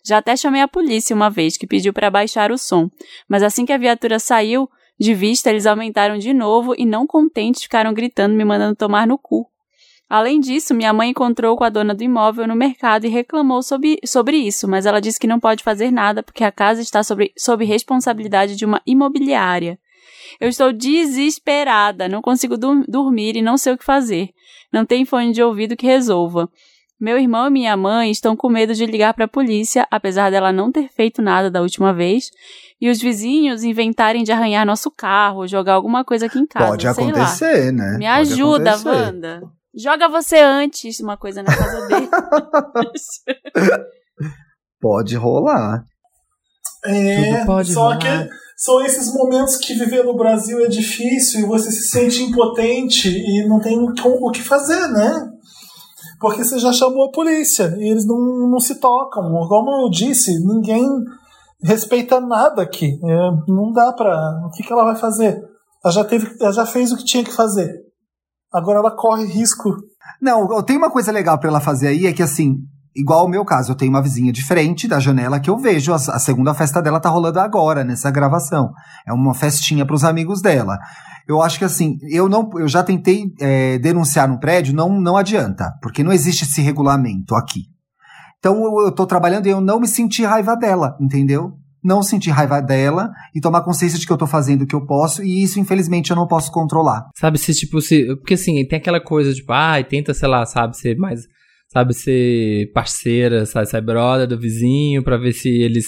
[0.05, 2.91] Já até chamei a polícia uma vez que pediu para baixar o som,
[3.29, 7.63] mas assim que a viatura saiu de vista, eles aumentaram de novo e, não contentes,
[7.63, 9.47] ficaram gritando, me mandando tomar no cu.
[10.11, 13.99] Além disso, minha mãe encontrou com a dona do imóvel no mercado e reclamou sobre,
[14.05, 17.33] sobre isso, mas ela disse que não pode fazer nada porque a casa está sobre,
[17.39, 19.79] sob responsabilidade de uma imobiliária.
[20.41, 24.31] Eu estou desesperada, não consigo dormir e não sei o que fazer.
[24.73, 26.51] Não tem fone de ouvido que resolva.
[27.01, 30.53] Meu irmão e minha mãe estão com medo de ligar para a polícia, apesar dela
[30.53, 32.31] não ter feito nada da última vez,
[32.79, 36.67] e os vizinhos inventarem de arranhar nosso carro, jogar alguma coisa aqui em casa.
[36.67, 37.11] Pode sei lá.
[37.11, 37.97] acontecer, né?
[37.97, 38.89] Me Pode ajuda, acontecer.
[38.89, 39.43] Wanda.
[39.75, 42.09] Joga você antes uma coisa na casa dele.
[44.81, 45.85] Pode rolar.
[46.85, 47.99] É, Tudo pode só rolar.
[47.99, 53.09] que são esses momentos que viver no Brasil é difícil e você se sente impotente
[53.09, 55.31] e não tem o que fazer, né?
[56.21, 59.23] Porque você já chamou a polícia e eles não, não se tocam.
[59.49, 60.87] Como eu disse, ninguém
[61.63, 63.01] respeita nada aqui.
[63.03, 64.15] É, não dá pra.
[64.47, 65.41] O que, que ela vai fazer?
[65.83, 67.73] Ela já, teve, ela já fez o que tinha que fazer.
[68.53, 69.75] Agora ela corre risco.
[70.21, 72.57] Não, tem uma coisa legal pra ela fazer aí, é que assim,
[72.95, 75.93] igual o meu caso, eu tenho uma vizinha diferente da janela que eu vejo.
[75.93, 78.73] A, a segunda festa dela tá rolando agora, nessa gravação.
[79.07, 80.79] É uma festinha pros amigos dela.
[81.31, 85.17] Eu acho que assim, eu não, eu já tentei é, denunciar no prédio, não, não
[85.17, 87.67] adianta, porque não existe esse regulamento aqui.
[88.41, 91.53] Então eu, eu tô trabalhando e eu não me senti raiva dela, entendeu?
[91.85, 94.85] Não sentir raiva dela e tomar consciência de que eu tô fazendo o que eu
[94.85, 97.07] posso, e isso, infelizmente, eu não posso controlar.
[97.17, 98.17] Sabe, se tipo, se.
[98.17, 101.21] Porque assim, tem aquela coisa, tipo, ai, tenta, sei lá, sabe, ser mais.
[101.73, 105.87] Sabe, ser parceira, sabe, ser brother do vizinho, pra ver se eles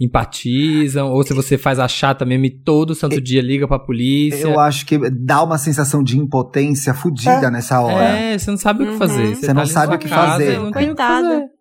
[0.00, 4.42] empatizam, ou se você faz a chata mesmo e todo santo dia liga pra polícia.
[4.44, 8.04] Eu acho que dá uma sensação de impotência fodida nessa hora.
[8.18, 9.34] É, você não sabe o que fazer.
[9.36, 10.58] Você tá não na sabe o que casa fazer.
[10.58, 11.28] não tem o que Coitada.
[11.28, 11.54] fazer.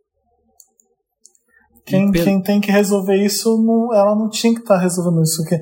[1.85, 5.43] Quem, quem tem que resolver isso, não- ela não tinha que estar resolvendo isso.
[5.43, 5.59] Que, é,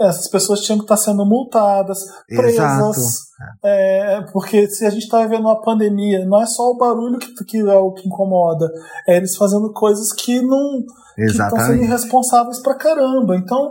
[0.00, 3.28] essas pessoas tinham que estar sendo multadas, presas.
[3.64, 7.32] É, porque se a gente está vivendo uma pandemia, não é só o barulho que,
[7.44, 8.68] que é o que incomoda,
[9.06, 10.84] é eles fazendo coisas que não
[11.16, 13.36] estão sendo irresponsáveis pra caramba.
[13.36, 13.70] Então,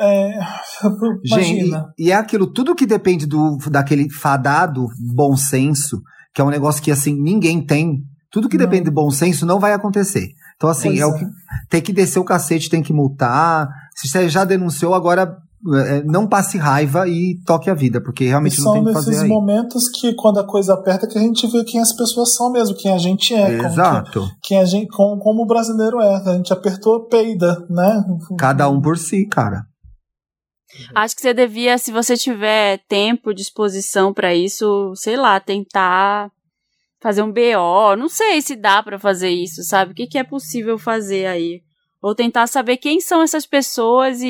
[0.00, 0.38] é,
[1.24, 1.92] Gente, imagina.
[1.98, 6.00] e, e é aquilo, tudo que depende do daquele fadado bom senso,
[6.32, 8.02] que é um negócio que assim ninguém tem.
[8.30, 8.66] Tudo que Não.
[8.66, 10.28] depende do bom senso não vai acontecer.
[10.56, 11.18] Então assim, Pois é, o é.
[11.18, 11.24] que
[11.68, 13.68] tem que descer o cacete, tem que multar.
[13.96, 15.47] Se você já denunciou, agora é,
[16.04, 18.92] não passe raiva e toque a vida, porque E realmente não são tem o que
[18.92, 19.28] fazer nesses aí.
[19.28, 22.76] momentos que, quando a coisa aperta, que a gente vê quem as pessoas são mesmo,
[22.76, 23.46] quem a gente é.
[23.46, 24.30] como que- Exato.
[24.42, 26.16] quem a gente, como, como o brasileiro é.
[26.30, 28.04] A gente apertou, peida, né?
[28.38, 29.64] Cada um por si, cara.
[30.94, 36.30] Acho que você devia, se você tiver tempo, disposição pra isso, sei lá, tentar
[37.02, 37.96] fazer um BO.
[37.96, 39.92] Não sei se dá pra fazer isso, sabe?
[39.92, 41.62] O que, que é possível fazer aí?
[42.02, 44.26] Ou tentar saber quem são essas pessoas e,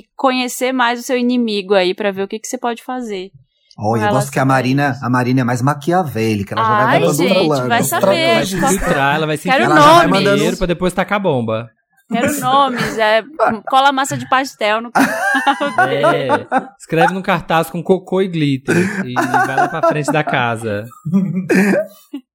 [0.00, 3.30] e conhecer mais o seu inimigo aí pra ver o que, que você pode fazer.
[3.78, 7.00] Olha, eu gosto que a Marina, a Marina é mais maquiavélica, ela já vai Ai,
[7.00, 7.68] mandando gente, plano.
[7.68, 8.34] vai saber.
[8.34, 10.04] Vai se filtrar, ela vai se Quero infiltrar nomes.
[10.04, 11.68] no banheiro Mandando- pra depois tacar bomba.
[12.10, 13.22] Quero nomes, é,
[13.68, 14.90] cola massa de pastel no
[15.90, 16.46] É,
[16.78, 20.86] escreve num cartaz com cocô e glitter e vai lá pra frente da casa.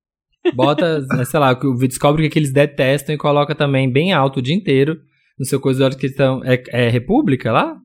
[0.55, 4.39] Bota, sei lá, que o- descobre o que eles detestam e coloca também bem alto
[4.39, 4.97] o dia inteiro
[5.39, 6.41] no seu coisa de hora que eles estão.
[6.43, 7.75] É, é República lá?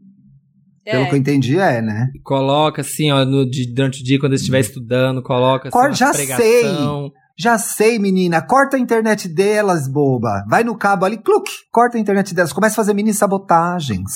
[0.84, 1.06] Pelo É.
[1.08, 2.08] que eu entendi, é, né?
[2.22, 5.92] Coloca assim, ó, no, de- durante o dia, quando eles estiver estudando, coloca assim, Cor-
[5.92, 7.10] já pregação.
[7.38, 8.40] Já sei, menina.
[8.40, 10.42] Corta a internet delas, boba.
[10.48, 11.52] Vai no cabo ali, cluque.
[11.70, 12.52] Corta a internet delas.
[12.52, 14.10] Começa a fazer mini sabotagens.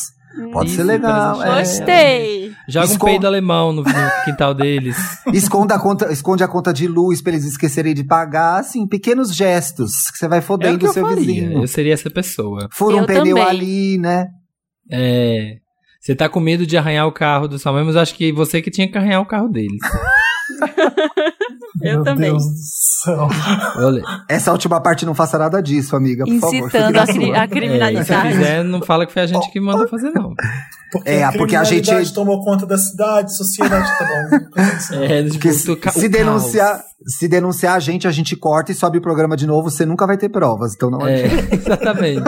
[0.52, 1.42] Pode Isso, ser legal.
[1.42, 1.58] é.
[1.58, 2.52] Gostei.
[2.68, 4.96] Joga um Escon- peido alemão no, no quintal deles.
[5.34, 8.60] Esconda a conta, esconde a conta de luz pra eles esquecerem de pagar.
[8.60, 11.24] Assim, pequenos gestos que você vai É o fodendo que o eu seu faria.
[11.24, 11.62] vizinho.
[11.62, 12.68] Eu seria essa pessoa.
[12.72, 13.42] Fura um Eu pneu também.
[13.42, 14.28] ali, né?
[14.90, 15.56] É.
[16.00, 18.32] Você tá com medo de arranhar o carro do sua mãe, mas eu acho que
[18.32, 19.80] você que tinha que arranhar o carro deles.
[21.82, 22.30] Eu Meu também.
[22.30, 22.56] Deus do
[23.04, 23.28] céu.
[23.76, 26.54] Olha, Essa última parte não faça nada disso, amiga, por favor.
[26.56, 28.28] Incitando na a, cri- a é, e se criminalidade.
[28.36, 30.34] fizer, não fala que foi a gente que mandou fazer, não.
[30.92, 34.60] Porque É, a porque a gente- criminalidade tomou conta da cidade, sociedade, tá bom.
[35.04, 38.98] É, tipo, Porque se, se denunciar, se denunciar a gente, a gente corta e sobe
[38.98, 40.74] o programa de novo, você nunca vai ter provas.
[40.74, 41.06] Então não.
[41.06, 41.54] É, adianta.
[41.56, 42.22] exatamente.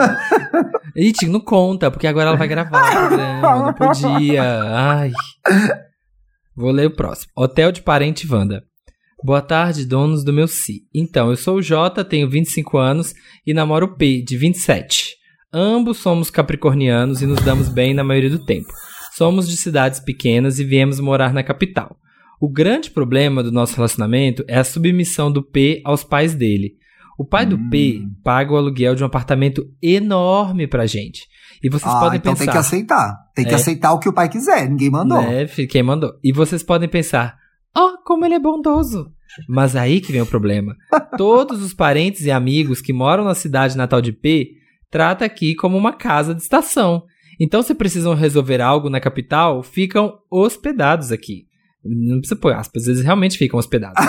[0.97, 4.42] Ih, não conta, porque agora ela vai gravar o programa, não podia.
[4.44, 5.10] Ai.
[6.56, 7.32] Vou ler o próximo.
[7.36, 8.62] Hotel de Parente Wanda.
[9.25, 10.83] Boa tarde, donos do meu Si.
[10.92, 13.15] Então, eu sou o Jota, tenho 25 anos
[13.47, 15.15] e namoro o P, de 27.
[15.52, 18.68] Ambos somos capricornianos e nos damos bem na maioria do tempo.
[19.17, 21.97] Somos de cidades pequenas e viemos morar na capital.
[22.41, 26.73] O grande problema do nosso relacionamento é a submissão do P aos pais dele.
[27.17, 31.28] O pai do P paga o aluguel de um apartamento enorme pra gente.
[31.62, 32.44] E vocês Ah, podem então pensar.
[32.44, 33.17] tem que aceitar.
[33.36, 33.55] Tem que É.
[33.55, 34.68] aceitar o que o pai quiser.
[34.68, 35.23] Ninguém mandou.
[35.23, 36.15] Né, quem mandou.
[36.25, 37.36] E vocês podem pensar,
[37.75, 39.10] ó, como ele é bondoso.
[39.49, 40.76] Mas aí que vem o problema.
[41.17, 44.52] Todos os parentes e amigos que moram na cidade natal de P
[44.91, 47.05] trata aqui como uma casa de estação.
[47.41, 51.47] Então, se precisam resolver algo na capital, ficam hospedados aqui.
[51.84, 54.05] Não precisa pôr aspas, eles realmente ficam hospedados.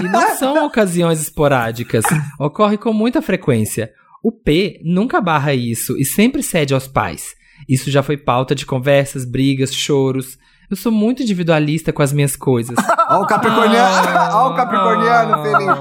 [0.00, 2.04] E não são ocasiões esporádicas,
[2.38, 3.92] ocorre com muita frequência.
[4.22, 7.34] O P nunca barra isso e sempre cede aos pais.
[7.68, 10.38] Isso já foi pauta de conversas, brigas, choros.
[10.72, 12.74] Eu sou muito individualista com as minhas coisas.
[13.10, 15.78] Ó o capricorniano, ó o capricorniano, Felipe.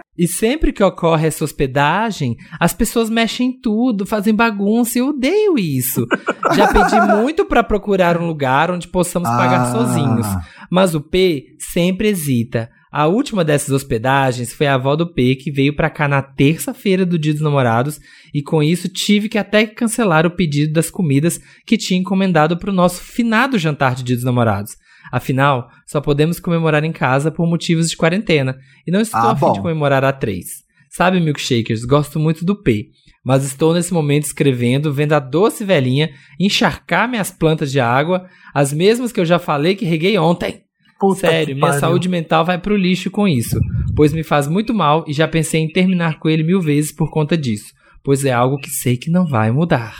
[0.16, 5.58] E sempre que ocorre essa hospedagem, as pessoas mexem em tudo, fazem bagunça, eu odeio
[5.58, 6.06] isso.
[6.54, 9.72] Já pedi muito pra procurar um lugar onde possamos pagar Ah.
[9.72, 10.26] sozinhos,
[10.70, 12.70] mas o P sempre hesita.
[12.96, 17.04] A última dessas hospedagens foi a avó do P que veio pra cá na terça-feira
[17.04, 17.98] do Dia dos Namorados
[18.32, 22.72] e com isso tive que até cancelar o pedido das comidas que tinha encomendado pro
[22.72, 24.76] nosso finado jantar de Dia dos Namorados.
[25.10, 28.56] Afinal, só podemos comemorar em casa por motivos de quarentena
[28.86, 30.62] e não estou Ah, a fim de comemorar a três.
[30.88, 32.90] Sabe, milkshakers, gosto muito do P,
[33.24, 38.72] mas estou nesse momento escrevendo, vendo a doce velhinha encharcar minhas plantas de água, as
[38.72, 40.63] mesmas que eu já falei que reguei ontem.
[41.08, 41.80] Puta Sério, que minha pariu.
[41.80, 43.58] saúde mental vai pro lixo com isso,
[43.96, 47.10] pois me faz muito mal e já pensei em terminar com ele mil vezes por
[47.10, 49.94] conta disso, pois é algo que sei que não vai mudar.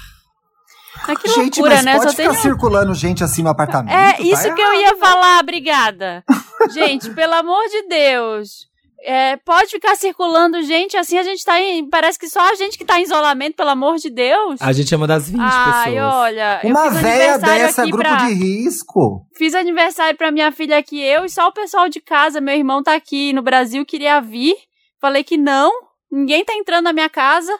[1.07, 1.97] Mas que gente, loucura, mas né?
[1.97, 3.93] pode Só ficar tem circulando gente assim no apartamento.
[3.95, 4.81] É, tá isso que eu errado.
[4.81, 6.25] ia falar, obrigada.
[6.73, 8.67] Gente, pelo amor de Deus.
[9.07, 11.87] É, pode ficar circulando gente assim, a gente tá em.
[11.91, 14.57] Parece que só a gente que tá em isolamento, pelo amor de Deus.
[14.63, 16.15] A gente é uma das 20 Ai, pessoas.
[16.15, 18.27] olha, Uma eu fiz véia aniversário dessa é aqui grupo pra...
[18.27, 19.27] de risco.
[19.37, 22.41] Fiz aniversário pra minha filha aqui, eu e só o pessoal de casa.
[22.41, 24.57] Meu irmão tá aqui no Brasil, queria vir.
[24.99, 25.71] Falei que não,
[26.11, 27.53] ninguém tá entrando na minha casa.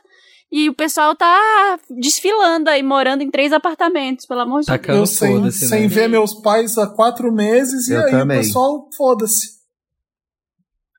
[0.51, 4.79] E o pessoal tá desfilando aí, morando em três apartamentos, pelo amor de Deus.
[4.81, 5.89] Tacando Eu sem, foda-se, sem né?
[5.89, 8.39] ver meus pais há quatro meses Eu e aí também.
[8.39, 9.64] o pessoal, foda-se.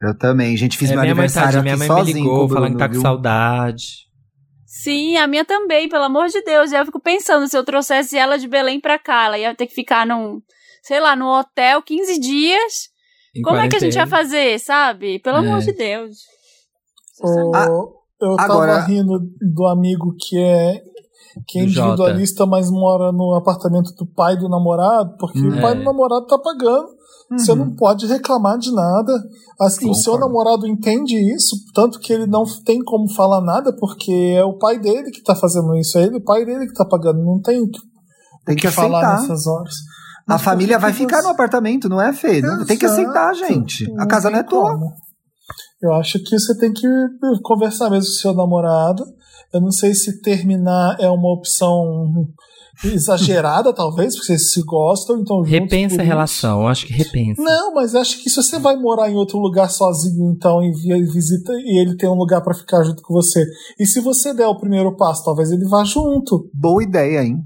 [0.02, 2.26] Eu também, gente, fiz É, meu minha mãe, aniversário tadinha, aqui minha mãe me sozinho
[2.26, 3.02] com ligou falando que tá com viu?
[3.02, 3.86] saudade.
[4.66, 6.72] Sim, a minha também, pelo amor de Deus.
[6.72, 9.68] E eu fico pensando, se eu trouxesse ela de Belém pra cá, ela ia ter
[9.68, 10.42] que ficar num,
[10.84, 12.90] sei lá, num hotel 15 dias.
[13.38, 14.18] em Como é que a gente ia quarentena.
[14.18, 15.20] fazer, sabe?
[15.20, 15.66] Pelo amor É.
[15.66, 16.18] de Deus.
[17.22, 17.66] O- Ah,
[18.22, 19.20] eu tava agora- rindo
[19.54, 20.82] do amigo que é
[21.48, 21.88] que é Do Jota.
[21.88, 25.58] individualista, mas mora no apartamento do pai do namorado, porque Hum.
[25.58, 25.76] o pai É.
[25.76, 26.88] do namorado tá pagando.
[27.38, 27.58] Você Uhum.
[27.58, 29.12] não pode reclamar de nada.
[29.60, 30.28] Assim, o seu Concordo.
[30.36, 34.78] namorado entende isso, tanto que ele não tem como falar nada, porque é o pai
[34.80, 37.60] dele que tá fazendo isso, é ele, o pai dele que tá pagando, não tem
[37.60, 37.80] o que,
[38.46, 39.22] Tem o que falar aceitar.
[39.22, 39.74] nessas horas.
[40.28, 42.42] A família que vai que ficar você- no apartamento, não é, Fê?
[42.42, 43.92] Não- Tem que aceitar, gente.
[44.00, 44.72] A casa não é tua.
[45.82, 46.88] Eu acho que você tem que
[47.44, 49.04] conversar mesmo com o seu namorado.
[49.54, 52.28] Eu não sei se terminar é uma opção
[52.84, 57.42] exagerada, talvez, porque vocês se gostam, então Repensa a relação, eu acho que repensa.
[57.42, 61.06] Não, mas acho que se você vai morar em outro lugar sozinho, então, e vi-
[61.12, 63.46] visita e ele tem um lugar pra ficar junto com você,
[63.80, 66.50] e se você der o primeiro passo, talvez ele vá junto.
[66.54, 67.38] Boa ideia, hein?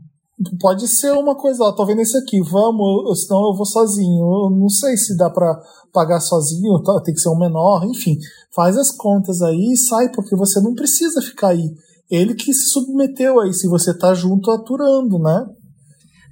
[0.61, 4.23] Pode ser uma coisa, ó, tô vendo esse aqui, vamos, senão eu vou sozinho.
[4.45, 5.53] Eu não sei se dá pra
[5.93, 8.15] pagar sozinho, tá, tem que ser um menor, enfim.
[8.55, 11.69] Faz as contas aí e sai, porque você não precisa ficar aí.
[12.09, 15.45] Ele que se submeteu aí, se você tá junto aturando, né?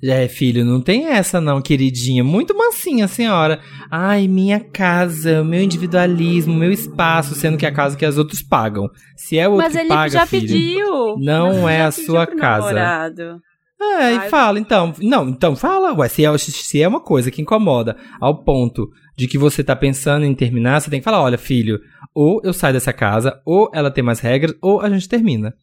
[0.04, 2.24] É, filho, não tem essa não, queridinha.
[2.24, 3.60] Muito mansinha a senhora.
[3.90, 8.44] Ai, minha casa, meu individualismo, meu espaço, sendo que é a casa que as outros
[8.44, 8.88] pagam.
[9.16, 11.18] Se é o outro Mas que ele paga, já filho, pediu.
[11.18, 12.74] não Mas é a sua casa.
[12.74, 13.42] namorado.
[13.80, 14.28] É, Ai.
[14.28, 14.94] e fala, então.
[15.02, 16.08] Não, então fala, ué.
[16.08, 20.26] Se é, se é uma coisa que incomoda ao ponto de que você tá pensando
[20.26, 21.80] em terminar, você tem que falar: olha, filho,
[22.14, 25.54] ou eu saio dessa casa, ou ela tem mais regras, ou a gente termina.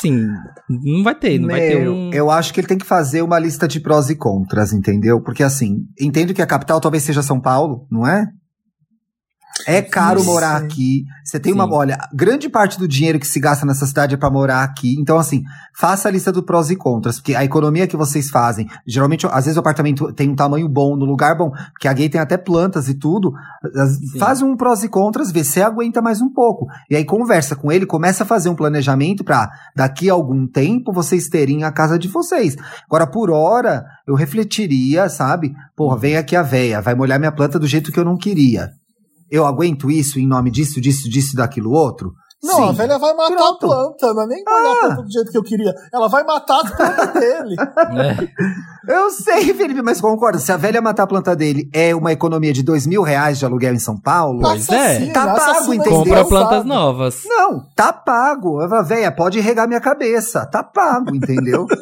[0.00, 0.28] Sim,
[0.68, 2.10] não vai ter, não vai ter Meu, um.
[2.12, 5.20] Eu acho que ele tem que fazer uma lista de prós e contras, entendeu?
[5.20, 8.26] Porque assim, entendo que a capital talvez seja São Paulo, não é?
[9.66, 10.26] É caro Sim.
[10.26, 11.04] morar aqui.
[11.24, 11.64] Você tem uma.
[11.64, 11.72] Sim.
[11.72, 14.94] Olha, grande parte do dinheiro que se gasta nessa cidade é pra morar aqui.
[14.98, 15.42] Então, assim,
[15.76, 17.16] faça a lista do prós e contras.
[17.16, 20.96] Porque a economia que vocês fazem, geralmente, às vezes o apartamento tem um tamanho bom,
[20.96, 23.32] no lugar bom, porque a gay tem até plantas e tudo.
[23.76, 26.66] As- Faz um prós e contras, vê se aguenta mais um pouco.
[26.90, 30.92] E aí conversa com ele, começa a fazer um planejamento pra daqui a algum tempo
[30.92, 32.56] vocês terem a casa de vocês.
[32.86, 35.54] Agora, por hora, eu refletiria, sabe?
[35.76, 38.70] Porra, vem aqui a véia, vai molhar minha planta do jeito que eu não queria.
[39.30, 42.12] Eu aguento isso em nome disso, disso, disso, daquilo, outro?
[42.40, 42.68] Não, Sim.
[42.68, 43.66] a velha vai matar Pronto.
[43.66, 44.70] a planta, não é nem molhar Ah.
[44.70, 45.74] a planta do jeito que eu queria.
[45.92, 47.56] Ela vai matar as plantas dele.
[48.86, 48.92] É.
[48.94, 50.38] Eu sei, Felipe, mas concorda.
[50.38, 53.44] Se a velha matar a planta dele é uma economia de dois mil reais de
[53.44, 55.06] aluguel em São Paulo, Pois é.
[55.10, 55.98] Tá pago, entendeu?
[55.98, 57.22] Compra plantas novas.
[57.26, 58.60] não, tá pago.
[58.68, 60.46] Falo, véia, pode regar minha cabeça.
[60.46, 61.66] Tá pago, entendeu?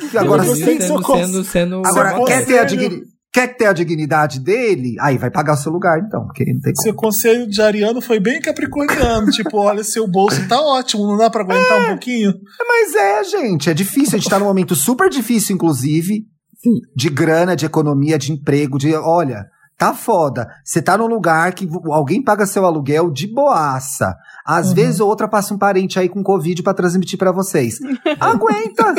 [0.00, 3.02] Porque agora, sendo, sendo, sendo, agora quer, ter a digni-
[3.36, 4.96] quer ter a dignidade dele?
[4.98, 6.82] Aí vai pagar o seu lugar, então, porque não tem como.
[6.84, 9.30] Seu conselho de Ariano foi bem capricorniano.
[9.30, 12.32] tipo, olha, seu bolso tá ótimo, não dá pra aguentar um pouquinho?
[12.66, 14.16] Mas é, gente, é difícil.
[14.16, 16.24] A gente tá num momento super difícil, inclusive,
[16.62, 16.80] Sim.
[16.96, 18.94] de grana, de economia, de emprego, de.
[18.94, 19.44] Olha,
[19.76, 20.48] tá foda.
[20.64, 24.16] Você tá num lugar que alguém paga seu aluguel de boaça.
[24.46, 24.74] Às Uhum.
[24.76, 27.78] vezes ou outra passa um parente aí com Covid pra transmitir pra vocês.
[28.18, 28.94] Aguenta!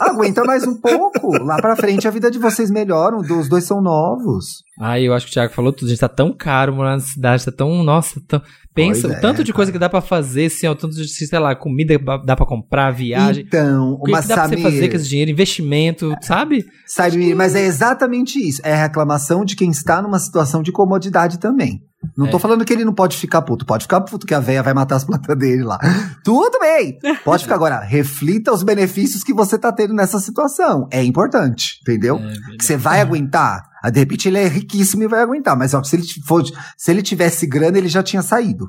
[0.00, 0.44] Aguenta.
[0.44, 1.32] mais um pouco.
[1.44, 4.62] Lá pra frente a vida de vocês melhoram, os dois são novos.
[4.80, 5.88] Ai, eu acho que o Thiago falou tudo.
[5.88, 7.82] Gente, tá tão caro morar na cidade, tá tão.
[7.82, 8.40] Nossa, tão...
[8.74, 11.08] pensa, Pois o tanto é, de coisa que dá pra fazer, assim, o tanto de,
[11.08, 13.44] sei lá, comida dá pra comprar, viagem.
[13.46, 15.30] Então, o que, uma que dá pra você Samir- fazer com esse dinheiro?
[15.30, 16.64] Investimento, sabe?
[16.86, 18.60] Sabe, mas é exatamente isso.
[18.64, 21.82] É a reclamação de quem está numa situação de comodidade também.
[22.16, 22.40] Não tô É.
[22.40, 23.66] falando que ele não pode ficar puto.
[23.66, 25.78] Pode ficar puto que a véia vai matar as plantas dele lá.
[26.24, 26.96] Tudo bem.
[27.24, 27.80] Pode ficar agora.
[27.80, 30.86] Reflita os benefícios que você tá tendo nessa situação.
[30.92, 32.20] É importante, entendeu?
[32.58, 33.62] que você vai aguentar.
[33.82, 35.56] Ah, De repente ele é riquíssimo e vai aguentar.
[35.56, 36.42] Mas ó, se ele, for,
[36.76, 38.66] se ele tivesse grana, ele já tinha saído.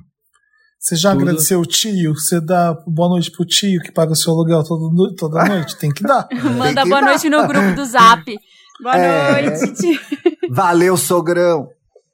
[0.79, 1.21] Você já Tudo.
[1.23, 2.13] agradeceu o tio?
[2.15, 5.77] Você dá boa noite pro tio que paga o seu aluguel todo toda noite?
[5.77, 6.27] Tem que dar.
[6.57, 7.07] Manda que boa dar.
[7.07, 8.23] noite no grupo do Zap.
[8.81, 9.41] Boa É.
[9.41, 9.99] noite, tio.
[10.49, 11.67] Valeu, sogrão.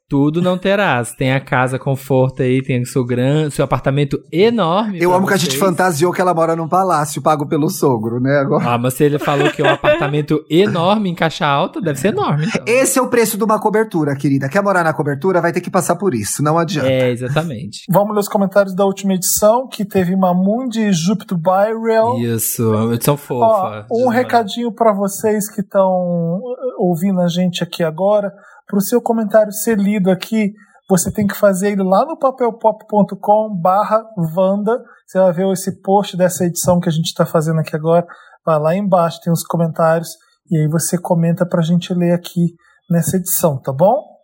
[0.08, 1.12] Tudo não terás.
[1.14, 5.00] Tem a casa conforto aí, tem o seu grande, seu apartamento enorme.
[5.00, 5.60] Eu amo que a gente vocês.
[5.60, 8.38] fantasiou que ela mora num palácio pago pelo sogro, né?
[8.38, 8.70] Agora.
[8.70, 12.08] Ah, mas se ele falou que é um apartamento enorme em caixa alta, deve ser
[12.08, 12.46] enorme.
[12.46, 12.64] Então.
[12.66, 14.48] Esse é o preço de uma cobertura, querida.
[14.48, 15.40] Quer morar na cobertura?
[15.40, 16.40] Vai ter que passar por isso.
[16.40, 16.88] Não adianta.
[16.88, 17.80] É, exatamente.
[17.90, 22.18] Vamos ler os comentários da última edição, que teve Mamundi e Júpiter Byrel.
[22.18, 23.86] Isso, uma edição Ó, fofa.
[23.90, 26.40] um recadinho pra vocês que estão
[26.78, 28.32] ouvindo a gente aqui agora.
[28.66, 30.52] Pro seu comentário ser lido aqui,
[30.88, 34.04] você tem que fazer ele lá no papelpop.com barra
[34.36, 34.82] Wanda.
[35.06, 38.06] Você vai ver esse post dessa edição que a gente está fazendo aqui agora.
[38.44, 40.10] Vai lá embaixo, tem os comentários.
[40.50, 42.54] E aí você comenta pra gente ler aqui
[42.88, 44.16] nessa edição, tá bom?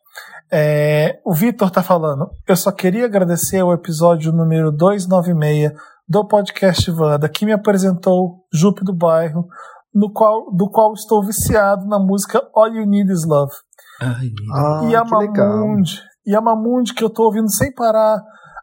[0.52, 2.30] É, o Vitor tá falando.
[2.46, 5.72] Eu só queria agradecer o episódio número 296
[6.08, 9.46] do podcast Wanda, que me apresentou Jupe do Bairro,
[9.94, 13.52] no qual, do qual estou viciado na música All You Need Is Love.
[14.02, 15.34] Ai, Ah, e a que
[16.26, 16.34] e
[17.04, 18.20] eu tô ouvindo sem parar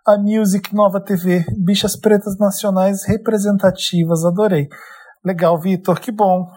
[0.07, 4.67] a Music Nova TV, bichas pretas nacionais representativas, adorei.
[5.23, 6.47] Legal, Vitor, que bom.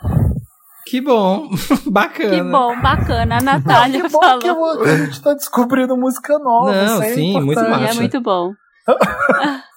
[0.87, 1.49] Que bom,
[1.91, 2.31] bacana.
[2.31, 3.39] Que bom, bacana.
[3.39, 4.83] A Natália Que bom falou.
[4.83, 6.73] que a gente tá descobrindo música nova.
[6.73, 7.71] Não, isso é sim, muito importante.
[7.71, 7.93] massa.
[7.93, 8.53] É muito bom.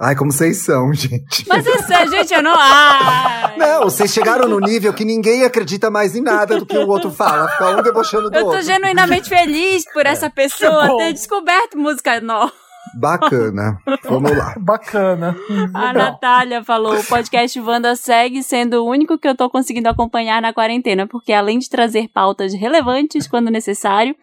[0.00, 1.46] Ai, como vocês são, gente.
[1.48, 2.54] Mas é sério, gente, eu não.
[2.56, 3.56] Ai.
[3.56, 7.10] Não, vocês chegaram no nível que ninguém acredita mais em nada do que o outro
[7.10, 7.48] fala.
[7.48, 8.62] Fica um debochando do Eu tô outro.
[8.62, 10.96] genuinamente feliz por essa pessoa Que bom.
[10.98, 12.52] ter descoberto música nova.
[12.94, 13.78] Bacana.
[14.04, 14.54] Vamos lá.
[14.58, 15.36] Bacana.
[15.74, 15.92] A.
[15.92, 20.52] Natália falou: o podcast Wanda segue sendo o único que eu tô conseguindo acompanhar na
[20.52, 24.14] quarentena, porque além de trazer pautas relevantes quando necessário,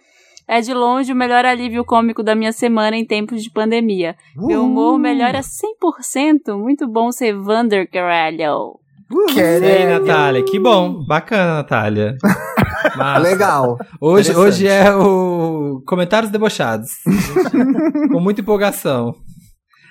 [0.48, 4.16] é de longe o melhor alívio cômico da minha semana em tempos de pandemia.
[4.36, 6.58] Meu humor melhora 100%.
[6.58, 8.80] Muito bom ser Wander, caralho.
[9.36, 11.06] Ei, Natália, que bom.
[11.06, 12.18] Bacana, Natália.
[12.98, 13.20] Massa.
[13.20, 13.78] Legal.
[14.00, 16.90] Hoje, hoje é o Comentários Debochados.
[18.12, 19.16] Com muita empolgação.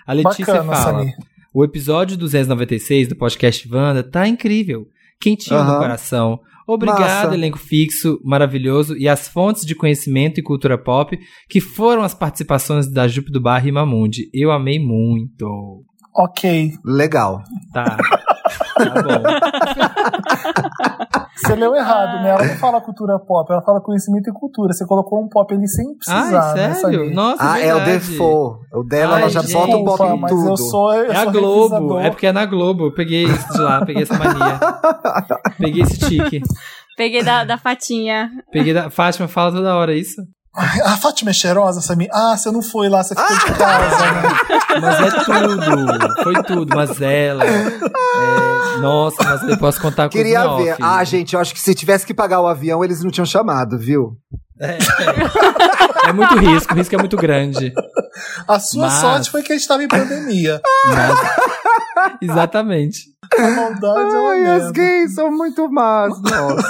[0.07, 1.15] A Letícia Bacana, fala: Samir.
[1.55, 4.87] O episódio 296 do podcast Wanda tá incrível.
[5.21, 6.41] Quentinho no coração.
[6.67, 7.35] Obrigado, Massa.
[7.35, 11.19] elenco fixo, maravilhoso, e as fontes de conhecimento e cultura pop
[11.49, 14.31] que foram as participações da Jupe do Bar e Mamundi.
[14.33, 15.85] Eu amei muito.
[16.15, 16.73] Ok.
[16.85, 17.43] Legal.
[17.73, 17.97] Tá.
[18.75, 19.23] Tá bom.
[21.35, 22.31] Você leu errado, né?
[22.31, 24.73] Ela não fala cultura pop, ela fala conhecimento e cultura.
[24.73, 27.13] Você colocou um pop ali sem precisar, Ai, né, sério?
[27.13, 28.11] Nossa, Ah, é o verdade.
[28.11, 28.61] default.
[28.73, 29.53] O dela, Ai, ela já gente.
[29.53, 30.49] bota o pop em mas tudo.
[30.51, 32.01] eu sou, eu É a sou Globo, revisador.
[32.05, 32.85] é porque é na Globo.
[32.87, 34.61] Eu peguei isso de lá, peguei essa mania.
[35.59, 36.41] Peguei esse tique.
[36.97, 38.31] Peguei da, da Fatinha.
[38.53, 38.91] Peguei da.
[38.91, 40.23] Fátima fala toda hora isso.
[40.85, 42.09] A Fátima é cheirosa, Samir?
[42.13, 44.29] Ah, você não foi lá, você ficou de casa, né?
[44.81, 46.23] Mas é tudo.
[46.23, 46.77] Foi tudo.
[46.77, 47.45] Mas ela.
[47.45, 50.77] é, nossa, mas eu posso contar com Queria ver.
[50.81, 53.79] Ah, gente, eu acho que se tivesse que pagar o avião, eles não tinham chamado,
[53.79, 54.13] viu?
[56.07, 57.73] É muito risco, o risco é muito grande.
[58.47, 60.61] A sua Mas- sorte foi que a gente estava em pandemia.
[60.87, 63.07] Mas- Exatamente.
[63.39, 64.73] A maldade é uma Ai, as merda.
[64.73, 66.13] gays são muito más.
[66.21, 66.69] Nossa.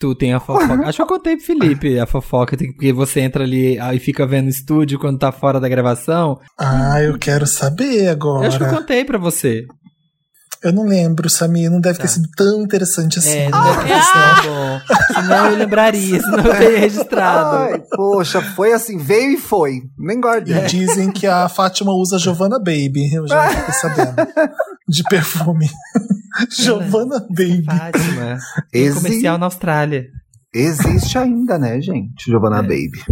[0.00, 0.82] Tu tem a fofoca.
[0.88, 4.46] Acho que eu contei pro Felipe a fofoca, porque você entra ali e fica vendo
[4.46, 6.40] o estúdio quando tá fora da gravação.
[6.58, 8.80] Ah, eu quero saber Eu acho que eu agora.
[8.80, 9.66] contei pra você.
[10.62, 11.70] Eu não lembro, Samir.
[11.70, 13.30] Não deve ter sido tão interessante assim.
[13.38, 14.80] É, não deve ter sido tão bom.
[15.14, 17.56] Senão eu lembraria, senão eu teria registrado.
[17.56, 19.80] Ai, poxa, foi assim, veio e foi.
[19.98, 20.56] Nem guardei.
[20.56, 23.12] E dizem que a Fátima usa Giovanna Baby.
[23.12, 24.14] Eu já fiquei sabendo.
[24.88, 25.68] De perfume.
[26.50, 27.64] Giovanna Baby.
[27.64, 28.38] Fátima.
[28.72, 30.06] Exi- comercial na Austrália.
[30.52, 32.24] Existe ainda, né, gente?
[32.30, 32.62] Giovanna É.
[32.62, 33.04] Baby.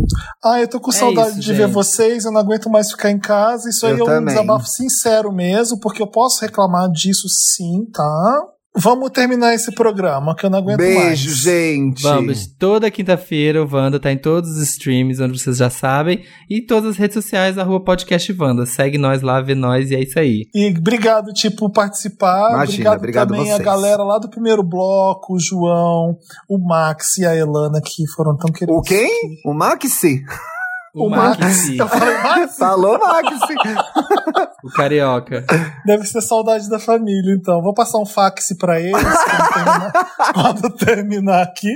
[0.45, 1.73] Ah, eu tô com É saudade isso, de ver gente.
[1.75, 2.25] vocês.
[2.25, 3.69] Eu não aguento mais ficar em casa.
[3.69, 4.35] Isso aí Eu é um também.
[4.35, 8.43] desabafo sincero mesmo, porque eu posso reclamar disso sim, tá?
[8.77, 11.19] Vamos terminar esse programa, que eu não aguento Beijo, mais.
[11.19, 12.03] gente.
[12.03, 16.59] Vamos, toda quinta-feira o Wanda tá em todos os streams, onde vocês já sabem, e
[16.59, 18.67] em todas as redes sociais, arroba podcast Wanda.
[18.67, 20.47] Segue nós lá, vê nós e é isso aí.
[20.55, 22.53] E obrigado, tipo, por participar.
[22.53, 23.67] Imagina, obrigado, obrigado também a vocês.
[23.67, 26.17] galera lá do primeiro bloco, o João,
[26.49, 28.79] o Max e a Elana, que foram tão queridos.
[28.79, 29.11] O quem?
[29.45, 30.23] O Maxi?
[30.95, 31.79] O Max, Max.
[31.79, 32.57] Eu falei, Max?
[32.57, 33.55] Falou, Maxi.
[34.65, 35.45] o carioca.
[35.87, 37.63] Deve ser saudade da família, então.
[37.63, 39.93] Vou passar um fax pra eles quando terminar,
[40.35, 41.73] quando terminar aqui.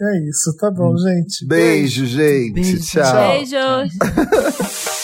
[0.00, 1.46] É isso, tá bom, gente.
[1.46, 2.52] Beijo, gente.
[2.52, 2.80] Beijo.
[2.80, 3.14] Tchau.
[3.14, 3.92] Beijos.